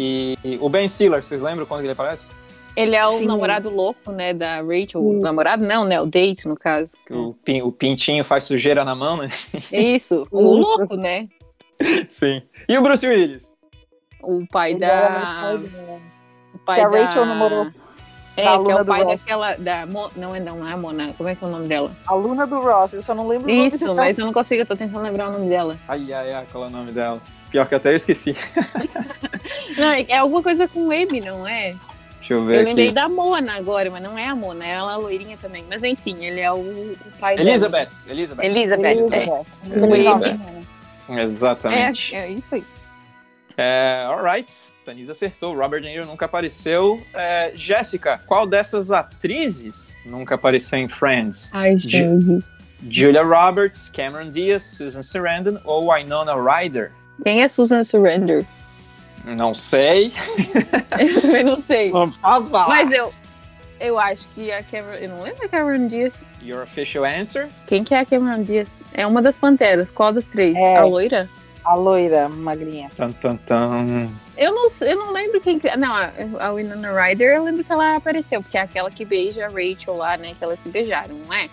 E 0.44 0.58
o 0.60 0.68
Ben 0.68 0.88
Stiller, 0.88 1.22
vocês 1.22 1.42
lembram 1.42 1.66
quando 1.66 1.80
ele 1.80 1.92
aparece? 1.92 2.28
Ele 2.76 2.94
é 2.94 3.06
o 3.06 3.18
Sim. 3.20 3.26
namorado 3.26 3.70
louco, 3.70 4.12
né, 4.12 4.34
da 4.34 4.56
Rachel. 4.60 5.00
Sim. 5.00 5.18
O 5.18 5.20
namorado 5.22 5.64
não, 5.66 5.84
né, 5.86 5.98
o 5.98 6.04
date, 6.04 6.46
no 6.46 6.54
caso. 6.54 6.94
O, 7.10 7.32
pin- 7.32 7.62
o 7.62 7.72
pintinho 7.72 8.22
faz 8.22 8.44
sujeira 8.44 8.84
na 8.84 8.94
mão, 8.94 9.16
né? 9.16 9.30
Isso, 9.72 10.26
o 10.30 10.40
louco, 10.54 10.94
né? 10.94 11.26
Sim. 12.10 12.42
E 12.68 12.76
o 12.76 12.82
Bruce 12.82 13.06
Willis? 13.06 13.54
O 14.22 14.46
pai 14.46 14.72
Ele 14.72 14.80
da... 14.80 15.08
legal. 15.08 15.96
O 16.54 16.58
pai 16.58 16.76
Que 16.76 16.84
a 16.84 16.88
da... 16.88 17.04
Rachel 17.04 17.24
namorou. 17.24 17.68
É, 18.36 18.44
Da 18.44 18.62
que 18.64 18.70
é 18.70 18.74
o 18.82 18.84
pai 18.84 19.02
Ross. 19.02 19.12
daquela... 19.20 19.54
Da... 19.56 19.86
Mo- 19.86 20.10
Não, 20.14 20.34
é, 20.34 20.40
não 20.40 20.66
é 20.68 20.72
a 20.72 20.76
Mona. 20.76 21.12
Como 21.16 21.28
é 21.28 21.34
que 21.34 21.42
é 21.44 21.46
o 21.46 21.50
nome 21.50 21.66
dela? 21.68 21.90
Aluna 22.06 22.46
do 22.46 22.60
Ross, 22.60 22.92
eu 22.92 23.02
só 23.02 23.14
não 23.14 23.26
lembro 23.26 23.50
o 23.50 23.54
nome 23.54 23.68
Isso, 23.68 23.80
dela. 23.84 23.94
mas 23.94 24.18
eu 24.18 24.26
não 24.26 24.32
consigo, 24.32 24.62
eu 24.62 24.66
tô 24.66 24.76
tentando 24.76 25.02
lembrar 25.02 25.28
o 25.28 25.32
nome 25.32 25.48
dela. 25.48 25.78
Ai, 25.88 26.12
ai, 26.12 26.32
ai, 26.34 26.46
qual 26.52 26.64
é 26.64 26.66
o 26.66 26.70
nome 26.70 26.92
dela? 26.92 27.20
Pior 27.50 27.66
que 27.68 27.74
até 27.74 27.92
eu 27.92 27.96
esqueci. 27.96 28.36
Não, 29.78 29.90
é 29.92 30.06
é 30.08 30.16
alguma 30.18 30.42
coisa 30.42 30.66
com 30.66 30.90
Amy, 30.90 31.20
não 31.20 31.46
é? 31.46 31.74
Deixa 32.18 32.34
eu 32.34 32.44
ver 32.44 32.60
Eu 32.60 32.64
lembrei 32.64 32.86
aqui. 32.86 32.94
da 32.94 33.08
Mona 33.08 33.54
agora, 33.56 33.90
mas 33.90 34.02
não 34.02 34.18
é 34.18 34.26
a 34.26 34.34
Mona, 34.34 34.66
é 34.66 34.70
ela 34.70 34.96
loirinha 34.96 35.36
também. 35.40 35.64
Mas 35.68 35.82
enfim, 35.82 36.24
ele 36.24 36.40
é 36.40 36.50
o, 36.50 36.56
o 36.56 36.96
pai 37.20 37.36
dela. 37.36 37.48
Elizabeth. 37.50 37.88
Elizabeth. 38.08 38.44
Elizabeth, 38.46 38.86
Elizabeth. 38.90 39.46
Elizabeth. 39.64 39.94
Elizabeth. 39.94 40.40
é. 41.10 41.22
Exatamente. 41.22 42.14
É, 42.16 42.18
é 42.26 42.30
isso 42.30 42.54
aí. 42.56 42.64
É, 43.56 44.04
alright. 44.08 44.52
Tanise 44.86 45.10
acertou. 45.10 45.52
Robert 45.52 45.80
De 45.80 45.88
Niro 45.88 46.06
nunca 46.06 46.26
apareceu. 46.26 47.02
É, 47.12 47.50
Jéssica, 47.56 48.20
qual 48.24 48.46
dessas 48.46 48.92
atrizes 48.92 49.96
nunca 50.06 50.36
apareceu 50.36 50.78
em 50.78 50.88
Friends? 50.88 51.50
Ai, 51.52 51.76
Ju-. 51.76 52.40
Julia 52.88 53.24
Roberts, 53.24 53.88
Cameron 53.88 54.30
Diaz, 54.30 54.62
Susan 54.62 55.02
Sarandon 55.02 55.58
ou 55.64 55.92
Winona 55.92 56.34
Ryder? 56.34 56.92
Quem 57.24 57.42
é 57.42 57.48
Susan 57.48 57.82
Surrender? 57.82 58.44
Não 59.24 59.52
sei. 59.52 60.12
eu 61.36 61.44
não 61.44 61.58
sei. 61.58 61.90
Faz 61.90 62.48
falar. 62.48 62.68
Mas 62.68 62.92
eu, 62.92 63.12
eu 63.80 63.98
acho 63.98 64.28
que 64.36 64.52
a 64.52 64.62
Cameron. 64.62 64.94
Eu 64.98 65.08
não 65.08 65.22
lembro 65.22 65.40
da 65.40 65.48
Cameron 65.48 65.88
Diaz. 65.88 66.24
Your 66.40 66.62
official 66.62 67.04
answer? 67.04 67.48
Quem 67.66 67.82
que 67.82 67.92
é 67.92 67.98
a 67.98 68.06
Cameron 68.06 68.44
Diaz? 68.44 68.84
É 68.94 69.04
uma 69.04 69.20
das 69.20 69.36
panteras. 69.36 69.90
Qual 69.90 70.12
das 70.12 70.28
três? 70.28 70.54
É. 70.54 70.76
A 70.76 70.84
loira? 70.84 71.28
A 71.64 71.74
loira, 71.74 72.28
magrinha. 72.28 72.88
Tan, 72.96 73.10
tan, 73.10 73.36
tan. 73.38 74.08
Eu 74.36 74.54
não, 74.54 74.66
eu 74.86 74.96
não 74.96 75.12
lembro 75.12 75.40
quem. 75.40 75.58
que- 75.58 75.74
Não, 75.76 75.92
a 75.92 76.12
a 76.40 76.52
Winona 76.52 76.92
Ryder, 76.92 77.36
eu 77.36 77.44
lembro 77.44 77.64
que 77.64 77.72
ela 77.72 77.96
apareceu, 77.96 78.42
porque 78.42 78.58
é 78.58 78.62
aquela 78.62 78.90
que 78.90 79.04
beija 79.04 79.46
a 79.46 79.48
Rachel 79.48 79.96
lá, 79.96 80.16
né? 80.16 80.34
Que 80.38 80.44
elas 80.44 80.60
se 80.60 80.68
beijaram, 80.68 81.14
não 81.16 81.32
é? 81.32 81.48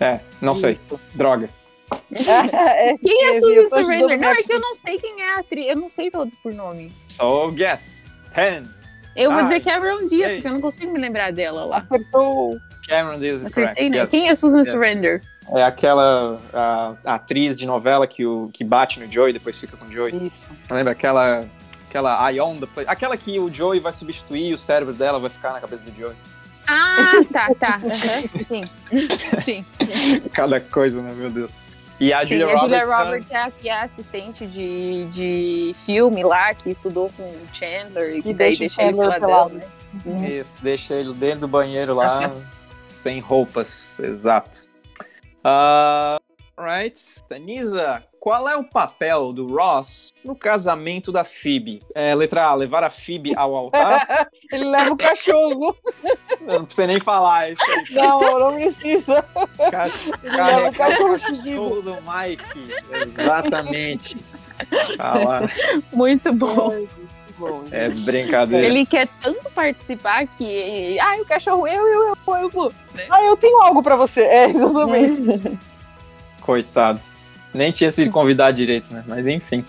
É, 0.00 0.20
não 0.40 0.54
sei. 0.54 0.72
Isso. 0.72 1.00
Droga. 1.14 1.48
É, 2.10 2.96
Quem 2.98 3.24
é 3.26 3.40
Susan 3.40 3.60
ajudando 3.60 3.68
Surrender? 3.70 4.18
Não, 4.20 4.28
é 4.30 4.42
que 4.42 4.52
eu 4.52 4.60
não 4.60 4.74
sei 4.74 4.98
quem 4.98 5.22
é 5.22 5.34
a 5.34 5.38
atriz. 5.38 5.66
Eu 5.70 5.76
não 5.76 5.88
sei 5.88 6.10
todos 6.10 6.34
por 6.34 6.52
nome. 6.52 6.92
So, 7.08 7.50
guess. 7.52 8.04
Ten. 8.34 8.64
Eu 9.16 9.30
vou 9.30 9.40
Ai. 9.40 9.44
dizer 9.48 9.60
Cameron 9.60 10.06
Diaz, 10.06 10.32
porque 10.34 10.46
eu 10.48 10.52
não 10.52 10.60
consigo 10.60 10.92
me 10.92 10.98
lembrar 11.00 11.32
dela 11.32 11.64
lá. 11.64 11.78
Acertou. 11.78 12.58
Cameron 12.86 13.18
Diaz 13.18 13.42
is 13.42 13.52
correct. 13.54 13.88
Né? 13.88 13.98
yes. 14.02 14.10
Quem 14.10 14.28
é 14.28 14.34
Susan 14.34 14.58
Yes. 14.58 14.68
Surrender? 14.68 15.22
É 15.54 15.62
aquela 15.62 16.38
a, 16.52 16.94
a 17.04 17.14
atriz 17.14 17.56
de 17.56 17.64
novela 17.66 18.06
que, 18.06 18.24
o, 18.26 18.50
que 18.52 18.62
bate 18.62 19.00
no 19.00 19.10
Joey 19.10 19.30
e 19.30 19.32
depois 19.32 19.58
fica 19.58 19.76
com 19.76 19.86
o 19.86 19.92
Joey. 19.92 20.26
Isso. 20.26 20.50
Lembra 20.70 20.92
aquela 20.92 21.44
aquela 21.88 22.30
Ion 22.30 22.56
the 22.58 22.66
Play? 22.66 22.86
Aquela 22.88 23.16
que 23.16 23.38
o 23.38 23.52
Joey 23.52 23.80
vai 23.80 23.92
substituir 23.92 24.54
o 24.54 24.58
cérebro 24.58 24.94
dela 24.94 25.18
vai 25.18 25.30
ficar 25.30 25.52
na 25.52 25.60
cabeça 25.60 25.82
do 25.84 25.92
Joey. 25.96 26.16
Ah, 26.66 27.12
tá, 27.32 27.48
tá. 27.58 27.76
Aham, 27.76 28.44
Sim. 28.46 28.64
Sim. 29.42 29.64
Cada 30.32 30.60
coisa, 30.60 31.00
né, 31.00 31.12
meu 31.14 31.30
Deus. 31.30 31.64
E 31.98 32.12
a 32.12 32.20
Sim, 32.20 32.38
Julia 32.38 32.46
a 32.46 32.58
Roberts. 32.60 32.62
Julia 32.62 32.86
né? 32.86 33.04
Roberts 33.04 33.30
é 33.30 33.36
a 33.36 33.50
que 33.50 33.68
é 33.68 33.80
assistente 33.80 34.46
de, 34.46 35.06
de 35.06 35.72
filme 35.84 36.22
lá, 36.22 36.54
que 36.54 36.70
estudou 36.70 37.10
com 37.16 37.22
o 37.22 37.48
Chandler 37.52 38.16
e 38.16 38.22
Que 38.22 38.34
daí 38.34 38.56
deixa 38.56 38.62
ele 38.64 38.70
Chandler 38.70 39.10
peladão, 39.20 39.50
pelado. 39.50 39.54
né? 40.04 40.30
Isso, 40.30 40.56
deixa 40.62 40.94
ele 40.94 41.14
dentro 41.14 41.40
do 41.40 41.48
banheiro 41.48 41.94
lá, 41.94 42.30
sem 43.00 43.18
roupas, 43.20 43.98
exato. 44.00 44.68
Uh, 45.44 46.20
right, 46.62 47.00
Tanisa, 47.28 48.04
qual 48.20 48.48
é 48.48 48.56
o 48.56 48.64
papel 48.64 49.32
do 49.32 49.46
Ross 49.54 50.08
no 50.24 50.34
casamento 50.34 51.10
da 51.12 51.24
Phoebe? 51.24 51.82
É, 51.94 52.14
letra 52.14 52.44
A, 52.46 52.54
levar 52.54 52.82
a 52.84 52.90
Phoebe 52.90 53.32
ao 53.36 53.54
altar? 53.54 54.28
Ele 54.52 54.64
leva 54.64 54.92
o 54.92 54.96
cachorro. 54.96 55.76
Eu 56.46 56.58
não 56.58 56.64
precisa 56.64 56.86
nem 56.86 57.00
falar 57.00 57.50
isso 57.50 57.62
aí. 57.64 57.84
Não, 57.94 58.20
não 58.38 58.54
precisa. 58.54 59.22
Ca- 59.70 59.88
Ele 60.22 60.36
leva 60.36 60.68
o 60.68 60.74
cachorro 60.74 61.14
o 61.14 61.18
seguido. 61.20 61.44
cachorro 61.44 61.82
do 61.82 61.96
Mike. 62.02 62.74
Exatamente. 63.06 64.16
Ah 64.98 65.18
lá, 65.18 65.40
Muito 65.92 66.32
bom. 66.32 66.86
Bom, 67.38 67.62
é 67.70 67.88
brincadeira. 67.88 68.66
Ele 68.66 68.84
quer 68.84 69.06
tanto 69.22 69.48
participar 69.52 70.26
que. 70.26 70.98
Ai, 70.98 71.20
o 71.20 71.24
cachorro, 71.24 71.68
eu, 71.68 71.86
eu, 71.86 72.14
eu, 72.26 72.34
eu 72.36 72.48
vou. 72.50 72.72
Ah, 73.08 73.22
eu 73.22 73.36
tenho 73.36 73.60
algo 73.62 73.80
pra 73.80 73.94
você. 73.94 74.22
É, 74.22 74.46
exatamente. 74.50 75.22
Coitado. 76.42 77.00
Nem 77.58 77.72
tinha 77.72 77.90
sido 77.90 78.12
convidado 78.12 78.56
direito, 78.56 78.94
né? 78.94 79.02
Mas 79.06 79.26
enfim. 79.26 79.64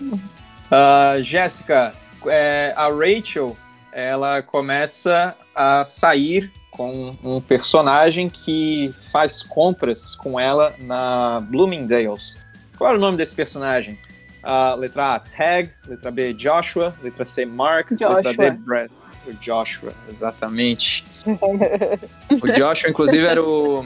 Ah, 0.70 1.16
Jéssica, 1.20 1.92
é, 2.26 2.72
a 2.76 2.88
Rachel, 2.88 3.56
ela 3.92 4.40
começa 4.42 5.36
a 5.52 5.84
sair 5.84 6.52
com 6.70 7.16
um 7.24 7.40
personagem 7.40 8.30
que 8.30 8.94
faz 9.10 9.42
compras 9.42 10.14
com 10.14 10.38
ela 10.38 10.72
na 10.78 11.40
Bloomingdale's. 11.50 12.38
Qual 12.78 12.88
era 12.88 12.96
o 12.96 13.00
nome 13.00 13.16
desse 13.16 13.34
personagem? 13.34 13.98
A 14.40 14.74
letra 14.74 15.16
A, 15.16 15.18
Tag. 15.18 15.70
Letra 15.88 16.12
B, 16.12 16.32
Joshua. 16.32 16.94
Letra 17.02 17.24
C, 17.24 17.44
Mark. 17.44 17.90
Letra 17.90 18.22
D, 18.22 18.22
Joshua. 18.22 18.50
Brad. 18.52 18.90
O 19.26 19.32
Joshua, 19.34 19.92
exatamente. 20.08 21.04
O 22.40 22.46
Joshua, 22.52 22.88
inclusive, 22.88 23.26
era 23.26 23.42
o... 23.42 23.84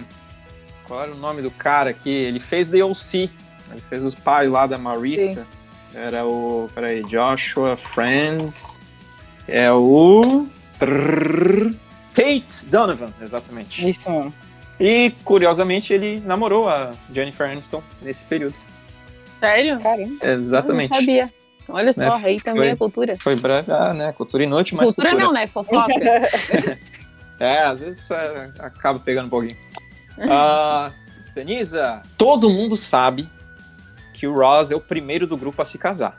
Qual 0.86 1.02
era 1.02 1.10
o 1.10 1.16
nome 1.16 1.40
do 1.40 1.50
cara 1.50 1.90
aqui? 1.90 2.10
Ele 2.10 2.38
fez 2.38 2.68
The 2.68 2.84
O.C. 2.84 3.30
Ele 3.70 3.82
fez 3.88 4.04
os 4.04 4.14
pais 4.14 4.50
lá 4.50 4.66
da 4.66 4.78
Marissa. 4.78 5.46
Era 5.94 6.26
o... 6.26 6.68
Peraí, 6.74 7.02
Joshua, 7.04 7.76
Friends... 7.76 8.78
É 9.46 9.70
o... 9.70 10.46
Tate 12.14 12.66
Donovan, 12.66 13.12
exatamente. 13.20 13.88
Isso 13.88 14.10
mesmo. 14.10 14.32
E, 14.80 15.12
curiosamente, 15.22 15.92
ele 15.92 16.20
namorou 16.24 16.68
a 16.68 16.94
Jennifer 17.12 17.48
Aniston 17.50 17.82
nesse 18.02 18.24
período. 18.24 18.56
Sério? 19.38 19.78
Caramba. 19.80 20.26
Exatamente. 20.26 20.90
Não 20.90 20.98
sabia. 20.98 21.32
Olha 21.68 21.92
só, 21.92 22.18
Né, 22.18 22.26
aí 22.26 22.40
também 22.40 22.62
foi- 22.62 22.70
é 22.70 22.76
cultura. 22.76 23.16
Foi 23.20 23.36
breve, 23.36 23.72
ah, 23.72 23.94
né? 23.94 24.12
Cultura 24.12 24.42
inútil, 24.42 24.76
mas 24.76 24.86
Cultura, 24.86 25.14
não, 25.14 25.32
né? 25.32 25.46
Fofoca. 25.46 25.92
É, 27.40 27.64
às 27.64 27.80
vezes 27.80 28.08
é, 28.12 28.52
acaba 28.60 29.00
pegando 29.00 29.26
um 29.26 29.28
pouquinho. 29.28 29.56
Ah, 30.30 30.92
Denisa, 31.34 32.00
todo 32.16 32.48
mundo 32.48 32.76
sabe 32.76 33.28
que 34.14 34.26
o 34.26 34.34
Ross 34.34 34.70
é 34.70 34.76
o 34.76 34.80
primeiro 34.80 35.26
do 35.26 35.36
grupo 35.36 35.60
a 35.60 35.64
se 35.64 35.76
casar. 35.76 36.16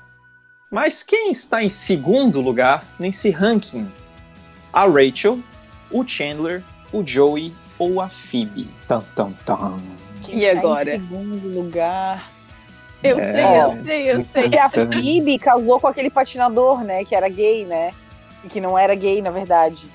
Mas 0.70 1.02
quem 1.02 1.32
está 1.32 1.64
em 1.64 1.70
segundo 1.70 2.42
lugar 2.42 2.84
nesse 3.00 3.30
ranking? 3.32 3.90
A 4.74 4.86
Rachel, 4.86 5.40
o 5.90 6.06
Chandler, 6.06 6.62
o 6.92 7.02
Joey 7.06 7.54
ou 7.80 8.02
a 8.02 8.10
Phoebe? 8.10 8.70
Tan, 8.86 9.02
tan, 9.16 9.32
tan. 9.46 9.80
Quem 10.22 10.44
E 10.44 10.52
tá 10.52 10.60
agora? 10.60 10.96
Em 10.96 11.00
segundo 11.00 11.48
lugar. 11.48 12.30
Eu 13.02 13.18
É. 13.20 13.32
sei, 13.32 13.62
eu 13.62 13.86
sei, 13.86 14.12
eu 14.12 14.26
sei. 14.26 14.42
Porque 14.44 14.58
a 14.58 14.70
Phoebe 14.70 15.40
casou 15.40 15.80
com 15.80 15.88
aquele 15.88 16.10
patinador, 16.10 16.84
né? 16.84 17.06
Que 17.06 17.16
era 17.16 17.30
gay, 17.30 17.64
né? 17.66 17.94
E 18.44 18.48
que 18.50 18.60
não 18.60 18.78
era 18.78 18.94
gay, 18.96 19.22
na 19.22 19.32
verdade. 19.32 19.88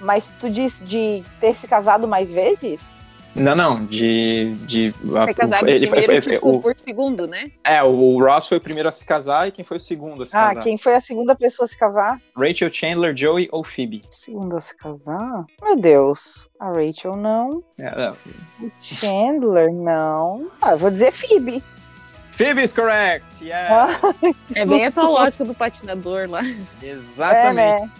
Mas 0.00 0.32
tu 0.38 0.48
disse 0.48 0.84
de 0.84 1.24
ter 1.40 1.54
se 1.54 1.66
casado 1.66 2.06
mais 2.06 2.30
vezes? 2.30 2.80
Não, 3.34 3.54
não, 3.56 3.84
de. 3.86 4.54
de 4.66 4.92
Foi 4.92 5.32
casado 5.34 5.66
ele 5.68 5.86
foi- 5.86 5.98
primeiro 6.00 6.22
foi- 6.22 6.38
por, 6.38 6.54
o- 6.54 6.60
por 6.60 6.74
segundo, 6.78 7.26
né? 7.26 7.50
É, 7.64 7.82
o 7.82 8.18
Ross 8.22 8.46
foi 8.46 8.58
o 8.58 8.60
primeiro 8.60 8.88
a 8.88 8.92
se 8.92 9.06
casar 9.06 9.48
e 9.48 9.52
quem 9.52 9.64
foi 9.64 9.78
o 9.78 9.80
segundo 9.80 10.22
a 10.22 10.26
se 10.26 10.36
Ah, 10.36 10.48
casar? 10.48 10.62
quem 10.62 10.76
foi 10.76 10.94
a 10.94 11.00
segunda 11.00 11.34
pessoa 11.34 11.64
a 11.64 11.68
se 11.68 11.78
casar? 11.78 12.20
Rachel, 12.36 12.68
Chandler, 12.70 13.16
Joey 13.16 13.48
ou 13.50 13.64
Phoebe? 13.64 14.02
Segunda 14.10 14.58
a 14.58 14.60
se 14.60 14.76
casar? 14.76 15.44
Meu 15.62 15.76
Deus. 15.76 16.46
A 16.60 16.70
Rachel 16.72 17.16
não. 17.16 17.62
É, 17.78 17.86
é. 17.86 18.10
O 18.64 18.70
Chandler 18.80 19.72
não. 19.72 20.48
Ah, 20.60 20.72
eu 20.72 20.78
vou 20.78 20.90
dizer 20.90 21.10
Phoebe. 21.12 21.62
Phoebe 22.32 22.62
is 22.62 22.72
correct! 22.72 23.44
Yeah! 23.44 23.98
Ah, 24.24 24.32
É 24.54 24.64
bem 24.66 24.86
a 24.86 24.90
tua 24.90 25.08
lógica 25.08 25.44
do 25.44 25.54
patinador 25.54 26.28
lá. 26.30 26.40
Exatamente. 26.82 27.46
É, 27.46 27.80
né? 27.80 27.90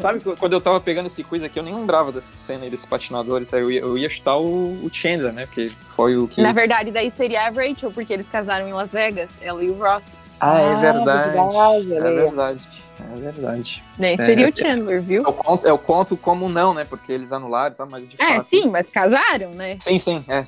Sabe 0.00 0.20
que 0.20 0.36
quando 0.36 0.52
eu 0.54 0.60
tava 0.60 0.80
pegando 0.80 1.06
esse 1.06 1.22
quiz 1.24 1.42
aqui, 1.42 1.58
eu 1.58 1.62
nem 1.62 1.74
lembrava 1.74 2.10
dessa 2.12 2.36
cena 2.36 2.64
aí 2.64 2.70
desse 2.70 2.86
patinador 2.86 3.42
e 3.42 3.46
tal. 3.46 3.60
Eu 3.60 3.70
ia, 3.70 3.80
eu 3.80 3.98
ia 3.98 4.08
chutar 4.08 4.36
o, 4.38 4.72
o 4.84 4.88
Chandler, 4.92 5.32
né? 5.32 5.44
Porque 5.46 5.68
foi 5.94 6.16
o 6.16 6.26
que. 6.28 6.40
Na 6.40 6.52
verdade, 6.52 6.90
daí 6.90 7.10
seria 7.10 7.42
a 7.46 7.50
Rachel, 7.50 7.90
porque 7.92 8.12
eles 8.12 8.28
casaram 8.28 8.68
em 8.68 8.72
Las 8.72 8.92
Vegas, 8.92 9.38
ela 9.42 9.62
e 9.62 9.70
o 9.70 9.78
Ross. 9.78 10.20
Ah, 10.40 10.60
é 10.60 10.72
Ah, 10.72 10.74
verdade. 10.76 11.30
verdade, 11.30 11.38
É 11.38 11.40
olha 11.58 12.04
aí. 12.08 12.14
verdade. 12.16 12.68
É 13.00 13.16
verdade. 13.16 13.84
Daí 13.96 14.14
É, 14.14 14.16
seria 14.16 14.46
é. 14.46 14.50
o 14.50 14.56
Chandler, 14.56 15.00
viu? 15.02 15.22
Eu 15.22 15.32
conto, 15.32 15.66
eu 15.66 15.78
conto 15.78 16.16
como 16.16 16.48
não, 16.48 16.74
né? 16.74 16.84
Porque 16.84 17.12
eles 17.12 17.30
anularam 17.30 17.72
e 17.72 17.76
tal, 17.76 17.88
mas 17.88 18.08
de 18.08 18.16
É, 18.20 18.34
fato. 18.34 18.42
sim, 18.42 18.68
mas 18.68 18.90
casaram, 18.90 19.50
né? 19.52 19.76
Sim, 19.80 19.98
sim, 20.00 20.24
é. 20.28 20.46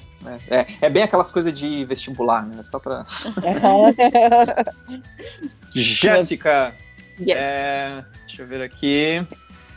É, 0.51 0.57
é, 0.59 0.67
é 0.83 0.91
bem 0.91 1.03
aquelas 1.05 1.31
coisas 1.31 1.53
de 1.55 1.85
vestibular, 1.87 2.45
né? 2.45 2.63
Só 2.63 2.79
pra. 2.79 3.05
Jéssica, 5.75 6.75
Yes. 7.21 7.37
É, 7.39 8.05
deixa 8.27 8.43
eu 8.43 8.47
ver 8.47 8.63
aqui. 8.63 9.27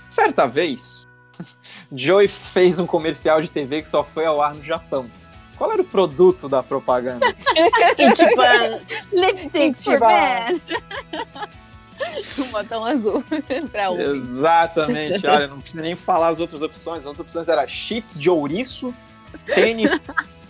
Certa 0.10 0.46
vez, 0.48 1.08
Joey 1.92 2.28
fez 2.28 2.80
um 2.80 2.86
comercial 2.86 3.42
de 3.42 3.50
TV 3.50 3.82
que 3.82 3.88
só 3.88 4.04
foi 4.04 4.26
ao 4.26 4.42
ar 4.42 4.54
no 4.54 4.64
Japão. 4.64 5.10
Qual 5.58 5.72
era 5.72 5.82
o 5.82 5.86
produto 5.86 6.50
da 6.50 6.64
propaganda? 6.64 7.28
Ichiban. 7.98 8.82
Lipstick 9.12 9.76
for 9.84 9.94
Ichiban. 9.94 10.60
man. 11.12 11.48
um 12.40 12.46
botão 12.52 12.84
azul 12.86 13.24
pra 13.72 13.92
um. 13.92 14.00
Exatamente. 14.00 15.26
Olha, 15.28 15.48
não 15.48 15.62
precisa 15.62 15.84
nem 15.84 15.96
falar 15.96 16.30
as 16.30 16.40
outras 16.40 16.62
opções. 16.62 17.00
As 17.00 17.06
outras 17.06 17.22
opções 17.28 17.48
eram 17.48 17.68
chips 17.68 18.20
de 18.20 18.30
ouriço, 18.30 18.94
tênis, 19.46 19.98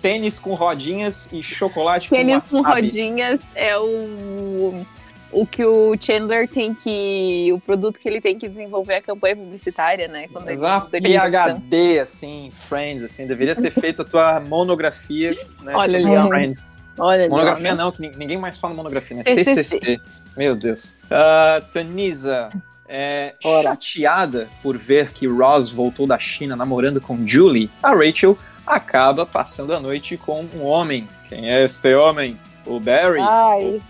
tênis 0.02 0.40
com 0.40 0.54
rodinhas 0.56 1.28
e 1.32 1.44
chocolate 1.44 2.10
Tênis 2.10 2.44
com 2.50 2.58
com 2.64 2.70
wasabi. 2.70 2.82
rodinhas 2.88 3.42
é 3.56 3.78
o, 3.78 4.86
o 5.34 5.46
que 5.46 5.66
o 5.66 5.96
Chandler 6.00 6.48
tem 6.48 6.74
que. 6.74 7.52
O 7.54 7.60
produto 7.60 8.00
que 8.00 8.08
ele 8.08 8.22
tem 8.22 8.38
que 8.38 8.48
desenvolver 8.48 8.96
a 8.96 9.02
campanha 9.02 9.36
publicitária, 9.36 10.08
né? 10.08 10.28
Quando 10.32 10.48
ele 10.48 10.56
Exato, 10.58 10.90
direção. 11.00 11.60
PHD, 11.62 12.00
assim, 12.00 12.52
Friends, 12.70 13.04
assim, 13.04 13.28
deverias 13.28 13.58
ter 13.58 13.72
feito 13.72 14.02
a 14.02 14.06
tua 14.06 14.40
monografia, 14.40 15.32
né, 15.62 15.74
Olha 15.76 16.00
sobre 16.00 16.16
ali. 16.18 16.28
Friends. 16.28 16.64
Olha 16.98 17.22
ali, 17.24 17.30
Monografia 17.30 17.74
ó, 17.74 17.76
não, 17.76 17.92
que 17.92 18.02
nin- 18.02 18.12
ninguém 18.16 18.38
mais 18.38 18.58
fala 18.58 18.76
monografia, 18.76 19.18
né? 19.18 19.24
TCC. 19.24 19.80
TCC. 19.80 20.02
Meu 20.38 20.56
Deus. 20.56 20.96
Ah, 21.10 21.62
Tanisa, 21.74 22.50
é, 22.88 23.34
Ora. 23.44 23.70
chateada 23.70 24.48
por 24.62 24.78
ver 24.78 25.12
que 25.12 25.26
Ross 25.28 25.72
voltou 25.72 26.06
da 26.06 26.20
China 26.20 26.56
namorando 26.56 27.02
com 27.02 27.28
Julie, 27.28 27.70
a 27.82 27.90
Rachel 27.96 28.38
acaba 28.66 29.26
passando 29.26 29.74
a 29.74 29.80
noite 29.80 30.18
com 30.18 30.46
um 30.60 30.64
homem. 30.66 31.08
Quem 31.30 31.52
é 31.52 31.64
este 31.64 31.94
homem? 31.96 32.40
O 32.66 32.80
Barry, 32.80 33.20
Ai, 33.20 33.62
o 33.64 33.82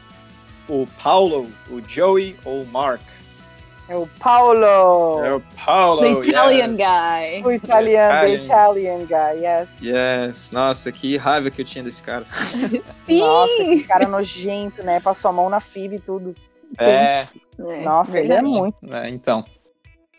Paulo, 1.02 1.50
o 1.70 1.82
Joey 1.88 2.36
ou 2.46 2.62
o 2.62 2.68
Mark? 2.68 3.02
é 3.90 3.96
o 3.96 4.08
Paulo. 4.20 5.24
É 5.24 5.34
o 5.34 5.42
Paulo. 5.66 6.02
The 6.02 6.30
Italian 6.30 6.72
yes. 6.72 6.80
guy. 6.80 7.44
O 7.46 7.52
italiano, 7.52 8.20
the 8.22 8.34
Italian. 8.36 9.00
Italian 9.04 9.06
guy, 9.06 9.46
yes. 9.46 9.70
Yes, 9.82 10.52
nossa, 10.52 10.92
que 10.92 11.18
raiva 11.18 11.52
que 11.52 11.62
eu 11.62 11.66
tinha 11.66 11.84
desse 11.84 12.02
cara. 12.02 12.26
Sim! 13.06 13.20
Nossa, 13.20 13.64
que 13.64 13.84
cara 13.84 14.08
nojento, 14.08 14.82
né? 14.84 15.00
Passou 15.00 15.30
a 15.30 15.34
mão 15.34 15.50
na 15.50 15.60
Phoebe 15.60 15.98
e 15.98 16.00
tudo. 16.00 16.36
É, 16.80 17.28
É, 17.60 17.82
Nossa, 17.84 18.20
ele 18.20 18.34
é 18.34 18.42
muito. 18.42 18.78
é, 18.96 19.10
então. 19.10 19.46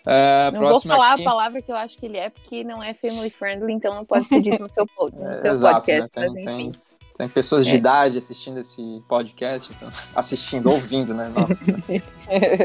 É, 0.06 0.50
Não 0.52 0.60
vou 0.60 0.80
falar 0.82 1.14
aqui. 1.14 1.22
a 1.22 1.24
palavra 1.24 1.62
que 1.62 1.72
eu 1.72 1.76
acho 1.76 1.96
que 1.98 2.04
ele 2.04 2.18
é, 2.18 2.28
porque 2.28 2.62
não 2.62 2.82
é 2.82 2.92
family 2.92 3.30
friendly, 3.30 3.72
então 3.72 3.94
não 3.94 4.04
pode 4.04 4.28
ser 4.28 4.42
dito 4.42 4.62
no 4.62 4.68
seu, 4.68 4.86
no 5.14 5.30
É, 5.32 5.34
seu 5.34 5.50
exato, 5.52 5.76
podcast, 5.76 6.10
né? 6.14 6.26
mas 6.26 6.34
Tem, 6.34 6.44
enfim. 6.44 6.72
tem, 6.72 6.80
tem 7.16 7.28
pessoas 7.28 7.64
de 7.64 7.72
É. 7.72 7.76
idade 7.76 8.18
assistindo 8.18 8.58
esse 8.58 9.02
podcast, 9.06 9.70
então, 9.74 9.90
assistindo, 10.14 10.70
ouvindo, 10.70 11.14
né? 11.14 11.30
Nossa. 11.34 11.64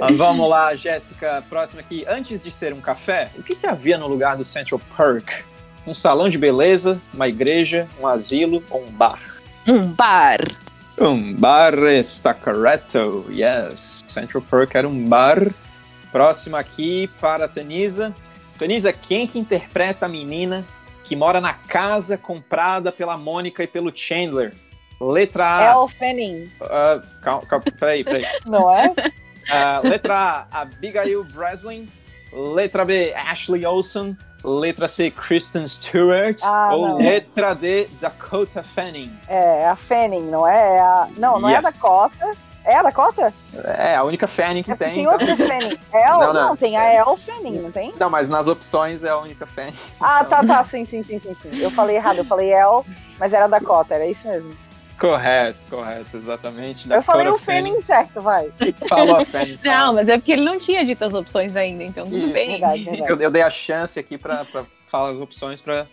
Mas 0.01 0.17
vamos 0.17 0.49
lá, 0.49 0.73
Jéssica, 0.76 1.43
próxima 1.49 1.81
aqui. 1.81 2.03
Antes 2.07 2.43
de 2.43 2.51
ser 2.51 2.73
um 2.73 2.81
café, 2.81 3.30
o 3.38 3.43
que, 3.43 3.55
que 3.55 3.67
havia 3.67 3.97
no 3.97 4.07
lugar 4.07 4.35
do 4.35 4.43
Central 4.45 4.81
Perk? 4.97 5.43
Um 5.85 5.93
salão 5.93 6.27
de 6.30 6.38
beleza, 6.38 6.99
uma 7.13 7.27
igreja, 7.27 7.88
um 7.99 8.07
asilo 8.07 8.63
ou 8.69 8.84
um 8.84 8.91
bar? 8.91 9.19
Um 9.67 9.88
bar. 9.88 10.39
Um 10.97 11.34
bar 11.34 11.76
está 11.85 12.34
correto, 12.34 13.26
yes. 13.30 14.03
Central 14.07 14.41
Perk 14.43 14.76
era 14.76 14.88
um 14.88 15.05
bar. 15.05 15.47
Próxima 16.11 16.59
aqui 16.59 17.07
para 17.21 17.45
a 17.45 17.47
Tanisa. 17.47 18.13
Tanisa, 18.57 18.91
quem 18.91 19.26
que 19.26 19.39
interpreta 19.39 20.07
a 20.07 20.09
menina 20.09 20.65
que 21.10 21.15
mora 21.15 21.41
na 21.41 21.53
casa 21.56 22.19
comprada 22.19 22.91
pela 22.91 23.18
Mônica 23.18 23.64
e 23.64 23.68
pelo 23.68 23.91
Chandler? 23.94 24.53
Letra 25.02 25.57
A. 25.57 25.64
Elle 25.73 25.88
Fanning, 25.88 26.52
ah, 26.61 27.02
calma, 27.23 27.48
calma, 27.48 27.65
peraí, 27.80 28.03
peraí. 28.03 28.23
não 28.45 28.72
é? 28.72 28.94
Ah, 29.52 29.81
letra 29.84 30.45
A, 30.52 30.61
Abigail 30.61 31.23
Breslin. 31.23 31.90
Letra 32.31 32.86
B, 32.86 33.11
Ashley 33.15 33.65
Olsen. 33.65 34.15
Letra 34.44 34.88
C, 34.88 35.10
Kristen 35.10 35.68
Stewart. 35.68 36.40
Ah, 36.44 36.76
ou 36.76 36.90
não. 36.90 36.98
letra 36.98 37.56
D, 37.56 37.88
Dakota 37.99 38.61
Fanning. 38.61 39.11
É 39.27 39.68
a 39.68 39.76
Fanning, 39.76 40.30
não 40.30 40.48
é? 40.48 40.76
É 40.77 40.80
a... 40.80 41.10
Não, 41.18 41.40
não 41.40 41.49
é 41.49 41.56
a 41.56 41.57
Yes. 41.57 41.73
Dakota. 41.73 42.31
É 42.69 42.75
a 42.77 42.81
Dakota? 42.83 43.33
É, 43.79 43.95
a 43.95 44.03
única 44.03 44.27
Fanning 44.27 44.61
que 44.63 44.71
É 44.71 44.75
tem. 44.75 44.89
tem 44.93 44.99
então. 45.01 45.13
outra 45.13 45.35
Fanning. 45.35 45.77
Elle? 45.93 46.09
Não, 46.11 46.19
Não, 46.19 46.33
não. 46.33 46.55
tem 46.55 46.77
a 46.77 46.93
Elle 46.93 47.17
Fanning, 47.17 47.59
não 47.59 47.71
tem? 47.71 47.93
Não, 47.99 48.09
mas 48.09 48.29
nas 48.29 48.47
opções 48.47 49.03
é 49.03 49.09
a 49.09 49.17
única 49.17 49.45
Fanning. 49.47 49.73
Ah, 49.99 50.23
tá, 50.23 50.43
tá, 50.45 50.63
sim, 50.63 50.85
sim, 50.85 51.01
sim, 51.03 51.17
sim, 51.19 51.33
sim. 51.35 51.61
Eu 51.61 51.71
falei 51.71 51.95
errado, 51.95 52.17
eu 52.19 52.23
falei 52.25 52.51
Elle, 52.51 52.83
mas 53.19 53.33
era 53.33 53.47
Dakota, 53.47 53.95
era 53.95 54.05
isso 54.05 54.27
mesmo. 54.27 54.55
Correto, 54.99 55.57
correto, 55.69 56.17
exatamente. 56.17 56.91
Eu 56.91 57.01
falei 57.01 57.27
o 57.29 57.39
Fanning 57.39 57.79
certo, 57.81 58.21
vai. 58.21 58.51
Falou 58.87 59.15
a 59.15 59.25
Fanning. 59.25 59.57
Não, 59.63 59.93
mas 59.93 60.09
é 60.09 60.17
porque 60.17 60.33
ele 60.33 60.43
não 60.43 60.59
tinha 60.59 60.83
dito 60.83 61.03
as 61.05 61.13
opções 61.13 61.55
ainda, 61.55 61.83
então 61.85 62.05
tudo 62.05 62.17
Isso. 62.17 62.31
bem. 62.33 62.49
Verdade, 62.51 62.83
verdade. 62.83 63.11
Eu, 63.11 63.17
eu 63.19 63.31
dei 63.31 63.41
a 63.41 63.49
chance 63.49 63.97
aqui 63.97 64.17
pra, 64.17 64.43
pra 64.43 64.63
falar 64.87 65.11
as 65.11 65.17
opções 65.17 65.61
pra, 65.61 65.87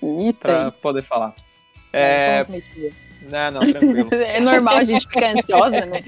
poder 0.83 1.03
falar. 1.03 1.35
É. 1.93 2.45
não, 3.23 3.51
não, 3.51 3.61
tranquilo. 3.61 4.09
É 4.15 4.41
normal 4.41 4.77
a 4.79 4.85
gente 4.85 5.07
ficar 5.07 5.31
ansiosa, 5.37 5.85
né? 5.87 6.03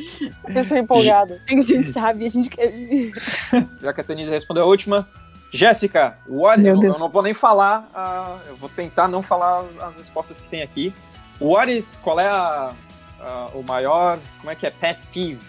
Eu 0.55 0.64
sou 0.64 0.76
empolgada. 0.76 1.40
A 1.48 1.60
gente 1.62 1.90
sabe, 1.93 2.24
a 2.24 2.30
gente 2.30 2.48
quer. 2.51 2.72
Já 3.80 3.93
que 3.93 4.01
a 4.01 4.05
Tanise 4.05 4.30
respondeu 4.30 4.64
a 4.64 4.66
última. 4.66 5.09
Jéssica, 5.51 6.18
what, 6.28 6.62
eu, 6.64 6.74
eu 6.82 6.93
não 6.98 7.09
vou 7.09 7.22
nem 7.22 7.32
falar, 7.32 7.89
ah, 7.94 8.36
eu 8.48 8.55
vou 8.56 8.68
tentar 8.68 9.09
não 9.09 9.22
falar 9.22 9.60
as, 9.60 9.78
as 9.78 9.97
respostas 9.97 10.43
que 10.43 10.48
tem 10.48 10.60
aqui. 10.62 10.93
What 11.40 11.74
is, 11.74 11.98
qual 12.02 12.20
é 12.20 12.26
a, 12.26 12.72
a- 13.18 13.48
o 13.55 13.62
maior, 13.62 14.18
como 14.39 14.51
é 14.51 14.55
que 14.55 14.66
é, 14.66 14.70
pet 14.70 15.06
peeve? 15.06 15.40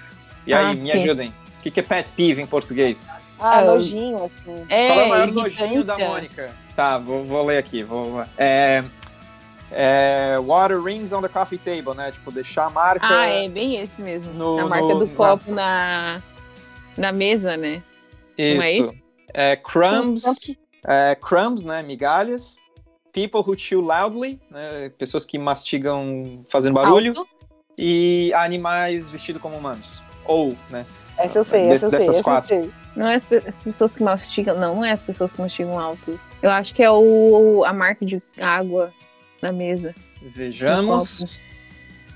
E 0.47 0.53
aí, 0.53 0.67
Ah, 0.67 0.73
me 0.73 0.85
sim. 0.85 0.91
ajudem. 0.93 1.29
O 1.59 1.61
que, 1.61 1.69
que 1.69 1.81
é 1.81 1.83
pet 1.83 2.13
peeve 2.13 2.41
em 2.41 2.45
português? 2.45 3.09
Ah, 3.37 3.57
Ah, 3.57 3.61
nojinho, 3.65 4.23
assim. 4.23 4.65
É, 4.69 4.87
qual 4.87 4.99
é 5.01 5.03
o 5.03 5.09
maior 5.09 5.27
nojinho 5.33 5.65
irritância. 5.65 5.97
da 5.97 6.07
Mônica? 6.07 6.49
Tá, 6.77 6.97
vou, 6.97 7.25
vou 7.25 7.45
ler 7.45 7.57
aqui. 7.57 7.83
Vou, 7.83 8.23
é, 8.37 8.83
é, 9.71 10.37
water 10.39 10.81
rings 10.81 11.11
on 11.13 11.21
the 11.21 11.29
coffee 11.29 11.57
table, 11.57 11.93
né? 11.95 12.11
Tipo, 12.11 12.31
deixar 12.31 12.65
a 12.65 12.69
marca... 12.69 13.05
Ah, 13.07 13.25
é 13.27 13.47
bem 13.49 13.75
esse 13.77 14.01
mesmo. 14.01 14.33
No- 14.33 14.59
a 14.59 14.67
marca 14.67 14.85
no- 14.87 14.99
do 14.99 15.05
na- 15.07 15.15
copo 15.15 15.51
na, 15.51 16.21
na 16.97 17.11
mesa, 17.11 17.55
né? 17.57 17.83
Não 18.37 18.61
é 18.63 18.71
Isso. 18.71 18.93
É, 19.33 19.55
crumbs, 19.55 20.23
é, 20.85 21.15
crumbs, 21.15 21.63
né? 21.65 21.83
Migalhas. 21.83 22.57
People 23.13 23.41
who 23.41 23.57
chew 23.57 23.81
loudly, 23.81 24.39
né? 24.49 24.89
Pessoas 24.97 25.25
que 25.25 25.37
mastigam 25.37 26.43
fazendo 26.49 26.73
barulho. 26.75 27.13
Alto. 27.17 27.27
E 27.77 28.33
animais 28.33 29.09
vestidos 29.09 29.41
como 29.41 29.55
humanos. 29.55 30.01
Ou, 30.25 30.55
né? 30.69 30.85
Essa 31.17 31.39
eu 31.39 31.43
sei, 31.43 31.67
Des- 31.69 31.75
essa 31.83 31.85
eu 31.85 31.89
sei. 31.89 31.99
dessas 31.99 32.19
essa 32.19 32.29
eu 32.55 32.61
sei. 32.63 32.71
Não 32.95 33.07
é 33.07 33.15
as, 33.15 33.27
as 33.47 33.63
pessoas 33.63 33.95
que 33.95 34.03
mastigam. 34.03 34.57
Não, 34.57 34.75
não 34.75 34.85
é 34.85 34.91
as 34.91 35.01
pessoas 35.01 35.33
que 35.33 35.41
mastigam 35.41 35.77
alto. 35.79 36.19
Eu 36.41 36.49
acho 36.49 36.73
que 36.73 36.81
é 36.83 36.89
o, 36.91 37.63
a 37.65 37.73
marca 37.73 38.05
de 38.05 38.21
água 38.39 38.91
na 39.41 39.51
mesa. 39.51 39.93
Vejamos. 40.21 41.39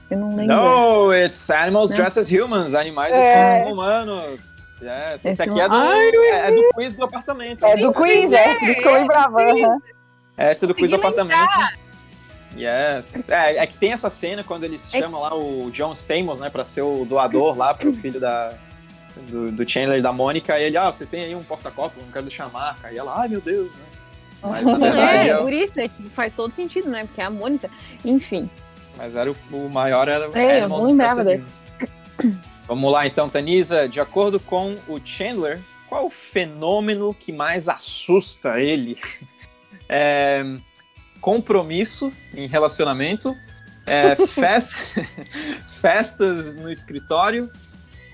Eu 0.10 0.20
não 0.20 0.36
lembro. 0.36 0.56
No, 0.56 1.14
it's 1.14 1.50
animals 1.50 1.92
Né? 1.92 1.98
dressed 1.98 2.20
as 2.22 2.30
humans. 2.32 2.76
Animais 2.76 3.14
É. 3.14 3.18
vestidos 3.18 3.64
como 3.70 3.82
humanos. 3.82 4.64
Yes. 4.82 5.14
Esse 5.16 5.30
Esse 5.30 5.42
aqui 5.44 5.60
é 5.60 5.70
do, 5.70 5.76
Ai, 5.76 6.10
é, 6.10 6.48
é 6.50 6.52
do 6.52 6.70
quiz 6.76 6.94
do 6.96 7.04
apartamento. 7.06 7.66
É 7.66 7.78
do 7.78 7.94
quiz, 7.94 8.32
é. 8.34 8.56
Por 8.56 8.68
isso 8.70 8.82
que 8.82 8.88
eu 8.88 8.94
lembrava. 8.94 9.38
Essa 10.36 10.66
é 10.66 10.68
do 10.68 10.74
quiz 10.76 10.90
do 10.90 10.98
apartamento. 10.98 11.50
Yes. 12.56 13.28
É, 13.30 13.58
é 13.58 13.68
que 13.68 13.78
tem 13.78 13.94
essa 13.94 14.10
cena 14.10 14.44
quando 14.44 14.64
eles 14.66 14.94
É 14.94 15.00
chamam 15.00 15.22
lá 15.22 15.34
o 15.36 15.72
John 15.72 15.94
Stamos, 15.94 16.40
né, 16.40 16.50
pra 16.50 16.66
ser 16.66 16.82
o 16.82 17.06
doador 17.06 17.58
lá 17.58 17.74
pro 17.74 17.94
filho 17.94 18.20
da, 18.20 18.54
do, 19.28 19.52
do 19.52 19.68
Chandler 19.70 20.00
e 20.00 20.02
da 20.02 20.12
Mônica. 20.14 20.60
E 20.60 20.64
ele, 20.66 20.78
ah, 20.78 20.92
você 20.92 21.06
tem 21.06 21.24
aí 21.24 21.36
um 21.36 21.44
porta-copo, 21.44 21.96
não 22.00 22.12
quero 22.12 22.26
deixar 22.26 22.46
a 22.46 22.50
marca. 22.50 22.92
E 22.92 22.98
ela, 22.98 23.20
ai 23.22 23.28
meu 23.30 23.42
Deus, 23.42 23.76
né? 23.76 23.84
Mas 24.44 24.66
na 24.66 24.72
Não 24.74 24.80
verdade, 24.92 25.30
é, 25.30 25.32
é, 25.32 25.38
por 25.38 25.54
isso, 25.54 25.78
né? 25.78 25.90
Faz 26.12 26.34
todo 26.34 26.52
sentido, 26.52 26.90
né? 26.90 27.06
Porque 27.06 27.22
é 27.22 27.26
a 27.26 27.30
Mônica. 27.30 27.70
Enfim. 28.04 28.50
mas 28.98 29.16
era 29.16 29.32
o, 29.32 29.36
o 29.52 29.70
maior 29.70 30.08
era 30.08 30.30
É, 30.38 30.64
eu 30.64 30.70
não 30.70 30.82
lembrava 30.82 31.22
Humans. 31.22 31.50
Vamos 32.68 32.92
lá 32.92 33.06
então, 33.08 33.30
Tanisa. 33.30 33.88
De 33.88 34.00
acordo 34.00 34.40
com 34.40 34.76
o 34.88 35.00
Chandler, 35.04 35.60
qual 35.88 36.06
o 36.06 36.10
fenômeno 36.10 37.14
que 37.14 37.32
mais 37.32 37.68
assusta 37.70 38.60
ele? 38.60 38.98
É, 39.96 40.44
compromisso 41.22 42.12
em 42.34 42.48
relacionamento, 42.48 43.36
é, 43.86 44.16
fes- 44.26 44.74
festas 45.68 46.56
no 46.56 46.72
escritório, 46.72 47.52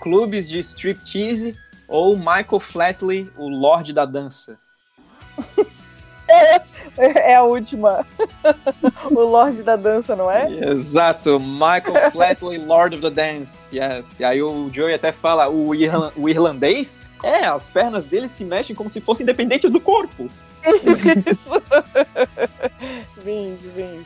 clubes 0.01 0.49
de 0.49 0.59
striptease 0.59 1.55
ou 1.87 2.17
Michael 2.17 2.59
Flatley, 2.59 3.31
o 3.37 3.47
Lorde 3.47 3.93
da 3.93 4.03
Dança? 4.03 4.59
É 6.97 7.35
a 7.35 7.43
última. 7.43 8.05
o 9.09 9.19
Lorde 9.21 9.63
da 9.63 9.75
Dança, 9.75 10.15
não 10.15 10.29
é? 10.29 10.49
Exato, 10.69 11.39
Michael 11.39 12.11
Flatley, 12.11 12.57
Lord 12.57 12.95
of 12.97 13.01
the 13.03 13.09
Dance, 13.09 13.75
yes. 13.77 14.19
E 14.19 14.23
aí 14.23 14.41
o 14.41 14.69
Joey 14.71 14.93
até 14.93 15.11
fala, 15.11 15.47
o, 15.49 15.73
irlan- 15.73 16.11
o 16.17 16.27
irlandês, 16.27 16.99
é, 17.23 17.45
as 17.45 17.69
pernas 17.69 18.05
dele 18.05 18.27
se 18.27 18.43
mexem 18.43 18.75
como 18.75 18.89
se 18.89 18.99
fossem 19.01 19.23
independentes 19.23 19.71
do 19.71 19.79
corpo. 19.79 20.29
Vince, 23.23 23.67
Vince. 23.75 24.05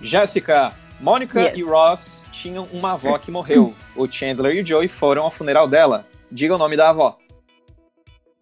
Jéssica, 0.00 0.72
Mônica 1.00 1.40
Yes. 1.40 1.58
e 1.58 1.62
Ross 1.62 2.24
tinham 2.32 2.64
uma 2.72 2.92
avó 2.92 3.16
que 3.18 3.30
morreu. 3.30 3.74
O 3.94 4.06
Chandler 4.10 4.56
e 4.56 4.60
o 4.62 4.66
Joey 4.66 4.88
foram 4.88 5.22
ao 5.24 5.30
funeral 5.30 5.66
dela. 5.68 6.06
Diga 6.30 6.54
o 6.54 6.58
nome 6.58 6.76
da 6.76 6.90
avó. 6.90 7.18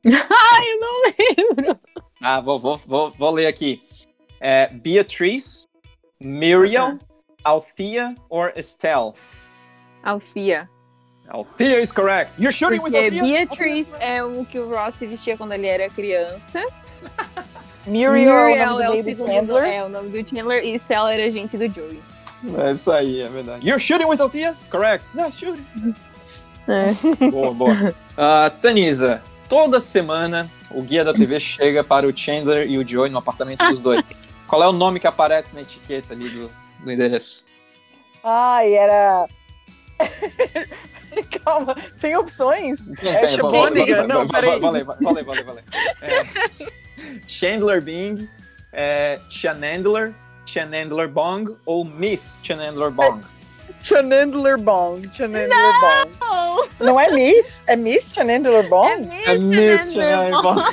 Ai, 0.06 0.64
eu 0.72 0.80
não 0.80 1.02
lembro. 1.02 1.80
Ah, 2.26 2.40
vou, 2.40 2.58
vou, 2.58 2.78
vou, 2.86 3.12
vou 3.18 3.30
ler 3.30 3.46
aqui. 3.46 3.82
É, 4.40 4.68
Beatrice, 4.68 5.68
Miriam, 6.18 6.86
Aham. 6.86 6.98
Althea 7.44 8.16
or 8.30 8.50
Estelle? 8.56 9.12
Alfia. 10.02 10.66
Althea 11.28 11.80
is 11.80 11.92
correct. 11.92 12.32
You're 12.38 12.50
shooting 12.50 12.80
with 12.80 12.92
Porque 12.92 13.18
Althea? 13.18 13.22
Beatrice 13.22 13.92
é 14.00 14.24
o 14.24 14.42
que 14.46 14.58
o 14.58 14.70
Ross 14.70 15.00
vestia 15.00 15.36
quando 15.36 15.52
ele 15.52 15.66
era 15.66 15.90
criança. 15.90 16.62
Muriel, 17.86 18.48
é 18.48 18.70
o 18.70 18.78
nome 18.78 18.78
do 18.78 18.82
é 18.82 18.88
o 18.88 19.04
segundo 19.04 19.28
Chandler. 19.28 19.64
É 19.64 19.84
o 19.84 19.88
nome 19.90 20.08
do 20.22 20.28
Chandler 20.30 20.64
e 20.64 20.74
Stella 20.78 21.12
era 21.12 21.30
gente 21.30 21.58
do 21.58 21.68
Joey. 21.68 22.02
É 22.58 22.72
isso 22.72 22.90
aí, 22.90 23.20
é 23.20 23.28
verdade. 23.28 23.66
You're 23.66 23.78
shooting 23.78 24.06
with 24.06 24.20
Althea? 24.22 24.56
Correct. 24.70 25.04
No, 25.14 25.30
shooting. 25.30 25.64
É. 26.66 27.30
Boa, 27.30 27.52
boa. 27.52 27.94
Ah, 28.16 28.48
Tanisa, 28.48 29.22
toda 29.48 29.80
semana 29.80 30.50
o 30.70 30.82
guia 30.82 31.04
da 31.04 31.14
TV 31.14 31.38
chega 31.40 31.84
para 31.84 32.06
o 32.06 32.16
Chandler 32.16 32.68
e 32.68 32.78
o 32.78 32.86
Joey 32.86 33.10
no 33.10 33.18
apartamento 33.18 33.66
dos 33.68 33.80
dois. 33.80 34.04
Qual 34.46 34.62
é 34.62 34.68
o 34.68 34.72
nome 34.72 35.00
que 35.00 35.06
aparece 35.06 35.54
na 35.54 35.62
etiqueta 35.62 36.12
ali 36.12 36.28
do, 36.28 36.50
do 36.80 36.92
endereço? 36.92 37.44
Ai, 38.22 38.74
era. 38.74 39.26
Calma, 41.44 41.76
tem 42.00 42.16
opções? 42.16 42.80
É 43.02 43.28
Sheboniga? 43.28 44.06
Não, 44.06 44.26
peraí. 44.26 44.60
Valeu, 44.60 44.84
valeu, 44.84 45.24
valeu, 45.24 45.44
valeu. 45.44 45.64
É, 46.00 46.24
Chandler 47.26 47.82
Bing, 47.82 48.28
é, 48.72 49.20
Chanandler, 49.28 50.14
Chanandler 50.44 51.08
Bong 51.08 51.56
ou 51.64 51.84
Miss 51.84 52.38
Chanandler 52.42 52.90
Bong? 52.90 53.20
Chanandler 53.84 54.58
Bong. 54.58 55.08
Chanandler 55.12 56.08
Bong. 56.18 56.68
Não 56.80 56.98
é 56.98 57.10
Miss? 57.10 57.60
É 57.66 57.76
Miss 57.76 58.10
Chanandler 58.12 58.66
Bong? 58.68 59.08
É 59.26 59.36
Miss 59.36 59.92
Chanandler 59.92 60.42
Bong. 60.42 60.64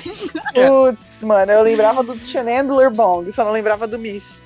Putz, 0.96 1.24
mano, 1.24 1.52
eu 1.52 1.62
lembrava 1.62 2.04
do 2.04 2.18
Chanandler 2.18 2.90
Bong, 2.90 3.30
só 3.32 3.44
não 3.44 3.52
lembrava 3.52 3.86
do 3.86 4.00
Miss. 4.00 4.42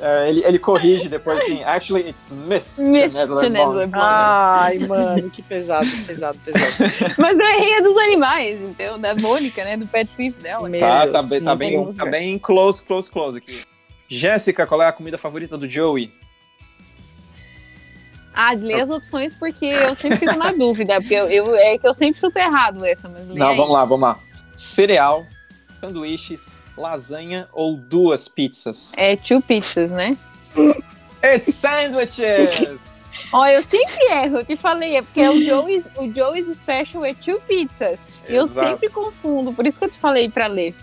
É, 0.00 0.28
ele, 0.28 0.44
ele 0.44 0.58
corrige 0.60 1.08
depois 1.08 1.42
assim, 1.42 1.62
actually 1.64 2.08
it's 2.08 2.30
Miss, 2.30 2.78
Miss 2.78 3.12
Chanandler 3.14 3.40
Chanandler 3.44 3.86
Bong. 3.88 3.98
Ai, 4.00 4.78
mano, 4.78 5.30
que 5.30 5.42
pesado, 5.42 5.88
pesado, 6.06 6.38
pesado. 6.44 6.92
Mas 7.18 7.38
eu 7.38 7.46
errei 7.46 7.78
a 7.78 7.80
dos 7.80 7.96
animais, 7.98 8.60
então, 8.62 8.98
da 9.00 9.14
Mônica, 9.14 9.64
né? 9.64 9.76
Do 9.76 9.86
pet 9.86 10.10
peeve 10.16 10.36
dela. 10.36 10.68
Meu 10.68 10.80
Tá, 10.80 11.04
Deus, 11.06 11.12
tá 11.12 11.22
bem, 11.22 11.40
tá 11.40 11.50
não 11.50 11.56
bem, 11.56 11.92
tá 11.94 12.06
bem 12.06 12.38
close, 12.38 12.82
close, 12.82 13.10
close 13.10 13.38
aqui. 13.38 13.62
Jéssica, 14.08 14.66
qual 14.66 14.80
é 14.82 14.86
a 14.86 14.92
comida 14.92 15.18
favorita 15.18 15.58
do 15.58 15.68
Joey? 15.68 16.12
Ah, 18.40 18.52
lê 18.52 18.80
as 18.80 18.88
opções 18.88 19.34
porque 19.34 19.66
eu 19.66 19.96
sempre 19.96 20.18
fico 20.18 20.36
na 20.36 20.52
dúvida. 20.52 21.00
Porque 21.00 21.12
eu, 21.14 21.26
eu- 21.28 21.56
é 21.56 21.76
que 21.76 21.88
eu 21.88 21.92
sempre 21.92 22.20
chuto 22.20 22.38
errado 22.38 22.84
essa, 22.84 23.08
mas 23.08 23.28
lê 23.28 23.34
Não, 23.38 23.48
aí. 23.48 23.56
vamos 23.56 23.72
lá, 23.72 23.84
vamos 23.84 24.02
lá. 24.08 24.18
Cereal, 24.54 25.26
sanduíches, 25.80 26.60
lasanha 26.76 27.48
ou 27.52 27.76
duas 27.76 28.28
pizzas? 28.28 28.92
É 28.96 29.16
two 29.16 29.40
pizzas, 29.42 29.90
né? 29.90 30.16
It's 31.22 31.52
sandwiches! 31.54 32.94
Ó, 33.32 33.44
eu 33.46 33.62
sempre 33.62 34.04
erro, 34.12 34.36
eu 34.38 34.44
te 34.44 34.54
falei, 34.56 34.96
é 34.98 35.02
porque 35.02 35.26
o 35.26 35.42
Joey's, 35.42 35.86
o 35.96 36.12
Joey's 36.14 36.46
Special 36.56 37.04
é 37.04 37.14
two 37.14 37.40
pizzas. 37.40 37.98
E 38.28 38.34
eu 38.36 38.44
Exato. 38.44 38.68
sempre 38.68 38.88
confundo, 38.90 39.52
por 39.52 39.66
isso 39.66 39.78
que 39.78 39.86
eu 39.86 39.90
te 39.90 39.98
falei 39.98 40.28
pra 40.30 40.46
ler. 40.46 40.74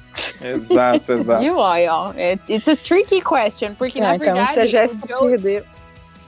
Exato, 0.41 1.13
exato. 1.13 1.41
Viu? 1.41 1.53
Ó, 1.57 1.73
ó, 1.89 2.13
é, 2.17 2.37
it's 2.49 2.67
a 2.67 2.75
tricky 2.75 3.21
question, 3.21 3.73
porque 3.75 3.99
Ah, 4.01 4.09
na 4.09 4.15
então, 4.15 4.25
verdade 4.33 4.53
se 4.53 4.59
a 4.59 4.65
Jéssica 4.67 5.05
o 5.05 5.19
Joey... 5.19 5.29
perdeu, 5.31 5.63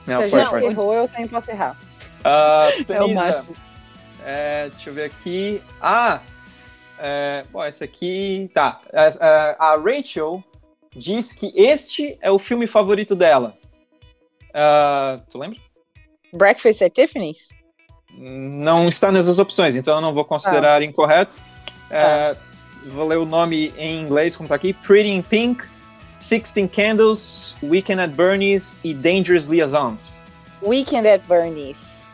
Não, 0.08 0.28
se 0.28 0.34
a 0.36 0.46
foi. 0.46 0.64
errou, 0.64 0.94
eu 0.94 1.08
também 1.08 1.28
posso 1.28 1.50
errar. 1.50 1.76
Ah, 2.24 2.68
É 2.76 2.80
o 2.80 2.84
Tanisa, 2.84 3.24
máximo. 3.26 3.56
é, 4.24 4.68
deixa 4.70 4.90
eu 4.90 4.94
ver 4.94 5.04
aqui. 5.04 5.62
Ah, 5.80 6.20
é, 6.98 7.44
bom, 7.50 7.64
esse 7.64 7.84
aqui. 7.84 8.50
Tá. 8.52 8.80
É, 8.92 9.06
é, 9.08 9.56
a 9.58 9.76
Rachel 9.76 10.42
diz 10.96 11.32
que 11.32 11.52
este 11.54 12.18
é 12.20 12.30
o 12.30 12.38
filme 12.38 12.66
favorito 12.66 13.14
dela. 13.14 13.56
Ah, 14.52 15.20
tu 15.30 15.38
lembra? 15.38 15.58
Breakfast 16.32 16.82
at 16.82 16.92
Tiffany's? 16.92 17.48
Não 18.14 18.88
está 18.88 19.12
nessas 19.12 19.38
opções, 19.38 19.76
então 19.76 19.94
eu 19.96 20.00
não 20.00 20.12
vou 20.12 20.24
considerar 20.24 20.82
incorreto. 20.82 21.36
É, 21.90 22.36
vou 22.86 23.06
ler 23.06 23.16
o 23.18 23.24
nome 23.24 23.72
em 23.76 24.00
inglês, 24.02 24.34
como 24.34 24.48
tá 24.48 24.54
aqui: 24.56 24.72
Pretty 24.72 25.10
in 25.10 25.22
Pink, 25.22 25.64
Sixteen 26.20 26.66
Candles, 26.68 27.54
Weekend 27.62 28.00
at 28.00 28.10
Bernie's 28.10 28.76
e 28.82 28.92
Dangerous 28.92 29.46
Liaisons. 29.48 30.22
Weekend 30.62 31.06
at 31.08 31.22
Bernie's. 31.28 32.06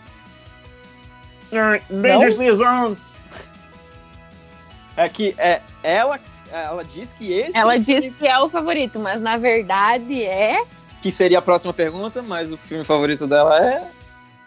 Dangerous 1.91 2.37
Liaisons! 2.37 3.17
É 4.97 5.09
que 5.09 5.35
é, 5.39 5.61
ela, 5.83 6.21
ela 6.53 6.85
diz 6.85 7.13
que 7.13 7.33
esse. 7.33 7.57
Ela 7.57 7.75
é 7.77 7.79
o 7.79 7.83
diz 7.83 8.05
filme- 8.05 8.19
que 8.19 8.27
é 8.27 8.39
o 8.39 8.49
favorito, 8.49 9.01
mas 9.01 9.21
na 9.21 9.37
verdade 9.37 10.23
é 10.25 10.65
que 11.01 11.11
seria 11.13 11.39
a 11.39 11.43
próxima 11.43 11.73
pergunta, 11.73 12.23
mas 12.23 12.51
o 12.53 12.57
filme 12.57 12.85
favorito 12.85 13.27
dela 13.27 13.59
é. 13.65 13.91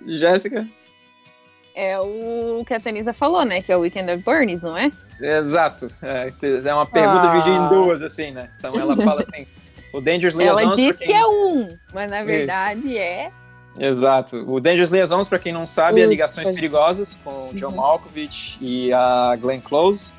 Jéssica? 0.06 0.68
É 1.76 2.00
o 2.00 2.64
que 2.66 2.74
a 2.74 2.80
Tanisa 2.80 3.14
falou, 3.14 3.44
né? 3.46 3.62
Que 3.62 3.72
é 3.72 3.78
o 3.78 3.82
Weekend 3.82 4.10
at 4.12 4.20
Bernie's, 4.24 4.64
não 4.64 4.76
é? 4.78 4.92
Exato. 5.20 5.90
É, 6.02 6.32
é 6.66 6.74
uma 6.74 6.86
pergunta 6.86 7.24
Ah. 7.30 7.32
dividida 7.38 7.56
em 7.66 7.70
duas, 7.70 8.02
assim, 8.02 8.32
né? 8.32 8.50
Então 8.58 8.80
ela 8.80 8.96
fala 8.98 9.22
assim: 9.22 9.48
o 9.94 10.00
Dangerous 10.02 10.38
Ela 10.40 10.62
Liaisons. 10.62 10.78
diz 10.78 10.96
pra 10.98 11.06
que 11.08 11.14
quem- 11.14 11.22
é 11.22 11.26
um, 11.28 11.78
mas 11.94 12.10
na 12.10 12.24
verdade 12.24 12.98
é. 12.98 13.32
Exato. 13.80 14.44
O 14.52 14.60
Dangerous 14.60 14.90
Liaisons, 14.90 15.30
pra 15.30 15.38
quem 15.40 15.54
não 15.54 15.68
sabe, 15.68 16.02
é. 16.02 16.06
Ligações 16.06 16.50
Perigosas 16.50 17.18
com 17.24 17.50
o 17.50 17.54
John 17.54 17.68
Uhum. 17.70 17.76
Malkovich 17.76 18.58
e 18.60 18.92
a 18.92 19.38
Glenn 19.40 19.62
Close, 19.62 20.14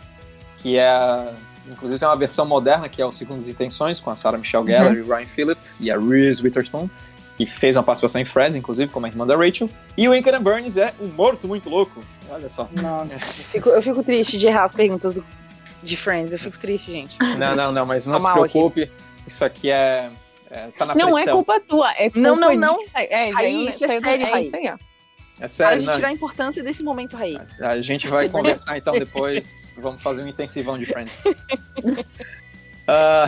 que 0.59 0.79
é. 0.79 1.29
Inclusive 1.71 1.99
tem 2.01 2.09
uma 2.09 2.17
versão 2.17 2.47
moderna 2.47 2.89
que 2.89 3.03
é 3.03 3.05
o 3.05 3.13
Segundas 3.13 3.47
Intenções, 3.49 4.01
com 4.01 4.09
a 4.11 4.17
Sarah 4.17 4.39
Michelle 4.39 4.67
Gellar 4.67 4.95
e 4.95 5.01
o 5.03 5.05
Ryan 5.07 5.27
Phillip 5.27 5.61
e 5.79 5.91
a 5.91 5.99
Reese 5.99 6.43
Witherspoon, 6.43 6.89
que 7.37 7.45
fez 7.45 7.77
uma 7.77 7.83
participação 7.83 8.19
em 8.21 8.25
Friends, 8.25 8.57
inclusive, 8.57 8.91
como 8.91 9.05
a 9.05 9.09
irmã 9.11 9.27
da 9.27 9.37
Rachel. 9.37 9.69
E 9.97 10.09
o 10.09 10.13
and 10.13 10.23
Burns 10.41 10.79
é 10.79 10.95
um 10.99 11.09
morto 11.09 11.47
muito 11.47 11.69
louco. 11.69 12.01
Olha 12.31 12.49
só. 12.49 12.69
Nossa, 12.73 13.13
eu 13.15 13.19
fico, 13.21 13.69
eu 13.71 13.83
fico 13.83 14.03
triste 14.03 14.39
de 14.39 14.47
errar 14.47 14.65
as 14.65 14.73
perguntas 14.73 15.13
do- 15.15 15.25
de 15.83 15.97
Friends. 15.97 16.33
Eu 16.33 16.39
fico 16.39 16.59
triste, 16.59 16.91
gente. 16.93 17.19
Não, 17.39 17.55
não, 17.57 17.73
não, 17.73 17.87
mas 17.87 18.05
não 18.07 18.15
Tô 18.15 18.21
se 18.21 18.25
mal 18.25 18.43
aqui. 18.43 18.53
preocupe. 18.53 18.91
Isso 19.27 19.45
aqui 19.45 19.71
é. 19.71 20.11
é- 20.51 20.69
tá 20.79 20.85
na 20.87 20.95
Não 20.95 21.11
é 21.11 21.23
pressão. 21.23 21.35
culpa 21.37 21.61
tua, 21.61 21.91
é 21.93 22.11
culpa 22.11 22.19
Não, 22.21 22.37
não, 22.37 22.55
não. 22.55 22.81
sai- 22.81 23.07
É, 23.11 23.31
Raí, 23.31 23.69
isso 23.69 23.85
é 23.85 24.01
sério, 24.01 24.27
é 24.27 24.31
Raí. 24.31 24.43
isso 24.45 24.57
aí, 24.57 24.69
ó. 24.69 24.75
É 25.37 25.41
Para 25.41 25.49
sério, 25.49 25.81
de 25.81 25.87
não. 25.87 25.95
tirar 25.95 26.09
a 26.09 26.13
importância 26.13 26.63
desse 26.65 26.83
momento 26.83 27.17
aí. 27.17 27.39
A 27.61 27.81
gente 27.81 28.09
vai 28.09 28.29
conversar 28.29 28.77
então 28.77 28.93
depois. 28.99 29.73
Vamos 29.79 30.03
fazer 30.03 30.23
um 30.23 30.27
intensivão 30.27 30.77
de 30.77 30.85
Friends. 30.85 31.23
Ah, 32.89 33.27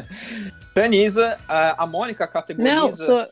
Tanisa, 0.74 1.36
a, 1.46 1.82
a 1.82 1.86
Mônica 1.86 2.26
categoriza. 2.26 2.74
Não, 2.74 2.90
sou. 2.92 3.28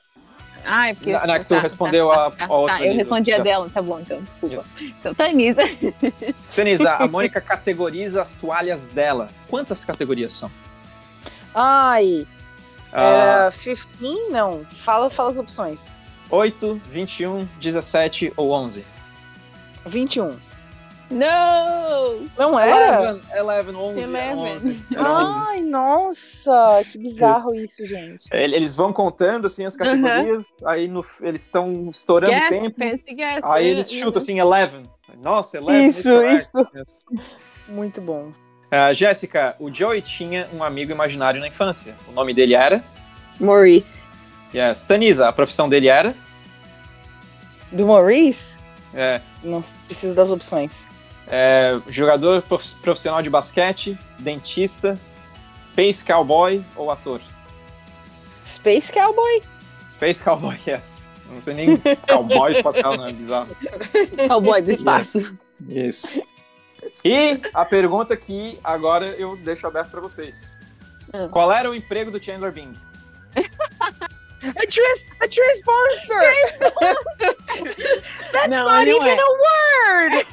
Ah, 0.65 0.89
é 0.89 0.95
porque. 0.95 1.13
Não, 1.13 1.35
é 1.35 1.39
que 1.39 1.47
tu 1.47 1.55
respondeu 1.59 2.13
a- 2.13 2.33
a 2.39 2.53
outra 2.55 2.79
Tá, 2.79 2.87
eu 2.87 2.95
respondi 2.95 3.33
a 3.33 3.39
dela, 3.39 3.69
tá 3.73 3.81
bom, 3.83 3.99
então, 4.01 4.23
desculpa. 4.23 4.65
Então, 4.81 5.15
Tanisa. 5.15 5.63
Tanisa, 6.55 6.95
a 6.95 7.07
Mônica 7.07 7.41
categoriza 7.41 8.21
as 8.23 8.35
toalhas 8.35 8.89
dela. 8.89 9.29
Quantas 9.49 9.85
categorias 9.85 10.33
são? 10.33 10.51
Ai, 11.55 12.27
Ah, 12.93 13.51
era 13.51 13.53
15? 13.53 13.87
Não. 14.31 14.65
Fala, 14.73 15.09
fala 15.11 15.31
as 15.31 15.39
opções. 15.39 15.89
8, 16.31 16.81
21, 16.91 17.49
17 17.61 18.33
ou 18.37 18.53
11? 18.53 18.85
21. 19.87 20.37
Não! 21.11 22.29
Não 22.39 22.59
era? 22.59 23.15
11, 23.15 23.21
11, 23.21 23.77
11, 23.77 24.03
Eleven. 24.03 24.37
11. 24.37 24.83
Era 24.95 25.13
11. 25.25 25.43
Ai, 25.49 25.61
nossa, 25.63 26.83
que 26.91 26.99
bizarro 26.99 27.55
isso, 27.55 27.85
gente. 27.85 28.25
Ele- 28.33 28.55
Eles 28.57 28.77
vão 28.77 28.93
contando 28.93 29.47
assim 29.47 29.65
as 29.65 29.77
categorias, 29.77 30.47
aí 30.65 30.87
no- 30.87 31.05
eles 31.23 31.43
estão 31.43 31.89
estourando 31.91 32.33
Guess, 32.33 32.49
tempo. 32.49 32.71
pense, 32.77 33.05
guess. 33.05 33.41
Aí 33.45 33.67
eles 33.67 33.91
chutam 33.91 34.23
assim, 34.23 34.41
11. 34.41 34.83
Nossa, 35.21 35.61
11 35.61 35.87
Isso, 35.89 35.99
is 35.99 36.05
correct. 36.51 36.51
Yes. 36.77 37.05
Muito 37.69 38.01
bom. 38.01 38.31
Ah, 38.71 38.93
Jéssica, 38.93 39.57
o 39.59 39.73
Joey 39.73 40.01
tinha 40.01 40.49
um 40.55 40.63
amigo 40.63 40.93
imaginário 40.93 41.41
na 41.41 41.49
infância. 41.49 41.97
O 42.09 42.13
nome 42.13 42.33
dele 42.33 42.55
era? 42.55 42.85
Maurice. 43.41 44.07
Yes. 44.55 44.85
Tanisa, 44.85 45.29
a 45.29 45.33
profissão 45.33 45.69
dele 45.69 45.89
era? 45.89 46.15
Do 47.73 47.87
Maurice? 47.87 48.59
É, 48.95 49.21
Não 49.43 49.61
preciso 49.87 50.15
das 50.15 50.31
opções. 50.31 50.89
É, 51.31 51.79
jogador 51.89 52.43
prof- 52.43 52.75
profissional 52.83 53.23
de 53.23 53.31
basquete, 53.31 53.99
dentista, 54.19 54.99
space 55.73 56.05
cowboy 56.05 56.65
ou 56.77 56.91
ator? 56.91 57.21
Space 58.45 58.93
Cowboy? 58.93 59.43
Space 59.93 60.23
cowboy, 60.25 60.59
yes. 60.67 61.09
Não 61.31 61.41
sei 61.41 61.55
nem 61.55 61.77
cowboy 62.09 62.51
espacial, 62.51 62.97
não 62.97 63.07
é 63.07 63.13
bizarro. 63.13 63.57
Cowboy 64.29 64.61
do 64.63 64.71
espaço. 64.73 65.39
Isso. 65.69 66.21
E 67.05 67.41
a 67.55 67.65
pergunta 67.65 68.17
que 68.17 68.59
agora 68.65 69.07
eu 69.09 69.37
deixo 69.37 69.67
aberto 69.67 69.91
pra 69.91 70.01
vocês. 70.01 70.59
Hum. 71.15 71.29
Qual 71.29 71.53
era 71.53 71.71
o 71.71 71.75
emprego 71.75 72.11
do 72.11 72.21
Chandler 72.23 72.51
Bing? 72.53 72.75
A 73.37 74.53
trans, 74.67 75.07
a 75.21 75.29
transponder! 75.29 76.35
That's 78.33 78.49
Não, 78.49 78.65
not 78.65 78.89
even 78.89 79.09
é. 79.11 79.19
a 79.21 79.29
word! 80.17 80.27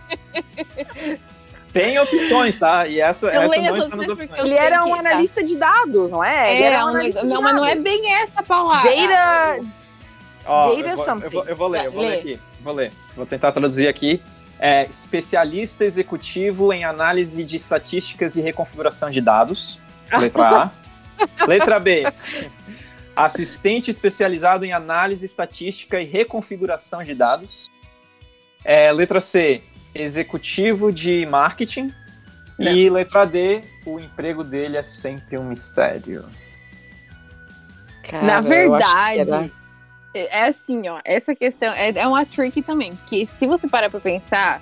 Tem 1.72 1.98
opções, 1.98 2.58
tá? 2.58 2.86
E 2.88 3.00
essa, 3.00 3.26
Eu 3.26 3.42
essa 3.42 3.60
não 3.60 3.76
está 3.76 3.96
nas 3.96 4.08
opções. 4.08 4.30
Ele 4.38 4.54
era 4.54 4.84
um 4.84 4.92
tá. 4.92 4.98
analista 4.98 5.44
de 5.44 5.56
dados, 5.56 6.10
não 6.10 6.24
é? 6.24 6.54
Ele 6.54 6.62
É, 6.62 6.66
era 6.66 6.84
um 6.84 6.88
analista 6.88 7.22
não, 7.22 7.42
mas 7.42 7.54
não 7.54 7.64
é 7.64 7.76
bem 7.76 8.14
essa 8.14 8.42
palavra. 8.42 8.90
Data. 8.90 9.66
Ó, 10.46 10.74
Data 10.74 10.88
eu, 10.88 10.96
vou, 10.96 11.04
something. 11.04 11.24
eu, 11.24 11.30
vou, 11.30 11.44
eu 11.44 11.56
vou 11.56 11.68
ler, 11.68 11.84
eu 11.84 11.92
vou 11.92 12.02
Lê. 12.02 12.08
ler 12.08 12.18
aqui. 12.18 12.40
Vou 12.62 12.72
ler. 12.72 12.92
Vou 13.14 13.26
tentar 13.26 13.52
traduzir 13.52 13.86
aqui. 13.86 14.22
É, 14.58 14.86
especialista 14.86 15.84
executivo 15.84 16.72
em 16.72 16.84
análise 16.84 17.44
de 17.44 17.54
estatísticas 17.54 18.36
e 18.36 18.40
reconfiguração 18.40 19.10
de 19.10 19.20
dados. 19.20 19.78
Letra 20.18 20.62
A. 20.62 21.46
Letra 21.46 21.78
B. 21.78 22.04
Assistente 23.14 23.90
especializado 23.90 24.64
em 24.64 24.72
análise 24.72 25.26
estatística 25.26 26.00
e 26.00 26.04
reconfiguração 26.04 27.02
de 27.02 27.14
dados. 27.14 27.70
É, 28.64 28.90
letra 28.90 29.20
C. 29.20 29.62
Executivo 29.98 30.92
de 30.92 31.26
marketing. 31.26 31.92
E 32.58 32.88
letra 32.90 33.24
D. 33.24 33.62
O 33.86 34.00
emprego 34.00 34.42
dele 34.42 34.76
é 34.76 34.82
sempre 34.82 35.38
um 35.38 35.44
mistério. 35.44 36.24
Cara, 38.02 38.24
Na 38.26 38.42
que 38.42 38.48
verdade, 38.48 39.20
era- 39.20 39.50
é 40.14 40.44
assim, 40.44 40.88
ó, 40.88 41.00
essa 41.04 41.34
questão 41.34 41.72
é, 41.72 41.90
é 41.90 42.06
uma 42.06 42.24
trick 42.24 42.62
também, 42.62 42.94
porque 42.96 43.26
se 43.26 43.46
você 43.46 43.68
parar 43.68 43.90
pra 43.90 44.00
pensar, 44.00 44.60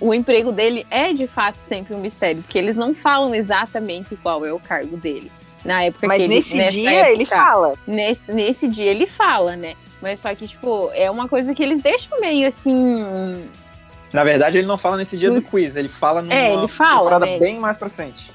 o 0.00 0.12
emprego 0.14 0.50
dele 0.50 0.86
é 0.90 1.12
de 1.12 1.26
fato 1.26 1.58
sempre 1.60 1.94
um 1.94 1.98
mistério, 2.00 2.42
porque 2.42 2.58
eles 2.58 2.74
não 2.74 2.94
falam 2.94 3.34
exatamente 3.34 4.16
qual 4.16 4.44
é 4.44 4.52
o 4.52 4.58
cargo 4.58 4.96
dele. 4.96 5.30
Na 5.64 5.82
época 5.84 6.06
Mas 6.06 6.18
que 6.18 6.22
ele, 6.24 6.34
nesse 6.36 6.56
nessa 6.56 6.72
dia 6.72 7.10
ele 7.10 7.22
época, 7.22 7.36
fala. 7.36 7.74
Nesse, 7.86 8.22
nesse 8.32 8.68
dia 8.68 8.90
ele 8.90 9.06
fala, 9.06 9.56
né? 9.56 9.74
Mas 10.02 10.20
só 10.20 10.34
que, 10.34 10.46
tipo, 10.48 10.90
é 10.94 11.10
uma 11.10 11.28
coisa 11.28 11.54
que 11.54 11.62
eles 11.62 11.80
deixam 11.80 12.20
meio 12.20 12.46
assim. 12.48 13.48
Na 14.12 14.22
verdade, 14.22 14.58
ele 14.58 14.66
não 14.66 14.78
fala 14.78 14.96
nesse 14.96 15.18
dia 15.18 15.30
do 15.30 15.42
quiz, 15.42 15.74
ele 15.76 15.88
fala 15.88 16.22
numa 16.22 16.34
É, 16.34 16.54
ele 16.54 16.68
fala, 16.68 16.98
temporada 16.98 17.26
né? 17.26 17.38
bem 17.38 17.58
mais 17.58 17.76
pra 17.76 17.88
frente. 17.88 18.32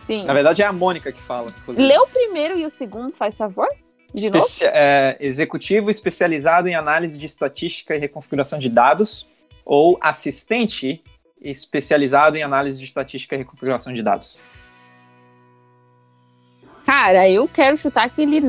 Sim. 0.00 0.24
Na 0.24 0.32
verdade, 0.32 0.62
é 0.62 0.64
a 0.64 0.72
Mônica 0.72 1.12
que 1.12 1.20
fala. 1.20 1.48
inclusive. 1.60 1.86
Lê 1.86 1.98
o 1.98 2.06
primeiro 2.06 2.58
e 2.58 2.64
o 2.64 2.70
segundo, 2.70 3.12
faz 3.12 3.36
favor? 3.36 3.68
De 4.14 4.30
novo? 4.30 4.44
É, 4.62 5.16
executivo 5.20 5.90
especializado 5.90 6.68
em 6.68 6.74
análise 6.74 7.18
de 7.18 7.26
estatística 7.26 7.94
e 7.94 7.98
reconfiguração 7.98 8.58
de 8.58 8.68
dados, 8.68 9.28
ou 9.64 9.98
assistente 10.00 11.02
especializado 11.40 12.36
em 12.36 12.42
análise 12.42 12.78
de 12.78 12.84
estatística 12.84 13.34
e 13.34 13.38
reconfiguração 13.38 13.92
de 13.92 14.02
dados. 14.02 14.42
Cara, 16.84 17.28
eu 17.28 17.46
quero 17.46 17.76
chutar 17.76 18.10
que 18.10 18.22
ele. 18.22 18.40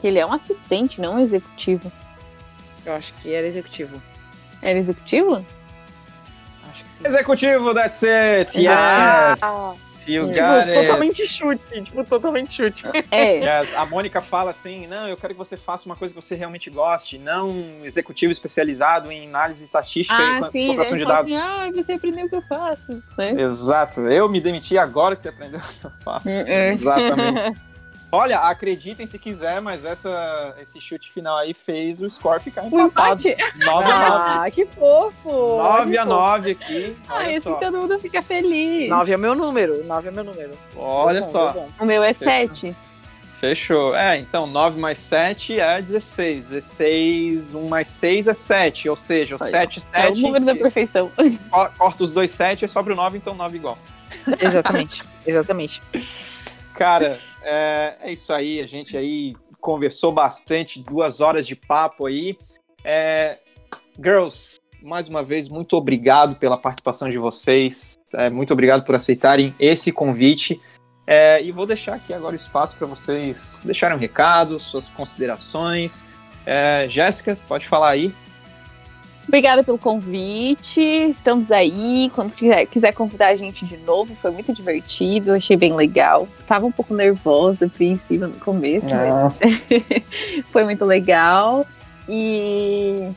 que 0.00 0.06
ele 0.06 0.18
é 0.18 0.26
um 0.26 0.32
assistente, 0.32 1.00
não 1.00 1.14
um 1.14 1.18
executivo. 1.18 1.90
Eu 2.84 2.94
acho 2.94 3.12
que 3.14 3.32
era 3.32 3.46
executivo. 3.46 4.00
Era 4.62 4.78
executivo? 4.78 5.44
Acho 6.70 6.82
que 6.84 6.88
sim. 6.88 7.04
Executivo, 7.06 7.74
that's 7.74 8.02
it! 8.04 8.58
Yes! 8.58 9.42
Ah, 9.42 9.74
You 10.06 10.32
tipo, 10.32 10.38
got 10.40 10.68
it! 10.68 10.74
totalmente 10.80 11.26
chute. 11.28 11.62
Tipo, 11.84 12.02
totalmente 12.04 12.52
chute. 12.52 12.84
É. 13.10 13.36
Yes, 13.60 13.72
a 13.74 13.86
Mônica 13.86 14.20
fala 14.20 14.50
assim: 14.50 14.86
não, 14.88 15.06
eu 15.06 15.16
quero 15.16 15.32
que 15.32 15.38
você 15.38 15.56
faça 15.56 15.86
uma 15.86 15.94
coisa 15.94 16.12
que 16.12 16.20
você 16.20 16.34
realmente 16.34 16.68
goste, 16.70 17.18
não 17.18 17.50
um 17.50 17.84
executivo 17.84 18.32
especializado 18.32 19.12
em 19.12 19.28
análise 19.28 19.64
estatística 19.64 20.16
Ah, 20.16 20.40
e 20.40 20.50
sim. 20.50 20.70
Ele 20.72 20.82
de 20.82 20.84
fala 21.04 21.04
dados. 21.04 21.32
assim, 21.32 21.36
ah, 21.36 21.70
você 21.72 21.92
aprendeu 21.92 22.26
o 22.26 22.28
que 22.28 22.34
eu 22.34 22.42
faço. 22.42 22.90
Né? 23.16 23.42
Exato, 23.42 24.00
eu 24.00 24.28
me 24.28 24.40
demiti 24.40 24.76
agora 24.76 25.14
que 25.14 25.22
você 25.22 25.28
aprendeu 25.28 25.60
o 25.60 25.62
que 25.62 25.84
eu 25.86 25.92
faço. 26.04 26.28
Hum, 26.28 26.44
é. 26.46 26.68
Exatamente. 26.70 27.56
Olha, 28.14 28.40
acreditem 28.40 29.06
se 29.06 29.18
quiser, 29.18 29.58
mas 29.62 29.86
essa, 29.86 30.54
esse 30.60 30.78
chute 30.82 31.10
final 31.10 31.38
aí 31.38 31.54
fez 31.54 32.02
o 32.02 32.10
score 32.10 32.40
ficar 32.42 32.66
empatado. 32.66 33.26
empate? 33.26 33.36
9 33.58 33.90
a 33.90 34.08
9. 34.08 34.24
Ah, 34.46 34.50
que 34.50 34.66
fofo. 34.66 35.56
9 35.56 35.96
a 35.96 36.04
9 36.04 36.50
aqui. 36.50 36.94
Ah, 37.08 37.40
só. 37.40 37.54
todo 37.54 37.78
mundo 37.78 37.96
fica 37.98 38.20
feliz. 38.20 38.90
9 38.90 39.12
é 39.12 39.16
meu 39.16 39.34
número. 39.34 39.82
9 39.84 40.08
é 40.08 40.10
meu 40.12 40.24
número. 40.24 40.50
Olha 40.76 41.20
bom, 41.20 41.26
só. 41.26 41.66
O 41.80 41.86
meu 41.86 42.02
é 42.04 42.12
Fechou. 42.12 42.32
7. 42.32 42.76
Fechou. 43.40 43.96
É, 43.96 44.18
então 44.18 44.46
9 44.46 44.78
mais 44.78 44.98
7 44.98 45.58
é 45.58 45.80
16. 45.80 46.50
16, 46.50 47.54
1 47.54 47.66
mais 47.66 47.88
6 47.88 48.28
é 48.28 48.34
7. 48.34 48.88
Ou 48.90 48.96
seja, 48.96 49.36
o 49.36 49.42
Aí, 49.42 49.50
7, 49.50 49.78
É 49.94 50.00
o 50.00 50.08
7. 50.10 50.20
número 50.22 50.44
da 50.44 50.54
perfeição. 50.54 51.10
co- 51.50 51.70
corta 51.78 52.04
os 52.04 52.12
dois 52.12 52.30
7 52.30 52.66
e 52.66 52.68
sobra 52.68 52.92
o 52.92 52.96
9, 52.96 53.16
então 53.16 53.34
9 53.34 53.56
igual. 53.56 53.78
Exatamente. 54.38 55.02
Exatamente. 55.26 55.82
Cara, 56.74 57.18
é, 57.44 57.96
é 58.00 58.12
isso 58.12 58.32
aí. 58.32 58.60
A 58.60 58.66
gente 58.66 58.96
aí 58.96 59.34
conversou 59.60 60.12
bastante, 60.12 60.80
duas 60.80 61.20
horas 61.20 61.46
de 61.46 61.54
papo 61.54 62.06
aí. 62.06 62.36
É, 62.84 63.38
girls, 64.02 64.58
mais 64.82 65.08
uma 65.08 65.22
vez, 65.22 65.48
muito 65.48 65.76
obrigado 65.76 66.36
pela 66.36 66.58
participação 66.58 67.08
de 67.08 67.18
vocês. 67.18 67.96
É, 68.12 68.28
muito 68.28 68.52
obrigado 68.52 68.84
por 68.84 68.94
aceitarem 68.94 69.54
esse 69.58 69.92
convite. 69.92 70.60
É, 71.06 71.42
e 71.42 71.50
vou 71.52 71.66
deixar 71.66 71.94
aqui 71.94 72.12
agora 72.12 72.32
o 72.32 72.36
espaço 72.36 72.76
para 72.76 72.86
vocês 72.86 73.60
deixarem 73.64 73.96
um 73.96 74.00
recado, 74.00 74.58
suas 74.58 74.88
considerações. 74.88 76.06
É, 76.44 76.86
Jéssica, 76.88 77.38
pode 77.48 77.66
falar 77.68 77.90
aí. 77.90 78.14
Obrigada 79.26 79.62
pelo 79.62 79.78
convite. 79.78 80.80
Estamos 80.80 81.50
aí. 81.52 82.10
Quando 82.14 82.34
quiser, 82.34 82.66
quiser 82.66 82.92
convidar 82.92 83.28
a 83.28 83.36
gente 83.36 83.64
de 83.64 83.76
novo, 83.78 84.14
foi 84.16 84.30
muito 84.30 84.52
divertido, 84.52 85.32
achei 85.32 85.56
bem 85.56 85.74
legal. 85.74 86.28
Estava 86.30 86.66
um 86.66 86.72
pouco 86.72 86.92
nervosa, 86.94 87.66
apreensiva 87.66 88.26
no 88.26 88.38
começo, 88.40 88.88
Ah. 88.92 89.32
mas 89.40 90.02
foi 90.50 90.64
muito 90.64 90.84
legal. 90.84 91.64
E 92.08 93.08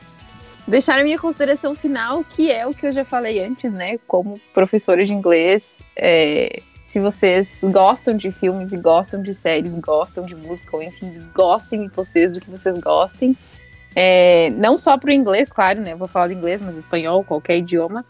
deixar 0.66 0.98
a 0.98 1.02
minha 1.02 1.18
consideração 1.18 1.74
final, 1.74 2.24
que 2.24 2.50
é 2.50 2.66
o 2.66 2.72
que 2.72 2.86
eu 2.86 2.92
já 2.92 3.04
falei 3.04 3.44
antes, 3.44 3.72
né? 3.72 3.98
Como 4.06 4.40
professora 4.54 5.04
de 5.04 5.12
inglês, 5.12 5.84
é, 5.96 6.60
se 6.86 7.00
vocês 7.00 7.62
gostam 7.64 8.16
de 8.16 8.30
filmes 8.30 8.72
e 8.72 8.76
gostam 8.76 9.20
de 9.20 9.34
séries, 9.34 9.74
gostam 9.74 10.24
de 10.24 10.36
música, 10.36 10.76
ou 10.76 10.82
enfim, 10.82 11.12
gostem 11.34 11.82
de 11.88 11.94
vocês, 11.94 12.30
do 12.30 12.40
que 12.40 12.48
vocês 12.48 12.78
gostem. 12.78 13.36
É, 13.98 14.50
não 14.50 14.76
só 14.76 14.98
para 14.98 15.08
o 15.08 15.12
inglês, 15.12 15.50
claro, 15.50 15.80
né? 15.80 15.94
Vou 15.94 16.06
falar 16.06 16.30
inglês, 16.30 16.60
mas 16.60 16.76
espanhol, 16.76 17.24
qualquer 17.24 17.56
idioma. 17.56 18.04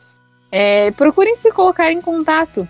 É, 0.50 0.90
procurem 0.90 1.36
se 1.36 1.52
colocar 1.52 1.92
em 1.92 2.00
contato 2.00 2.68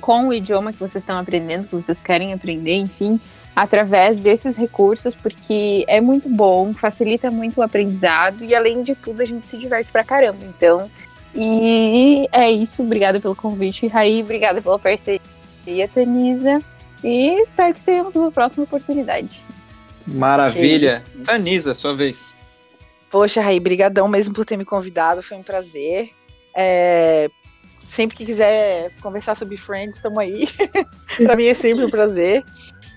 com 0.00 0.26
o 0.26 0.34
idioma 0.34 0.72
que 0.72 0.78
vocês 0.78 1.02
estão 1.02 1.18
aprendendo, 1.18 1.68
que 1.68 1.74
vocês 1.74 2.02
querem 2.02 2.32
aprender, 2.32 2.74
enfim, 2.74 3.20
através 3.54 4.18
desses 4.18 4.56
recursos, 4.56 5.14
porque 5.14 5.84
é 5.86 6.00
muito 6.00 6.28
bom, 6.28 6.74
facilita 6.74 7.30
muito 7.30 7.60
o 7.60 7.62
aprendizado 7.62 8.44
e, 8.44 8.54
além 8.54 8.82
de 8.82 8.96
tudo, 8.96 9.22
a 9.22 9.24
gente 9.24 9.48
se 9.48 9.56
diverte 9.56 9.92
pra 9.92 10.02
caramba. 10.02 10.44
Então, 10.44 10.90
e 11.32 12.28
é 12.32 12.50
isso. 12.50 12.82
Obrigada 12.82 13.20
pelo 13.20 13.36
convite, 13.36 13.86
Raí. 13.86 14.22
Obrigada 14.22 14.60
pela 14.60 14.78
parceria, 14.78 15.20
Tanisa. 15.94 16.60
E 17.04 17.40
espero 17.40 17.72
que 17.72 17.82
tenhamos 17.82 18.16
uma 18.16 18.32
próxima 18.32 18.64
oportunidade. 18.64 19.44
Maravilha. 20.06 21.02
Tanisa, 21.24 21.74
sua 21.74 21.94
vez. 21.94 22.36
Poxa, 23.10 23.40
Raí, 23.40 23.58
brigadão 23.60 24.08
mesmo 24.08 24.34
por 24.34 24.44
ter 24.44 24.56
me 24.56 24.64
convidado, 24.64 25.22
foi 25.22 25.36
um 25.36 25.42
prazer. 25.42 26.10
É, 26.56 27.28
sempre 27.80 28.16
que 28.16 28.26
quiser 28.26 28.90
conversar 29.00 29.34
sobre 29.34 29.56
Friends, 29.56 29.96
estamos 29.96 30.18
aí. 30.18 30.48
Pra 31.22 31.36
mim 31.36 31.46
é 31.46 31.54
sempre 31.54 31.84
um 31.84 31.90
prazer. 31.90 32.44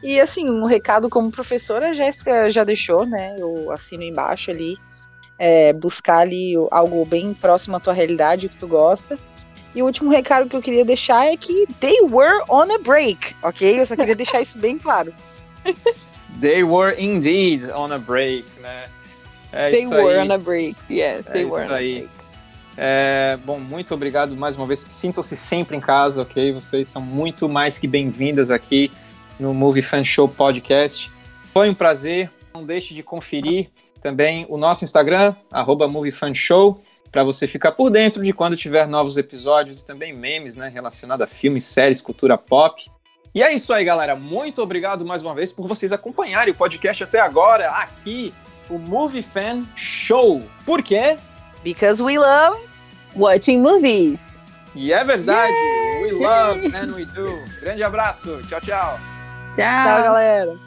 E 0.03 0.19
assim, 0.19 0.49
um 0.49 0.65
recado 0.65 1.09
como 1.09 1.29
professora, 1.31 1.89
a 1.89 1.93
Jéssica 1.93 2.49
já 2.49 2.63
deixou, 2.63 3.05
né? 3.05 3.35
Eu 3.37 3.71
assino 3.71 4.03
embaixo 4.03 4.49
ali. 4.51 4.77
é, 5.39 5.71
buscar 5.71 6.19
ali 6.19 6.53
algo 6.69 7.05
bem 7.05 7.33
próximo 7.33 7.77
à 7.77 7.79
tua 7.79 7.93
realidade, 7.93 8.47
o 8.47 8.49
que 8.49 8.57
tu 8.57 8.67
gosta. 8.67 9.17
E 9.73 9.81
o 9.81 9.85
último 9.85 10.09
recado 10.11 10.49
que 10.49 10.55
eu 10.55 10.61
queria 10.61 10.83
deixar 10.83 11.27
é 11.27 11.37
que 11.37 11.65
they 11.79 12.01
were 12.01 12.43
on 12.49 12.73
a 12.73 12.77
break, 12.79 13.35
ok? 13.41 13.79
Eu 13.79 13.85
só 13.85 13.95
queria 13.95 14.15
deixar 14.15 14.41
isso 14.41 14.57
bem 14.57 14.77
claro. 14.77 15.13
They 16.39 16.63
were 16.63 16.95
indeed 16.97 17.69
on 17.71 17.91
a 17.91 17.97
break, 17.99 18.45
né? 18.61 18.87
É 19.51 19.71
they 19.71 19.87
were 19.87 20.17
aí. 20.19 20.27
on 20.27 20.31
a 20.33 20.37
break. 20.37 20.75
Yes, 20.89 21.27
É 21.27 21.31
they 21.33 21.43
isso 21.43 21.55
were 21.57 21.67
on 21.67 21.71
a 21.73 21.75
aí. 21.77 21.93
break. 21.95 22.09
É, 22.77 23.37
bom, 23.43 23.59
muito 23.59 23.93
obrigado 23.93 24.35
mais 24.37 24.55
uma 24.55 24.65
vez. 24.65 24.85
Sintam-se 24.87 25.35
sempre 25.35 25.75
em 25.75 25.81
casa, 25.81 26.21
ok? 26.21 26.53
Vocês 26.53 26.87
são 26.87 27.01
muito 27.01 27.49
mais 27.49 27.77
que 27.77 27.87
bem-vindas 27.87 28.51
aqui 28.51 28.89
no 29.39 29.53
Movie 29.53 29.81
Fan 29.81 30.03
Show 30.03 30.29
Podcast. 30.29 31.11
Foi 31.51 31.69
um 31.69 31.73
prazer. 31.73 32.31
Não 32.53 32.65
deixe 32.65 32.93
de 32.93 33.03
conferir 33.03 33.69
também 34.01 34.45
o 34.47 34.57
nosso 34.57 34.85
Instagram, 34.85 35.35
arroba 35.51 35.87
Movie 35.89 36.11
Fan 36.11 36.33
Show, 36.33 36.81
para 37.11 37.21
você 37.23 37.47
ficar 37.47 37.73
por 37.73 37.89
dentro 37.89 38.23
de 38.23 38.31
quando 38.31 38.55
tiver 38.55 38.87
novos 38.87 39.17
episódios 39.17 39.81
e 39.81 39.85
também 39.85 40.13
memes, 40.13 40.55
né, 40.55 40.69
relacionados 40.73 41.23
a 41.23 41.27
filmes, 41.27 41.65
séries, 41.65 42.01
cultura 42.01 42.37
pop. 42.37 42.89
E 43.33 43.43
é 43.43 43.53
isso 43.53 43.71
aí, 43.73 43.85
galera. 43.85 44.15
Muito 44.15 44.61
obrigado 44.61 45.05
mais 45.05 45.21
uma 45.21 45.35
vez 45.35 45.51
por 45.51 45.67
vocês 45.67 45.93
acompanharem 45.93 46.51
o 46.51 46.57
podcast 46.57 47.03
até 47.03 47.19
agora, 47.19 47.69
aqui, 47.69 48.33
o 48.69 48.77
Movie 48.77 49.21
Fan 49.21 49.61
Show. 49.75 50.43
Por 50.65 50.81
quê? 50.81 51.17
Because 51.63 52.01
we 52.01 52.17
love. 52.17 52.59
Watching 53.15 53.59
movies. 53.59 54.39
E 54.75 54.93
é 54.93 55.03
verdade. 55.03 55.53
We 56.03 56.11
love 56.11 56.67
and 56.75 56.93
we 56.95 57.05
do. 57.05 57.43
Grande 57.61 57.83
abraço. 57.83 58.41
Tchau, 58.47 58.61
tchau. 58.61 58.99
Tchau. 59.55 59.83
Tchau, 59.83 60.03
galera. 60.03 60.57